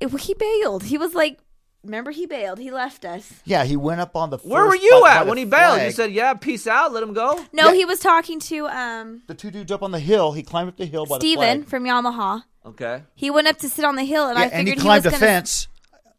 it- 0.00 0.10
he 0.20 0.34
bailed. 0.34 0.84
He 0.84 0.98
was 0.98 1.14
like, 1.14 1.38
remember, 1.84 2.10
he 2.10 2.26
bailed. 2.26 2.58
He 2.58 2.70
left 2.70 3.04
us. 3.04 3.32
Yeah, 3.44 3.64
he 3.64 3.76
went 3.76 4.00
up 4.00 4.16
on 4.16 4.30
the. 4.30 4.38
Where 4.38 4.64
were 4.64 4.70
first 4.72 4.82
you 4.82 4.90
by- 4.92 5.00
by 5.00 5.14
at 5.16 5.22
the 5.24 5.28
when 5.28 5.38
he 5.38 5.44
bailed? 5.44 5.74
You 5.76 5.80
flag. 5.84 5.92
said, 5.94 6.12
"Yeah, 6.12 6.34
peace 6.34 6.66
out. 6.66 6.92
Let 6.92 7.02
him 7.02 7.12
go." 7.14 7.44
No, 7.52 7.68
Yeah. 7.70 7.74
he 7.74 7.84
was 7.84 8.00
talking 8.00 8.40
to 8.40 8.66
um 8.68 9.22
the 9.28 9.34
two 9.34 9.50
dudes 9.50 9.70
up 9.72 9.82
on 9.82 9.90
the 9.92 9.98
hill. 10.00 10.32
He 10.32 10.42
climbed 10.42 10.68
up 10.68 10.76
the 10.76 10.86
hill 10.86 11.06
by 11.06 11.16
the 11.18 11.20
Steven 11.20 11.62
flag. 11.62 11.68
from 11.68 11.84
Yamaha. 11.84 12.44
Okay. 12.64 13.02
He 13.16 13.28
went 13.30 13.48
up 13.48 13.58
to 13.58 13.68
sit 13.68 13.84
on 13.84 13.96
the 13.96 14.04
hill, 14.04 14.28
and 14.28 14.38
Yeah, 14.38 14.44
I 14.44 14.48
and 14.48 14.66
he 14.68 14.72
figured 14.74 14.78
climbed 14.84 15.04
was 15.04 15.14
a 15.14 15.16
gonna, 15.16 15.26
fence. 15.26 15.66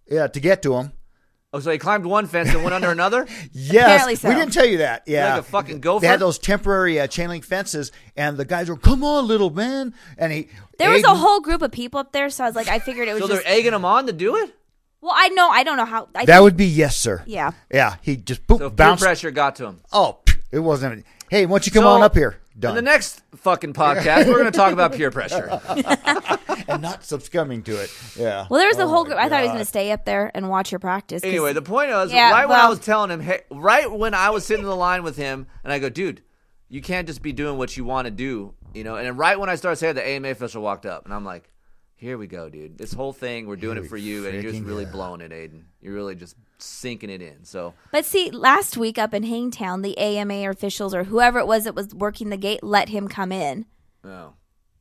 Yeah, 0.10 0.28
to 0.28 0.40
get 0.40 0.62
to 0.64 0.76
him. 0.76 0.92
Oh, 1.56 1.60
so 1.60 1.70
he 1.70 1.78
climbed 1.78 2.06
one 2.06 2.26
fence 2.26 2.50
and 2.50 2.64
went 2.64 2.74
under 2.74 2.90
another. 3.00 3.28
Yes, 3.52 4.22
so. 4.22 4.28
we 4.30 4.34
didn't 4.36 4.54
tell 4.54 4.66
you 4.66 4.80
that. 4.80 5.04
Yeah, 5.06 5.34
Like 5.36 5.40
a 5.42 5.44
fucking 5.44 5.80
gopher? 5.82 6.02
They 6.02 6.08
had 6.08 6.20
those 6.20 6.40
temporary 6.40 7.00
uh, 7.00 7.06
chain 7.08 7.30
link 7.30 7.44
fences, 7.46 7.92
and 8.18 8.38
the 8.38 8.44
guys 8.46 8.70
were, 8.70 8.76
"Come 8.78 9.04
on, 9.04 9.28
little 9.28 9.52
man!" 9.52 9.94
And 10.18 10.32
he 10.34 10.48
There 10.80 10.90
was 10.90 11.04
a 11.04 11.08
Aiden- 11.08 11.18
whole 11.18 11.42
group 11.42 11.62
of 11.62 11.72
people 11.72 12.00
up 12.00 12.12
there, 12.12 12.30
so 12.32 12.44
I 12.44 12.48
was 12.48 12.56
like, 12.56 12.68
I 12.70 12.80
figured 12.80 13.08
it 13.08 13.14
was 13.14 13.22
So 13.22 13.28
just. 13.28 13.44
they're 13.44 13.54
egging 13.54 13.74
him 13.74 13.86
on 13.86 14.08
to 14.08 14.14
do 14.14 14.36
it. 14.38 14.52
well, 15.02 15.14
I 15.16 15.30
know, 15.30 15.48
I 15.50 15.64
don't 15.64 15.78
know 15.78 15.86
how. 15.86 16.08
I 16.16 16.26
That 16.26 16.34
think- 16.38 16.42
would 16.44 16.58
be 16.58 16.66
yes, 16.66 16.98
sir. 16.98 17.22
Yeah. 17.28 17.52
yeah. 17.72 17.98
He 18.02 18.18
just 18.18 18.48
boop, 18.48 18.58
So 18.58 18.70
peer 18.70 18.76
bounced. 18.76 19.04
pressure 19.04 19.30
got 19.30 19.56
to 19.58 19.68
him. 19.68 19.82
Oh, 19.94 20.20
it 20.52 20.60
wasn't. 20.60 21.06
Hey, 21.30 21.46
why 21.46 21.52
don't 21.52 21.66
you 21.68 21.72
come 21.72 21.84
So, 21.84 21.90
on 21.90 22.02
up 22.02 22.16
here? 22.16 22.38
In 22.56 22.76
the 22.76 22.82
next 22.82 23.22
fucking 23.36 23.74
podcast, 23.74 24.28
we're 24.28 24.34
going 24.40 24.46
to 24.46 24.52
talk 24.52 24.74
about 24.74 24.94
peer 24.94 25.10
pressure. 25.12 25.60
and 26.68 26.82
not 26.82 27.04
succumbing 27.04 27.64
to 27.64 27.82
it. 27.82 27.92
Yeah. 28.18 28.46
Well, 28.50 28.60
there 28.60 28.68
was 28.70 28.78
a 28.78 28.84
Oh 28.84 28.88
whole 28.88 29.04
my 29.04 29.10
group. 29.10 29.20
I 29.20 29.30
thought 29.30 29.38
he 29.40 29.44
was 29.44 29.48
God. 29.50 29.54
going 29.54 29.60
to 29.66 29.66
stay 29.66 29.92
up 29.92 30.06
there 30.06 30.32
and 30.36 30.50
watch 30.50 30.72
your 30.72 30.80
practice. 30.80 31.22
'cause- 31.22 31.30
Anyway, 31.30 31.54
the 31.54 31.62
point 31.62 31.90
was, 31.90 32.14
Yeah, 32.14 32.32
right 32.32 32.48
when 32.48 32.58
I 32.58 32.64
well- 32.64 32.70
was 32.70 32.80
telling 32.80 33.10
him, 33.12 33.22
hey, 33.22 33.42
right 33.52 33.92
when 33.92 34.14
I 34.14 34.30
was 34.30 34.46
sitting 34.46 34.64
in 34.64 34.70
the 34.70 34.76
line 34.76 35.04
with 35.04 35.18
him, 35.18 35.48
and 35.64 35.74
I 35.74 35.80
go, 35.80 35.90
dude, 35.90 36.22
you 36.70 36.82
can't 36.82 37.08
just 37.08 37.22
be 37.22 37.34
doing 37.34 37.58
what 37.58 37.76
you 37.76 37.86
want 37.86 38.06
to 38.06 38.12
do, 38.12 38.54
you 38.74 38.84
know. 38.84 38.96
And 38.98 39.06
then 39.08 39.18
right 39.18 39.40
when 39.40 39.50
I 39.50 39.56
started 39.56 39.78
saying, 39.78 39.96
the 39.96 40.08
AMA 40.08 40.30
official 40.30 40.62
walked 40.62 40.86
up, 40.86 41.06
and 41.06 41.14
I'm 41.14 41.26
like, 41.26 41.50
here 41.96 42.18
we 42.18 42.28
go, 42.28 42.50
dude. 42.50 42.78
This 42.78 42.92
whole 42.94 43.14
thing, 43.14 43.48
we're 43.48 43.56
doing 43.56 43.78
Here 43.78 43.86
it 43.86 43.90
for 43.90 43.98
you, 43.98 44.26
and 44.28 44.34
you're 44.42 44.52
just 44.52 44.64
really 44.64 44.86
go. 44.86 44.92
blowing 44.92 45.22
it, 45.22 45.32
Aiden. 45.32 45.64
You're 45.82 45.94
really 45.94 46.16
just 46.16 46.36
sinking 46.58 47.10
it 47.10 47.22
in. 47.22 47.44
So 47.46 47.74
But 47.92 48.06
see, 48.06 48.30
last 48.32 48.76
week 48.78 48.98
up 48.98 49.14
in 49.14 49.24
Hangtown, 49.24 49.82
the 49.82 49.98
AMA 49.98 50.50
officials 50.50 50.94
or 50.94 51.06
whoever 51.06 51.40
it 51.40 51.48
was 51.48 51.64
that 51.66 51.76
was 51.76 51.94
working 51.96 52.30
the 52.30 52.38
gate 52.38 52.64
let 52.64 52.90
him 52.90 53.08
come 53.08 53.32
in. 53.32 53.66
Oh. 54.04 54.10
no, 54.10 54.34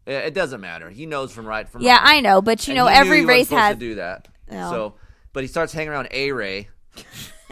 it, 0.07 0.15
it 0.27 0.35
doesn't 0.35 0.61
matter. 0.61 0.91
He 0.91 1.07
knows 1.07 1.33
from 1.33 1.47
right 1.47 1.69
from 1.69 1.83
Yeah, 1.83 1.97
wrong. 1.99 2.03
I 2.05 2.21
know, 2.21 2.43
but 2.43 2.67
you 2.67 2.73
And 2.73 2.79
know, 2.79 2.87
he 2.87 2.93
knew 2.95 3.01
every 3.01 3.19
he 3.21 3.25
race 3.25 3.51
has. 3.51 3.75
to 3.75 3.79
do 3.81 3.95
that. 3.97 4.29
No. 4.51 4.71
So, 4.71 4.95
but 5.33 5.45
he 5.45 5.47
starts 5.49 5.73
hanging 5.73 5.91
around 5.91 6.09
A 6.11 6.33
Ray. 6.33 6.69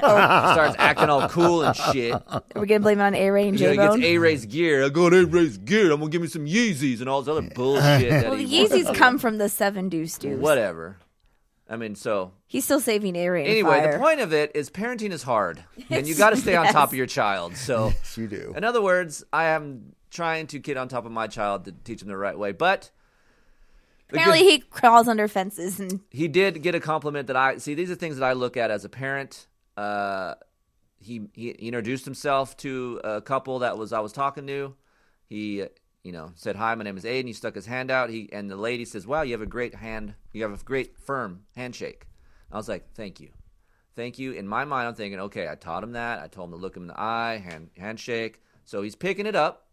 starts 0.53 0.77
acting 0.79 1.09
all 1.11 1.29
cool 1.29 1.63
and 1.63 1.77
shit. 1.77 2.15
We're 2.55 2.67
gonna 2.67 2.81
blame 2.81 3.01
it 3.01 3.03
on 3.05 3.15
A 3.15 3.31
Ray 3.31 3.49
and 3.49 3.59
You 3.61 3.75
know, 3.75 3.75
J 3.75 3.81
he 3.81 4.01
gets 4.03 4.09
A 4.15 4.19
Ray's 4.19 4.47
gear. 4.47 4.85
I 4.85 4.89
got 4.89 5.13
A 5.15 5.25
Ray's 5.27 5.59
gear. 5.59 5.91
I'm 5.93 6.01
gonna 6.01 6.11
give 6.11 6.23
me 6.23 6.29
some 6.29 6.47
Yeezys 6.47 7.01
and 7.01 7.09
all 7.09 7.23
this 7.23 7.31
other 7.31 7.49
bullshit. 7.55 8.11
that 8.11 8.25
Well, 8.29 8.37
the 8.37 8.45
he 8.45 8.61
wants 8.61 8.75
Yeezys 8.75 8.95
come 8.95 9.19
from 9.19 9.39
the 9.39 9.49
Seven 9.49 9.89
Deuce 9.89 10.17
Deuce. 10.19 10.39
Whatever. 10.41 10.97
I 11.69 11.77
mean, 11.77 11.95
so 11.95 12.33
He's 12.49 12.65
still 12.65 12.81
saving 12.81 13.15
A 13.15 13.29
Ray. 13.29 13.47
anyway, 13.47 13.79
fire. 13.81 13.93
the 13.93 13.99
point 14.01 14.21
of 14.21 14.33
it 14.33 14.51
is 14.57 14.71
parenting 14.71 15.13
is 15.13 15.23
hard, 15.23 15.63
and 15.91 16.05
you 16.07 16.17
got 16.17 16.31
to 16.31 16.37
stay 16.37 16.57
on 16.57 16.65
Yes. 16.65 16.73
top 16.75 16.89
of 16.89 16.95
your 16.97 17.07
child. 17.07 17.57
So, 17.57 17.87
Yes, 18.03 18.19
you 18.19 18.27
do. 18.27 18.53
in 18.57 18.65
other 18.65 18.83
words, 18.83 19.23
I 19.33 19.45
am 19.51 19.95
trying 20.11 20.49
to 20.49 20.59
get 20.59 20.77
on 20.77 20.89
top 20.89 21.07
of 21.07 21.13
my 21.13 21.29
child 21.29 21.67
to 21.67 21.73
teach 21.73 22.03
him 22.03 22.09
the 22.09 22.17
right 22.17 22.37
way. 22.37 22.51
But 22.51 22.91
the 24.09 24.15
good- 24.17 24.23
Apparently, 24.23 24.51
he 24.51 24.59
crawls 24.59 25.07
under 25.07 25.29
fences 25.29 25.79
and 25.79 26.01
he 26.11 26.27
did 26.27 26.61
get 26.63 26.75
a 26.75 26.81
compliment 26.81 27.29
that 27.29 27.37
I 27.37 27.59
see. 27.59 27.75
These 27.75 27.93
are 27.93 27.95
things 27.95 28.17
that 28.17 28.25
I 28.27 28.33
look 28.33 28.57
at 28.57 28.73
as 28.73 28.85
a 28.85 28.89
parent. 28.89 29.47
Uh, 29.81 30.35
he, 30.99 31.23
he 31.33 31.49
introduced 31.51 32.05
himself 32.05 32.55
to 32.59 33.01
a 33.03 33.23
couple 33.23 33.61
that 33.61 33.79
was 33.79 33.93
I 33.93 34.01
was 34.01 34.13
talking 34.13 34.47
to. 34.47 34.75
He 35.27 35.65
you 36.03 36.13
know 36.13 36.33
said 36.35 36.57
hi, 36.57 36.75
my 36.75 36.85
name 36.85 36.99
is 36.99 37.05
Aiden. 37.05 37.27
He 37.27 37.33
stuck 37.33 37.55
his 37.55 37.67
hand 37.67 37.91
out. 37.91 38.11
He 38.11 38.29
and 38.33 38.51
the 38.51 38.57
lady 38.57 38.85
says, 38.85 39.07
"Wow, 39.07 39.23
you 39.23 39.33
have 39.33 39.41
a 39.41 39.47
great 39.47 39.75
hand. 39.75 40.15
You 40.33 40.43
have 40.43 40.53
a 40.53 40.63
great 40.63 40.99
firm 40.99 41.45
handshake." 41.57 42.07
I 42.53 42.57
was 42.57 42.69
like, 42.69 42.93
"Thank 42.95 43.21
you, 43.21 43.31
thank 43.97 44.19
you." 44.19 44.33
In 44.33 44.47
my 44.47 44.65
mind, 44.67 44.89
I'm 44.89 44.95
thinking, 44.95 45.21
okay, 45.21 45.49
I 45.49 45.55
taught 45.55 45.83
him 45.83 45.93
that. 45.93 46.21
I 46.21 46.27
told 46.29 46.49
him 46.49 46.57
to 46.57 46.61
look 46.61 46.77
him 46.77 46.83
in 46.83 46.89
the 46.89 47.01
eye, 47.01 47.39
hand 47.43 47.71
handshake. 47.79 48.43
So 48.65 48.83
he's 48.83 48.97
picking 48.97 49.25
it 49.27 49.35
up. 49.37 49.69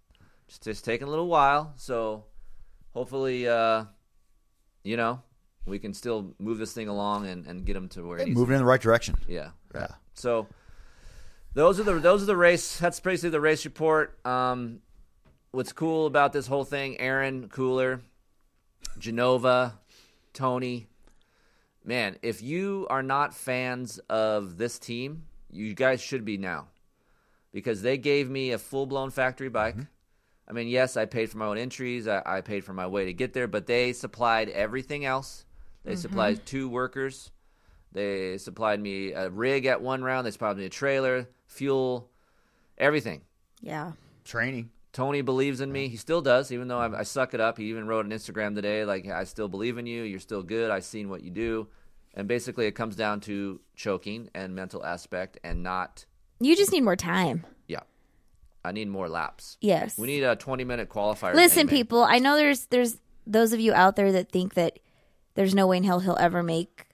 It's 0.47 0.59
just 0.59 0.85
taking 0.85 1.07
a 1.07 1.09
little 1.09 1.27
while. 1.27 1.73
So 1.75 2.25
hopefully, 2.93 3.47
uh, 3.47 3.85
you 4.83 4.95
know, 4.95 5.21
we 5.65 5.79
can 5.79 5.93
still 5.93 6.33
move 6.39 6.57
this 6.57 6.71
thing 6.73 6.87
along 6.87 7.27
and, 7.27 7.45
and 7.45 7.65
get 7.65 7.75
him 7.75 7.89
to 7.89 8.07
where 8.07 8.19
needs 8.19 8.37
Moving 8.37 8.55
in 8.55 8.61
the 8.61 8.65
right 8.65 8.79
direction. 8.81 9.15
yeah. 9.27 9.49
Yeah. 9.79 9.95
So 10.13 10.47
those 11.53 11.79
are 11.79 11.83
the 11.83 11.93
those 11.93 12.23
are 12.23 12.27
the 12.27 12.37
race. 12.37 12.79
That's 12.79 12.99
basically 12.99 13.31
the 13.31 13.41
race 13.41 13.65
report. 13.65 14.17
Um, 14.25 14.79
what's 15.51 15.73
cool 15.73 16.05
about 16.05 16.33
this 16.33 16.47
whole 16.47 16.65
thing? 16.65 16.99
Aaron 16.99 17.49
Cooler, 17.49 18.01
Genova, 18.97 19.79
Tony. 20.33 20.87
Man, 21.83 22.17
if 22.21 22.41
you 22.41 22.85
are 22.89 23.03
not 23.03 23.33
fans 23.33 23.97
of 24.09 24.57
this 24.57 24.77
team, 24.77 25.23
you 25.49 25.73
guys 25.73 26.01
should 26.01 26.25
be 26.25 26.37
now, 26.37 26.67
because 27.53 27.81
they 27.81 27.97
gave 27.97 28.29
me 28.29 28.51
a 28.51 28.57
full 28.57 28.85
blown 28.85 29.09
factory 29.09 29.49
bike. 29.49 29.77
I 30.49 30.53
mean, 30.53 30.67
yes, 30.67 30.95
I 30.95 31.05
paid 31.05 31.29
for 31.29 31.37
my 31.37 31.45
own 31.45 31.57
entries. 31.57 32.07
I, 32.07 32.21
I 32.25 32.41
paid 32.41 32.63
for 32.63 32.73
my 32.73 32.87
way 32.87 33.05
to 33.05 33.13
get 33.13 33.33
there, 33.33 33.47
but 33.47 33.67
they 33.67 33.93
supplied 33.93 34.49
everything 34.49 35.05
else. 35.05 35.45
They 35.83 35.95
supplied 35.95 36.45
two 36.45 36.67
workers. 36.67 37.31
They 37.91 38.37
supplied 38.37 38.79
me 38.79 39.11
a 39.13 39.29
rig 39.29 39.65
at 39.65 39.81
one 39.81 40.03
round. 40.03 40.27
They 40.27 40.31
supplied 40.31 40.57
me 40.57 40.65
a 40.65 40.69
trailer, 40.69 41.27
fuel, 41.47 42.09
everything. 42.77 43.21
yeah. 43.61 43.93
Training. 44.23 44.71
Tony 44.91 45.21
believes 45.21 45.61
in 45.61 45.71
me. 45.71 45.87
He 45.87 45.95
still 45.95 46.21
does, 46.21 46.51
even 46.51 46.67
though 46.67 46.79
I, 46.79 46.99
I 46.99 47.03
suck 47.03 47.33
it 47.33 47.39
up. 47.39 47.57
He 47.57 47.65
even 47.65 47.87
wrote 47.87 48.05
on 48.05 48.11
Instagram 48.11 48.55
today, 48.55 48.83
like, 48.83 49.07
I 49.07 49.23
still 49.25 49.47
believe 49.47 49.77
in 49.77 49.85
you. 49.85 50.03
You're 50.03 50.19
still 50.19 50.41
good. 50.43 50.69
I've 50.71 50.83
seen 50.83 51.07
what 51.09 51.21
you 51.23 51.29
do. 51.29 51.67
And 52.15 52.27
basically, 52.27 52.65
it 52.65 52.71
comes 52.73 52.95
down 52.95 53.19
to 53.21 53.61
choking 53.75 54.29
and 54.33 54.53
mental 54.55 54.83
aspect 54.83 55.39
and 55.43 55.61
not, 55.63 56.05
You 56.39 56.55
just 56.57 56.71
need 56.71 56.81
more 56.81 56.95
time. 56.95 57.45
yeah. 57.67 57.81
I 58.65 58.71
need 58.73 58.89
more 58.89 59.07
laps. 59.07 59.57
Yes. 59.61 59.97
We 59.97 60.07
need 60.07 60.23
a 60.23 60.35
20 60.35 60.63
minute 60.65 60.89
qualifier. 60.89 61.33
Listen, 61.35 61.61
Amen. 61.61 61.75
people. 61.75 62.03
I 62.03 62.19
know 62.19 62.35
there's 62.35 62.65
there's 62.65 62.97
those 63.25 63.53
of 63.53 63.61
you 63.61 63.73
out 63.73 63.95
there 63.95 64.11
that 64.11 64.29
think 64.31 64.55
that 64.55 64.79
there's 65.35 65.55
no 65.55 65.67
way 65.67 65.77
in 65.77 65.83
hell 65.85 65.99
he'll 66.01 66.17
ever 66.19 66.43
make 66.43 66.86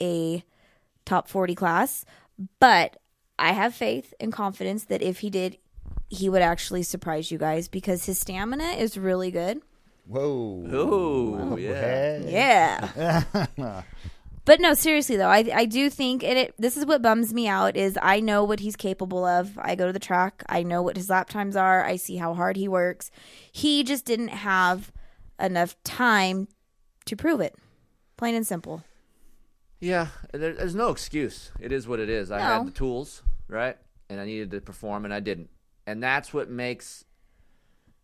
a 0.00 0.44
top 1.04 1.28
40 1.28 1.54
class, 1.54 2.04
but 2.60 2.96
I 3.38 3.52
have 3.52 3.74
faith 3.74 4.14
and 4.20 4.32
confidence 4.32 4.84
that 4.84 5.02
if 5.02 5.20
he 5.20 5.30
did, 5.30 5.58
he 6.08 6.28
would 6.28 6.42
actually 6.42 6.82
surprise 6.82 7.30
you 7.30 7.38
guys 7.38 7.68
because 7.68 8.06
his 8.06 8.18
stamina 8.18 8.64
is 8.64 8.96
really 8.96 9.30
good. 9.30 9.60
Whoa. 10.06 10.66
Ooh, 10.72 11.56
yeah. 11.58 12.18
Yeah. 12.18 13.24
but 14.44 14.60
no, 14.60 14.74
seriously 14.74 15.16
though, 15.16 15.28
I 15.28 15.50
I 15.54 15.64
do 15.64 15.88
think 15.88 16.22
and 16.22 16.38
it 16.38 16.54
this 16.58 16.76
is 16.76 16.84
what 16.84 17.00
bums 17.00 17.32
me 17.32 17.48
out 17.48 17.76
is 17.76 17.98
I 18.02 18.20
know 18.20 18.44
what 18.44 18.60
he's 18.60 18.76
capable 18.76 19.24
of. 19.24 19.58
I 19.58 19.74
go 19.74 19.86
to 19.86 19.92
the 19.92 19.98
track, 19.98 20.44
I 20.48 20.62
know 20.62 20.82
what 20.82 20.96
his 20.96 21.08
lap 21.08 21.30
times 21.30 21.56
are, 21.56 21.84
I 21.84 21.96
see 21.96 22.16
how 22.16 22.34
hard 22.34 22.56
he 22.56 22.68
works. 22.68 23.10
He 23.50 23.82
just 23.82 24.04
didn't 24.04 24.28
have 24.28 24.92
enough 25.40 25.74
time 25.84 26.48
to 27.06 27.16
prove 27.16 27.40
it. 27.40 27.56
Plain 28.16 28.34
and 28.34 28.46
simple. 28.46 28.84
Yeah, 29.84 30.06
there, 30.32 30.54
there's 30.54 30.74
no 30.74 30.88
excuse. 30.88 31.50
It 31.60 31.70
is 31.70 31.86
what 31.86 32.00
it 32.00 32.08
is. 32.08 32.30
I 32.30 32.38
No. 32.38 32.44
had 32.44 32.66
the 32.66 32.70
tools, 32.70 33.22
right? 33.48 33.76
And 34.08 34.18
I 34.18 34.24
needed 34.24 34.50
to 34.52 34.60
perform, 34.62 35.04
and 35.04 35.12
I 35.12 35.20
didn't. 35.20 35.50
And 35.86 36.02
that's 36.02 36.32
what 36.32 36.48
makes. 36.48 37.04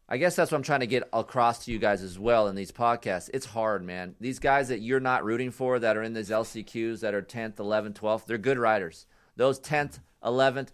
I 0.07 0.19
guess 0.19 0.37
that's 0.37 0.51
what 0.51 0.59
I'm 0.59 0.63
trying 0.65 0.81
to 0.81 0.87
get 0.87 1.09
across 1.13 1.65
to 1.65 1.71
you 1.73 1.79
guys 1.79 2.03
as 2.03 2.19
well 2.19 2.49
in 2.49 2.55
these 2.57 2.71
podcasts. 2.73 3.31
It's 3.33 3.47
hard, 3.47 3.83
man. 3.83 4.15
These 4.21 4.41
guys 4.41 4.69
that 4.69 4.81
you're 4.81 5.01
not 5.01 5.25
rooting 5.25 5.53
for 5.53 5.79
that 5.79 5.97
are 5.97 6.03
in 6.03 6.13
these 6.13 6.31
LCQs 6.31 7.01
that 7.01 7.15
are 7.15 7.23
10th, 7.23 7.55
11th, 7.57 7.95
12th, 7.95 8.27
they're 8.27 8.37
good 8.37 8.59
riders. 8.59 9.07
Those 9.37 9.59
10th, 9.61 10.01
11th, 10.23 10.69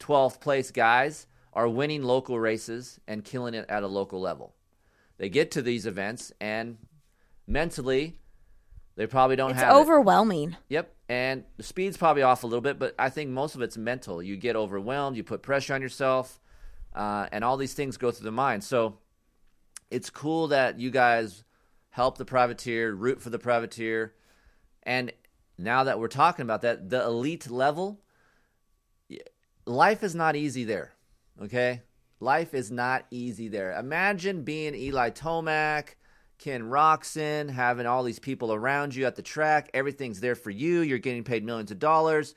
12th 0.00 0.40
place 0.40 0.70
guys 0.72 1.26
are 1.52 1.68
winning 1.68 2.02
local 2.02 2.40
races 2.40 2.98
and 3.06 3.24
killing 3.24 3.52
it 3.54 3.66
at 3.68 3.82
a 3.82 3.86
local 3.86 4.20
level. 4.20 4.54
They 5.18 5.28
get 5.28 5.50
to 5.52 5.62
these 5.62 5.86
events 5.86 6.32
and 6.40 6.78
mentally 7.46 8.16
they 8.96 9.06
probably 9.06 9.36
don't 9.36 9.52
It's 9.52 9.60
have 9.60 9.74
it. 9.74 9.78
overwhelming. 9.80 10.56
Yep, 10.68 10.94
and 11.08 11.44
the 11.56 11.62
speed's 11.62 11.96
probably 11.96 12.22
off 12.22 12.42
a 12.44 12.46
little 12.46 12.60
bit, 12.60 12.78
but 12.78 12.94
I 12.98 13.08
think 13.08 13.30
most 13.30 13.54
of 13.54 13.62
it's 13.62 13.76
mental. 13.76 14.22
You 14.22 14.36
get 14.36 14.56
overwhelmed, 14.56 15.16
you 15.16 15.24
put 15.24 15.42
pressure 15.42 15.74
on 15.74 15.82
yourself, 15.82 16.40
uh, 16.94 17.26
and 17.32 17.42
all 17.44 17.56
these 17.56 17.74
things 17.74 17.96
go 17.96 18.10
through 18.10 18.24
the 18.24 18.32
mind. 18.32 18.64
So 18.64 18.98
it's 19.90 20.10
cool 20.10 20.48
that 20.48 20.78
you 20.78 20.90
guys 20.90 21.44
help 21.90 22.18
the 22.18 22.24
privateer, 22.24 22.94
root 22.94 23.20
for 23.20 23.30
the 23.30 23.38
privateer, 23.38 24.14
and 24.82 25.12
now 25.58 25.84
that 25.84 25.98
we're 26.00 26.08
talking 26.08 26.42
about 26.42 26.62
that, 26.62 26.90
the 26.90 27.02
elite 27.04 27.50
level, 27.50 28.00
life 29.66 30.02
is 30.02 30.14
not 30.14 30.36
easy 30.36 30.64
there. 30.64 30.92
Okay, 31.40 31.82
life 32.20 32.54
is 32.54 32.70
not 32.70 33.06
easy 33.10 33.48
there. 33.48 33.72
Imagine 33.78 34.42
being 34.42 34.74
Eli 34.74 35.10
Tomac. 35.10 35.94
Ken 36.42 36.62
Roczen, 36.64 37.50
having 37.50 37.86
all 37.86 38.02
these 38.02 38.18
people 38.18 38.52
around 38.52 38.96
you 38.96 39.06
at 39.06 39.14
the 39.14 39.22
track. 39.22 39.70
Everything's 39.72 40.18
there 40.18 40.34
for 40.34 40.50
you. 40.50 40.80
You're 40.80 40.98
getting 40.98 41.22
paid 41.22 41.44
millions 41.44 41.70
of 41.70 41.78
dollars. 41.78 42.34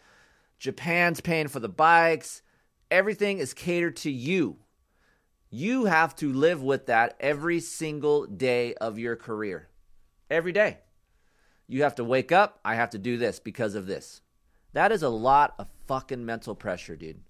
Japan's 0.60 1.22
paying 1.22 1.48
for 1.48 1.60
the 1.60 1.70
bikes. 1.70 2.44
Everything 2.92 3.40
is 3.40 3.56
catered 3.56 3.96
to 3.98 4.12
you. 4.12 4.58
You 5.50 5.86
have 5.86 6.16
to 6.18 6.32
live 6.32 6.62
with 6.62 6.86
that 6.86 7.18
every 7.20 7.60
single 7.60 8.28
day 8.28 8.76
of 8.76 9.00
your 9.00 9.16
career. 9.16 9.70
Every 10.30 10.52
day. 10.52 10.82
You 11.68 11.82
have 11.82 11.96
to 11.96 12.04
wake 12.04 12.32
up. 12.32 12.60
I 12.64 12.76
have 12.76 12.92
to 12.92 13.00
do 13.00 13.18
this 13.18 13.40
because 13.40 13.74
of 13.74 13.88
this. 13.88 14.22
That 14.74 14.92
is 14.92 15.02
a 15.02 15.10
lot 15.10 15.56
of 15.58 15.68
fucking 15.88 16.24
mental 16.24 16.54
pressure, 16.54 16.96
dude. 16.96 17.22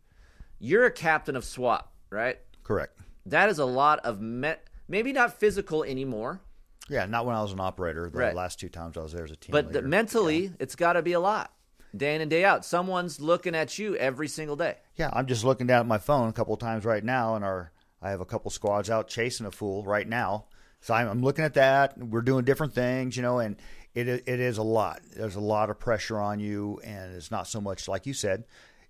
You're 0.59 0.87
a 0.87 0.91
captain 0.91 1.37
of 1.37 1.45
SWAT, 1.45 1.89
right? 2.09 2.37
Correct. 2.63 2.99
That 3.25 3.47
is 3.47 3.59
a 3.59 3.65
lot 3.65 3.99
of 3.99 4.19
me- 4.19 4.55
maybe 4.89 5.13
not 5.13 5.39
physical 5.39 5.81
anymore, 5.85 6.41
Yeah, 6.89 7.05
not 7.05 7.25
when 7.25 7.35
I 7.35 7.41
was 7.41 7.51
an 7.51 7.59
operator. 7.59 8.09
The 8.09 8.17
Right. 8.19 8.35
last 8.35 8.59
two 8.59 8.69
times 8.69 8.97
I 8.97 9.01
was 9.01 9.11
there 9.13 9.23
as 9.23 9.31
a 9.31 9.35
team 9.35 9.51
but 9.51 9.73
the, 9.73 9.81
mentally, 9.81 10.51
it's 10.59 10.75
got 10.75 10.93
to 10.93 11.01
be 11.01 11.13
a 11.13 11.19
lot. 11.19 11.51
Day 11.95 12.13
in 12.15 12.21
and 12.21 12.29
day 12.29 12.43
out, 12.43 12.65
someone's 12.65 13.21
looking 13.21 13.55
at 13.55 13.79
you 13.79 13.95
every 13.95 14.27
single 14.27 14.55
day. 14.55 14.75
Yeah, 14.95 15.09
I'm 15.13 15.25
just 15.27 15.43
looking 15.45 15.65
down 15.65 15.79
at 15.79 15.87
my 15.87 15.97
phone 15.97 16.27
a 16.29 16.33
couple 16.33 16.53
of 16.53 16.59
times 16.59 16.83
right 16.85 17.03
now, 17.03 17.35
and 17.35 17.43
our 17.45 17.71
I 18.01 18.09
have 18.09 18.21
a 18.21 18.25
couple 18.25 18.51
squads 18.51 18.89
out 18.89 19.07
chasing 19.07 19.45
a 19.45 19.51
fool 19.51 19.83
right 19.83 20.07
now. 20.07 20.45
So 20.81 20.93
I'm, 20.93 21.07
I'm 21.07 21.23
looking 21.23 21.45
at 21.45 21.55
that. 21.55 21.97
We're 21.97 22.21
doing 22.21 22.45
different 22.45 22.73
things, 22.75 23.15
you 23.15 23.23
know, 23.23 23.39
and 23.39 23.55
it 23.95 24.07
it 24.07 24.39
is 24.39 24.57
a 24.57 24.63
lot. 24.63 25.01
There's 25.15 25.35
a 25.37 25.39
lot 25.41 25.69
of 25.69 25.79
pressure 25.79 26.19
on 26.19 26.39
you, 26.39 26.81
and 26.83 27.15
it's 27.15 27.31
not 27.31 27.47
so 27.47 27.61
much 27.61 27.87
like 27.87 28.05
you 28.05 28.13
said. 28.13 28.43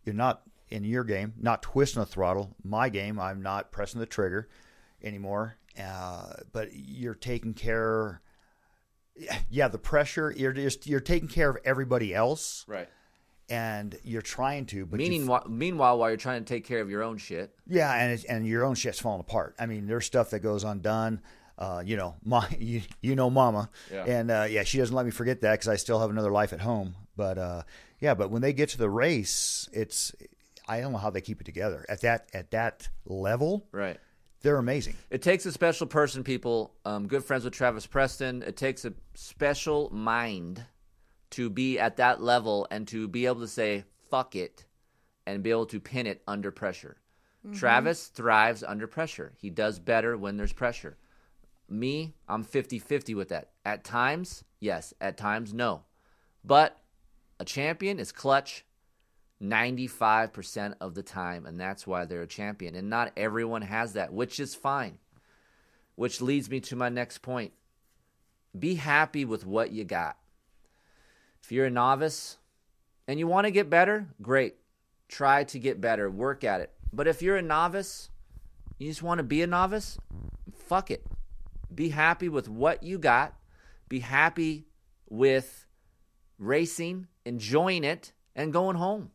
You're 0.03 0.15
not 0.15 0.41
in 0.69 0.83
your 0.83 1.03
game, 1.03 1.33
not 1.39 1.61
twisting 1.61 2.01
the 2.01 2.05
throttle. 2.07 2.55
My 2.63 2.89
game, 2.89 3.19
I'm 3.19 3.41
not 3.43 3.71
pressing 3.71 3.99
the 3.99 4.05
trigger 4.07 4.49
anymore. 5.03 5.55
Uh, 5.81 6.33
but 6.51 6.69
you're 6.73 7.15
taking 7.15 7.53
care. 7.53 8.21
Yeah, 9.49 9.69
the 9.69 9.77
pressure. 9.77 10.33
You're 10.35 10.51
just 10.53 10.87
you're 10.87 10.99
taking 10.99 11.29
care 11.29 11.49
of 11.49 11.57
everybody 11.63 12.13
else, 12.13 12.65
Right. 12.67 12.89
and 13.49 13.97
you're 14.03 14.21
trying 14.21 14.65
to. 14.67 14.85
But 14.85 14.97
Meaning, 14.99 15.27
wh- 15.27 15.47
meanwhile, 15.47 15.97
while 15.97 16.09
you're 16.09 16.17
trying 16.17 16.43
to 16.43 16.47
take 16.53 16.65
care 16.65 16.81
of 16.81 16.89
your 16.89 17.01
own 17.01 17.17
shit, 17.17 17.55
Yeah, 17.65 17.93
and 17.93 18.11
it's, 18.11 18.25
and 18.25 18.45
your 18.45 18.65
own 18.65 18.75
shit's 18.75 18.99
falling 18.99 19.21
apart. 19.21 19.55
I 19.57 19.67
mean, 19.67 19.87
there's 19.87 20.05
stuff 20.05 20.31
that 20.31 20.39
goes 20.39 20.63
undone. 20.65 21.21
Uh, 21.57 21.81
you 21.85 21.95
know, 21.95 22.15
my 22.25 22.45
you, 22.59 22.81
you 23.01 23.15
know, 23.15 23.29
Mama, 23.29 23.69
Yeah. 23.89 24.03
and 24.03 24.29
uh, 24.31 24.47
yeah, 24.49 24.63
she 24.63 24.77
doesn't 24.79 24.95
let 24.95 25.05
me 25.05 25.11
forget 25.11 25.39
that 25.41 25.53
because 25.53 25.69
I 25.69 25.77
still 25.77 26.01
have 26.01 26.09
another 26.09 26.31
life 26.31 26.51
at 26.51 26.59
home. 26.59 26.95
But 27.15 27.37
uh, 27.37 27.63
yeah, 28.01 28.15
but 28.15 28.29
when 28.31 28.41
they 28.41 28.51
get 28.51 28.67
to 28.69 28.77
the 28.77 28.89
race, 28.89 29.69
it's 29.71 30.11
I 30.67 30.81
don't 30.81 30.91
know 30.91 30.97
how 30.97 31.09
they 31.09 31.21
keep 31.21 31.39
it 31.39 31.45
together 31.45 31.85
at 31.87 32.01
that 32.01 32.27
at 32.33 32.51
that 32.51 32.89
level. 33.05 33.65
right? 33.71 33.97
They're 34.45 34.57
amazing. 34.57 34.93
It 35.09 35.23
takes 35.23 35.47
a 35.47 35.51
special 35.51 35.87
person, 35.87 36.23
people. 36.23 36.71
Um, 36.85 37.07
good 37.07 37.23
friends 37.23 37.45
with 37.45 37.53
Travis 37.55 37.87
Preston. 37.87 38.43
It 38.43 38.55
takes 38.55 38.85
a 38.85 38.93
special 39.15 39.89
mind 39.91 40.63
to 41.31 41.49
be 41.49 41.79
at 41.79 41.97
that 41.97 42.21
level 42.21 42.67
and 42.69 42.87
to 42.89 43.07
be 43.07 43.25
able 43.25 43.39
to 43.39 43.47
say 43.47 43.85
"fuck 44.11 44.35
it" 44.35 44.65
and 45.25 45.41
be 45.41 45.49
able 45.49 45.65
to 45.65 45.79
pin 45.79 46.05
it 46.05 46.21
under 46.27 46.51
pressure. 46.51 46.97
Travis 47.53 48.05
thrives 48.05 48.63
under 48.63 48.85
pressure. 48.85 49.33
He 49.35 49.49
does 49.49 49.79
better 49.79 50.15
when 50.15 50.37
there's 50.37 50.53
pressure. 50.53 50.97
Me, 51.67 52.13
I'm 52.27 52.43
50-50 52.43 53.15
with 53.15 53.29
that. 53.29 53.49
At 53.65 53.83
times, 53.83 54.43
yes. 54.59 54.93
At 55.01 55.17
times, 55.17 55.55
no. 55.55 55.85
But 56.43 56.77
a 57.39 57.45
champion 57.45 57.99
is 57.99 58.11
clutch 58.11 58.64
95% 59.49 60.75
of 60.81 60.95
the 60.95 61.03
time, 61.03 61.45
and 61.45 61.59
that's 61.59 61.85
why 61.87 62.05
they're 62.05 62.21
a 62.21 62.27
champion. 62.27 62.75
And 62.75 62.89
not 62.89 63.11
everyone 63.17 63.61
has 63.61 63.93
that, 63.93 64.13
which 64.13 64.39
is 64.39 64.55
fine. 64.55 64.97
Which 65.95 66.21
leads 66.21 66.49
me 66.49 66.59
to 66.61 66.75
my 66.75 66.89
next 66.89 67.19
point. 67.19 67.53
Be 68.57 68.75
happy 68.75 69.25
with 69.25 69.45
what 69.45 69.71
you 69.71 69.83
got. 69.83 70.17
If 71.43 71.51
you're 71.51 71.65
a 71.65 71.71
novice 71.71 72.37
and 73.07 73.19
you 73.19 73.27
want 73.27 73.45
to 73.45 73.51
get 73.51 73.69
better, 73.69 74.07
great. 74.21 74.55
Try 75.07 75.43
to 75.45 75.59
get 75.59 75.79
better, 75.79 76.09
work 76.09 76.43
at 76.43 76.61
it. 76.61 76.71
But 76.91 77.07
if 77.07 77.21
you're 77.21 77.37
a 77.37 77.41
novice, 77.41 78.09
you 78.79 78.87
just 78.87 79.03
want 79.03 79.19
to 79.19 79.23
be 79.23 79.41
a 79.41 79.47
novice, 79.47 79.97
fuck 80.53 80.89
it. 80.91 81.05
Be 81.73 81.89
happy 81.89 82.29
with 82.29 82.49
what 82.49 82.83
you 82.83 82.97
got. 82.97 83.35
Be 83.89 83.99
happy 83.99 84.65
with 85.09 85.65
racing, 86.39 87.07
enjoying 87.25 87.83
it, 87.83 88.13
and 88.35 88.51
going 88.51 88.77
home. 88.77 89.11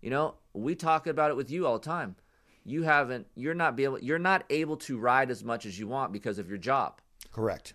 You 0.00 0.10
know, 0.10 0.34
we 0.52 0.74
talk 0.74 1.06
about 1.06 1.30
it 1.30 1.36
with 1.36 1.50
you 1.50 1.66
all 1.66 1.78
the 1.78 1.84
time. 1.84 2.16
You 2.64 2.82
haven't 2.82 3.26
you're 3.34 3.54
not 3.54 3.76
be 3.76 3.84
able 3.84 4.00
you're 4.00 4.18
not 4.18 4.44
able 4.50 4.76
to 4.78 4.98
ride 4.98 5.30
as 5.30 5.44
much 5.44 5.66
as 5.66 5.78
you 5.78 5.86
want 5.86 6.12
because 6.12 6.38
of 6.38 6.48
your 6.48 6.58
job. 6.58 7.00
Correct. 7.32 7.74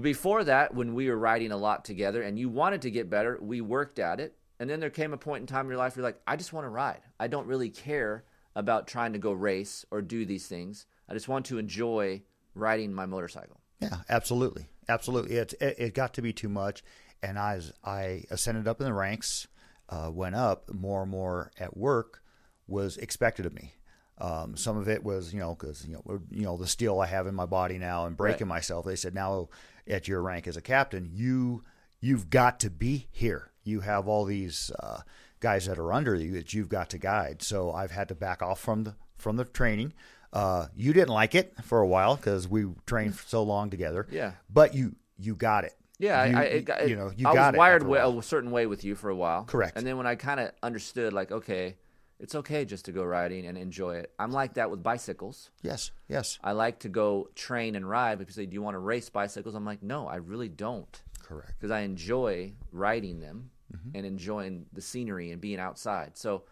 Before 0.00 0.44
that, 0.44 0.74
when 0.74 0.94
we 0.94 1.08
were 1.08 1.18
riding 1.18 1.52
a 1.52 1.56
lot 1.56 1.84
together 1.84 2.22
and 2.22 2.38
you 2.38 2.48
wanted 2.48 2.82
to 2.82 2.90
get 2.90 3.10
better, 3.10 3.38
we 3.40 3.60
worked 3.60 3.98
at 3.98 4.20
it. 4.20 4.34
And 4.60 4.68
then 4.68 4.80
there 4.80 4.90
came 4.90 5.12
a 5.12 5.16
point 5.16 5.42
in 5.42 5.46
time 5.46 5.66
in 5.66 5.70
your 5.70 5.78
life 5.78 5.94
where 5.96 6.02
you're 6.02 6.08
like, 6.08 6.20
I 6.26 6.36
just 6.36 6.52
want 6.52 6.64
to 6.64 6.70
ride. 6.70 7.00
I 7.20 7.28
don't 7.28 7.46
really 7.46 7.70
care 7.70 8.24
about 8.56 8.88
trying 8.88 9.12
to 9.12 9.18
go 9.20 9.32
race 9.32 9.84
or 9.90 10.02
do 10.02 10.26
these 10.26 10.48
things. 10.48 10.86
I 11.08 11.14
just 11.14 11.28
want 11.28 11.46
to 11.46 11.58
enjoy 11.58 12.22
riding 12.54 12.92
my 12.92 13.06
motorcycle. 13.06 13.60
Yeah, 13.80 13.98
absolutely, 14.08 14.68
absolutely. 14.88 15.36
It 15.36 15.54
it, 15.60 15.76
it 15.78 15.94
got 15.94 16.14
to 16.14 16.22
be 16.22 16.32
too 16.32 16.48
much, 16.48 16.82
and 17.22 17.38
I 17.38 17.60
I 17.84 18.24
ascended 18.30 18.66
up 18.66 18.80
in 18.80 18.86
the 18.86 18.92
ranks, 18.92 19.46
uh, 19.88 20.10
went 20.12 20.34
up 20.34 20.72
more 20.72 21.02
and 21.02 21.10
more 21.10 21.50
at 21.58 21.76
work 21.76 22.22
was 22.66 22.96
expected 22.98 23.46
of 23.46 23.54
me. 23.54 23.74
Um, 24.20 24.56
some 24.56 24.76
of 24.76 24.88
it 24.88 25.04
was, 25.04 25.32
you 25.32 25.40
know, 25.40 25.54
because 25.54 25.86
you 25.86 25.94
know, 25.94 26.20
you 26.30 26.42
know, 26.42 26.56
the 26.56 26.66
steel 26.66 27.00
I 27.00 27.06
have 27.06 27.26
in 27.26 27.34
my 27.34 27.46
body 27.46 27.78
now 27.78 28.06
and 28.06 28.16
breaking 28.16 28.48
myself. 28.48 28.84
They 28.84 28.96
said 28.96 29.14
now 29.14 29.48
at 29.86 30.08
your 30.08 30.20
rank 30.22 30.46
as 30.48 30.56
a 30.56 30.60
captain, 30.60 31.08
you 31.12 31.62
you've 32.00 32.28
got 32.30 32.58
to 32.60 32.70
be 32.70 33.08
here. 33.12 33.52
You 33.62 33.80
have 33.80 34.08
all 34.08 34.24
these 34.24 34.70
uh, 34.80 35.00
guys 35.40 35.66
that 35.66 35.78
are 35.78 35.92
under 35.92 36.14
you 36.16 36.32
that 36.32 36.52
you've 36.52 36.68
got 36.68 36.90
to 36.90 36.98
guide. 36.98 37.42
So 37.42 37.72
I've 37.72 37.92
had 37.92 38.08
to 38.08 38.14
back 38.14 38.42
off 38.42 38.60
from 38.60 38.84
the 38.84 38.94
from 39.16 39.36
the 39.36 39.44
training. 39.44 39.92
Uh, 40.32 40.66
you 40.76 40.92
didn't 40.92 41.14
like 41.14 41.34
it 41.34 41.54
for 41.62 41.80
a 41.80 41.86
while 41.86 42.16
because 42.16 42.46
we 42.48 42.66
trained 42.86 43.14
so 43.14 43.42
long 43.42 43.70
together. 43.70 44.06
Yeah. 44.10 44.32
but 44.50 44.74
you 44.74 44.96
you 45.16 45.34
got 45.36 45.64
it. 45.64 45.74
Yeah, 45.98 46.24
you, 46.24 46.36
I, 46.36 46.40
I, 46.40 46.44
it 46.44 46.88
you 46.88 46.96
know 46.96 47.10
you 47.16 47.28
I 47.28 47.34
got 47.34 47.54
was 47.54 47.58
wired 47.58 47.82
a 47.82 48.08
a 48.08 48.22
certain 48.22 48.50
way 48.50 48.66
with 48.66 48.84
you 48.84 48.94
for 48.94 49.10
a 49.10 49.16
while. 49.16 49.44
Correct. 49.44 49.76
And 49.76 49.86
then 49.86 49.96
when 49.96 50.06
I 50.06 50.14
kind 50.14 50.38
of 50.40 50.52
understood, 50.62 51.12
like, 51.12 51.32
okay, 51.32 51.76
it's 52.20 52.34
okay 52.36 52.64
just 52.64 52.84
to 52.84 52.92
go 52.92 53.02
riding 53.04 53.46
and 53.46 53.58
enjoy 53.58 53.96
it. 53.96 54.12
I'm 54.18 54.30
like 54.30 54.54
that 54.54 54.70
with 54.70 54.82
bicycles. 54.82 55.50
Yes, 55.62 55.90
yes, 56.08 56.38
I 56.42 56.52
like 56.52 56.78
to 56.80 56.88
go 56.88 57.30
train 57.34 57.74
and 57.74 57.88
ride. 57.88 58.18
But 58.18 58.26
people 58.28 58.34
say, 58.42 58.46
"Do 58.46 58.54
you 58.54 58.62
want 58.62 58.74
to 58.74 58.80
race 58.80 59.08
bicycles?" 59.08 59.54
I'm 59.54 59.64
like, 59.64 59.82
"No, 59.82 60.06
I 60.06 60.16
really 60.16 60.48
don't," 60.48 61.02
correct. 61.22 61.54
because 61.58 61.70
I 61.70 61.80
enjoy 61.80 62.52
riding 62.72 63.20
them 63.20 63.50
Mm-hmm. 63.70 63.96
and 63.96 64.06
enjoying 64.06 64.64
the 64.72 64.80
scenery 64.80 65.30
and 65.30 65.40
being 65.40 65.60
outside. 65.60 66.16
So. 66.16 66.44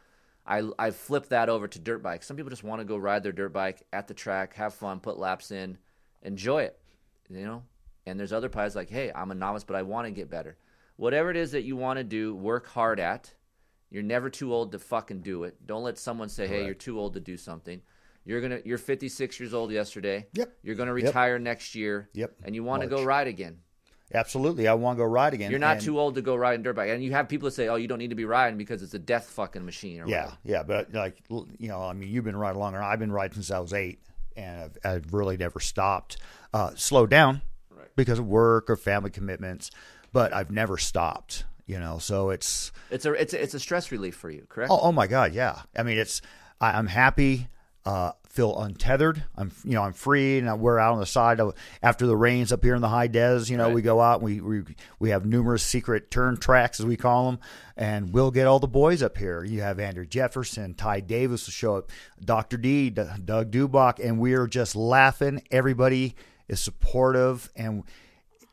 I, 0.48 0.62
I 0.78 0.92
flipped 0.92 1.30
that 1.30 1.48
over 1.48 1.66
to 1.66 1.78
dirt 1.80 2.04
bikes. 2.04 2.24
Some 2.24 2.36
people 2.36 2.50
just 2.50 2.62
want 2.62 2.80
to 2.80 2.84
go 2.84 2.96
ride 2.96 3.24
their 3.24 3.32
dirt 3.32 3.52
bike 3.52 3.82
at 3.92 4.06
the 4.06 4.14
track, 4.14 4.54
have 4.54 4.74
fun, 4.74 5.00
put 5.00 5.18
laps 5.18 5.50
in, 5.50 5.76
enjoy 6.22 6.62
it, 6.62 6.78
you 7.28 7.44
know. 7.44 7.64
And 8.06 8.18
there's 8.18 8.32
other 8.32 8.48
pilots 8.48 8.76
like, 8.76 8.88
hey, 8.90 9.10
I'm 9.14 9.30
a 9.30 9.34
novice, 9.34 9.64
but 9.64 9.76
I 9.76 9.82
want 9.82 10.06
to 10.06 10.10
get 10.12 10.30
better. 10.30 10.56
Whatever 10.96 11.30
it 11.30 11.36
is 11.36 11.52
that 11.52 11.62
you 11.64 11.76
want 11.76 11.98
to 11.98 12.04
do, 12.04 12.34
work 12.34 12.66
hard 12.68 13.00
at. 13.00 13.32
You're 13.90 14.02
never 14.02 14.30
too 14.30 14.52
old 14.54 14.72
to 14.72 14.78
fucking 14.78 15.20
do 15.20 15.44
it. 15.44 15.64
Don't 15.66 15.82
let 15.82 15.98
someone 15.98 16.28
say, 16.28 16.46
"Hey, 16.46 16.64
you're 16.64 16.74
too 16.74 16.98
old 16.98 17.14
to 17.14 17.20
do 17.20 17.36
something." 17.36 17.80
You're 18.24 18.40
gonna. 18.40 18.60
You're 18.64 18.78
56 18.78 19.38
years 19.38 19.54
old 19.54 19.70
yesterday. 19.70 20.26
Yep. 20.32 20.52
You're 20.62 20.74
gonna 20.74 20.94
Yep. 20.96 21.04
retire 21.06 21.38
next 21.38 21.74
year. 21.76 22.08
Yep. 22.14 22.34
And 22.44 22.54
you 22.54 22.64
want 22.64 22.82
to 22.82 22.88
go 22.88 23.04
ride 23.04 23.28
again. 23.28 23.58
Absolutely, 24.14 24.66
I 24.68 24.74
want 24.74 24.96
to 24.96 25.04
go 25.04 25.04
ride 25.10 25.34
again. 25.34 25.50
You're 25.50 25.60
not 25.60 25.76
and- 25.76 25.84
too 25.84 25.98
old 26.00 26.14
to 26.16 26.22
go 26.22 26.34
ride 26.36 26.58
a 26.60 26.62
dirt 26.62 26.74
bike. 26.76 26.90
And 26.90 27.02
you 27.02 27.12
have 27.12 27.28
people 27.28 27.46
that 27.46 27.52
say, 27.54 27.68
"Oh, 27.68 27.76
you 27.76 27.86
don't 27.88 27.98
need 27.98 28.10
to 28.10 28.16
be 28.16 28.24
riding 28.24 28.56
because 28.58 28.82
it's 28.82 28.94
a 28.94 28.98
death 28.98 29.26
fucking 29.30 29.64
machine." 29.64 30.00
Or 30.00 30.08
Yeah, 30.08 30.24
whatever. 30.24 30.38
yeah, 30.44 30.62
but 30.64 30.92
like 30.94 31.22
you 31.28 31.68
know, 31.68 31.82
I 31.82 31.92
mean, 31.92 32.08
you've 32.08 32.24
been 32.24 32.36
riding 32.36 32.58
longer. 32.60 32.82
I've 32.82 32.98
been 32.98 33.12
riding 33.12 33.34
since 33.34 33.50
I 33.52 33.58
was 33.60 33.72
eight, 33.72 34.00
and 34.36 34.60
I've, 34.60 34.78
I've 34.84 35.14
really 35.14 35.36
never 35.36 35.60
stopped. 35.60 36.16
Uh, 36.52 36.70
slowed 36.74 37.10
down 37.10 37.42
because 37.96 38.18
of 38.18 38.26
work 38.26 38.70
or 38.70 38.76
family 38.76 39.10
commitments, 39.10 39.70
but 40.12 40.32
I've 40.32 40.50
never 40.50 40.76
stopped. 40.78 41.44
You 41.66 41.80
know, 41.80 41.98
so 41.98 42.30
it's 42.30 42.70
It's 42.92 43.04
a 43.06 43.12
it's 43.14 43.34
a, 43.34 43.42
it's 43.42 43.54
a 43.54 43.58
stress 43.58 43.90
relief 43.90 44.14
for 44.14 44.30
you, 44.30 44.46
correct? 44.48 44.70
oh, 44.70 44.78
oh 44.80 44.92
my 44.92 45.08
god, 45.08 45.34
yeah. 45.34 45.62
I 45.76 45.82
mean, 45.82 45.98
it's 45.98 46.22
I, 46.60 46.78
I'm 46.78 46.86
happy 46.86 47.48
uh, 47.84 48.12
feel 48.28 48.56
untethered. 48.60 49.24
I'm 49.36 49.50
you 49.64 49.72
know 49.72 49.82
I'm 49.82 49.92
free 49.92 50.38
and 50.38 50.60
we're 50.60 50.78
out 50.78 50.92
on 50.94 51.00
the 51.00 51.06
side 51.06 51.40
of 51.40 51.54
after 51.82 52.06
the 52.06 52.16
rains 52.16 52.52
up 52.52 52.62
here 52.62 52.76
in 52.76 52.82
the 52.82 52.88
high 52.88 53.08
des. 53.08 53.44
You 53.46 53.56
know 53.56 53.66
Right. 53.66 53.74
we 53.74 53.82
go 53.82 54.00
out 54.00 54.20
and 54.20 54.24
we, 54.24 54.40
we 54.40 54.62
we 55.00 55.10
have 55.10 55.26
numerous 55.26 55.64
secret 55.64 56.08
turn 56.08 56.36
tracks 56.36 56.78
as 56.78 56.86
we 56.86 56.96
call 56.96 57.26
them, 57.32 57.40
and 57.76 58.12
we'll 58.12 58.30
get 58.30 58.46
all 58.46 58.60
the 58.60 58.68
boys 58.68 59.02
up 59.02 59.18
here. 59.18 59.42
You 59.42 59.62
have 59.62 59.80
Andrew 59.80 60.06
Jefferson, 60.06 60.74
Ty 60.74 61.00
Davis 61.00 61.46
will 61.48 61.52
show 61.52 61.76
up, 61.78 61.90
Doctor 62.24 62.56
D, 62.56 62.90
D- 62.90 63.02
Doug 63.24 63.50
Dubach, 63.50 63.98
and 63.98 64.20
we 64.20 64.34
are 64.34 64.46
just 64.46 64.76
laughing. 64.76 65.42
Everybody 65.50 66.14
is 66.48 66.60
supportive 66.60 67.50
and. 67.56 67.84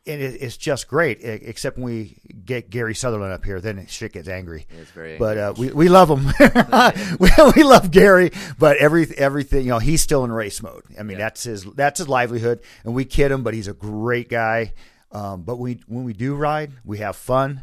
And 0.06 0.20
it, 0.20 0.42
it's 0.42 0.58
just 0.58 0.86
great, 0.86 1.20
except 1.22 1.78
when 1.78 1.86
we 1.86 2.18
get 2.44 2.68
Gary 2.68 2.94
Sutherland 2.94 3.32
up 3.32 3.42
here, 3.42 3.58
then 3.58 3.86
shit 3.86 4.12
gets 4.12 4.28
angry. 4.28 4.66
It's 4.78 4.90
very 4.90 5.16
But 5.16 5.38
uh, 5.38 5.54
we 5.56 5.70
we 5.72 5.88
love 5.88 6.10
him. 6.10 6.26
we, 7.18 7.30
we 7.56 7.62
love 7.62 7.90
Gary, 7.90 8.30
but 8.58 8.76
every 8.76 9.06
everything 9.16 9.62
you 9.62 9.70
know, 9.70 9.78
he's 9.78 10.02
still 10.02 10.22
in 10.26 10.30
race 10.30 10.62
mode. 10.62 10.82
I 11.00 11.04
mean, 11.04 11.16
Yeah. 11.18 11.24
that's 11.24 11.44
his 11.44 11.64
that's 11.64 12.00
his 12.00 12.08
livelihood, 12.10 12.60
and 12.84 12.94
we 12.94 13.06
kid 13.06 13.30
him, 13.30 13.42
but 13.42 13.54
he's 13.54 13.66
a 13.66 13.72
great 13.72 14.28
guy. 14.28 14.74
Um, 15.10 15.40
but 15.42 15.56
we 15.56 15.80
when 15.86 16.04
we 16.04 16.12
do 16.12 16.34
ride, 16.34 16.72
we 16.84 16.98
have 16.98 17.16
fun, 17.16 17.62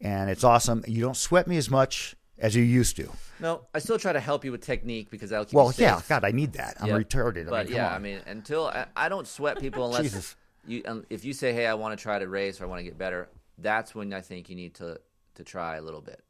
and 0.00 0.30
it's 0.30 0.44
awesome. 0.44 0.82
You 0.88 1.02
don't 1.02 1.16
sweat 1.16 1.46
me 1.46 1.58
as 1.58 1.68
much 1.68 2.16
as 2.38 2.56
you 2.56 2.62
used 2.62 2.96
to. 2.96 3.10
No, 3.42 3.66
I 3.74 3.80
still 3.80 3.98
try 3.98 4.12
to 4.14 4.20
help 4.20 4.44
you 4.44 4.52
with 4.52 4.62
technique 4.62 5.10
because 5.10 5.30
that'll 5.30 5.44
keep 5.44 5.54
Well, 5.54 5.66
you 5.66 5.72
safe. 5.72 5.80
yeah, 5.82 6.00
God, 6.08 6.24
I 6.24 6.30
need 6.30 6.54
that. 6.54 6.76
I'm 6.80 6.88
Yeah. 6.88 6.94
retarded. 6.98 7.50
But 7.50 7.54
I 7.60 7.64
mean, 7.64 7.72
yeah, 7.74 7.88
on. 7.88 7.92
I 7.94 7.98
mean, 7.98 8.20
until 8.26 8.68
I, 8.68 8.86
I 8.96 9.08
don't 9.10 9.26
sweat 9.26 9.58
people 9.60 9.84
unless 9.88 10.02
Jesus. 10.04 10.36
you 10.66 10.82
um, 10.86 11.04
if 11.10 11.24
you 11.24 11.32
say, 11.34 11.52
"Hey, 11.52 11.66
I 11.66 11.74
want 11.74 11.98
to 11.98 12.02
try 12.02 12.18
to 12.18 12.28
race 12.28 12.60
or 12.60 12.64
I 12.64 12.68
want 12.68 12.78
to 12.78 12.84
get 12.84 12.96
better," 12.96 13.28
that's 13.58 13.94
when 13.94 14.14
I 14.14 14.20
think 14.22 14.48
you 14.48 14.56
need 14.56 14.74
to 14.76 14.98
to 15.34 15.44
try 15.44 15.76
a 15.76 15.82
little 15.82 16.00
bit. 16.00 16.22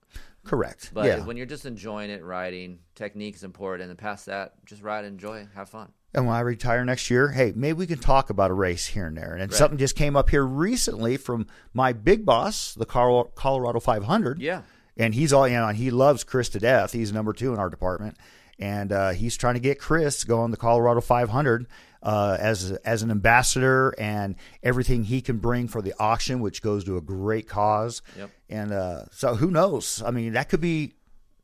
correct. 0.45 0.91
But 0.93 1.07
yeah, 1.07 1.25
when 1.25 1.37
you're 1.37 1.47
just 1.47 1.67
enjoying 1.67 2.11
it, 2.11 2.25
riding, 2.25 2.81
technique 2.95 3.37
is 3.37 3.45
important, 3.45 3.83
and 3.83 3.91
then 3.91 3.97
past 3.97 4.27
that, 4.27 4.55
just 4.67 4.83
ride, 4.83 5.05
enjoy, 5.05 5.47
have 5.55 5.69
fun. 5.69 5.93
And 6.15 6.27
when 6.27 6.35
I 6.37 6.41
retire 6.41 6.85
next 6.85 7.11
year, 7.11 7.29
hey, 7.31 7.53
maybe 7.57 7.73
we 7.79 7.87
can 7.87 7.99
talk 7.99 8.29
about 8.29 8.51
a 8.51 8.55
race 8.55 8.87
here 8.87 9.07
and 9.07 9.17
there. 9.17 9.35
And 9.35 9.51
something 9.53 9.79
just 9.79 9.97
came 9.97 10.15
up 10.15 10.29
here 10.29 10.45
recently 10.45 11.17
from 11.17 11.47
my 11.73 11.93
big 11.95 12.27
boss, 12.27 12.75
the 12.75 12.85
Colorado 12.85 13.81
500. 13.81 14.39
Yeah. 14.41 14.61
And 14.97 15.15
he's 15.15 15.33
all, 15.33 15.49
you 15.49 15.57
know, 15.57 15.69
and 15.69 15.77
he 15.77 15.91
loves 15.91 16.25
Chris 16.25 16.49
to 16.51 16.59
death. 16.59 16.93
He's 16.93 17.13
number 17.13 17.33
two 17.33 17.53
in 17.53 17.59
our 17.59 17.71
department. 17.71 18.17
And 18.59 18.93
uh, 18.93 19.11
he's 19.11 19.37
trying 19.37 19.55
to 19.55 19.61
get 19.61 19.79
Chris 19.79 20.25
going 20.25 20.51
the 20.51 20.57
Colorado 20.57 21.01
500 21.01 21.67
uh, 22.03 22.37
as 22.39 22.73
as 22.85 23.03
an 23.03 23.11
ambassador 23.11 23.95
and 23.99 24.35
everything 24.63 25.05
he 25.05 25.21
can 25.21 25.39
bring 25.39 25.69
for 25.69 25.81
the 25.81 25.95
auction, 25.99 26.41
which 26.41 26.63
goes 26.63 26.85
to 26.85 26.97
a 26.97 27.01
great 27.01 27.49
cause. 27.49 28.03
Yep. 28.17 28.31
And 28.51 28.73
uh, 28.73 29.05
so 29.11 29.35
who 29.35 29.51
knows? 29.51 30.03
I 30.05 30.11
mean, 30.11 30.33
that 30.35 30.49
could 30.49 30.61
be 30.61 30.95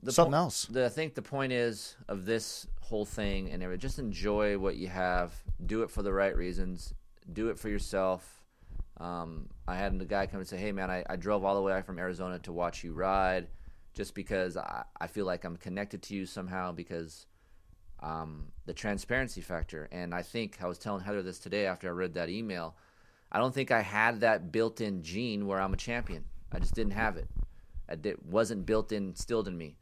something 0.08 0.32
po- 0.32 0.38
else. 0.38 0.66
The, 0.66 0.86
I 0.86 0.88
think 0.88 1.14
the 1.14 1.22
point 1.22 1.52
is 1.52 1.96
of 2.08 2.24
this 2.24 2.66
whole 2.80 3.04
thing, 3.04 3.50
and 3.50 3.62
everything, 3.62 3.80
just 3.80 3.98
enjoy 3.98 4.58
what 4.58 4.76
you 4.76 4.88
have. 4.88 5.34
Do 5.64 5.82
it 5.82 5.90
for 5.90 6.02
the 6.02 6.12
right 6.12 6.36
reasons. 6.36 6.92
Do 7.32 7.48
it 7.48 7.58
for 7.58 7.68
yourself. 7.68 8.37
Um, 9.00 9.48
I 9.66 9.76
had 9.76 10.00
a 10.00 10.04
guy 10.04 10.26
come 10.26 10.40
and 10.40 10.48
say, 10.48 10.56
"Hey, 10.56 10.72
man, 10.72 10.90
I, 10.90 11.04
I 11.08 11.16
drove 11.16 11.44
all 11.44 11.54
the 11.54 11.62
way 11.62 11.80
from 11.82 11.98
Arizona 11.98 12.38
to 12.40 12.52
watch 12.52 12.82
you 12.82 12.92
ride, 12.92 13.48
just 13.94 14.14
because 14.14 14.56
I, 14.56 14.84
I 15.00 15.06
feel 15.06 15.26
like 15.26 15.44
I'm 15.44 15.56
connected 15.56 16.02
to 16.02 16.14
you 16.14 16.26
somehow 16.26 16.72
because 16.72 17.26
um, 18.00 18.48
the 18.66 18.74
transparency 18.74 19.40
factor." 19.40 19.88
And 19.92 20.14
I 20.14 20.22
think 20.22 20.58
I 20.60 20.66
was 20.66 20.78
telling 20.78 21.04
Heather 21.04 21.22
this 21.22 21.38
today 21.38 21.66
after 21.66 21.88
I 21.88 21.92
read 21.92 22.14
that 22.14 22.28
email. 22.28 22.76
I 23.30 23.38
don't 23.38 23.54
think 23.54 23.70
I 23.70 23.82
had 23.82 24.20
that 24.20 24.50
built-in 24.50 25.02
gene 25.02 25.46
where 25.46 25.60
I'm 25.60 25.74
a 25.74 25.76
champion. 25.76 26.24
I 26.50 26.58
just 26.58 26.74
didn't 26.74 26.94
have 26.94 27.16
it. 27.16 27.28
It 27.88 28.24
wasn't 28.24 28.66
built 28.66 28.90
in, 28.90 29.08
instilled 29.08 29.48
in 29.48 29.56
me. 29.56 29.76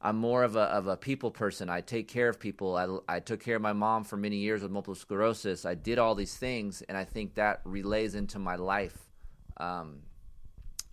I'm 0.00 0.16
more 0.16 0.44
of 0.44 0.54
a 0.54 0.60
of 0.60 0.86
a 0.86 0.96
people 0.96 1.30
person. 1.30 1.68
I 1.68 1.80
take 1.80 2.06
care 2.06 2.28
of 2.28 2.38
people. 2.38 2.76
I, 2.76 3.16
I 3.16 3.20
took 3.20 3.40
care 3.40 3.56
of 3.56 3.62
my 3.62 3.72
mom 3.72 4.04
for 4.04 4.16
many 4.16 4.36
years 4.36 4.62
with 4.62 4.70
multiple 4.70 4.94
sclerosis. 4.94 5.64
I 5.64 5.74
did 5.74 5.98
all 5.98 6.14
these 6.14 6.36
things, 6.36 6.82
and 6.82 6.96
I 6.96 7.04
think 7.04 7.34
that 7.34 7.60
relays 7.64 8.14
into 8.14 8.38
my 8.38 8.54
life. 8.54 8.96
Um, 9.56 10.02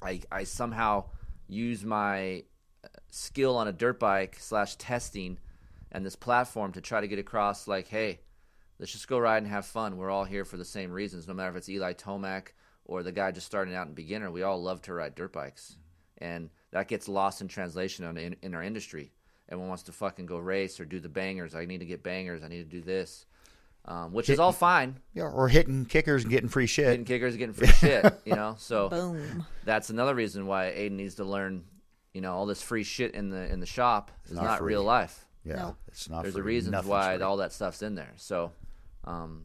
I 0.02 0.22
I 0.32 0.44
somehow 0.44 1.06
use 1.48 1.86
my 1.86 2.44
uh, 2.84 2.88
skill 3.12 3.58
on 3.58 3.68
a 3.68 3.72
dirt 3.72 4.00
bike 4.00 4.38
slash 4.40 4.76
testing 4.78 5.38
and 5.92 6.04
this 6.04 6.16
platform 6.16 6.72
to 6.74 6.82
try 6.82 7.00
to 7.00 7.08
get 7.08 7.20
across 7.20 7.68
like, 7.68 7.88
hey, 7.88 8.20
let's 8.80 8.92
just 8.92 9.08
go 9.08 9.20
ride 9.20 9.44
and 9.44 9.48
have 9.48 9.68
fun. 9.68 9.98
We're 9.98 10.10
all 10.10 10.26
here 10.26 10.46
for 10.46 10.58
the 10.58 10.66
same 10.66 10.92
reasons, 10.92 11.28
no 11.28 11.34
matter 11.36 11.52
if 11.52 11.58
it's 11.58 11.70
Eli 11.70 11.94
Tomac 11.94 12.48
or 12.86 13.04
the 13.04 13.12
guy 13.12 13.32
just 13.32 13.46
starting 13.46 13.76
out 13.76 13.88
in 13.88 13.94
beginner. 13.94 14.32
We 14.32 14.42
all 14.42 14.62
love 14.62 14.82
to 14.84 14.94
ride 14.94 15.14
dirt 15.14 15.32
bikes, 15.32 15.78
and 16.18 16.50
that 16.72 16.88
gets 16.88 17.08
lost 17.08 17.42
in 17.42 17.48
translation 17.48 18.06
in, 18.06 18.18
in, 18.18 18.36
in 18.42 18.56
our 18.56 18.64
industry. 18.64 19.12
Everyone 19.50 19.70
wants 19.70 19.84
to 19.84 19.92
fucking 19.92 20.26
go 20.26 20.38
race 20.38 20.80
or 20.80 20.86
do 20.86 21.00
the 21.00 21.10
bangers. 21.10 21.54
I 21.56 21.66
need 21.66 21.80
to 21.80 21.86
get 21.86 22.02
bangers. 22.04 22.44
I 22.44 22.48
need 22.48 22.70
to 22.70 22.78
do 22.78 22.82
this, 22.82 23.26
um, 23.86 24.12
which 24.12 24.30
is 24.30 24.40
all 24.40 24.52
fine. 24.52 25.00
Yeah, 25.14 25.26
or 25.26 25.48
hitting 25.48 25.86
kickers 25.86 26.24
and 26.24 26.32
getting 26.32 26.50
free 26.50 26.66
shit. 26.66 26.88
Hitting 26.88 27.06
kickers, 27.06 27.34
and 27.36 27.40
getting 27.40 27.54
free 27.54 27.68
shit, 27.68 28.12
you 28.26 28.36
know. 28.36 28.56
So 28.58 28.90
Boom. 28.90 29.46
that's 29.64 29.90
another 29.92 30.16
reason 30.16 30.48
why 30.48 30.74
Aiden 30.76 30.94
needs 30.94 31.16
to 31.16 31.24
learn, 31.24 31.64
you 32.14 32.22
know, 32.22 32.34
all 32.34 32.48
this 32.48 32.62
free 32.64 32.84
shit 32.84 33.14
in 33.14 33.30
the 33.30 33.52
in 33.54 33.60
the 33.60 33.66
shop 33.68 34.10
is 34.26 34.32
not 34.34 34.44
not, 34.44 34.64
real 34.64 34.84
life. 34.84 35.26
Yeah, 35.44 35.56
No. 35.58 35.76
it's 35.88 36.10
not. 36.10 36.24
There's 36.24 36.34
a 36.36 36.40
free. 36.40 36.54
reason 36.56 36.72
Nothing's 36.72 36.90
why 36.90 37.16
free. 37.18 37.24
all 37.24 37.38
that 37.38 37.54
stuff's 37.54 37.84
in 37.84 37.94
there. 37.94 38.14
So, 38.16 38.52
um, 39.04 39.44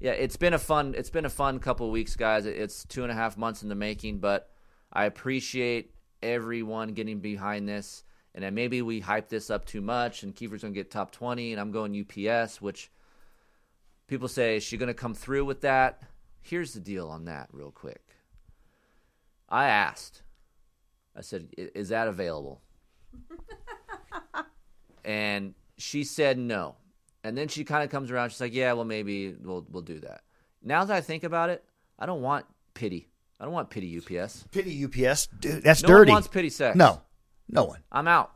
yeah, 0.00 0.10
it's 0.12 0.36
been 0.36 0.52
a 0.52 0.58
fun 0.58 0.94
it's 0.98 1.08
been 1.08 1.24
a 1.24 1.30
fun 1.30 1.60
couple 1.60 1.90
weeks, 1.90 2.14
guys. 2.14 2.44
It's 2.44 2.84
two 2.84 3.04
and 3.04 3.10
a 3.10 3.14
half 3.14 3.38
months 3.38 3.62
in 3.62 3.70
the 3.70 3.74
making, 3.74 4.18
but 4.18 4.50
I 4.92 5.06
appreciate 5.06 5.93
everyone 6.24 6.88
getting 6.94 7.20
behind 7.20 7.68
this. 7.68 8.04
And 8.34 8.42
then 8.42 8.54
maybe 8.54 8.82
we 8.82 9.00
hype 9.00 9.28
this 9.28 9.48
up 9.48 9.64
too 9.64 9.80
much, 9.80 10.22
and 10.22 10.34
Keefer's 10.34 10.62
gonna 10.62 10.74
get 10.74 10.90
top 10.90 11.12
twenty, 11.12 11.52
and 11.52 11.60
I'm 11.60 11.70
going 11.70 11.94
UPS, 11.94 12.60
which 12.60 12.90
people 14.08 14.26
say 14.26 14.56
is 14.56 14.64
she 14.64 14.76
gonna 14.76 14.94
come 14.94 15.14
through 15.14 15.44
with 15.44 15.60
that? 15.60 16.02
Here's 16.42 16.74
the 16.74 16.80
deal 16.80 17.08
on 17.08 17.26
that, 17.26 17.48
real 17.52 17.70
quick. 17.70 18.02
I 19.48 19.66
asked. 19.66 20.22
I 21.16 21.20
said, 21.20 21.50
"Is 21.56 21.90
that 21.90 22.08
available?" 22.08 22.60
and 25.04 25.54
she 25.76 26.02
said 26.02 26.38
no. 26.38 26.76
And 27.22 27.38
then 27.38 27.48
she 27.48 27.64
kind 27.64 27.84
of 27.84 27.90
comes 27.90 28.10
around. 28.10 28.30
She's 28.30 28.40
like, 28.40 28.52
"Yeah, 28.52 28.72
well, 28.72 28.84
maybe 28.84 29.32
we'll 29.32 29.64
we'll 29.70 29.82
do 29.82 30.00
that." 30.00 30.22
Now 30.62 30.84
that 30.84 30.96
I 30.96 31.00
think 31.00 31.22
about 31.22 31.50
it, 31.50 31.64
I 31.98 32.06
don't 32.06 32.22
want 32.22 32.46
pity. 32.74 33.08
I 33.40 33.44
don't 33.44 33.52
want 33.52 33.70
pity 33.70 33.98
UPS. 33.98 34.44
Pity 34.50 34.84
UPS, 34.84 35.26
dude. 35.38 35.62
That's 35.62 35.82
No 35.82 35.88
dirty. 35.88 36.10
one 36.10 36.16
wants 36.16 36.28
pity 36.28 36.50
sex. 36.50 36.76
No, 36.76 37.02
no 37.48 37.64
one. 37.64 37.82
I'm 37.90 38.06
out. 38.08 38.32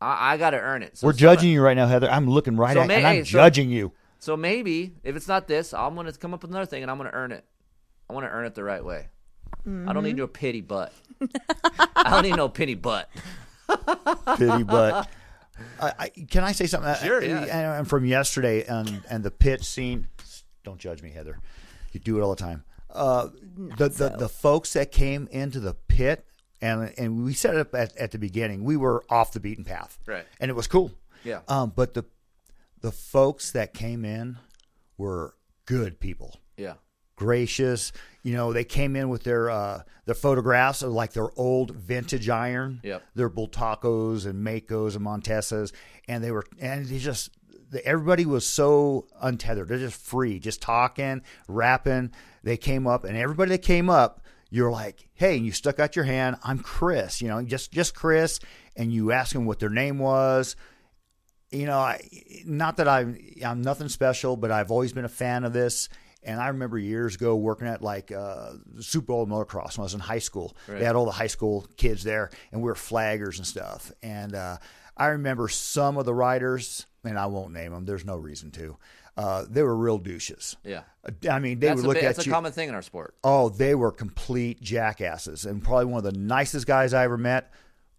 I, 0.00 0.34
I 0.34 0.36
got 0.36 0.50
to 0.50 0.60
earn 0.60 0.82
it. 0.82 0.96
So 0.98 1.06
We're 1.06 1.12
so- 1.12 1.18
judging 1.18 1.50
you 1.50 1.62
right 1.62 1.76
now, 1.76 1.86
Heather. 1.86 2.10
I'm 2.10 2.28
looking 2.28 2.56
right 2.56 2.74
So 2.74 2.80
at 2.80 2.84
you, 2.84 2.88
may- 2.88 2.96
and 2.96 3.06
I'm 3.06 3.14
hey, 3.16 3.24
so- 3.24 3.30
judging 3.30 3.70
you. 3.70 3.92
So 4.18 4.36
maybe 4.36 4.94
if 5.02 5.16
it's 5.16 5.26
not 5.26 5.48
this, 5.48 5.74
I'm 5.74 5.96
gonna 5.96 6.12
come 6.12 6.32
up 6.32 6.42
with 6.42 6.52
another 6.52 6.66
thing, 6.66 6.82
and 6.82 6.90
I'm 6.90 6.96
gonna 6.96 7.10
earn 7.12 7.32
it. 7.32 7.44
I 8.08 8.12
want 8.12 8.24
to 8.24 8.30
earn 8.30 8.44
it 8.46 8.54
the 8.54 8.62
right 8.62 8.84
way. 8.84 9.08
I 9.66 9.92
don't 9.92 10.02
need 10.04 10.10
mm-hmm. 10.10 10.18
no 10.18 10.26
pity 10.28 10.60
butt. 10.60 10.92
I 11.96 12.10
don't 12.10 12.22
need 12.22 12.36
no 12.36 12.48
pity 12.48 12.74
butt. 12.74 13.08
Pity, 14.38 14.64
butt. 14.64 15.08
I, 15.80 15.92
I, 15.98 16.08
can 16.08 16.44
I 16.44 16.52
say 16.52 16.66
something? 16.66 16.94
Sure, 17.04 17.22
I- 17.22 17.26
yeah. 17.26 17.38
And, 17.42 17.78
and 17.78 17.88
from 17.88 18.04
yesterday 18.04 18.64
and 18.64 19.02
and 19.08 19.24
the 19.24 19.30
pit 19.30 19.64
scene. 19.64 20.08
Don't 20.64 20.78
judge 20.78 21.02
me, 21.02 21.10
Heather. 21.10 21.38
You 21.92 22.00
do 22.00 22.18
it 22.18 22.22
all 22.22 22.30
the 22.30 22.42
time. 22.42 22.64
Uh, 22.92 23.28
the, 23.78 23.88
the 23.88 24.08
the 24.18 24.28
folks 24.28 24.72
that 24.74 24.92
came 24.92 25.26
into 25.30 25.60
the 25.60 25.74
pit 25.88 26.26
and 26.60 26.92
and 26.98 27.24
we 27.24 27.32
set 27.34 27.54
it 27.54 27.60
up 27.60 27.74
at, 27.74 27.96
at 27.96 28.10
the 28.10 28.18
beginning. 28.18 28.64
We 28.64 28.76
were 28.76 29.02
off 29.08 29.32
the 29.32 29.40
beaten 29.40 29.64
path, 29.64 29.98
Right. 30.06 30.26
And 30.40 30.50
it 30.50 30.54
was 30.54 30.66
cool. 30.66 30.92
Yeah. 31.24 31.40
Um, 31.48 31.72
but 31.74 31.94
the 31.94 32.04
the 32.80 32.92
folks 32.92 33.52
that 33.52 33.72
came 33.74 34.04
in 34.04 34.38
were 34.98 35.34
good 35.66 36.00
people. 36.00 36.40
Yeah. 36.56 36.74
gracious. 37.16 37.92
You 38.24 38.34
know, 38.34 38.52
they 38.52 38.64
came 38.64 38.94
in 38.96 39.08
with 39.08 39.22
their 39.24 39.48
uh, 39.50 39.82
their 40.06 40.14
photographs 40.14 40.82
of 40.82 40.92
like 40.92 41.12
their 41.12 41.28
old 41.36 41.70
vintage 41.74 42.28
iron, 42.28 42.80
Yep. 42.82 43.02
their 43.14 43.30
Bultacos 43.30 44.26
and 44.26 44.44
Maicos 44.46 44.96
and 44.96 45.04
Montesas, 45.04 45.72
and 46.08 46.22
they 46.22 46.30
were 46.30 46.44
and 46.60 46.86
they 46.86 46.98
just 46.98 47.30
the, 47.72 47.84
everybody 47.84 48.24
was 48.24 48.46
so 48.46 49.06
untethered. 49.20 49.68
They're 49.68 49.78
just 49.78 50.00
free, 50.00 50.38
just 50.38 50.62
talking, 50.62 51.22
rapping. 51.48 52.12
They 52.44 52.56
came 52.56 52.86
up, 52.86 53.04
and 53.04 53.16
everybody 53.16 53.50
that 53.50 53.62
came 53.62 53.90
up, 53.90 54.20
you're 54.50 54.70
like, 54.70 55.08
hey, 55.14 55.36
and 55.36 55.44
you 55.44 55.50
stuck 55.52 55.80
out 55.80 55.96
your 55.96 56.04
hand. 56.04 56.36
I'm 56.44 56.60
Chris, 56.60 57.20
you 57.20 57.28
know, 57.28 57.42
just 57.42 57.72
just 57.72 57.94
Chris, 57.94 58.38
and 58.76 58.92
you 58.92 59.10
ask 59.10 59.32
them 59.32 59.46
what 59.46 59.58
their 59.58 59.70
name 59.70 59.98
was 59.98 60.54
you 61.52 61.66
know, 61.66 61.78
I, 61.78 62.00
not 62.46 62.78
that 62.78 62.88
I'm 62.88 63.18
I'm 63.44 63.62
nothing 63.62 63.88
special, 63.88 64.36
but 64.36 64.50
I've 64.50 64.70
always 64.70 64.92
been 64.92 65.04
a 65.04 65.10
fan 65.10 65.44
of 65.44 65.52
this. 65.52 65.88
And 66.24 66.40
I 66.40 66.48
remember 66.48 66.78
years 66.78 67.16
ago 67.16 67.36
working 67.36 67.66
at 67.66 67.82
like 67.82 68.12
uh, 68.12 68.52
Super 68.80 69.06
Bowl 69.06 69.26
motocross 69.26 69.76
when 69.76 69.82
I 69.82 69.84
was 69.84 69.94
in 69.94 70.00
high 70.00 70.20
school. 70.20 70.56
They 70.78 70.84
had 70.84 70.96
all 70.96 71.04
the 71.04 71.10
high 71.10 71.26
school 71.26 71.66
kids 71.76 72.04
there, 72.04 72.30
and 72.52 72.62
we 72.62 72.66
were 72.66 72.74
flaggers 72.74 73.38
and 73.38 73.46
stuff. 73.46 73.92
And 74.02 74.34
uh, 74.34 74.58
I 74.96 75.06
remember 75.08 75.48
some 75.48 75.98
of 75.98 76.06
the 76.06 76.14
riders, 76.14 76.86
and 77.04 77.18
I 77.18 77.26
won't 77.26 77.52
name 77.52 77.72
them. 77.72 77.84
There's 77.84 78.04
no 78.04 78.16
reason 78.16 78.50
to. 78.52 78.76
Uh, 79.16 79.44
they 79.48 79.62
were 79.62 79.76
real 79.76 79.98
douches. 79.98 80.56
Yeah. 80.64 80.82
I 81.30 81.38
mean, 81.38 81.58
they 81.60 81.66
That's 81.68 81.82
would 81.82 81.86
look 81.86 81.96
at 81.98 82.16
that's 82.16 82.26
a 82.26 82.30
common 82.30 82.52
thing 82.52 82.68
in 82.70 82.74
our 82.74 82.80
sport. 82.82 83.14
Oh, 83.22 83.48
they 83.50 83.74
were 83.74 83.92
complete 83.92 84.60
jackasses. 84.62 85.44
And 85.44 85.62
probably 85.62 85.86
one 85.86 85.98
of 86.04 86.12
the 86.12 86.18
nicest 86.18 86.66
guys 86.66 86.94
I 86.94 87.04
ever 87.04 87.18
met 87.18 87.52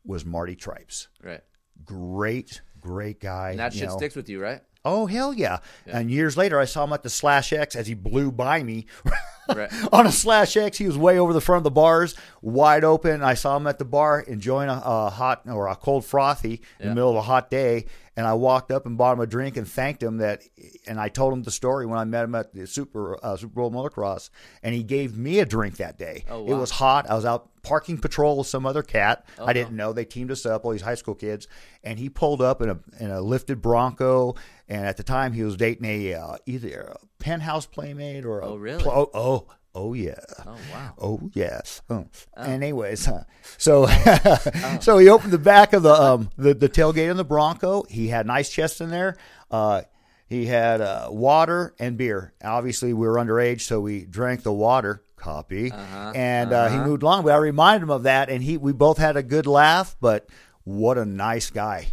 was 0.05 0.25
Marty 0.25 0.55
Tripes 0.55 1.07
Right. 1.21 1.41
great 1.85 2.61
great 2.79 3.19
guy. 3.19 3.51
And 3.51 3.59
that 3.59 3.73
you 3.73 3.79
shit 3.81 3.89
know. 3.89 3.97
sticks 3.97 4.15
with 4.15 4.27
you, 4.27 4.41
right? 4.41 4.61
Oh 4.85 5.05
hell 5.05 5.33
yeah. 5.33 5.59
And 5.87 6.11
years 6.11 6.35
later, 6.35 6.59
I 6.59 6.65
saw 6.65 6.83
him 6.83 6.91
at 6.91 7.03
the 7.03 7.09
Slash 7.09 7.53
X 7.53 7.75
as 7.75 7.87
he 7.87 7.93
blew 7.93 8.31
by 8.31 8.61
me 8.63 8.85
Right. 9.47 9.71
on 9.93 10.05
a 10.07 10.11
Slash 10.11 10.57
X. 10.57 10.77
He 10.77 10.85
was 10.87 10.97
way 10.97 11.17
over 11.19 11.31
the 11.31 11.39
front 11.39 11.59
of 11.59 11.63
the 11.63 11.71
bars, 11.71 12.15
wide 12.41 12.83
open. 12.83 13.21
I 13.23 13.35
saw 13.35 13.55
him 13.55 13.67
at 13.67 13.77
the 13.79 13.85
bar 13.85 14.19
enjoying 14.21 14.67
a, 14.69 14.81
a 14.83 15.09
hot 15.09 15.43
or 15.47 15.67
a 15.67 15.75
cold 15.77 16.03
frothy 16.05 16.61
in 16.81 16.89
the 16.89 16.95
middle 16.95 17.11
of 17.11 17.15
a 17.15 17.21
hot 17.21 17.49
day. 17.49 17.85
And 18.15 18.27
I 18.27 18.33
walked 18.33 18.69
up 18.71 18.85
and 18.85 18.97
bought 18.97 19.13
him 19.13 19.21
a 19.21 19.25
drink 19.25 19.57
and 19.57 19.67
thanked 19.67 20.03
him 20.03 20.17
that. 20.17 20.43
And 20.85 20.99
I 20.99 21.09
told 21.09 21.33
him 21.33 21.41
the 21.43 21.51
story 21.51 21.85
when 21.87 21.97
I 21.97 22.03
met 22.05 22.23
him 22.25 22.35
at 22.35 22.53
the 22.53 22.67
Super 22.67 23.17
uh, 23.25 23.35
Super 23.37 23.53
Bowl 23.55 23.71
motocross, 23.71 24.29
and 24.61 24.75
he 24.75 24.83
gave 24.83 25.17
me 25.17 25.39
a 25.39 25.45
drink 25.45 25.77
that 25.77 25.97
day. 25.97 26.23
Oh, 26.29 26.45
It 26.45 26.53
was 26.53 26.69
hot. 26.71 27.09
I 27.09 27.15
was 27.15 27.25
out 27.25 27.49
parking 27.63 27.97
patrol 27.97 28.37
with 28.37 28.47
some 28.47 28.65
other 28.65 28.83
cat. 28.83 29.25
I 29.41 29.53
didn't 29.53 29.75
know 29.75 29.93
they 29.93 30.05
teamed 30.05 30.29
us 30.31 30.45
up, 30.45 30.63
all 30.65 30.71
these 30.71 30.81
high 30.81 30.95
school 30.95 31.15
kids, 31.15 31.47
and 31.83 31.97
he 31.97 32.09
pulled 32.09 32.41
up 32.41 32.61
in 32.61 32.69
a 32.69 32.79
in 32.99 33.09
a 33.09 33.19
lifted 33.21 33.61
Bronco. 33.61 34.35
And 34.69 34.85
at 34.85 34.97
the 34.97 35.03
time, 35.03 35.33
he 35.33 35.43
was 35.43 35.57
dating 35.57 35.85
a 35.85 36.13
uh, 36.13 36.37
either 36.45 36.81
a 36.81 36.97
penthouse 37.19 37.65
playmate 37.65 38.25
or 38.25 38.41
a 38.41 38.45
Oh, 38.47 38.55
really? 38.57 38.83
pl- 38.83 38.91
oh, 38.91 39.09
oh 39.13 39.47
oh 39.75 39.93
yeah 39.93 40.15
Oh 40.45 40.57
wow. 40.71 40.93
oh 41.01 41.29
yes. 41.33 41.81
Oh. 41.89 42.05
And 42.35 42.63
anyways, 42.63 43.05
huh. 43.05 43.23
so 43.57 43.87
so 44.81 44.97
he 44.97 45.09
opened 45.09 45.31
the 45.33 45.37
back 45.39 45.73
of 45.73 45.83
the 45.83 45.93
um 45.93 46.29
the, 46.37 46.53
the 46.53 46.69
tailgate 46.69 47.09
in 47.09 47.17
the 47.17 47.23
Bronco. 47.23 47.83
He 47.89 48.07
had 48.09 48.25
nice 48.27 48.49
chest 48.49 48.81
in 48.81 48.89
there. 48.89 49.17
Uh, 49.49 49.81
he 50.27 50.45
had 50.47 50.81
uh, 50.81 51.09
water 51.11 51.75
and 51.79 51.95
beer. 51.97 52.33
Obviously, 52.43 52.91
we 52.93 53.07
were 53.07 53.15
underage, 53.17 53.61
so 53.61 53.79
we 53.79 54.03
drank 54.05 54.41
the 54.43 54.53
water. 54.53 55.03
Copy. 55.15 55.71
And 55.71 56.51
uh, 56.51 56.69
he 56.69 56.77
moved 56.77 57.03
along. 57.03 57.23
But 57.23 57.33
I 57.33 57.37
reminded 57.37 57.83
him 57.83 57.91
of 57.91 58.03
that, 58.03 58.29
and 58.29 58.43
he 58.43 58.57
we 58.57 58.73
both 58.73 58.97
had 58.97 59.15
a 59.15 59.23
good 59.23 59.45
laugh. 59.45 59.95
But 60.01 60.27
what 60.63 60.97
a 60.97 61.05
nice 61.05 61.49
guy. 61.49 61.87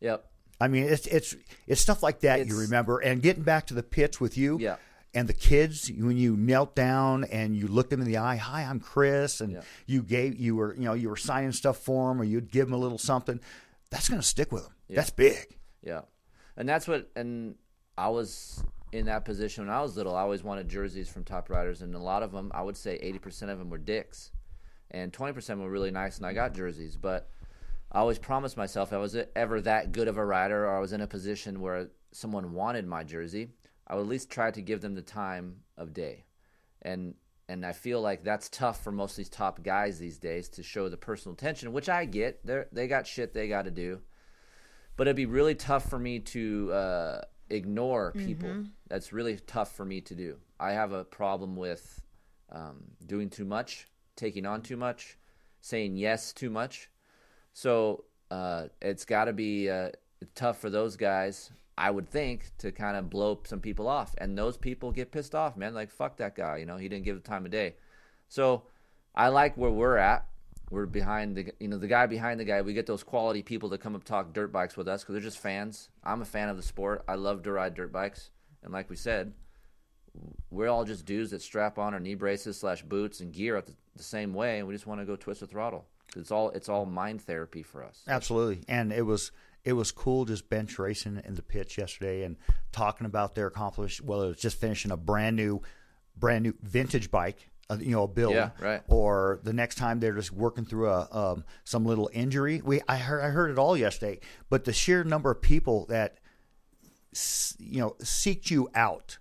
Yep. 0.00 0.24
I 0.60 0.68
mean, 0.68 0.84
it's 0.84 1.06
it's 1.06 1.34
it's 1.66 1.80
stuff 1.80 2.02
like 2.02 2.20
that 2.20 2.46
you 2.46 2.58
remember. 2.58 2.98
And 2.98 3.22
getting 3.22 3.42
back 3.42 3.66
to 3.68 3.74
the 3.74 3.82
pits 3.82 4.20
with 4.20 4.36
you, 4.38 4.58
Yeah. 4.60 4.76
And 5.16 5.26
the 5.26 5.32
kids 5.32 5.90
when 5.90 6.18
you 6.18 6.36
knelt 6.36 6.74
down 6.76 7.24
and 7.24 7.56
you 7.56 7.66
looked 7.66 7.88
them 7.88 8.02
in 8.02 8.06
the 8.06 8.18
eye. 8.18 8.36
Hi, 8.36 8.62
I'm 8.64 8.78
Chris, 8.80 9.40
and 9.40 9.52
Yeah. 9.54 9.60
you 9.86 10.02
gave 10.02 10.36
you 10.38 10.54
were 10.56 10.74
you 10.74 10.82
know 10.82 10.92
you 10.92 11.08
were 11.08 11.16
signing 11.16 11.52
stuff 11.52 11.78
for 11.78 12.10
them, 12.10 12.20
or 12.20 12.24
you'd 12.24 12.52
give 12.52 12.66
them 12.66 12.74
a 12.74 12.78
little 12.78 12.98
something. 12.98 13.40
That's 13.90 14.08
going 14.08 14.20
to 14.20 14.26
stick 14.26 14.52
with 14.52 14.64
them. 14.64 14.72
That's 14.90 15.10
big. 15.10 15.58
Yeah, 15.82 16.02
and 16.56 16.68
that's 16.68 16.86
what. 16.86 17.10
And 17.16 17.54
I 17.96 18.08
was 18.08 18.62
in 18.92 19.06
that 19.06 19.24
position 19.24 19.66
when 19.66 19.74
I 19.74 19.80
was 19.80 19.96
little. 19.96 20.14
I 20.14 20.20
always 20.20 20.44
wanted 20.44 20.68
jerseys 20.68 21.08
from 21.08 21.24
top 21.24 21.48
riders, 21.48 21.80
and 21.82 21.94
a 21.94 21.98
lot 21.98 22.22
of 22.22 22.30
them, 22.32 22.50
I 22.54 22.62
would 22.62 22.76
say, 22.76 22.96
eighty 22.96 23.18
percent 23.18 23.50
of 23.50 23.58
them 23.58 23.70
were 23.70 23.78
dicks, 23.78 24.32
and 24.90 25.12
twenty 25.14 25.32
percent 25.32 25.60
were 25.60 25.70
really 25.70 25.90
nice, 25.90 26.18
and 26.18 26.26
I 26.26 26.34
got 26.34 26.52
jerseys. 26.52 26.96
But 26.96 27.30
I 27.90 28.00
always 28.00 28.18
promised 28.18 28.56
myself, 28.58 28.90
if 28.90 28.94
I 28.94 28.98
was 28.98 29.16
ever 29.34 29.62
that 29.62 29.92
good 29.92 30.08
of 30.08 30.18
a 30.18 30.24
rider, 30.24 30.66
or 30.66 30.76
I 30.76 30.80
was 30.80 30.92
in 30.92 31.00
a 31.00 31.06
position 31.06 31.60
where 31.60 31.88
someone 32.12 32.52
wanted 32.52 32.86
my 32.86 33.02
jersey, 33.02 33.50
I 33.86 33.94
would 33.94 34.02
at 34.02 34.08
least 34.08 34.30
try 34.30 34.50
to 34.50 34.62
give 34.62 34.80
them 34.80 34.94
the 34.94 35.02
time 35.02 35.62
of 35.76 35.92
day, 35.92 36.24
and. 36.82 37.14
And 37.48 37.64
I 37.64 37.70
feel 37.74 38.00
like 38.00 38.24
that's 38.24 38.48
tough 38.48 38.82
for 38.82 38.90
most 38.90 39.12
of 39.12 39.18
these 39.18 39.28
top 39.28 39.62
guys 39.62 40.00
these 40.00 40.18
days 40.18 40.48
to 40.48 40.64
show 40.64 40.88
the 40.88 40.96
personal 40.96 41.34
attention, 41.34 41.72
which 41.72 41.88
I 41.88 42.04
get. 42.04 42.44
They 42.44 42.64
they 42.72 42.88
got 42.88 43.06
shit 43.06 43.32
they 43.32 43.46
got 43.46 43.66
to 43.66 43.70
do 43.70 44.00
but 44.96 45.06
it'd 45.06 45.16
be 45.16 45.26
really 45.26 45.54
tough 45.54 45.88
for 45.88 45.98
me 45.98 46.18
to 46.18 46.72
uh, 46.72 47.20
ignore 47.50 48.12
people. 48.12 48.48
That's 48.88 49.12
really 49.12 49.36
tough 49.46 49.72
for 49.72 49.84
me 49.84 50.00
to 50.02 50.14
do. 50.14 50.36
I 50.58 50.72
have 50.72 50.92
a 50.92 51.04
problem 51.04 51.54
with 51.54 52.00
um, 52.50 52.84
doing 53.04 53.28
too 53.28 53.44
much, 53.44 53.86
taking 54.16 54.46
on 54.46 54.62
too 54.62 54.76
much, 54.76 55.18
saying 55.60 55.96
yes 55.96 56.32
too 56.32 56.48
much. 56.48 56.88
So 57.52 58.04
uh, 58.30 58.68
it's 58.80 59.04
got 59.04 59.26
to 59.26 59.32
be 59.34 59.68
uh, 59.68 59.90
tough 60.34 60.58
for 60.58 60.70
those 60.70 60.96
guys, 60.96 61.50
I 61.78 61.90
would 61.90 62.08
think, 62.08 62.50
to 62.58 62.72
kind 62.72 62.96
of 62.96 63.10
blow 63.10 63.38
some 63.44 63.60
people 63.60 63.86
off. 63.86 64.14
And 64.18 64.36
those 64.36 64.56
people 64.56 64.92
get 64.92 65.12
pissed 65.12 65.34
off, 65.34 65.56
man. 65.56 65.74
Like, 65.74 65.90
fuck 65.90 66.16
that 66.16 66.34
guy. 66.34 66.56
You 66.56 66.66
know, 66.66 66.76
he 66.76 66.88
didn't 66.88 67.04
give 67.04 67.16
the 67.16 67.28
time 67.28 67.44
of 67.44 67.50
day. 67.50 67.74
So 68.28 68.62
I 69.14 69.28
like 69.28 69.56
where 69.56 69.70
we're 69.70 69.96
at. 69.96 70.26
We're 70.70 70.86
behind 70.86 71.36
the, 71.36 71.52
you 71.60 71.68
know, 71.68 71.78
the 71.78 71.86
guy 71.86 72.06
behind 72.06 72.40
the 72.40 72.44
guy. 72.44 72.60
We 72.62 72.74
get 72.74 72.86
those 72.86 73.04
quality 73.04 73.42
people 73.42 73.70
to 73.70 73.78
come 73.78 73.94
up 73.94 74.04
talk 74.04 74.32
dirt 74.32 74.52
bikes 74.52 74.76
with 74.76 74.88
us 74.88 75.02
because 75.02 75.12
they're 75.12 75.22
just 75.22 75.38
fans. 75.38 75.90
I'm 76.02 76.22
a 76.22 76.24
fan 76.24 76.48
of 76.48 76.56
the 76.56 76.62
sport. 76.62 77.04
I 77.06 77.14
love 77.14 77.42
to 77.44 77.52
ride 77.52 77.74
dirt 77.74 77.92
bikes, 77.92 78.30
and 78.64 78.72
like 78.72 78.90
we 78.90 78.96
said, 78.96 79.32
we're 80.50 80.68
all 80.68 80.84
just 80.84 81.04
dudes 81.04 81.30
that 81.30 81.42
strap 81.42 81.78
on 81.78 81.94
our 81.94 82.00
knee 82.00 82.16
braces 82.16 82.58
slash 82.58 82.82
boots 82.82 83.20
and 83.20 83.32
gear 83.32 83.56
at 83.56 83.66
the, 83.66 83.74
the 83.96 84.02
same 84.02 84.34
way, 84.34 84.58
and 84.58 84.66
we 84.66 84.74
just 84.74 84.88
want 84.88 85.00
to 85.00 85.06
go 85.06 85.14
twist 85.14 85.38
the 85.38 85.46
throttle. 85.46 85.86
It's 86.16 86.32
all 86.32 86.50
it's 86.50 86.68
all 86.68 86.84
mind 86.84 87.22
therapy 87.22 87.62
for 87.62 87.84
us. 87.84 88.02
Absolutely, 88.08 88.64
and 88.66 88.92
it 88.92 89.02
was 89.02 89.30
it 89.66 89.72
was 89.72 89.90
cool 89.90 90.24
just 90.24 90.48
bench 90.48 90.78
racing 90.78 91.20
in 91.24 91.34
the 91.34 91.42
pits 91.42 91.76
yesterday 91.76 92.22
and 92.22 92.36
talking 92.70 93.04
about 93.04 93.34
their 93.34 93.48
accomplishment. 93.48 94.08
Well, 94.08 94.22
it 94.22 94.28
was 94.28 94.38
just 94.38 94.60
finishing 94.60 94.92
a 94.92 94.96
brand 94.96 95.34
new, 95.34 95.60
brand 96.16 96.44
new 96.44 96.54
vintage 96.62 97.10
bike. 97.10 97.50
Uh, 97.68 97.76
you 97.80 97.90
know, 97.90 98.04
a 98.04 98.08
build, 98.08 98.32
Yeah, 98.32 98.50
right. 98.60 98.80
Or 98.86 99.40
the 99.42 99.52
next 99.52 99.74
time 99.74 99.98
they're 99.98 100.14
just 100.14 100.30
working 100.30 100.64
through 100.64 100.88
a 100.88 101.08
um, 101.10 101.44
some 101.64 101.84
little 101.84 102.08
injury. 102.12 102.62
We 102.64 102.80
I 102.88 102.96
heard 102.96 103.24
I 103.24 103.30
heard 103.30 103.50
it 103.50 103.58
all 103.58 103.76
yesterday, 103.76 104.20
but 104.48 104.64
the 104.64 104.72
sheer 104.72 105.02
number 105.02 105.32
of 105.32 105.42
people 105.42 105.86
that 105.86 106.18
you 107.58 107.80
know 107.80 107.96
seeked 108.00 108.52
you 108.52 108.70
out 108.72 109.18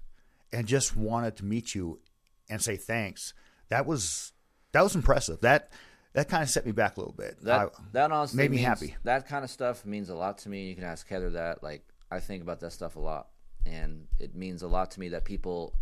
and 0.54 0.68
just 0.68 0.96
wanted 0.96 1.38
to 1.38 1.46
meet 1.46 1.74
you 1.74 2.00
and 2.48 2.62
say 2.62 2.78
thanks. 2.78 3.34
That 3.70 3.88
was 3.88 4.32
that 4.74 4.84
was 4.84 4.94
impressive. 4.94 5.42
That 5.42 5.72
that 6.16 6.28
kind 6.30 6.42
of 6.44 6.50
set 6.50 6.66
me 6.66 6.72
back 6.72 6.98
a 6.98 7.00
little 7.00 7.14
bit. 7.14 7.38
That 7.44 7.60
I- 7.60 7.82
that 7.94 8.12
honestly 8.12 8.38
made 8.38 8.52
me 8.52 8.58
means- 8.58 8.68
happy. 8.68 8.96
That 9.04 9.28
kind 9.28 9.44
of 9.44 9.52
stuff 9.52 9.86
means 9.86 10.10
a 10.10 10.16
lot 10.16 10.40
to 10.40 10.50
me. 10.50 10.68
You 10.70 10.76
can 10.76 10.84
ask 10.84 11.08
Heather 11.08 11.30
that. 11.32 11.62
Like 11.64 11.84
I 12.12 12.20
think 12.20 12.42
about 12.44 12.60
that 12.62 12.72
stuff 12.72 12.96
a 12.96 13.00
lot, 13.00 13.30
and 13.66 14.08
it 14.20 14.36
means 14.36 14.62
a 14.64 14.68
lot 14.68 14.92
to 14.92 15.00
me 15.00 15.10
that 15.10 15.24
people 15.26 15.76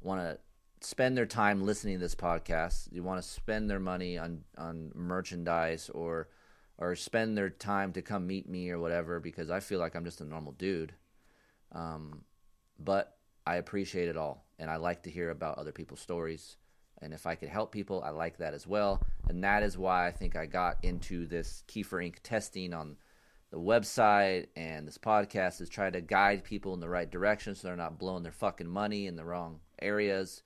want 0.00 0.20
to 0.20 0.38
spend 0.86 1.16
their 1.16 1.26
time 1.26 1.64
listening 1.64 1.94
to 1.96 2.00
this 2.00 2.14
podcast. 2.14 2.92
You 2.92 3.02
want 3.02 3.22
to 3.22 3.28
spend 3.28 3.70
their 3.70 3.80
money 3.80 4.18
on 4.18 4.44
on 4.58 4.92
merchandise 4.94 5.88
or 5.90 6.28
or 6.78 6.94
spend 6.94 7.36
their 7.38 7.48
time 7.50 7.92
to 7.94 8.02
come 8.02 8.26
meet 8.26 8.46
me 8.48 8.70
or 8.70 8.78
whatever 8.78 9.18
because 9.20 9.48
I 9.50 9.60
feel 9.60 9.78
like 9.80 9.94
I'm 9.94 10.04
just 10.04 10.20
a 10.20 10.24
normal 10.24 10.52
dude. 10.52 10.92
Um, 11.72 12.24
but 12.78 13.16
I 13.46 13.56
appreciate 13.56 14.08
it 14.08 14.16
all, 14.16 14.44
and 14.58 14.70
I 14.70 14.76
like 14.76 15.02
to 15.04 15.10
hear 15.10 15.30
about 15.30 15.58
other 15.58 15.72
people's 15.72 16.00
stories. 16.00 16.56
And 17.02 17.12
if 17.12 17.26
I 17.26 17.34
could 17.34 17.48
help 17.48 17.72
people, 17.72 18.02
I 18.02 18.10
like 18.10 18.38
that 18.38 18.54
as 18.54 18.66
well. 18.66 19.02
And 19.28 19.44
that 19.44 19.62
is 19.62 19.76
why 19.76 20.06
I 20.06 20.12
think 20.12 20.36
I 20.36 20.46
got 20.46 20.78
into 20.82 21.26
this 21.26 21.62
Keefer 21.66 21.98
Inc. 21.98 22.16
testing 22.22 22.72
on 22.72 22.96
the 23.50 23.58
website 23.58 24.46
and 24.56 24.86
this 24.86 24.98
podcast 24.98 25.60
is 25.60 25.68
trying 25.68 25.92
to 25.92 26.00
guide 26.00 26.42
people 26.42 26.74
in 26.74 26.80
the 26.80 26.88
right 26.88 27.10
direction 27.10 27.54
so 27.54 27.68
they're 27.68 27.76
not 27.76 27.98
blowing 27.98 28.22
their 28.22 28.32
fucking 28.32 28.66
money 28.66 29.06
in 29.06 29.16
the 29.16 29.24
wrong 29.24 29.60
areas. 29.80 30.42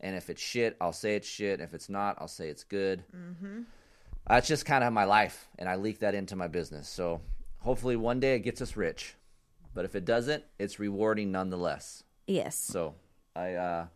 And 0.00 0.16
if 0.16 0.30
it's 0.30 0.42
shit, 0.42 0.76
I'll 0.80 0.92
say 0.92 1.14
it's 1.14 1.28
shit. 1.28 1.60
If 1.60 1.74
it's 1.74 1.88
not, 1.88 2.16
I'll 2.18 2.28
say 2.28 2.48
it's 2.48 2.64
good. 2.64 3.04
Mm-hmm. 3.14 3.62
That's 4.28 4.48
just 4.48 4.66
kind 4.66 4.84
of 4.84 4.92
my 4.92 5.04
life, 5.04 5.48
and 5.58 5.68
I 5.68 5.76
leak 5.76 5.98
that 6.00 6.14
into 6.14 6.36
my 6.36 6.48
business. 6.48 6.88
So 6.88 7.20
hopefully 7.58 7.96
one 7.96 8.20
day 8.20 8.34
it 8.34 8.40
gets 8.40 8.60
us 8.60 8.76
rich. 8.76 9.14
But 9.74 9.84
if 9.84 9.94
it 9.94 10.04
doesn't, 10.04 10.44
it's 10.58 10.78
rewarding 10.78 11.32
nonetheless. 11.32 12.04
Yes. 12.26 12.56
So 12.56 12.94
I 13.34 13.54
uh 13.54 13.86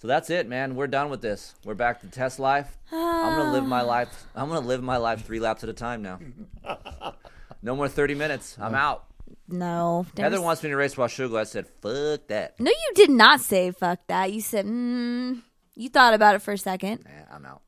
so 0.00 0.08
that's 0.08 0.30
it, 0.30 0.48
man. 0.48 0.74
We're 0.74 0.86
done 0.88 1.10
with 1.10 1.20
this. 1.20 1.54
We're 1.64 1.74
back 1.74 2.00
to 2.00 2.08
test 2.08 2.38
life. 2.40 2.78
I'm 2.90 3.36
gonna 3.38 3.52
live 3.52 3.64
my 3.66 3.82
life 3.82 4.24
I'm 4.34 4.48
gonna 4.48 4.66
live 4.66 4.82
my 4.82 4.96
life 4.96 5.24
three 5.24 5.38
laps 5.38 5.62
at 5.62 5.68
a 5.68 5.74
time 5.74 6.02
now. 6.02 6.18
No 7.62 7.76
more 7.76 7.88
thirty 7.88 8.14
minutes. 8.14 8.56
I'm 8.58 8.74
out. 8.74 9.04
No. 9.46 10.06
Heather 10.16 10.30
there's- 10.30 10.42
wants 10.42 10.62
me 10.62 10.70
to 10.70 10.76
race 10.76 10.94
Washougal. 10.94 11.38
I 11.38 11.44
said, 11.44 11.66
fuck 11.82 12.26
that. 12.28 12.58
No, 12.58 12.70
you 12.70 12.92
did 12.94 13.10
not 13.10 13.40
say 13.40 13.70
fuck 13.70 13.98
that. 14.06 14.32
You 14.32 14.40
said, 14.40 14.64
mm, 14.64 15.42
you 15.74 15.90
thought 15.90 16.14
about 16.14 16.34
it 16.36 16.40
for 16.40 16.52
a 16.52 16.58
second. 16.58 17.04
Nah, 17.04 17.36
I'm 17.36 17.44
out. 17.44 17.60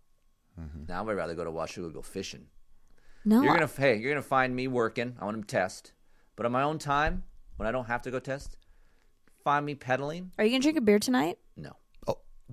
Now 0.89 1.07
I'd 1.07 1.13
rather 1.13 1.35
go 1.35 1.45
to 1.45 1.51
Washougal 1.51 1.93
go 1.93 2.01
fishing. 2.01 2.47
No. 3.25 3.43
You're 3.43 3.53
gonna 3.55 3.69
hey, 3.77 3.99
you're 3.99 4.11
gonna 4.13 4.23
find 4.23 4.57
me 4.57 4.67
working. 4.67 5.15
I 5.21 5.27
want 5.27 5.39
to 5.41 5.47
test. 5.47 5.93
But 6.37 6.47
on 6.47 6.53
my 6.53 6.63
own 6.63 6.79
time, 6.79 7.25
when 7.59 7.67
I 7.69 7.73
don't 7.73 7.85
have 7.87 8.01
to 8.03 8.11
go 8.11 8.19
test, 8.19 8.57
find 9.45 9.67
me 9.67 9.75
pedaling. 9.75 10.33
Are 10.39 10.45
you 10.45 10.51
going 10.51 10.63
to 10.63 10.65
drink 10.65 10.79
a 10.79 10.81
beer 10.81 10.99
tonight? 10.99 11.39
No. 11.57 11.77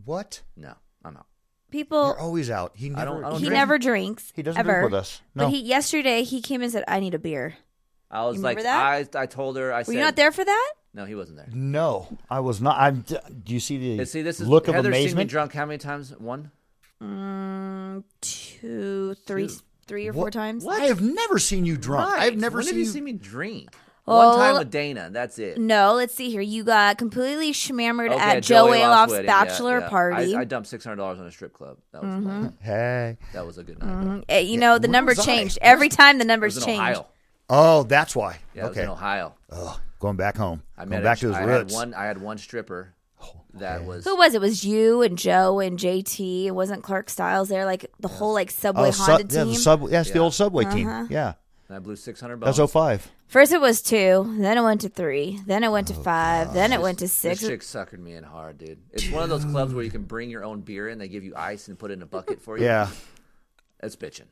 What? 0.05 0.41
No. 0.55 0.73
I'm 1.03 1.17
out. 1.17 1.25
People, 1.71 2.07
You're 2.07 2.19
always 2.19 2.49
out. 2.49 2.71
He 2.75 2.89
never. 2.89 3.01
I 3.01 3.05
don't- 3.05 3.23
I 3.23 3.29
don't 3.29 3.39
he 3.39 3.45
drink. 3.45 3.53
never 3.53 3.77
drinks. 3.77 4.33
He 4.35 4.41
doesn't 4.41 4.59
ever. 4.59 4.71
drink 4.71 4.83
with 4.91 4.99
us. 4.99 5.21
No. 5.35 5.45
But 5.45 5.51
he 5.53 5.59
yesterday 5.61 6.23
he 6.23 6.41
came 6.41 6.61
and 6.63 6.71
said, 6.71 6.83
I 6.87 6.99
need 6.99 7.13
a 7.13 7.19
beer. 7.19 7.55
I 8.09 8.25
was 8.25 8.37
You 8.37 8.41
like 8.41 8.63
that? 8.63 8.83
I 9.15 9.21
I 9.21 9.25
told 9.27 9.55
her 9.57 9.71
I 9.71 9.79
Were 9.79 9.83
said 9.85 9.93
you 9.93 9.99
not 9.99 10.15
there 10.15 10.31
for 10.31 10.43
that? 10.43 10.71
No, 10.95 11.05
he 11.05 11.13
wasn't 11.13 11.37
there. 11.37 11.47
no, 11.53 12.07
I 12.27 12.39
was 12.39 12.59
not. 12.59 12.79
I'm. 12.79 13.01
Do 13.01 13.53
you 13.53 13.59
see 13.59 13.77
the 13.77 13.85
Yeah, 13.99 14.03
See, 14.05 14.23
this 14.23 14.39
is 14.39 14.47
look 14.47 14.67
of 14.67 14.73
Heather's 14.73 14.95
seen 14.95 15.01
me 15.03 15.03
amazement? 15.11 15.29
drunk 15.29 15.53
how 15.53 15.65
many 15.67 15.77
times? 15.77 16.09
One. 16.17 16.49
Mm, 17.03 18.03
two, 18.21 19.13
three, 19.27 19.47
Two. 19.47 19.53
three 19.85 20.07
or 20.07 20.13
four 20.13 20.31
times. 20.31 20.63
What- 20.65 20.77
times. 20.77 20.85
I 20.85 20.87
have 20.87 21.01
never 21.01 21.37
seen 21.37 21.65
you 21.65 21.77
drunk. 21.77 22.11
I've 22.19 22.35
never 22.35 22.57
when 22.57 22.63
seen 22.65 22.73
have 22.73 22.79
you 22.79 22.85
you. 22.85 22.91
seen 22.91 23.03
me 23.03 23.13
drink? 23.13 23.69
Well- 24.09 24.37
One 24.37 24.39
time 24.39 24.57
with 24.57 24.71
Dana. 24.71 25.09
That's 25.11 25.39
it. 25.39 25.57
No, 25.57 25.93
let's 25.93 26.13
see 26.13 26.29
here. 26.29 26.41
You 26.41 26.63
got 26.63 26.97
completely 26.97 27.51
schmammered 27.51 28.11
Okay, 28.11 28.19
at 28.19 28.43
Joe 28.43 28.67
Joey 28.67 28.79
Aloff's 28.79 29.11
wedding, 29.11 29.25
yeah, 29.27 29.43
bachelor 29.45 29.79
yeah. 29.79 29.89
party. 29.89 30.27
Mm-hmm. 30.29 30.37
I, 30.37 30.41
I 30.41 30.45
dumped 30.45 30.67
six 30.67 30.83
hundred 30.83 30.97
dollars 30.97 31.19
on 31.19 31.27
a 31.27 31.31
strip 31.31 31.53
club. 31.53 31.77
That 31.91 32.03
was 32.03 32.23
fun. 32.23 32.57
hey, 32.61 33.17
That 33.33 33.45
was 33.45 33.57
a 33.57 33.63
good 33.63 33.79
night. 33.79 34.23
Eh, 34.29 34.39
you 34.39 34.57
know, 34.57 34.77
the 34.77 34.87
where 34.87 34.91
number 34.93 35.11
was 35.11 35.19
I? 35.19 35.25
changed. 35.25 35.59
Every 35.61 35.89
time 35.89 36.17
the 36.17 36.25
numbers 36.25 36.55
was 36.55 36.63
in 36.63 36.69
changed. 36.69 36.81
Ohio. 36.81 37.07
Oh, 37.49 37.83
that's 37.83 38.15
why. 38.15 38.37
Yeah, 38.53 38.65
it 38.65 38.69
was 38.69 38.77
okay. 38.77 38.83
in 38.83 38.89
Ohio. 38.89 39.33
Oh, 39.51 39.79
going 39.99 40.17
back 40.17 40.37
home. 40.37 40.61
I 40.77 40.85
going 40.85 41.03
back 41.03 41.17
a, 41.17 41.21
to 41.21 41.27
his 41.29 41.35
I 41.35 41.43
roots. 41.43 41.73
Had 41.73 41.79
one, 41.79 41.93
I 41.93 42.05
had 42.05 42.21
one 42.21 42.37
stripper 42.37 42.93
that 43.55 43.85
was. 43.85 44.03
Who 44.05 44.15
was 44.15 44.33
it? 44.35 44.41
Was 44.41 44.63
you 44.63 45.01
and 45.01 45.17
Joe 45.17 45.59
and 45.59 45.77
JT? 45.79 46.45
It 46.45 46.51
wasn't 46.51 46.83
Clark 46.83 47.09
Stiles 47.09 47.49
there? 47.49 47.65
Like 47.65 47.91
the 47.99 48.07
whole 48.07 48.33
like 48.33 48.51
Subway 48.51 48.89
oh, 48.89 48.91
Su- 48.91 49.03
Honda 49.03 49.23
yeah, 49.35 49.43
team. 49.43 49.53
the 49.53 49.59
subway. 49.59 49.91
That's 49.91 50.11
the 50.11 50.19
old 50.19 50.33
subway 50.33 50.65
team. 50.65 50.87
Uh-huh. 50.87 51.07
Yeah, 51.09 51.33
and 51.69 51.75
I 51.75 51.79
blew 51.79 51.95
six 51.95 52.19
hundred 52.19 52.37
bucks. 52.37 52.57
that's 52.57 52.71
05. 52.71 53.09
First 53.27 53.51
it 53.53 53.61
was 53.61 53.81
two, 53.81 54.35
then 54.39 54.57
it 54.57 54.61
went 54.61 54.81
to 54.81 54.89
three, 54.89 55.39
then 55.45 55.63
it 55.63 55.71
went 55.71 55.87
to 55.89 55.93
oh, 55.95 56.01
five, 56.01 56.53
then 56.53 56.73
it 56.73 56.81
went 56.81 56.97
to 56.99 57.05
This 57.05 57.13
six. 57.13 57.39
chick 57.41 57.61
suckered 57.61 57.99
me 57.99 58.15
in 58.15 58.23
hard, 58.23 58.57
dude. 58.57 58.79
It's 58.91 59.09
one 59.11 59.23
of 59.23 59.29
those 59.29 59.45
clubs 59.45 59.73
where 59.73 59.83
you 59.83 59.91
can 59.91 60.03
bring 60.03 60.29
your 60.31 60.43
own 60.43 60.61
beer 60.61 60.89
and 60.89 60.99
they 60.99 61.07
give 61.07 61.23
you 61.23 61.33
ice 61.35 61.67
and 61.67 61.77
put 61.77 61.91
it 61.91 61.93
in 61.93 62.01
a 62.01 62.07
bucket 62.07 62.41
for 62.41 62.57
you. 62.57 62.65
Yeah. 62.65 62.89
That's 63.79 63.95
bitching. 63.95 64.25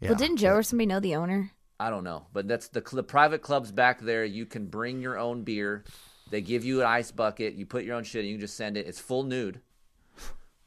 yeah. 0.00 0.10
Well, 0.10 0.18
didn't 0.18 0.36
Joe 0.36 0.54
or 0.54 0.62
somebody 0.62 0.86
know 0.86 1.00
the 1.00 1.16
owner? 1.16 1.50
I 1.80 1.90
don't 1.90 2.04
know, 2.04 2.26
but 2.32 2.46
that's 2.46 2.68
the, 2.68 2.80
the 2.80 3.02
private 3.02 3.42
clubs 3.42 3.72
back 3.72 4.00
there. 4.00 4.24
You 4.24 4.46
can 4.46 4.66
bring 4.66 5.02
your 5.02 5.18
own 5.18 5.42
beer. 5.42 5.84
They 6.30 6.40
give 6.40 6.64
you 6.64 6.80
an 6.80 6.86
ice 6.86 7.10
bucket. 7.10 7.54
You 7.54 7.66
put 7.66 7.84
your 7.84 7.96
own 7.96 8.04
shit. 8.04 8.20
and 8.20 8.28
You 8.28 8.34
can 8.36 8.40
just 8.40 8.56
send 8.56 8.76
it. 8.76 8.86
It's 8.86 9.00
full 9.00 9.24
nude. 9.24 9.60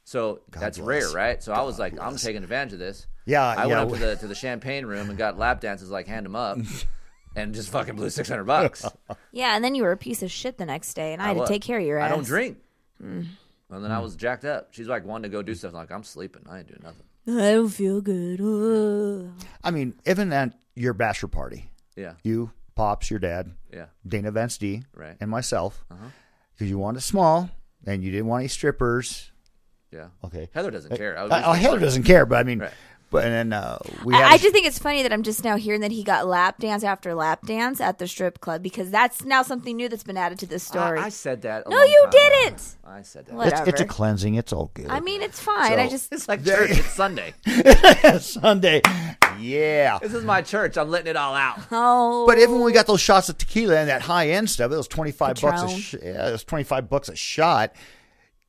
So 0.08 0.40
that's 0.52 0.78
bless. 0.78 1.04
rare, 1.04 1.10
right? 1.10 1.44
So 1.44 1.52
I 1.52 1.64
was 1.64 1.78
like, 1.78 2.00
I'm 2.00 2.16
taking 2.16 2.42
advantage 2.42 2.72
of 2.72 2.80
this. 2.80 3.08
Yeah, 3.26 3.46
I 3.46 3.66
yeah. 3.66 3.84
went 3.84 3.92
up 3.92 4.00
to 4.00 4.06
the 4.06 4.16
to 4.16 4.28
the 4.28 4.36
champagne 4.36 4.86
room 4.86 5.10
and 5.10 5.18
got 5.18 5.38
lap 5.38 5.60
dances 5.60 5.90
like 5.92 6.08
hand 6.08 6.26
them 6.26 6.34
up, 6.34 6.58
and 7.36 7.54
just 7.54 7.70
fucking 7.72 7.98
blew 7.98 8.10
six 8.10 8.30
hundred 8.30 8.46
bucks. 8.46 8.86
Yeah, 9.34 9.54
and 9.56 9.64
then 9.64 9.76
you 9.76 9.84
were 9.84 9.92
a 9.92 9.98
piece 9.98 10.24
of 10.24 10.32
shit 10.32 10.58
the 10.58 10.66
next 10.66 10.94
day, 10.94 11.12
and 11.12 11.22
I, 11.22 11.28
had 11.28 11.34
to 11.34 11.40
was. 11.42 11.50
take 11.50 11.62
care 11.62 11.78
of 11.78 11.86
your 11.86 12.00
ass. 12.00 12.10
I 12.10 12.16
don't 12.16 12.26
drink. 12.26 12.58
Mm. 13.04 13.28
And 13.70 13.84
then 13.84 13.92
I 13.92 14.00
was 14.00 14.16
jacked 14.16 14.46
up. 14.46 14.70
She's 14.72 14.88
like 14.88 15.06
wanting 15.06 15.30
to 15.30 15.36
go 15.36 15.42
do 15.42 15.54
stuff. 15.54 15.72
I'm 15.72 15.76
like 15.76 15.92
I'm 15.92 16.04
sleeping. 16.04 16.44
I 16.50 16.60
ain't 16.60 16.68
doing 16.68 16.80
nothing. 16.82 17.04
I 17.28 17.52
don't 17.52 17.68
feel 17.68 18.00
good. 18.00 18.40
Ugh. 18.40 19.30
I 19.64 19.72
mean, 19.72 19.94
even 20.08 20.32
at 20.32 20.54
your 20.74 20.94
bachelor 20.94 21.28
party, 21.28 21.70
Yeah, 21.98 22.14
you, 22.24 22.52
Pops, 22.76 23.12
your 23.12 23.20
dad, 23.20 23.52
yeah, 23.74 23.88
Dana 24.08 24.32
Vance 24.32 24.58
D, 24.58 24.84
Right. 24.96 25.08
Uh-huh. 25.08 25.16
and 25.20 25.30
myself, 25.30 25.84
because 26.54 26.70
you 26.70 26.78
wanted 26.80 27.04
small 27.04 27.50
and 27.86 28.06
you 28.06 28.10
didn't 28.12 28.28
want 28.28 28.42
any 28.42 28.48
strippers. 28.48 29.32
Yeah. 29.92 30.08
Okay. 30.24 30.50
Heather 30.54 30.72
doesn't 30.72 30.96
care. 30.98 31.18
I 31.18 31.24
was 31.24 31.32
Uh, 31.32 31.36
just 31.40 31.48
oh, 31.50 31.54
Heather 31.54 31.80
doesn't 31.80 32.04
care, 32.04 32.26
but 32.26 32.38
I 32.40 32.44
mean, 32.44 32.60
Right. 32.60 32.72
but 33.10 33.24
and 33.26 33.34
then 33.34 33.54
uh, 33.54 33.78
we 34.04 34.14
had 34.14 34.24
I, 34.26 34.32
a- 34.32 34.34
I 34.34 34.38
just 34.38 34.52
think 34.54 34.66
it's 34.68 34.80
funny 34.80 35.02
that 35.04 35.14
I'm 35.14 35.24
just 35.24 35.44
now 35.44 35.56
hearing 35.56 35.82
that 35.82 35.92
he 35.92 36.04
got 36.04 36.28
lap 36.28 36.58
dance 36.60 36.84
after 36.84 37.14
lap 37.16 37.46
dance 37.46 37.80
at 37.80 37.98
the 38.00 38.08
strip 38.08 38.42
club 38.42 38.62
because 38.62 38.92
that's 38.92 39.24
now 39.24 39.44
something 39.44 39.76
new 39.78 39.88
that's 39.90 40.04
been 40.04 40.18
added 40.18 40.40
to 40.40 40.46
this 40.46 40.64
story. 40.64 41.00
I, 41.00 41.06
I 41.06 41.10
said 41.10 41.42
that. 41.44 41.66
a 41.66 41.70
no, 41.70 41.78
long 41.78 41.88
you 41.88 42.02
time 42.04 42.12
didn't. 42.12 42.76
I 42.86 43.02
said 43.02 43.26
that. 43.28 43.36
What? 43.36 43.48
it's, 43.48 43.54
it's 43.62 43.68
a 43.68 43.72
whatever. 43.72 43.86
cleansing. 43.90 44.36
It's 44.36 44.52
all 44.54 44.72
good. 44.74 44.88
I 44.90 45.00
mean, 45.00 45.22
it's 45.22 45.40
fine. 45.40 45.80
I 45.80 45.86
So- 45.86 45.92
just 45.92 46.12
It's 46.14 46.28
like 46.28 46.44
church. 46.46 46.72
It's 46.72 46.86
Sunday. 46.94 47.34
Sunday, 48.20 48.82
yeah. 49.40 50.00
This 50.02 50.14
is 50.14 50.24
my 50.24 50.42
church. 50.42 50.78
I'm 50.78 50.90
letting 50.90 51.08
it 51.08 51.16
all 51.16 51.34
out. 51.36 51.60
oh, 51.72 52.26
But 52.28 52.40
even 52.40 52.56
when 52.56 52.64
we 52.64 52.72
got 52.74 52.88
those 52.88 53.02
shots 53.02 53.30
of 53.30 53.38
tequila 53.38 53.78
and 53.78 53.90
that 53.90 54.02
high 54.02 54.30
end 54.30 54.50
stuff, 54.50 54.72
it 54.72 54.76
was 54.78 54.88
twenty 54.88 55.12
five 55.12 55.40
bucks 55.40 55.62
a 55.62 55.66
Patron. 55.66 55.80
sh- 55.82 55.96
yeah, 56.04 56.28
it 56.30 56.32
was 56.32 56.44
twenty 56.44 56.64
five 56.64 56.90
bucks 56.90 57.10
a 57.10 57.16
shot. 57.16 57.74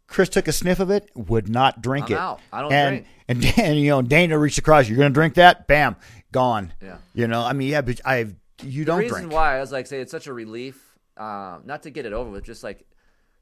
Chris 0.09 0.29
took 0.31 0.49
a 0.49 0.53
sniff 0.53 0.81
of 0.81 0.91
it, 0.91 1.09
would 1.15 1.49
not 1.49 1.81
drink 1.83 2.07
I'm 2.07 2.13
it. 2.13 2.19
out. 2.19 2.41
I 2.53 2.63
don't 2.63 2.73
and, 2.73 2.97
drink. 2.97 3.07
And 3.31 3.43
Dan, 3.43 3.77
you 3.77 3.91
know, 3.91 4.01
Dana 4.01 4.39
reached 4.39 4.57
across. 4.57 4.89
You're 4.89 4.97
going 4.97 5.11
to 5.11 5.15
drink 5.15 5.35
that? 5.35 5.67
Bam, 5.67 5.97
gone. 6.33 6.73
Yeah. 6.83 6.97
You 7.13 7.29
know, 7.29 7.43
I 7.43 7.53
mean, 7.53 7.69
yeah, 7.69 7.83
but 7.83 8.01
I 8.05 8.35
you 8.63 8.85
The 8.85 8.87
don't 8.87 8.97
The 8.99 9.03
reason 9.03 9.19
drink. 9.21 9.33
why 9.33 9.57
I 9.59 9.61
was 9.61 9.71
like, 9.71 9.87
say 9.87 10.01
it's 10.01 10.11
such 10.11 10.27
a 10.27 10.33
relief, 10.33 10.99
um, 11.19 11.63
not 11.67 11.83
to 11.83 11.91
get 11.91 12.07
it 12.07 12.15
over 12.15 12.31
with, 12.31 12.45
just 12.45 12.65
like 12.65 12.87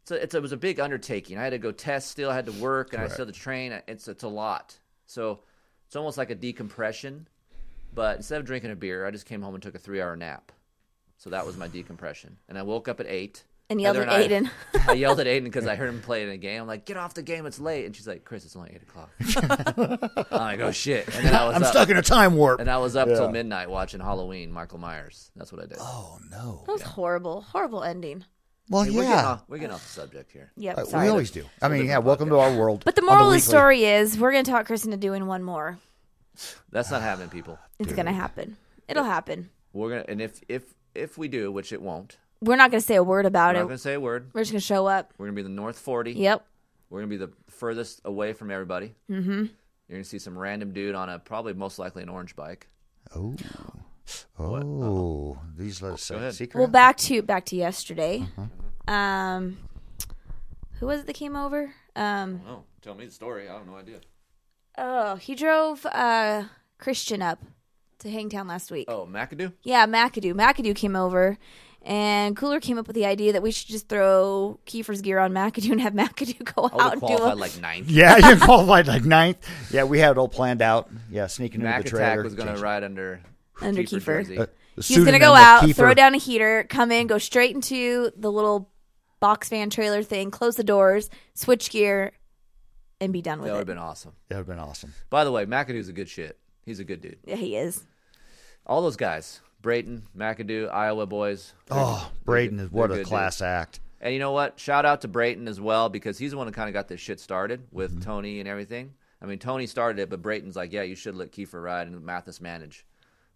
it's 0.03 0.11
a, 0.11 0.23
it's 0.23 0.35
a, 0.35 0.39
it 0.39 0.43
was 0.43 0.53
a 0.53 0.57
big 0.57 0.81
undertaking. 0.81 1.39
I 1.39 1.45
had 1.45 1.51
to 1.51 1.59
go 1.59 1.71
test 1.73 2.11
still, 2.11 2.31
I 2.31 2.35
had 2.35 2.47
to 2.47 2.53
work, 2.53 2.93
and 2.93 3.03
I 3.03 3.09
still 3.09 3.27
had 3.27 3.33
to 3.35 3.41
train. 3.41 3.81
It's 3.87 4.09
it's 4.09 4.25
a 4.25 4.29
lot, 4.29 4.77
so 5.07 5.41
it's 5.87 5.95
almost 5.97 6.19
like 6.19 6.31
a 6.31 6.35
decompression. 6.35 7.29
But 7.95 8.17
instead 8.17 8.41
of 8.41 8.47
drinking 8.47 8.73
a 8.73 8.77
beer, 8.77 9.07
I 9.07 9.11
just 9.11 9.25
came 9.27 9.41
home 9.41 9.55
and 9.55 9.62
took 9.62 9.75
a 9.75 9.79
three 9.79 10.03
hour 10.03 10.17
nap. 10.17 10.53
So 11.17 11.31
that 11.31 11.47
was 11.47 11.57
my 11.57 11.69
decompression, 11.69 12.37
and 12.49 12.59
I 12.59 12.62
woke 12.62 12.89
up 12.89 13.01
at 13.01 13.07
eight. 13.07 13.45
And 13.69 13.81
yelled 13.81 13.97
Heather 13.97 14.09
at 14.09 14.31
Aiden. 14.31 14.51
I, 14.75 14.79
I 14.91 14.93
yelled 14.95 15.19
at 15.19 15.27
Aiden 15.27 15.45
because 15.45 15.67
I 15.67 15.75
heard 15.75 15.89
him 15.89 16.01
playing 16.01 16.29
a 16.31 16.37
game. 16.37 16.62
I'm 16.62 16.69
like, 16.69 16.85
"Get 16.85 16.97
off 16.97 17.14
the 17.14 17.23
game! 17.23 17.47
It's 17.47 17.59
late." 17.59 17.85
And 17.85 17.97
she's 17.97 18.07
like, 18.07 18.25
"Chris, 18.25 18.45
it's 18.45 18.55
only 18.55 18.71
eight 18.73 18.83
o'clock." 18.83 19.11
I'm 20.31 20.39
like, 20.39 20.61
"Oh 20.61 20.71
shit!" 20.71 21.07
And 21.17 21.27
then 21.27 21.35
I 21.35 21.47
was 21.47 21.57
I'm 21.57 21.62
up, 21.64 21.71
stuck 21.71 21.89
in 21.89 21.97
a 21.97 22.03
time 22.03 22.37
warp. 22.37 22.61
and 22.61 22.71
I 22.71 22.79
was 22.79 22.95
up 22.95 23.09
Yeah. 23.09 23.17
till 23.17 23.31
midnight 23.31 23.69
watching 23.69 23.99
Halloween. 24.01 24.53
Michael 24.53 24.79
Myers. 24.79 25.33
That's 25.35 25.53
what 25.53 25.62
I 25.62 25.67
did. 25.67 25.79
oh 25.81 26.19
no. 26.31 26.62
that 26.67 26.73
was 26.73 26.83
horrible, 26.83 27.41
horrible 27.41 27.83
ending. 27.83 28.25
Well, 28.69 28.83
Hey, 28.85 28.91
we're, 28.91 29.03
getting 29.03 29.11
yeah. 29.11 29.27
off, 29.27 29.45
we're 29.49 29.59
getting 29.59 29.75
off 29.75 29.83
the 29.83 30.01
subject 30.01 30.31
here. 30.33 30.51
Yep, 30.57 30.79
Uh, 30.79 30.85
we 31.01 31.09
always 31.09 31.31
do. 31.31 31.45
I 31.62 31.69
mean, 31.69 31.79
different 31.83 31.89
yeah. 31.89 31.99
Welcome 31.99 32.29
to 32.31 32.39
our 32.39 32.53
world. 32.57 32.83
but 32.85 32.95
the 32.97 33.03
on 33.03 33.07
moral 33.07 33.27
of 33.29 33.33
the 33.35 33.41
story 33.41 33.85
is 33.85 34.19
we're 34.19 34.33
going 34.33 34.45
to 34.45 34.51
talk 34.51 34.67
Chris 34.67 34.85
into 34.85 34.97
doing 34.97 35.27
one 35.27 35.43
more. 35.45 35.79
That's 36.71 36.91
not 36.91 37.01
happening, 37.03 37.29
people. 37.31 37.59
It's 37.79 37.93
going 37.93 38.07
to 38.07 38.12
happen. 38.12 38.57
It'll 38.89 39.05
happen. 39.05 39.51
We're 39.73 39.91
gonna, 39.91 40.05
and 40.09 40.21
if 40.21 40.41
if 40.49 40.62
if 40.95 41.17
we 41.19 41.29
do, 41.29 41.53
which 41.53 41.73
it 41.73 41.81
won't, 41.83 42.17
We're 42.41 42.57
not 42.57 42.70
going 42.70 42.80
to 42.80 42.87
say 42.87 42.97
a 42.97 43.03
word 43.05 43.26
about 43.26 43.49
we're 43.49 43.51
about 43.53 43.61
not 43.62 43.68
gonna 43.68 43.78
say 43.78 43.95
a 43.95 44.01
word. 44.01 44.30
We're 44.34 44.43
just 44.43 44.53
going 44.53 44.61
to 44.61 44.66
show 44.66 44.87
up. 44.87 45.12
We're 45.18 45.26
gonna 45.26 45.37
be 45.37 45.43
the 45.43 45.49
North 45.49 45.78
Forty. 45.78 46.12
Yep. 46.12 46.47
We're 46.91 47.01
gonna 47.01 47.11
be 47.11 47.16
the 47.16 47.32
furthest 47.49 48.01
away 48.05 48.32
from 48.32 48.51
everybody. 48.51 48.95
Mm-hmm. 49.11 49.30
You're 49.89 49.99
gonna 49.99 50.05
see 50.05 50.18
some 50.18 50.37
random 50.39 50.72
dude 50.72 50.95
on 50.95 51.09
a 51.09 51.18
probably 51.18 51.55
most 51.55 51.78
likely 51.78 52.03
an 52.03 52.09
orange 52.09 52.37
bike. 52.37 52.68
Oh. 53.14 53.34
Oh, 54.39 55.39
these 55.57 55.82
let 55.82 55.95
us 55.95 56.09
Go 56.09 56.14
say 56.14 56.20
ahead. 56.20 56.34
secret. 56.34 56.61
Well, 56.61 56.68
back 56.68 56.97
to 56.99 57.22
back 57.22 57.45
to 57.47 57.57
yesterday. 57.57 58.26
Uh-huh. 58.37 58.93
Um, 58.93 59.59
who 60.78 60.87
was 60.87 61.01
it 61.01 61.07
that 61.07 61.14
came 61.14 61.34
over? 61.37 61.72
Um, 61.97 62.43
Oh, 62.47 62.62
tell 62.82 62.95
me 62.95 63.07
the 63.07 63.11
story. 63.12 63.49
I 63.49 63.55
have 63.55 63.66
no 63.66 63.76
idea. 63.76 64.01
oh, 64.78 65.16
he 65.16 65.34
drove 65.34 65.84
uh 65.87 66.45
Christian 66.78 67.22
up 67.22 67.41
to 68.01 68.11
Hangtown 68.11 68.47
last 68.47 68.70
week. 68.70 68.87
Oh, 68.89 69.07
McAdoo. 69.11 69.53
Yeah, 69.62 69.87
McAdoo. 69.87 70.34
McAdoo 70.34 70.76
came 70.76 70.95
over, 70.95 71.39
and 71.87 72.37
Cooler 72.37 72.61
came 72.61 72.76
up 72.78 72.87
with 72.87 72.95
the 72.97 73.07
idea 73.07 73.32
that 73.32 73.43
we 73.43 73.51
should 73.53 73.68
just 73.68 73.89
throw 73.89 74.59
Keefer's 74.66 75.01
gear 75.01 75.18
on 75.18 75.32
McAdoo 75.32 75.70
and 75.72 75.80
have 75.80 75.93
McAdoo 75.95 76.45
go 76.55 76.68
I 76.78 76.84
out 76.84 76.93
and 76.93 77.01
do 77.01 77.07
qualified 77.07 77.32
a. 77.32 77.37
like 77.37 77.61
ninth. 77.61 77.89
yeah, 77.89 78.30
you 78.30 78.37
qualified 78.41 78.87
like 78.89 79.05
ninth. 79.05 79.39
Yeah, 79.70 79.84
we 79.84 79.99
had 80.01 80.11
it 80.11 80.18
all 80.18 80.28
planned 80.28 80.61
out. 80.62 80.91
Yeah, 81.11 81.28
sneaking 81.28 81.61
into 81.62 81.70
Mac 81.70 81.84
the 81.84 81.91
trailer. 81.91 82.12
Attack 82.12 82.24
was 82.24 82.34
gonna 82.34 82.57
ride 82.59 82.84
under 82.84 83.20
Under 83.62 83.82
Keefer 83.82 83.97
Keefer. 84.01 84.22
jersey. 84.22 84.39
Uh, 84.39 84.47
He's 84.82 85.05
gonna 85.05 85.18
go 85.18 85.32
out, 85.34 85.62
Keefer. 85.62 85.74
throw 85.76 85.95
down 85.95 86.14
a 86.14 86.18
heater, 86.18 86.66
come 86.68 86.93
in, 86.93 87.07
go 87.07 87.16
straight 87.18 87.55
into 87.55 88.11
the 88.16 88.30
little 88.30 88.68
box 89.20 89.49
van 89.49 89.70
trailer 89.70 90.03
thing, 90.03 90.30
close 90.30 90.57
the 90.57 90.64
doors, 90.64 91.09
switch 91.34 91.70
gear, 91.70 92.12
and 93.01 93.12
be 93.12 93.22
done 93.22 93.39
with 93.39 93.47
it. 93.47 93.51
that 93.51 93.55
would 93.55 93.59
have 93.61 93.66
been 93.66 93.78
awesome. 93.78 94.12
That 94.28 94.34
would 94.37 94.41
have 94.41 94.47
been 94.49 94.59
awesome. 94.59 94.93
By 95.09 95.24
the 95.24 95.32
way, 95.32 95.47
McAdoo's 95.47 95.89
a 95.89 95.93
good 95.95 96.09
shit. 96.09 96.39
He's 96.66 96.80
a 96.80 96.84
good 96.84 97.01
dude. 97.01 97.18
Yeah, 97.24 97.37
he 97.37 97.57
is. 97.57 97.84
All 98.66 98.82
those 98.82 98.97
guys, 98.97 99.41
Brayton, 99.67 100.05
McAdoo, 100.17 100.73
Iowa 100.73 101.07
boys. 101.07 101.53
they're- 101.67 101.76
Oh, 101.76 101.99
they're 102.14 102.25
Brayton 102.25 102.57
good- 102.59 102.67
is 102.67 102.71
what 102.71 102.93
a 102.93 103.03
class 103.03 103.34
dudes. 103.38 103.43
act. 103.43 103.80
And 104.01 104.13
you 104.14 104.21
know 104.21 104.30
what? 104.30 104.61
Shout 104.61 104.84
out 104.87 105.01
to 105.01 105.09
Brayton 105.09 105.49
as 105.49 105.61
well 105.61 105.88
because 105.88 106.18
he's 106.18 106.30
the 106.30 106.37
one 106.37 106.47
who 106.47 106.53
kind 106.53 106.68
of 106.68 106.72
got 106.72 106.87
this 106.87 107.01
shit 107.01 107.18
started 107.18 107.64
with 107.72 107.91
Mm-hmm. 107.91 108.01
Tony 108.03 108.38
and 108.38 108.49
everything. 108.49 108.93
I 109.21 109.26
mean, 109.26 109.41
Tony 109.41 109.67
started 109.67 110.01
it, 110.01 110.09
but 110.09 110.22
Brayton's 110.22 110.55
like, 110.55 110.72
yeah, 110.72 110.83
you 110.83 110.95
should 110.95 111.17
let 111.17 111.33
Keefer 111.33 111.61
ride 111.61 111.88
and 111.88 112.01
Matthes 112.05 112.41
manage. 112.41 112.87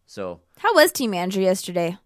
So 0.07 0.41
How 0.59 0.73
was 0.75 0.93
Team 0.93 1.15
Andrew 1.15 1.43
yesterday? 1.43 1.99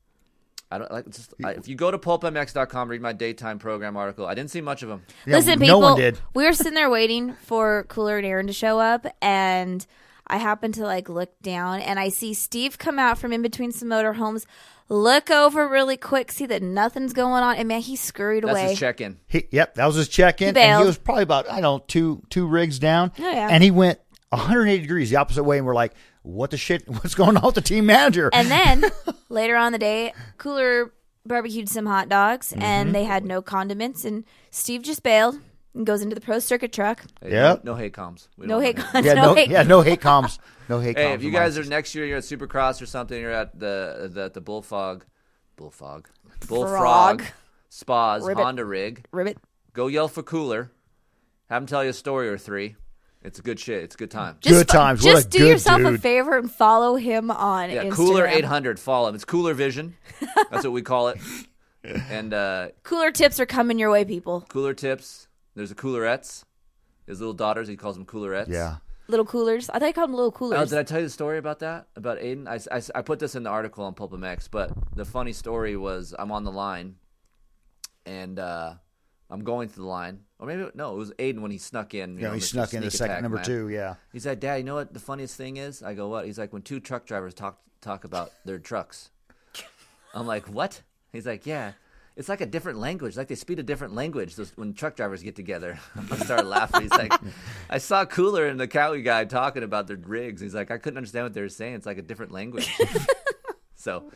I 0.71 0.79
don't 0.79 0.91
like. 0.91 1.05
Just, 1.11 1.35
I, 1.45 1.51
if 1.51 1.69
you 1.69 1.75
go 1.75 1.91
to 1.91 1.99
pulpmx.com, 1.99 2.89
read 2.89 3.03
my 3.03 3.13
daytime 3.13 3.59
program 3.59 3.97
article. 3.99 4.25
I 4.27 4.35
didn't 4.35 4.51
see 4.51 4.63
much 4.63 4.83
of 4.83 4.89
him. 4.89 5.03
Yeah, 5.27 5.37
Listen, 5.37 5.59
no 5.59 5.65
people, 5.67 5.81
one 5.83 5.97
did. 6.01 6.19
we 6.35 6.45
were 6.47 6.53
sitting 6.55 6.73
there 6.75 6.89
waiting 6.89 7.35
for 7.35 7.85
Cooler 7.89 8.17
and 8.17 8.27
Aaron 8.27 8.47
to 8.47 8.53
show 8.55 8.81
up, 8.81 9.07
and 9.21 9.87
I 10.27 10.39
happened 10.39 10.75
to 10.75 10.83
like 10.85 11.09
look 11.09 11.31
down, 11.43 11.81
and 11.81 11.99
I 11.99 12.09
see 12.09 12.33
Steve 12.35 12.79
come 12.79 12.99
out 12.99 13.19
from 13.19 13.33
in 13.33 13.43
between 13.43 13.73
some 13.73 13.89
motorhomes, 13.89 14.47
look 14.89 15.31
over 15.31 15.69
really 15.69 15.97
quick, 15.97 16.33
see 16.33 16.47
that 16.47 16.63
nothing's 16.63 17.13
going 17.13 17.43
on, 17.43 17.57
and 17.57 17.69
man, 17.69 17.81
he 17.81 17.95
scurried 17.97 18.45
away. 18.45 18.53
That's 18.55 18.63
away. 18.63 18.71
his 18.71 18.79
check-in. 18.79 19.19
He, 19.27 19.47
yep, 19.51 19.75
that 19.75 19.87
was 19.87 19.97
his 19.97 20.09
check-in, 20.09 20.49
and 20.49 20.55
bailed. 20.55 20.83
he 20.83 20.87
was 20.87 20.99
probably 20.99 21.25
about 21.25 21.49
I 21.51 21.61
don't 21.61 21.63
know 21.81 21.85
two 21.87 22.23
two 22.31 22.47
rigs 22.47 22.79
down. 22.79 23.13
Oh, 23.19 23.23
yeah. 23.31 23.49
and 23.51 23.63
he 23.63 23.71
went 23.71 23.99
180 24.31 24.81
degrees 24.83 25.11
the 25.11 25.17
opposite 25.17 25.45
way, 25.45 25.59
and 25.59 25.67
we're 25.67 25.75
like, 25.75 25.93
"What 26.23 26.51
the 26.51 26.57
shit? 26.57 26.85
What's 26.89 27.15
going 27.15 27.37
on 27.37 27.45
with 27.45 27.55
the 27.55 27.61
team 27.61 27.87
manager?" 27.87 28.31
And 28.33 28.51
then 28.51 28.85
later 29.29 29.57
on 29.57 29.69
in 29.69 29.73
the 29.75 29.79
day, 29.79 30.13
Cooler 30.39 30.93
barbecued 31.27 31.69
some 31.69 31.87
hot 31.87 32.09
dogs, 32.09 32.51
Mm-hmm. 32.51 32.63
and 32.63 32.95
they 32.95 33.05
had 33.05 33.25
no 33.25 33.43
condiments, 33.43 34.05
and 34.05 34.25
Steve 34.51 34.83
just 34.83 35.03
bailed 35.03 35.39
and 35.75 35.85
goes 35.87 36.03
into 36.03 36.15
the 36.15 36.21
pro 36.21 36.39
circuit 36.39 36.73
truck. 36.73 37.03
Hey, 37.21 37.33
Yep. 37.33 37.65
No, 37.65 37.73
no 37.73 37.79
hate 37.79 37.93
comms. 37.93 38.29
We 38.37 38.47
No 38.47 38.55
don't 38.57 38.63
hate 38.63 38.77
want 38.79 38.89
con- 38.91 39.05
yeah, 39.05 39.15
no, 39.15 39.23
no, 39.23 39.35
hate. 39.35 39.51
yeah, 39.51 39.63
no 39.63 39.81
hate 39.83 40.01
comms, 40.01 40.39
no 40.69 40.81
hate. 40.81 40.97
Hey, 40.97 41.05
comms 41.07 41.15
if 41.17 41.23
you 41.23 41.31
guys 41.31 41.59
are 41.59 41.65
next 41.65 41.95
year, 41.95 42.05
you're 42.07 42.19
at 42.19 42.25
Supercross 42.25 42.81
or 42.81 42.87
something, 42.87 43.21
you're 43.21 43.31
at 43.33 43.59
the 43.59 44.11
the, 44.13 44.31
the 44.31 44.41
Bullfog, 44.41 45.05
Bullfog, 45.57 46.09
Bullfrog 46.47 47.21
Frog. 47.21 47.25
Spas 47.69 48.23
Ribbit. 48.25 48.45
Honda 48.45 48.65
rig. 48.65 49.05
Ribbit. 49.13 49.39
Go 49.73 49.89
yell 49.89 50.07
for 50.09 50.23
Cooler. 50.23 50.71
Have 51.51 51.63
him 51.63 51.67
tell 51.67 51.83
you 51.83 51.91
a 51.91 51.95
story 51.95 52.29
or 52.29 52.39
three. 52.39 52.77
It's 53.23 53.39
a 53.39 53.43
good 53.43 53.59
shit. 53.59 53.83
It's 53.83 53.95
a 53.95 53.99
good 53.99 54.11
time. 54.11 54.37
Just 54.41 54.55
Good 54.55 54.69
fo- 54.69 54.79
times. 54.79 55.03
What 55.03 55.11
a 55.11 55.15
Just 55.15 55.31
do 55.31 55.39
good 55.39 55.49
yourself 55.49 55.81
a 55.81 55.91
dude. 55.93 56.03
favor 56.03 56.37
and 56.37 56.51
follow 56.51 56.97
him 56.97 57.31
on 57.31 57.71
Yeah, 57.71 57.85
Instagram. 57.85 57.93
Cooler 57.93 58.27
800. 58.27 58.79
Follow 58.79 59.09
him. 59.09 59.15
It's 59.15 59.25
Cooler 59.25 59.55
Vision. 59.55 59.97
That's 60.51 60.63
what 60.65 60.73
we 60.73 60.83
call 60.83 61.09
it. 61.09 61.19
And 62.11 62.33
uh, 62.33 62.69
Cooler 62.83 63.11
tips 63.11 63.39
are 63.41 63.45
coming 63.47 63.79
your 63.79 63.91
way, 63.91 64.07
people. 64.07 64.41
Cooler 64.49 64.73
Tips. 64.73 65.29
There's 65.55 65.71
a 65.71 65.75
Coolerettes. 65.75 66.45
His 67.07 67.21
little 67.21 67.35
daughters, 67.35 67.69
he 67.69 67.77
calls 67.77 67.97
them 67.97 68.07
Coolerettes. 68.07 68.49
yeah, 68.49 68.77
Little 69.09 69.27
coolers. 69.27 69.69
I 69.69 69.79
thought 69.79 69.87
you 69.89 69.93
called 69.93 70.09
them 70.09 70.17
little 70.17 70.29
Oh, 70.29 70.39
coolers. 70.39 70.71
did 70.71 70.79
I 70.79 70.83
tell 70.83 70.99
you 71.01 71.05
the 71.07 71.11
story 71.11 71.37
about 71.37 71.59
that? 71.59 71.89
About 71.97 72.19
Aiden? 72.21 72.49
I, 72.49 72.59
I, 72.75 72.83
I 72.99 73.03
put 73.03 73.19
this 73.19 73.35
in 73.35 73.43
the 73.43 73.51
article 73.51 73.85
on 73.85 73.95
PulpMX, 73.95 74.49
but 74.51 74.73
the 74.97 75.05
funny 75.05 75.35
story 75.35 75.77
was 75.77 76.15
I'm 76.19 76.33
on 76.33 76.45
the 76.45 76.51
line 76.51 76.97
and 78.07 78.39
uh, 78.39 78.75
I'm 79.31 79.45
going 79.45 79.69
to 79.69 79.75
the 79.77 79.85
line. 79.85 80.21
Or 80.39 80.47
maybe, 80.47 80.67
no, 80.75 80.95
it 80.95 80.97
was 80.97 81.11
Aiden 81.19 81.41
when 81.41 81.51
he 81.51 81.59
snuck 81.59 81.93
in. 81.95 82.13
You 82.13 82.17
You 82.17 82.23
know, 82.23 82.29
know, 82.29 82.35
he 82.35 82.41
snuck 82.41 82.73
in 82.73 82.81
the 82.83 82.91
Sneak 82.91 82.99
second 83.09 83.23
number 83.23 83.37
man. 83.37 83.45
two. 83.45 83.69
Yeah. 83.69 83.95
He 84.13 84.19
said, 84.21 84.41
Dad, 84.41 84.57
you 84.57 84.65
know 84.65 84.75
what 84.77 84.95
the 84.95 85.01
funniest 85.01 85.37
thing 85.37 85.59
is? 85.59 85.83
I 85.83 85.93
go, 85.95 86.09
what? 86.09 86.25
He's 86.25 86.39
like, 86.39 86.53
when 86.55 86.63
two 86.63 86.81
truck 86.81 87.05
drivers 87.07 87.35
talk 87.35 87.61
talk 87.83 88.05
about 88.05 88.33
their 88.47 88.59
trucks. 88.59 89.11
I'm 90.15 90.27
like, 90.27 90.47
what? 90.47 90.81
He's 91.13 91.27
like, 91.27 91.45
yeah. 91.45 91.73
It's 92.17 92.29
like 92.29 92.41
a 92.41 92.47
different 92.47 92.79
language. 92.79 93.17
Like 93.17 93.27
they 93.29 93.35
speak 93.35 93.59
a 93.59 93.63
different 93.65 93.95
language 93.95 94.37
those, 94.37 94.53
when 94.57 94.73
truck 94.73 94.95
drivers 94.95 95.23
get 95.23 95.35
together. 95.35 95.79
I 96.11 96.17
started 96.19 96.47
laughing. 96.47 96.83
He's 96.83 96.91
like, 96.93 97.13
I 97.69 97.79
saw 97.79 98.05
Cooler 98.05 98.47
and 98.47 98.59
the 98.61 98.69
Cowie 98.69 99.03
guy 99.03 99.25
talking 99.25 99.65
about 99.65 99.89
their 99.89 99.97
rigs. 99.97 100.41
He's 100.41 100.55
like, 100.55 100.71
I 100.71 100.79
couldn't 100.79 100.97
understand 100.97 101.25
what 101.25 101.35
they 101.35 101.41
were 101.41 101.49
saying. 101.49 101.75
It's 101.75 101.87
like 101.87 101.99
a 101.99 102.03
different 102.03 102.31
language. 102.31 102.73
so, 103.75 104.13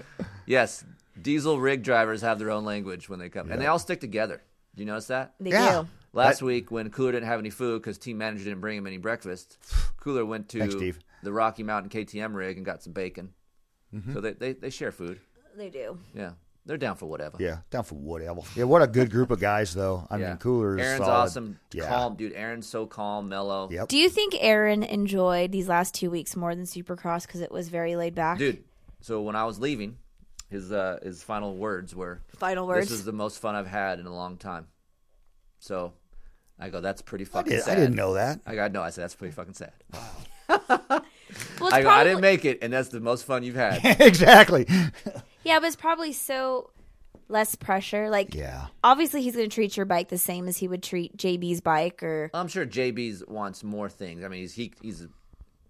yes, 0.47 0.85
diesel 1.21 1.59
rig 1.59 1.83
drivers 1.83 2.21
have 2.23 2.39
their 2.39 2.51
own 2.53 2.65
language 2.65 3.09
when 3.09 3.19
they 3.19 3.29
come, 3.29 3.51
and 3.51 3.61
they 3.61 3.67
all 3.67 3.79
stick 3.81 4.01
together. 4.01 4.43
Do 4.77 4.83
you 4.83 4.87
notice 4.87 5.09
that? 5.09 5.35
they 5.41 5.51
Yeah. 5.51 5.83
do. 5.83 5.89
Last 6.13 6.41
week, 6.41 6.71
when 6.71 6.91
Cooler 6.91 7.13
didn't 7.13 7.29
have 7.29 7.39
any 7.39 7.51
food 7.51 7.83
because 7.83 7.99
team 7.99 8.17
manager 8.19 8.45
didn't 8.45 8.61
bring 8.61 8.79
him 8.79 8.87
any 8.87 8.97
breakfast, 8.97 9.59
Cooler 9.99 10.25
went 10.25 10.49
to 10.51 10.61
Thanks, 10.61 10.75
Steve. 10.75 10.99
the 11.23 11.33
Rocky 11.33 11.63
Mountain 11.63 11.91
KTM 11.91 12.35
rig 12.35 12.57
and 12.57 12.65
got 12.65 12.83
some 12.83 12.93
bacon. 12.93 13.35
Mm-hmm. 13.95 14.15
So 14.15 14.21
they, 14.21 14.33
they, 14.33 14.53
they 14.55 14.71
share 14.71 14.91
food. 14.91 15.21
They 15.57 15.69
do. 15.69 15.99
Yeah, 16.15 16.33
they're 16.69 16.77
down 16.77 16.97
for 16.97 17.07
whatever. 17.07 17.39
Yeah. 17.41 17.59
Down 17.71 17.83
for 17.83 17.95
whatever. 17.97 18.43
Yeah. 18.55 18.65
What 18.65 18.83
a 18.83 18.87
good 18.87 19.11
group 19.11 19.31
of 19.31 19.41
guys, 19.41 19.75
though. 19.75 20.07
I 20.11 20.19
Yeah. 20.19 20.29
mean, 20.29 20.37
coolers. 20.37 20.81
Aaron's 20.81 21.05
solid. 21.05 21.13
awesome, 21.23 21.59
Yeah. 21.73 21.89
calm, 21.89 22.15
dude. 22.15 22.35
Aaron's 22.35 22.67
so 22.69 22.87
calm, 22.87 23.29
mellow. 23.31 23.69
Yep. 23.73 23.89
Do 23.89 23.97
you 23.97 24.11
think 24.11 24.37
Aaron 24.39 24.83
enjoyed 24.83 25.51
these 25.51 25.67
last 25.67 25.95
two 25.95 26.11
weeks 26.11 26.37
more 26.37 26.55
than 26.55 26.67
Supercross 26.67 27.27
because 27.27 27.41
it 27.41 27.51
was 27.51 27.71
very 27.71 27.97
laid 27.97 28.15
back? 28.15 28.39
dude. 28.39 28.63
So 29.01 29.23
when 29.23 29.35
I 29.35 29.45
was 29.45 29.59
leaving, 29.59 29.97
his 30.51 30.71
uh, 30.71 30.99
his 31.03 31.23
final 31.23 31.55
words 31.57 31.95
were, 31.95 32.21
Final 32.37 32.67
words. 32.67 32.89
"This 32.91 32.99
is 32.99 33.05
the 33.05 33.13
most 33.13 33.39
fun 33.39 33.55
I've 33.55 33.67
had 33.67 33.99
in 33.99 34.07
a 34.07 34.15
long 34.15 34.37
time." 34.37 34.67
So 35.61 35.93
I 36.59 36.69
go, 36.69 36.81
"That's 36.81 37.01
pretty 37.01 37.25
I, 37.25 37.29
fucking 37.29 37.53
did, 37.53 37.69
I 37.69 37.75
didn't 37.77 37.95
know 37.95 38.15
that. 38.15 38.41
I 38.45 38.55
got 38.57 38.73
no. 38.73 38.83
I 38.83 38.91
said 38.91 39.05
that's 39.05 39.15
pretty 39.15 39.33
fucking 39.35 39.55
sad. 39.55 39.73
well, 40.49 41.03
I 41.73 41.83
go, 41.83 41.89
I 41.91 42.05
didn't 42.05 42.21
make 42.21 42.45
it, 42.45 42.59
and 42.63 42.73
that's 42.73 42.89
the 42.89 43.01
most 43.01 43.25
fun 43.25 43.43
you've 43.43 43.55
had. 43.55 43.81
exactly. 44.01 44.67
Yeah, 45.49 45.61
but 45.61 45.67
it's 45.67 45.77
probably 45.77 46.13
so 46.13 46.71
less 47.29 47.55
pressure. 47.55 48.09
Like, 48.11 48.35
Yeah. 48.35 48.67
obviously, 48.85 49.23
he's 49.23 49.35
going 49.37 49.49
to 49.49 49.55
treat 49.55 49.77
your 49.77 49.87
bike 49.87 50.09
the 50.09 50.19
same 50.19 50.47
as 50.49 50.57
he 50.59 50.69
would 50.69 50.83
treat 50.83 51.17
JB's 51.17 51.61
bike, 51.61 52.03
or 52.03 52.31
I'm 52.35 52.49
sure 52.49 52.65
JB's 52.67 53.25
wants 53.27 53.63
more 53.65 53.89
things. 53.89 54.25
I 54.25 54.29
mean, 54.29 54.41
he's 54.41 54.55
he, 54.55 54.73
he's 54.81 55.07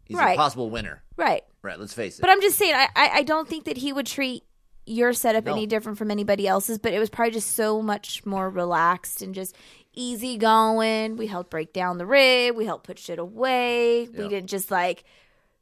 he's 0.04 0.16
Right. 0.16 0.34
a 0.34 0.36
possible 0.36 0.70
winner, 0.70 1.02
right. 1.16 1.42
right? 1.62 1.78
Let's 1.78 1.94
face 1.94 2.18
it. 2.18 2.22
But 2.22 2.30
I'm 2.30 2.40
just 2.40 2.58
saying, 2.58 2.74
I, 2.74 2.88
I, 2.94 3.10
I 3.16 3.22
don't 3.22 3.48
think 3.48 3.64
that 3.64 3.76
he 3.78 3.92
would 3.92 4.06
treat 4.06 4.44
your 4.86 5.12
setup 5.12 5.44
No. 5.44 5.52
any 5.52 5.66
different 5.66 5.98
from 5.98 6.10
anybody 6.10 6.46
else's. 6.48 6.78
But 6.78 6.92
it 6.94 6.98
was 6.98 7.10
probably 7.10 7.32
just 7.32 7.52
so 7.56 7.82
much 7.82 8.24
more 8.24 8.48
relaxed 8.48 9.20
and 9.22 9.34
just 9.34 9.54
easy 9.94 10.36
going. 10.38 11.16
We 11.16 11.26
helped 11.26 11.50
break 11.50 11.72
down 11.72 11.98
the 11.98 12.06
rig. 12.06 12.54
We 12.54 12.64
helped 12.64 12.86
put 12.86 12.98
shit 12.98 13.18
away. 13.18 14.08
We 14.08 14.22
Yeah. 14.22 14.28
didn't 14.28 14.46
just 14.48 14.70
like 14.70 15.04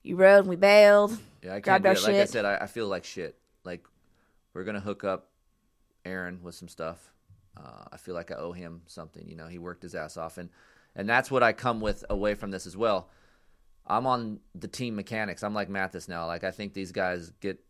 you 0.03 0.17
rode 0.17 0.41
and 0.41 0.49
we 0.49 0.57
bailed. 0.57 1.19
yeah, 1.43 1.51
I 1.51 1.55
can't 1.55 1.65
grabbed 1.65 1.83
do 1.85 1.89
our 1.89 1.95
it. 1.95 2.03
Like 2.03 2.15
I 2.15 2.19
shit. 2.21 2.31
said, 2.31 2.45
I, 2.45 2.57
I 2.59 2.67
feel 2.67 2.87
like 2.87 3.05
shit. 3.05 3.37
Like 3.65 3.85
we're 4.57 4.65
gonna 4.65 4.81
hook 4.81 5.05
up 5.05 5.29
Aaron 6.07 6.43
with 6.43 6.55
some 6.55 6.69
stuff. 6.69 7.13
Uh, 7.59 7.85
I 7.93 7.99
feel 7.99 8.15
like 8.15 8.31
I 8.31 8.37
owe 8.37 8.53
him 8.53 8.81
something. 8.87 9.29
You 9.29 9.37
know, 9.37 9.49
he 9.49 9.59
worked 9.59 9.83
his 9.83 9.95
ass 9.95 10.17
off, 10.17 10.39
and 10.39 10.49
and 10.95 11.07
that's 11.07 11.31
what 11.31 11.43
I 11.43 11.53
come 11.53 11.79
with 11.81 12.05
away 12.09 12.35
from 12.35 12.51
this 12.51 12.67
as 12.67 12.75
well. 12.75 13.11
I'm 13.87 14.07
on 14.07 14.41
the 14.55 14.67
team 14.67 14.97
mechanics. 14.97 15.43
I'm 15.43 15.53
like 15.53 15.69
Matthes 15.69 16.09
now. 16.09 16.27
Like 16.27 16.43
I 16.43 16.51
think 16.51 16.73
these 16.73 16.91
guys 16.91 17.33
get 17.41 17.63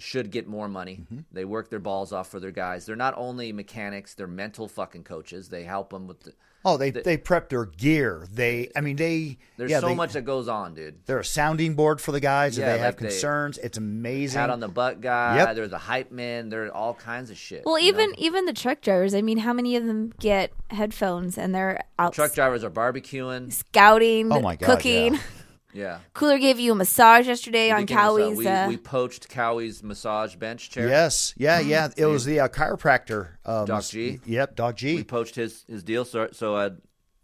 should 0.00 0.30
get 0.30 0.48
more 0.48 0.68
money. 0.68 1.00
Mm-hmm. 1.02 1.20
They 1.32 1.44
work 1.44 1.70
their 1.70 1.78
balls 1.78 2.12
off 2.12 2.28
for 2.28 2.40
their 2.40 2.50
guys. 2.50 2.86
They're 2.86 2.96
not 2.96 3.14
only 3.16 3.52
mechanics; 3.52 4.14
they're 4.14 4.26
mental 4.26 4.66
fucking 4.68 5.04
coaches. 5.04 5.48
They 5.48 5.64
help 5.64 5.90
them 5.90 6.06
with. 6.06 6.20
The, 6.24 6.32
Oh, 6.62 6.76
they 6.76 6.90
they 6.90 7.16
prep 7.16 7.48
their 7.48 7.64
gear. 7.64 8.26
They, 8.30 8.68
I 8.76 8.82
mean, 8.82 8.96
they. 8.96 9.38
there's 9.56 9.70
yeah, 9.70 9.80
so 9.80 9.86
they- 9.88 9.94
much 9.94 10.12
that 10.12 10.26
goes 10.26 10.46
on, 10.46 10.74
dude. 10.74 11.06
They're 11.06 11.20
a 11.20 11.24
sounding 11.24 11.72
board 11.72 12.02
for 12.02 12.12
the 12.12 12.20
guys 12.20 12.58
if 12.58 12.66
they 12.66 12.72
like 12.72 12.80
have 12.82 12.96
they- 12.96 13.06
concerns. 13.06 13.56
it's 13.56 13.78
amazing. 13.78 14.38
Pat 14.38 14.50
on 14.50 14.60
the 14.60 14.68
butt 14.68 15.00
guy. 15.00 15.36
Yep. 15.36 15.54
There's 15.56 15.72
a 15.72 15.78
hype 15.78 16.12
man. 16.12 16.50
There 16.50 16.66
are 16.66 16.70
all 16.70 16.92
kinds 16.92 17.30
of 17.30 17.38
shit. 17.38 17.62
Well, 17.64 17.78
even 17.78 18.10
know? 18.10 18.16
even 18.18 18.44
the 18.44 18.52
truck 18.52 18.82
drivers. 18.82 19.14
I 19.14 19.22
mean, 19.22 19.38
how 19.38 19.54
many 19.54 19.74
of 19.74 19.86
them 19.86 20.12
get 20.20 20.52
headphones 20.68 21.38
and 21.38 21.54
they're 21.54 21.80
out 21.98 22.12
truck 22.12 22.34
drivers 22.34 22.62
are 22.62 22.68
barbecuing. 22.70 23.50
scouting, 23.50 24.30
Oh 24.30 24.42
my 24.42 24.56
God, 24.56 24.66
cooking? 24.66 25.14
yeah. 25.14 25.20
Yeah. 25.72 25.98
Cooler 26.14 26.38
gave 26.38 26.58
you 26.58 26.72
a 26.72 26.74
massage 26.74 27.26
yesterday 27.26 27.70
on 27.70 27.82
became 27.82 27.98
a 27.98 28.00
Cowie's. 28.00 28.38
We, 28.38 28.46
uh, 28.46 28.68
we 28.68 28.76
poached 28.76 29.28
Cowie's 29.28 29.82
massage 29.82 30.36
bench 30.36 30.70
chair. 30.70 30.88
Yes, 30.88 31.34
yeah, 31.36 31.60
yeah. 31.60 31.88
It 31.96 32.06
was 32.06 32.24
the 32.24 32.40
uh, 32.40 32.48
chiropractor. 32.48 33.36
Um, 33.44 33.66
Doc 33.66 33.84
G? 33.84 34.20
Yep, 34.24 34.56
Doc 34.56 34.76
G. 34.76 34.96
We 34.96 35.04
poached 35.04 35.34
his 35.36 35.64
his 35.68 35.82
deal, 35.82 36.04
so 36.04 36.28
so 36.32 36.56
I 36.56 36.70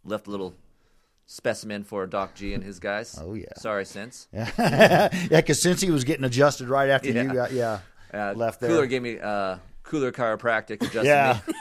left 0.04 0.26
a 0.26 0.30
little 0.30 0.54
specimen 1.26 1.82
for 1.84 2.06
Doc 2.06 2.34
G 2.34 2.54
and 2.54 2.62
his 2.62 2.78
guys. 2.78 3.18
Oh, 3.20 3.34
yeah. 3.34 3.46
Sorry, 3.56 3.84
since 3.84 4.28
yeah, 4.32 5.08
because 5.30 5.60
since 5.60 5.80
he 5.80 5.90
was 5.90 6.04
getting 6.04 6.24
adjusted 6.24 6.68
right 6.68 6.88
after 6.88 7.10
Yeah. 7.10 7.22
you 7.22 7.32
got 7.32 7.52
yeah 7.52 7.80
uh, 8.14 8.32
left 8.34 8.60
there. 8.60 8.70
Cooler 8.70 8.86
gave 8.86 9.02
me 9.02 9.18
uh, 9.18 9.56
cooler 9.82 10.12
chiropractic 10.12 10.82
adjusted 10.82 11.04
yeah, 11.04 11.40
me. 11.46 11.54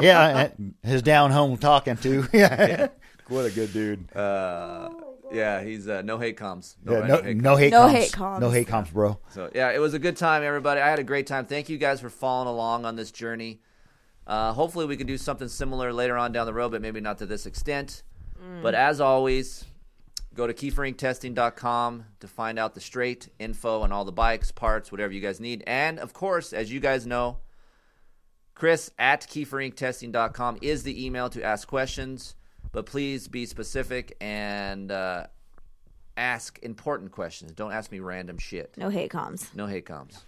yeah. 0.06 0.48
His 0.82 1.02
down 1.02 1.30
home 1.30 1.56
talking 1.58 1.96
to. 1.98 2.28
Yeah. 2.32 2.88
what 3.28 3.46
a 3.46 3.50
good 3.50 3.72
dude. 3.72 4.08
Yeah, 5.32 5.62
he's 5.62 5.88
uh, 5.88 6.02
no 6.02 6.18
hate 6.18 6.36
comms. 6.36 6.76
Yeah, 6.84 6.98
right, 6.98 7.08
no, 7.08 7.22
hate 7.22 7.36
no 7.36 7.56
hate, 7.56 7.70
No 7.70 7.80
comms. 7.86 7.90
hate 7.92 8.12
comms. 8.12 8.40
No 8.40 8.50
hate 8.50 8.66
comms, 8.68 8.92
bro. 8.92 9.18
So 9.30 9.50
yeah, 9.54 9.70
it 9.70 9.78
was 9.78 9.94
a 9.94 9.98
good 9.98 10.16
time, 10.16 10.42
everybody. 10.42 10.80
I 10.80 10.88
had 10.88 10.98
a 10.98 11.04
great 11.04 11.26
time. 11.26 11.46
Thank 11.46 11.68
you 11.68 11.78
guys 11.78 12.00
for 12.00 12.10
following 12.10 12.48
along 12.48 12.84
on 12.84 12.96
this 12.96 13.10
journey. 13.10 13.60
Uh, 14.26 14.52
hopefully, 14.52 14.86
we 14.86 14.96
can 14.96 15.06
do 15.06 15.16
something 15.18 15.48
similar 15.48 15.92
later 15.92 16.16
on 16.16 16.32
down 16.32 16.46
the 16.46 16.54
road, 16.54 16.70
but 16.70 16.80
maybe 16.82 17.00
not 17.00 17.18
to 17.18 17.26
this 17.26 17.46
extent. 17.46 18.02
But 18.60 18.74
as 18.74 19.00
always, 19.00 19.64
go 20.34 20.48
to 20.48 20.52
keeferinctesting.com 20.54 22.04
to 22.20 22.26
find 22.28 22.58
out 22.58 22.74
the 22.74 22.80
straight 22.80 23.28
info 23.38 23.82
on 23.82 23.92
all 23.92 24.04
the 24.04 24.10
bikes, 24.12 24.50
parts, 24.50 24.90
whatever 24.90 25.12
you 25.12 25.20
guys 25.20 25.38
need. 25.38 25.62
And 25.66 25.98
of 26.00 26.12
course, 26.12 26.52
as 26.52 26.72
you 26.72 26.80
guys 26.80 27.06
know, 27.06 27.38
Chris 28.54 28.90
at 28.98 29.22
keeferinctesting.com 29.22 30.58
is 30.60 30.82
the 30.82 31.04
email 31.06 31.28
to 31.30 31.42
ask 31.42 31.68
questions. 31.68 32.34
But 32.72 32.86
please 32.86 33.28
be 33.28 33.44
specific 33.46 34.16
and 34.20 34.90
uh, 34.90 35.26
ask 36.16 36.58
important 36.62 37.12
questions. 37.12 37.52
Don't 37.52 37.72
ask 37.72 37.92
me 37.92 38.00
random 38.00 38.38
shit. 38.38 38.74
no 38.76 38.88
hate 38.88 39.10
comms. 39.12 39.54
No 39.54 39.66
hate 39.66 39.84
comms. 39.86 40.18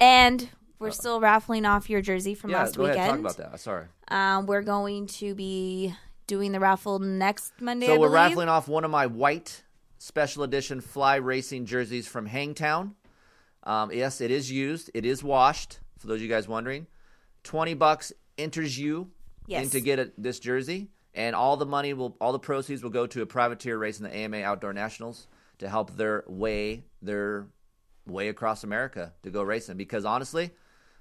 And 0.00 0.48
we're 0.78 0.90
still 0.90 1.20
raffling 1.20 1.64
off 1.64 1.88
your 1.88 2.02
jersey 2.02 2.34
from 2.34 2.50
yeah, 2.50 2.58
last 2.58 2.76
go 2.76 2.82
weekend. 2.82 2.98
ahead. 2.98 3.10
Talk 3.10 3.18
about 3.20 3.36
that. 3.38 3.60
Sorry. 3.60 3.86
Um, 4.08 4.44
we're 4.46 4.62
going 4.62 5.06
to 5.06 5.34
be 5.34 5.94
doing 6.26 6.52
the 6.52 6.60
raffle 6.60 6.98
next 6.98 7.52
Monday. 7.60 7.86
So 7.86 7.98
we're 7.98 8.10
raffling 8.10 8.48
off 8.50 8.68
one 8.68 8.84
of 8.84 8.90
my 8.90 9.06
white 9.06 9.62
special 9.98 10.42
edition 10.42 10.82
fly 10.82 11.16
racing 11.16 11.64
jerseys 11.64 12.06
from 12.06 12.26
Hangtown. 12.26 12.94
Um, 13.62 13.90
yes, 13.90 14.20
it 14.20 14.30
is 14.30 14.50
used. 14.50 14.90
It 14.92 15.06
is 15.06 15.24
washed. 15.24 15.80
For 15.98 16.08
those 16.08 16.16
of 16.16 16.22
you 16.22 16.28
guys 16.28 16.46
wondering, 16.46 16.86
twenty 17.42 17.72
bucks 17.74 18.12
enters 18.36 18.78
you 18.78 19.10
Yes. 19.48 19.64
in 19.64 19.70
to 19.70 19.80
get 19.80 19.98
a, 19.98 20.12
this 20.18 20.38
jersey, 20.40 20.88
and 21.16 21.34
all 21.34 21.56
the 21.56 21.66
money 21.66 21.92
will, 21.94 22.16
all 22.20 22.30
the 22.32 22.38
proceeds 22.38 22.82
will 22.82 22.90
go 22.90 23.06
to 23.08 23.22
a 23.22 23.26
privateer 23.26 23.76
race 23.76 23.98
in 23.98 24.04
the 24.04 24.14
AMA 24.14 24.42
Outdoor 24.42 24.72
Nationals 24.72 25.26
to 25.58 25.68
help 25.68 25.96
their 25.96 26.22
way 26.28 26.84
their 27.02 27.48
way 28.06 28.28
across 28.28 28.62
America 28.62 29.12
to 29.24 29.30
go 29.30 29.42
racing. 29.42 29.76
Because 29.76 30.04
honestly, 30.04 30.50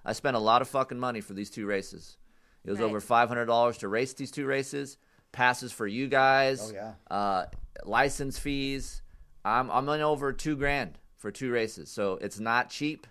I 0.03 0.13
spent 0.13 0.35
a 0.35 0.39
lot 0.39 0.61
of 0.63 0.67
fucking 0.69 0.99
money 0.99 1.21
for 1.21 1.33
these 1.33 1.49
two 1.51 1.65
races. 1.67 2.17
It 2.63 2.71
was 2.71 2.79
Right. 2.79 2.85
over 2.85 2.99
five 2.99 3.27
hundred 3.29 3.45
dollars 3.45 3.77
to 3.79 3.87
race 3.87 4.13
these 4.13 4.31
two 4.31 4.45
races. 4.47 4.97
Passes 5.31 5.71
for 5.71 5.85
you 5.85 6.07
guys. 6.07 6.71
Oh, 6.71 6.73
yeah. 6.73 6.93
Uh, 7.15 7.45
license 7.83 8.39
fees. 8.39 9.01
I'm 9.43 9.69
I'm 9.69 9.87
in 9.89 10.01
over 10.01 10.31
two 10.33 10.55
grand 10.55 10.97
for 11.17 11.29
two 11.31 11.51
races, 11.51 11.91
so 11.91 12.13
it's 12.21 12.39
not 12.39 12.69
cheap. 12.69 13.05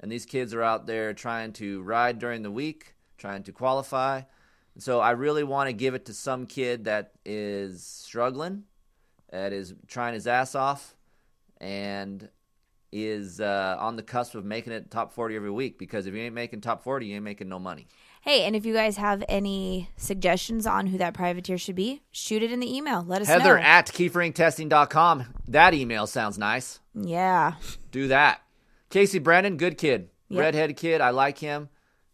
And 0.00 0.12
these 0.12 0.24
kids 0.26 0.54
are 0.54 0.62
out 0.62 0.86
there 0.86 1.12
trying 1.12 1.52
to 1.54 1.82
ride 1.82 2.20
during 2.20 2.42
the 2.42 2.50
week, 2.52 2.94
trying 3.18 3.42
to 3.42 3.52
qualify. 3.52 4.22
So 4.78 5.00
I 5.00 5.10
really 5.10 5.44
want 5.44 5.68
to 5.68 5.72
give 5.72 5.94
it 5.94 6.06
to 6.06 6.14
some 6.14 6.46
kid 6.46 6.84
that 6.84 7.12
is 7.24 7.82
struggling, 7.82 8.64
that 9.30 9.52
is 9.52 9.74
trying 9.88 10.14
his 10.14 10.26
ass 10.26 10.54
off, 10.54 10.94
and 11.60 12.28
is 12.90 13.40
uh, 13.40 13.76
on 13.78 13.96
the 13.96 14.02
cusp 14.02 14.34
of 14.34 14.44
making 14.44 14.72
it 14.72 14.90
top 14.90 15.12
40 15.12 15.36
every 15.36 15.50
week. 15.50 15.78
Because 15.78 16.06
if 16.06 16.14
you 16.14 16.20
ain't 16.20 16.34
making 16.34 16.60
top 16.60 16.82
40, 16.82 17.06
you 17.06 17.16
ain't 17.16 17.24
making 17.24 17.48
no 17.48 17.58
money. 17.58 17.86
Hey, 18.22 18.44
and 18.44 18.54
if 18.56 18.64
you 18.66 18.72
guys 18.74 18.96
have 18.96 19.22
any 19.28 19.90
suggestions 19.96 20.66
on 20.66 20.86
who 20.88 20.98
that 20.98 21.14
privateer 21.14 21.58
should 21.58 21.76
be, 21.76 22.02
shoot 22.10 22.42
it 22.42 22.50
in 22.52 22.60
the 22.60 22.76
email. 22.76 23.04
Let 23.06 23.22
us 23.22 23.28
Heather 23.28 23.56
know. 23.56 23.62
at 23.62 23.86
keeferinctesting.com. 23.86 25.24
That 25.48 25.74
email 25.74 26.06
sounds 26.06 26.38
nice. 26.38 26.80
yeah. 26.94 27.54
Do 27.90 28.08
that. 28.08 28.42
Casey 28.90 29.18
Brennan, 29.18 29.56
good 29.56 29.76
kid. 29.76 30.08
Yep. 30.28 30.40
Redhead 30.40 30.76
kid. 30.76 31.00
I 31.00 31.10
like 31.10 31.38
him. 31.38 31.68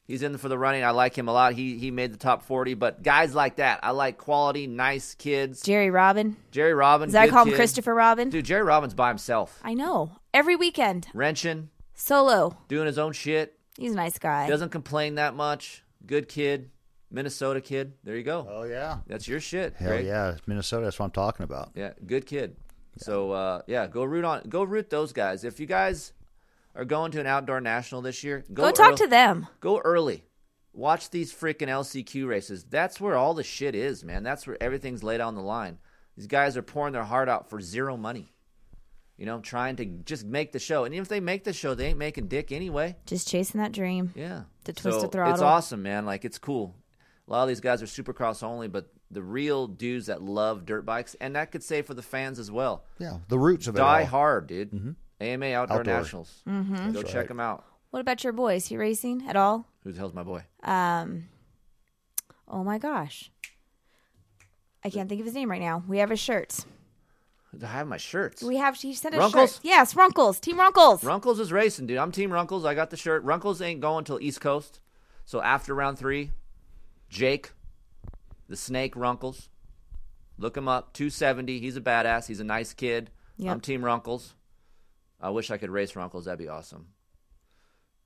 He's 0.06 0.22
in 0.22 0.36
for 0.36 0.48
the 0.50 0.58
running. 0.58 0.84
I 0.84 0.90
like 0.90 1.16
him 1.16 1.28
a 1.28 1.32
lot. 1.32 1.54
He 1.54 1.78
he 1.78 1.90
made 1.90 2.12
the 2.12 2.18
top 2.18 2.42
40, 2.42 2.74
but 2.74 3.02
guys 3.02 3.34
like 3.34 3.56
that, 3.56 3.80
I 3.82 3.92
like 3.92 4.18
quality, 4.18 4.66
nice 4.66 5.14
kids. 5.14 5.62
Jerry 5.62 5.90
Robin. 5.90 6.36
Jerry 6.50 6.74
Robin. 6.74 7.08
Does 7.08 7.14
that 7.14 7.26
good 7.26 7.32
call 7.32 7.42
him 7.44 7.50
kid. 7.50 7.56
Christopher 7.56 7.94
Robin? 7.94 8.28
Dude, 8.28 8.44
Jerry 8.44 8.62
Robin's 8.62 8.92
by 8.94 9.08
himself, 9.08 9.60
I 9.64 9.72
know. 9.74 10.12
Every 10.34 10.56
weekend. 10.56 11.06
wrenching, 11.14 11.70
Solo. 11.94 12.56
doing 12.68 12.86
his 12.86 12.98
own 12.98 13.12
shit. 13.12 13.58
He's 13.78 13.92
a 13.92 13.96
nice 13.96 14.18
guy. 14.18 14.48
Doesn't 14.48 14.70
complain 14.70 15.14
that 15.14 15.34
much. 15.34 15.82
Good 16.06 16.28
kid, 16.28 16.70
Minnesota 17.10 17.60
kid. 17.62 17.94
There 18.04 18.16
you 18.16 18.24
go. 18.24 18.46
Oh 18.48 18.64
yeah. 18.64 18.98
That's 19.06 19.26
your 19.26 19.40
shit. 19.40 19.74
Hell 19.76 19.88
Greg. 19.88 20.04
yeah, 20.04 20.36
Minnesota. 20.46 20.84
That's 20.84 20.98
what 20.98 21.06
I'm 21.06 21.10
talking 21.12 21.44
about. 21.44 21.70
Yeah, 21.74 21.92
good 22.06 22.26
kid. 22.26 22.56
So 22.98 23.32
uh, 23.32 23.62
yeah, 23.66 23.86
go 23.86 24.04
root 24.04 24.24
on 24.26 24.42
go 24.50 24.64
root 24.64 24.90
those 24.90 25.12
guys. 25.14 25.44
If 25.44 25.58
you 25.58 25.66
guys 25.66 26.12
are 26.74 26.84
going 26.84 27.12
to 27.12 27.20
an 27.20 27.26
outdoor 27.26 27.60
national 27.60 28.02
this 28.02 28.24
year, 28.24 28.44
go, 28.52 28.64
Go 28.64 28.70
talk 28.72 28.90
earl- 28.92 28.96
to 28.98 29.06
them. 29.06 29.46
Go 29.60 29.78
early. 29.78 30.24
Watch 30.72 31.10
these 31.10 31.32
freaking 31.32 31.68
LCQ 31.68 32.26
races. 32.26 32.64
That's 32.64 33.00
where 33.00 33.16
all 33.16 33.34
the 33.34 33.44
shit 33.44 33.74
is, 33.76 34.02
man. 34.04 34.24
That's 34.24 34.46
where 34.46 34.60
everything's 34.60 35.04
laid 35.04 35.20
on 35.20 35.36
the 35.36 35.40
line. 35.40 35.78
These 36.16 36.26
guys 36.26 36.56
are 36.56 36.62
pouring 36.62 36.92
their 36.92 37.04
heart 37.04 37.28
out 37.28 37.48
for 37.48 37.60
zero 37.60 37.96
money. 37.96 38.32
You 39.16 39.26
know, 39.26 39.38
trying 39.38 39.76
to 39.76 39.84
just 39.84 40.24
make 40.24 40.50
the 40.50 40.58
show. 40.58 40.84
And 40.84 40.92
even 40.92 41.02
if 41.02 41.08
they 41.08 41.20
make 41.20 41.44
the 41.44 41.52
show, 41.52 41.74
they 41.74 41.86
ain't 41.86 41.98
making 41.98 42.26
dick 42.26 42.50
anyway. 42.50 42.96
Just 43.06 43.28
chasing 43.28 43.60
that 43.60 43.70
dream. 43.70 44.12
Yeah. 44.16 44.42
The 44.64 44.72
Twisted 44.72 45.02
so 45.02 45.08
Throttle. 45.08 45.34
It's 45.34 45.42
awesome, 45.42 45.82
man. 45.82 46.04
Like 46.04 46.24
it's 46.24 46.38
cool. 46.38 46.74
A 47.28 47.30
lot 47.30 47.42
of 47.42 47.48
these 47.48 47.60
guys 47.60 47.80
are 47.80 47.86
supercross 47.86 48.42
only, 48.42 48.66
but 48.66 48.88
the 49.12 49.22
real 49.22 49.68
dudes 49.68 50.06
that 50.06 50.20
love 50.20 50.66
dirt 50.66 50.84
bikes, 50.84 51.14
and 51.20 51.36
that 51.36 51.52
could 51.52 51.62
say 51.62 51.82
for 51.82 51.94
the 51.94 52.02
fans 52.02 52.38
as 52.40 52.50
well. 52.50 52.84
Yeah, 52.98 53.18
the 53.28 53.38
roots 53.38 53.68
of 53.68 53.76
it. 53.76 53.78
Die 53.78 54.00
all. 54.00 54.06
hard, 54.06 54.46
dude. 54.48 54.72
Mm-hmm. 54.72 54.90
AMA 55.24 55.46
Outdoor, 55.46 55.78
Outdoor. 55.80 55.94
Nationals. 55.94 56.42
Mm-hmm. 56.48 56.92
Go 56.92 57.02
check 57.02 57.28
them 57.28 57.40
out. 57.40 57.64
What 57.90 58.00
about 58.00 58.24
your 58.24 58.32
boy? 58.32 58.56
Is 58.56 58.66
he 58.66 58.76
racing 58.76 59.24
at 59.28 59.36
all? 59.36 59.66
Who 59.84 59.92
the 59.92 59.98
hell's 59.98 60.14
my 60.14 60.22
boy? 60.22 60.44
Um. 60.62 61.28
Oh 62.48 62.64
my 62.64 62.78
gosh. 62.78 63.30
I 64.84 64.90
can't 64.90 65.08
think 65.08 65.20
of 65.20 65.26
his 65.26 65.34
name 65.34 65.50
right 65.50 65.60
now. 65.60 65.82
We 65.88 65.98
have 65.98 66.10
his 66.10 66.20
shirts. 66.20 66.66
I 67.62 67.66
have 67.66 67.86
my 67.86 67.96
shirts. 67.96 68.42
We 68.42 68.56
have. 68.56 68.76
He 68.76 68.94
sent 68.94 69.14
us 69.14 69.20
Runkles? 69.20 69.52
shirts. 69.52 69.60
Yes, 69.62 69.94
Runkles. 69.94 70.40
Team 70.40 70.58
Runkles. 70.58 71.04
Runkles 71.04 71.38
is 71.40 71.52
racing, 71.52 71.86
dude. 71.86 71.98
I'm 71.98 72.12
Team 72.12 72.32
Runkles. 72.32 72.64
I 72.64 72.74
got 72.74 72.90
the 72.90 72.96
shirt. 72.96 73.22
Runkles 73.22 73.62
ain't 73.62 73.80
going 73.80 74.04
till 74.04 74.20
East 74.20 74.40
Coast. 74.40 74.80
So 75.24 75.40
after 75.40 75.74
round 75.74 75.98
three, 75.98 76.32
Jake, 77.08 77.52
the 78.48 78.56
Snake 78.56 78.94
Runkles, 78.96 79.48
look 80.36 80.56
him 80.56 80.68
up. 80.68 80.92
270. 80.92 81.60
He's 81.60 81.76
a 81.76 81.80
badass. 81.80 82.26
He's 82.26 82.40
a 82.40 82.44
nice 82.44 82.72
kid. 82.72 83.10
Yep. 83.38 83.52
I'm 83.52 83.60
Team 83.60 83.84
Runkles. 83.84 84.34
I 85.24 85.30
wish 85.30 85.50
I 85.50 85.56
could 85.56 85.70
race 85.70 85.96
Runkles. 85.96 86.26
That'd 86.26 86.38
be 86.38 86.48
awesome. 86.48 86.86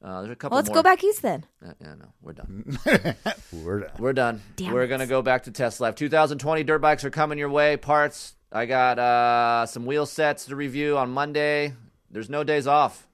Uh, 0.03 0.21
there's 0.23 0.33
a 0.33 0.37
couple 0.37 0.55
Well, 0.55 0.61
let's 0.61 0.69
more. 0.69 0.77
go 0.77 0.83
back 0.85 1.03
east 1.03 1.23
then. 1.23 1.45
Uh, 1.65 1.73
yeah, 1.81 1.95
no, 1.95 2.13
we're 2.23 2.33
done. 2.33 2.79
We're 3.53 3.81
done. 3.81 3.91
We're 3.99 4.13
done. 4.13 4.43
Damn 4.55 4.73
We're 4.73 4.83
it. 4.85 4.89
gonna 4.89 5.09
go 5.09 5.23
back 5.23 5.43
to 5.45 5.51
test 5.51 5.81
life. 5.81 5.97
2020 5.97 6.63
dirt 6.63 6.79
bikes 6.79 7.05
are 7.05 7.11
coming 7.11 7.37
your 7.39 7.49
way. 7.51 7.77
Parts. 7.77 8.35
I 8.53 8.67
got 8.67 8.99
uh, 9.01 9.67
some 9.67 9.85
wheel 9.87 10.07
sets 10.07 10.47
to 10.47 10.55
review 10.57 10.97
on 10.97 11.11
Monday. 11.11 11.75
There's 12.11 12.31
no 12.31 12.45
days 12.45 12.67
off. 12.69 13.09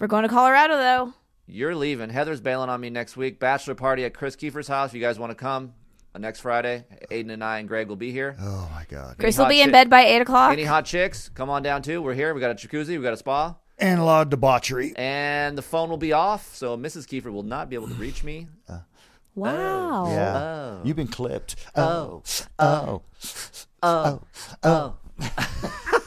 We're 0.00 0.06
going 0.06 0.22
to 0.22 0.28
Colorado 0.30 0.76
though. 0.78 1.12
You're 1.46 1.76
leaving. 1.76 2.08
Heather's 2.08 2.40
bailing 2.40 2.70
on 2.70 2.80
me 2.80 2.88
next 2.88 3.16
week. 3.16 3.38
Bachelor 3.38 3.74
party 3.74 4.04
at 4.06 4.14
Chris 4.14 4.34
Keefer's 4.34 4.68
house. 4.68 4.88
If 4.90 4.94
you 4.94 5.00
guys 5.02 5.18
want 5.18 5.30
to 5.30 5.36
come 5.36 5.74
Uh, 6.14 6.18
next 6.18 6.40
Friday, 6.40 6.84
Aiden 7.10 7.30
and 7.30 7.42
I 7.42 7.58
and 7.58 7.68
Greg 7.68 7.88
will 7.88 7.96
be 7.96 8.12
here. 8.12 8.36
Oh 8.40 8.68
my 8.72 8.84
god. 8.88 9.16
Chris 9.18 9.36
hot 9.36 9.44
will 9.44 9.48
be 9.48 9.60
in 9.60 9.66
chick- 9.66 9.72
bed 9.72 9.90
by 9.90 10.02
eight 10.02 10.20
o'clock. 10.20 10.52
Any 10.52 10.64
hot 10.64 10.84
chicks, 10.84 11.30
come 11.30 11.48
on 11.48 11.62
down 11.62 11.82
too. 11.82 12.02
We're 12.02 12.14
here. 12.14 12.34
We 12.34 12.40
got 12.40 12.50
a 12.50 12.54
jacuzzi. 12.54 12.88
We 12.88 12.98
got 12.98 13.14
a 13.14 13.16
spa. 13.16 13.56
And 13.78 13.98
a 13.98 14.04
lot 14.04 14.22
of 14.22 14.30
debauchery. 14.30 14.92
And 14.96 15.56
the 15.56 15.62
phone 15.62 15.88
will 15.88 15.96
be 15.96 16.12
off, 16.12 16.54
so 16.54 16.76
Mrs. 16.76 17.08
Keefer 17.08 17.32
will 17.32 17.42
not 17.42 17.68
be 17.70 17.76
able 17.76 17.88
to 17.88 17.94
reach 17.94 18.22
me. 18.22 18.46
Uh, 18.68 18.80
wow. 19.34 20.04
Oh. 20.06 20.10
Yeah. 20.10 20.36
Oh. 20.38 20.80
You've 20.84 20.96
been 20.96 21.08
clipped. 21.08 21.56
Oh. 21.74 22.22
Oh. 22.58 23.02
Oh, 23.02 23.02
oh. 23.82 24.22
oh. 24.62 24.96
oh. 25.20 25.98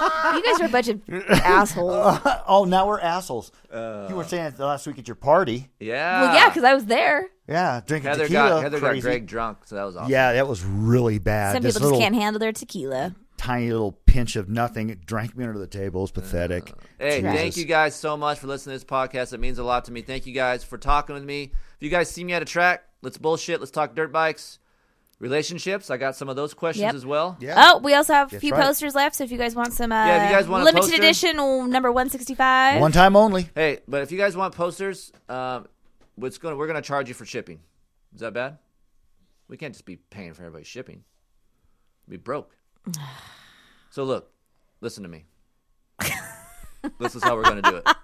You 0.34 0.42
guys 0.44 0.60
are 0.60 0.66
a 0.66 0.68
bunch 0.68 0.88
of 0.88 1.00
assholes. 1.30 2.18
Oh, 2.46 2.64
now 2.64 2.86
we're 2.86 3.00
assholes. 3.00 3.52
you 3.72 4.14
were 4.14 4.24
saying 4.24 4.46
it 4.46 4.58
last 4.58 4.86
week 4.86 4.98
at 4.98 5.06
your 5.08 5.14
party. 5.14 5.68
Yeah. 5.78 6.22
Well, 6.22 6.34
yeah, 6.34 6.48
because 6.48 6.64
I 6.64 6.74
was 6.74 6.86
there. 6.86 7.28
Yeah, 7.48 7.80
drinking 7.86 8.10
Heather 8.10 8.24
tequila. 8.24 8.48
got 8.48 8.62
Heather 8.62 8.78
crazy. 8.78 9.00
got 9.00 9.02
Greg 9.08 9.26
drunk, 9.26 9.58
so 9.66 9.74
that 9.76 9.84
was 9.84 9.96
awesome. 9.96 10.10
Yeah, 10.10 10.32
that 10.34 10.46
was 10.48 10.64
really 10.64 11.18
bad. 11.18 11.54
Some 11.54 11.62
this 11.62 11.76
people 11.76 11.90
just 11.90 12.00
can't 12.00 12.14
handle 12.14 12.38
their 12.40 12.52
tequila. 12.52 13.14
tiny 13.36 13.70
little 13.70 13.92
pinch 14.06 14.36
of 14.36 14.48
nothing. 14.48 14.90
It 14.90 15.04
drank 15.06 15.36
me 15.36 15.44
under 15.44 15.58
the 15.58 15.66
table. 15.66 16.02
It's 16.04 16.12
pathetic. 16.12 16.70
Uh, 16.70 16.74
hey, 16.98 17.20
Trash. 17.20 17.36
thank 17.36 17.56
you 17.56 17.64
guys 17.64 17.94
so 17.96 18.16
much 18.16 18.38
for 18.38 18.46
listening 18.46 18.78
to 18.78 18.84
this 18.84 18.90
podcast. 18.90 19.32
It 19.32 19.40
means 19.40 19.58
a 19.58 19.64
lot 19.64 19.84
to 19.86 19.92
me. 19.92 20.02
Thank 20.02 20.26
you 20.26 20.32
guys 20.32 20.62
for 20.64 20.78
talking 20.78 21.14
with 21.14 21.24
me. 21.24 21.44
If 21.44 21.82
you 21.82 21.90
guys 21.90 22.08
see 22.10 22.22
me 22.24 22.32
at 22.34 22.42
a 22.42 22.44
track, 22.46 22.84
let's 23.02 23.18
bullshit. 23.18 23.58
Let's 23.60 23.72
talk 23.72 23.94
dirt 23.96 24.12
bikes, 24.12 24.58
relationships. 25.20 25.90
I 25.90 25.96
got 25.96 26.16
some 26.16 26.28
of 26.28 26.34
those 26.34 26.52
questions 26.54 26.82
Yep. 26.82 26.94
as 26.94 27.06
well. 27.06 27.36
Yeah. 27.40 27.54
Oh, 27.56 27.78
we 27.78 27.94
also 27.94 28.12
have 28.14 28.28
a 28.28 28.30
That's 28.32 28.40
few 28.40 28.52
right. 28.52 28.64
posters 28.64 28.94
left. 28.96 29.14
So 29.14 29.22
if 29.24 29.30
you 29.30 29.38
guys 29.38 29.54
want 29.54 29.72
some, 29.72 29.92
uh, 29.92 30.04
Yeah, 30.06 30.24
if 30.24 30.30
you 30.30 30.36
guys 30.36 30.48
want 30.48 30.62
a 30.62 30.64
limited 30.64 30.88
poster- 30.88 30.96
edition 31.02 31.36
oh, 31.38 31.66
number 31.66 31.92
one 31.92 32.08
sixty 32.10 32.34
five. 32.34 32.80
One 32.80 32.90
time 32.92 33.14
only. 33.14 33.48
Hey, 33.54 33.78
but 33.86 34.02
if 34.02 34.10
you 34.10 34.18
guys 34.18 34.36
want 34.36 34.54
posters, 34.54 35.12
um, 35.28 35.68
what's 36.16 36.38
going? 36.38 36.56
We're 36.56 36.66
going 36.66 36.82
to 36.82 36.86
charge 36.86 37.06
you 37.08 37.14
for 37.14 37.24
shipping. 37.24 37.60
Is 38.14 38.20
that 38.20 38.32
bad? 38.34 38.58
We 39.46 39.56
can't 39.56 39.72
just 39.74 39.84
be 39.84 39.96
paying 39.96 40.32
for 40.34 40.42
everybody's 40.42 40.66
shipping. 40.66 41.04
We'd 42.08 42.16
be 42.18 42.22
broke. 42.22 42.56
so 43.90 44.04
look, 44.04 44.32
listen 44.80 45.02
to 45.02 45.08
me. 45.08 45.24
This 46.98 47.14
is 47.14 47.22
how 47.22 47.36
we're 47.36 47.42
going 47.44 47.62
to 47.62 47.70
do 47.70 47.76
it. 47.76 47.86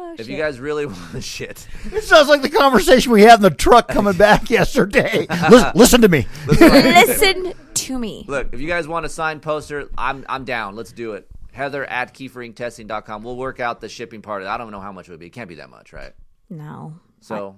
Oh, 0.00 0.14
if 0.18 0.28
you 0.28 0.36
guys 0.38 0.58
really 0.58 0.86
want 0.86 1.12
the 1.12 1.20
shit, 1.20 1.66
It 1.92 2.02
sounds 2.04 2.28
like 2.28 2.40
the 2.40 2.48
conversation 2.48 3.12
we 3.12 3.22
had 3.22 3.38
in 3.40 3.42
the 3.42 3.50
truck 3.50 3.88
coming 3.88 4.12
back 4.16 4.48
yesterday. 4.48 5.26
Listen, 5.50 5.72
listen 5.74 6.00
to 6.02 6.08
me. 6.08 6.26
Listen 6.46 7.52
to 7.74 7.98
me. 7.98 8.24
Look, 8.26 8.48
if 8.52 8.60
you 8.60 8.68
guys 8.68 8.88
want 8.88 9.04
a 9.06 9.08
signed 9.08 9.42
poster, 9.42 9.88
I'm 9.98 10.24
I'm 10.28 10.44
down. 10.44 10.76
Let's 10.76 10.92
do 10.92 11.12
it. 11.12 11.28
Heather 11.52 11.84
at 11.84 12.14
keeferinctesting.com. 12.14 13.22
We'll 13.22 13.36
work 13.36 13.60
out 13.60 13.80
the 13.80 13.88
shipping 13.88 14.22
part. 14.22 14.42
I 14.44 14.56
don't 14.56 14.70
know 14.70 14.80
how 14.80 14.92
much 14.92 15.08
it 15.08 15.10
would 15.10 15.20
be. 15.20 15.26
It 15.26 15.32
can't 15.32 15.48
be 15.48 15.56
that 15.56 15.68
much, 15.70 15.92
right? 15.92 16.12
No, 16.48 16.94
So, 17.20 17.56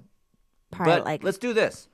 probably 0.73 0.95
but 0.95 1.05
like 1.05 1.23
let's 1.23 1.39
do 1.39 1.53
this. 1.53 1.89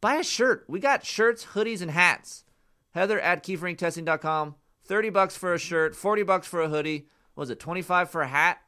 Buy 0.00 0.16
a 0.16 0.24
shirt. 0.24 0.64
We 0.66 0.80
got 0.80 1.04
shirts, 1.04 1.46
hoodies, 1.54 1.82
and 1.82 1.90
hats. 1.90 2.44
Heather 2.92 3.20
at 3.20 3.44
keeferinctesting.com. 3.44 4.54
30 4.86 5.10
bucks 5.10 5.36
for 5.36 5.54
a 5.54 5.58
shirt, 5.58 5.94
40 5.94 6.22
bucks 6.24 6.46
for 6.48 6.60
a 6.62 6.68
hoodie. 6.68 7.06
What 7.40 7.44
was 7.44 7.50
it 7.52 7.58
25 7.58 8.10
for 8.10 8.20
a 8.20 8.28
hat? 8.28 8.60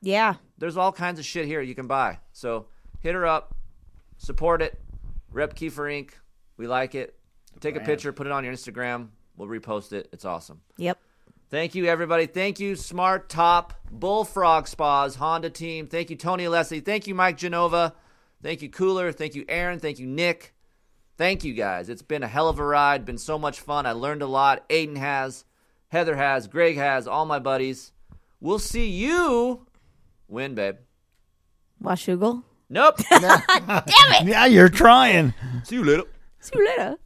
yeah. 0.00 0.34
There's 0.58 0.76
all 0.76 0.90
kinds 0.90 1.20
of 1.20 1.24
shit 1.24 1.46
here 1.46 1.60
you 1.60 1.76
can 1.76 1.86
buy. 1.86 2.18
So 2.32 2.66
hit 2.98 3.14
her 3.14 3.24
up, 3.24 3.54
support 4.16 4.62
it. 4.62 4.76
Rep 5.30 5.54
Keefer 5.54 5.88
Inc. 5.88 6.10
We 6.56 6.66
like 6.66 6.96
it. 6.96 7.16
Take 7.60 7.76
a 7.76 7.80
picture, 7.80 8.12
put 8.12 8.26
it 8.26 8.32
on 8.32 8.42
your 8.42 8.52
Instagram. 8.52 9.10
We'll 9.36 9.46
repost 9.46 9.92
it. 9.92 10.08
It's 10.12 10.24
awesome. 10.24 10.60
Yep. 10.78 10.98
Thank 11.50 11.76
you, 11.76 11.86
everybody. 11.86 12.26
Thank 12.26 12.58
you, 12.58 12.72
SmarTop, 12.72 13.70
Bullfrog 13.92 14.66
Spas, 14.66 15.14
Honda 15.14 15.48
Team. 15.48 15.86
Thank 15.86 16.10
you, 16.10 16.16
Tony 16.16 16.48
Leslie. 16.48 16.80
Thank 16.80 17.06
you, 17.06 17.14
Mike 17.14 17.36
Genova. 17.36 17.94
Thank 18.42 18.60
you, 18.60 18.70
Cooler. 18.70 19.12
Thank 19.12 19.36
you, 19.36 19.44
Aaron. 19.48 19.78
Thank 19.78 20.00
you, 20.00 20.06
Nick. 20.08 20.52
Thank 21.16 21.44
you, 21.44 21.54
guys. 21.54 21.88
It's 21.88 22.02
been 22.02 22.24
a 22.24 22.28
hell 22.28 22.48
of 22.48 22.58
a 22.58 22.64
ride. 22.64 23.04
Been 23.04 23.18
so 23.18 23.38
much 23.38 23.60
fun. 23.60 23.86
I 23.86 23.92
learned 23.92 24.22
a 24.22 24.26
lot. 24.26 24.68
Aiden 24.68 24.96
has, 24.96 25.44
Heather 25.88 26.16
has, 26.16 26.46
Greg 26.46 26.76
has, 26.76 27.06
all 27.06 27.24
my 27.24 27.38
buddies. 27.38 27.92
We'll 28.40 28.58
see 28.58 28.88
you 28.88 29.66
win, 30.28 30.54
babe. 30.54 30.76
Washougal. 31.82 32.42
Nope. 32.68 32.96
Damn 33.10 33.82
it. 33.86 34.26
Yeah, 34.26 34.46
you're 34.46 34.68
trying. 34.68 35.34
see 35.64 35.76
you 35.76 35.84
later. 35.84 36.04
See 36.40 36.58
you 36.58 36.66
later. 36.66 36.96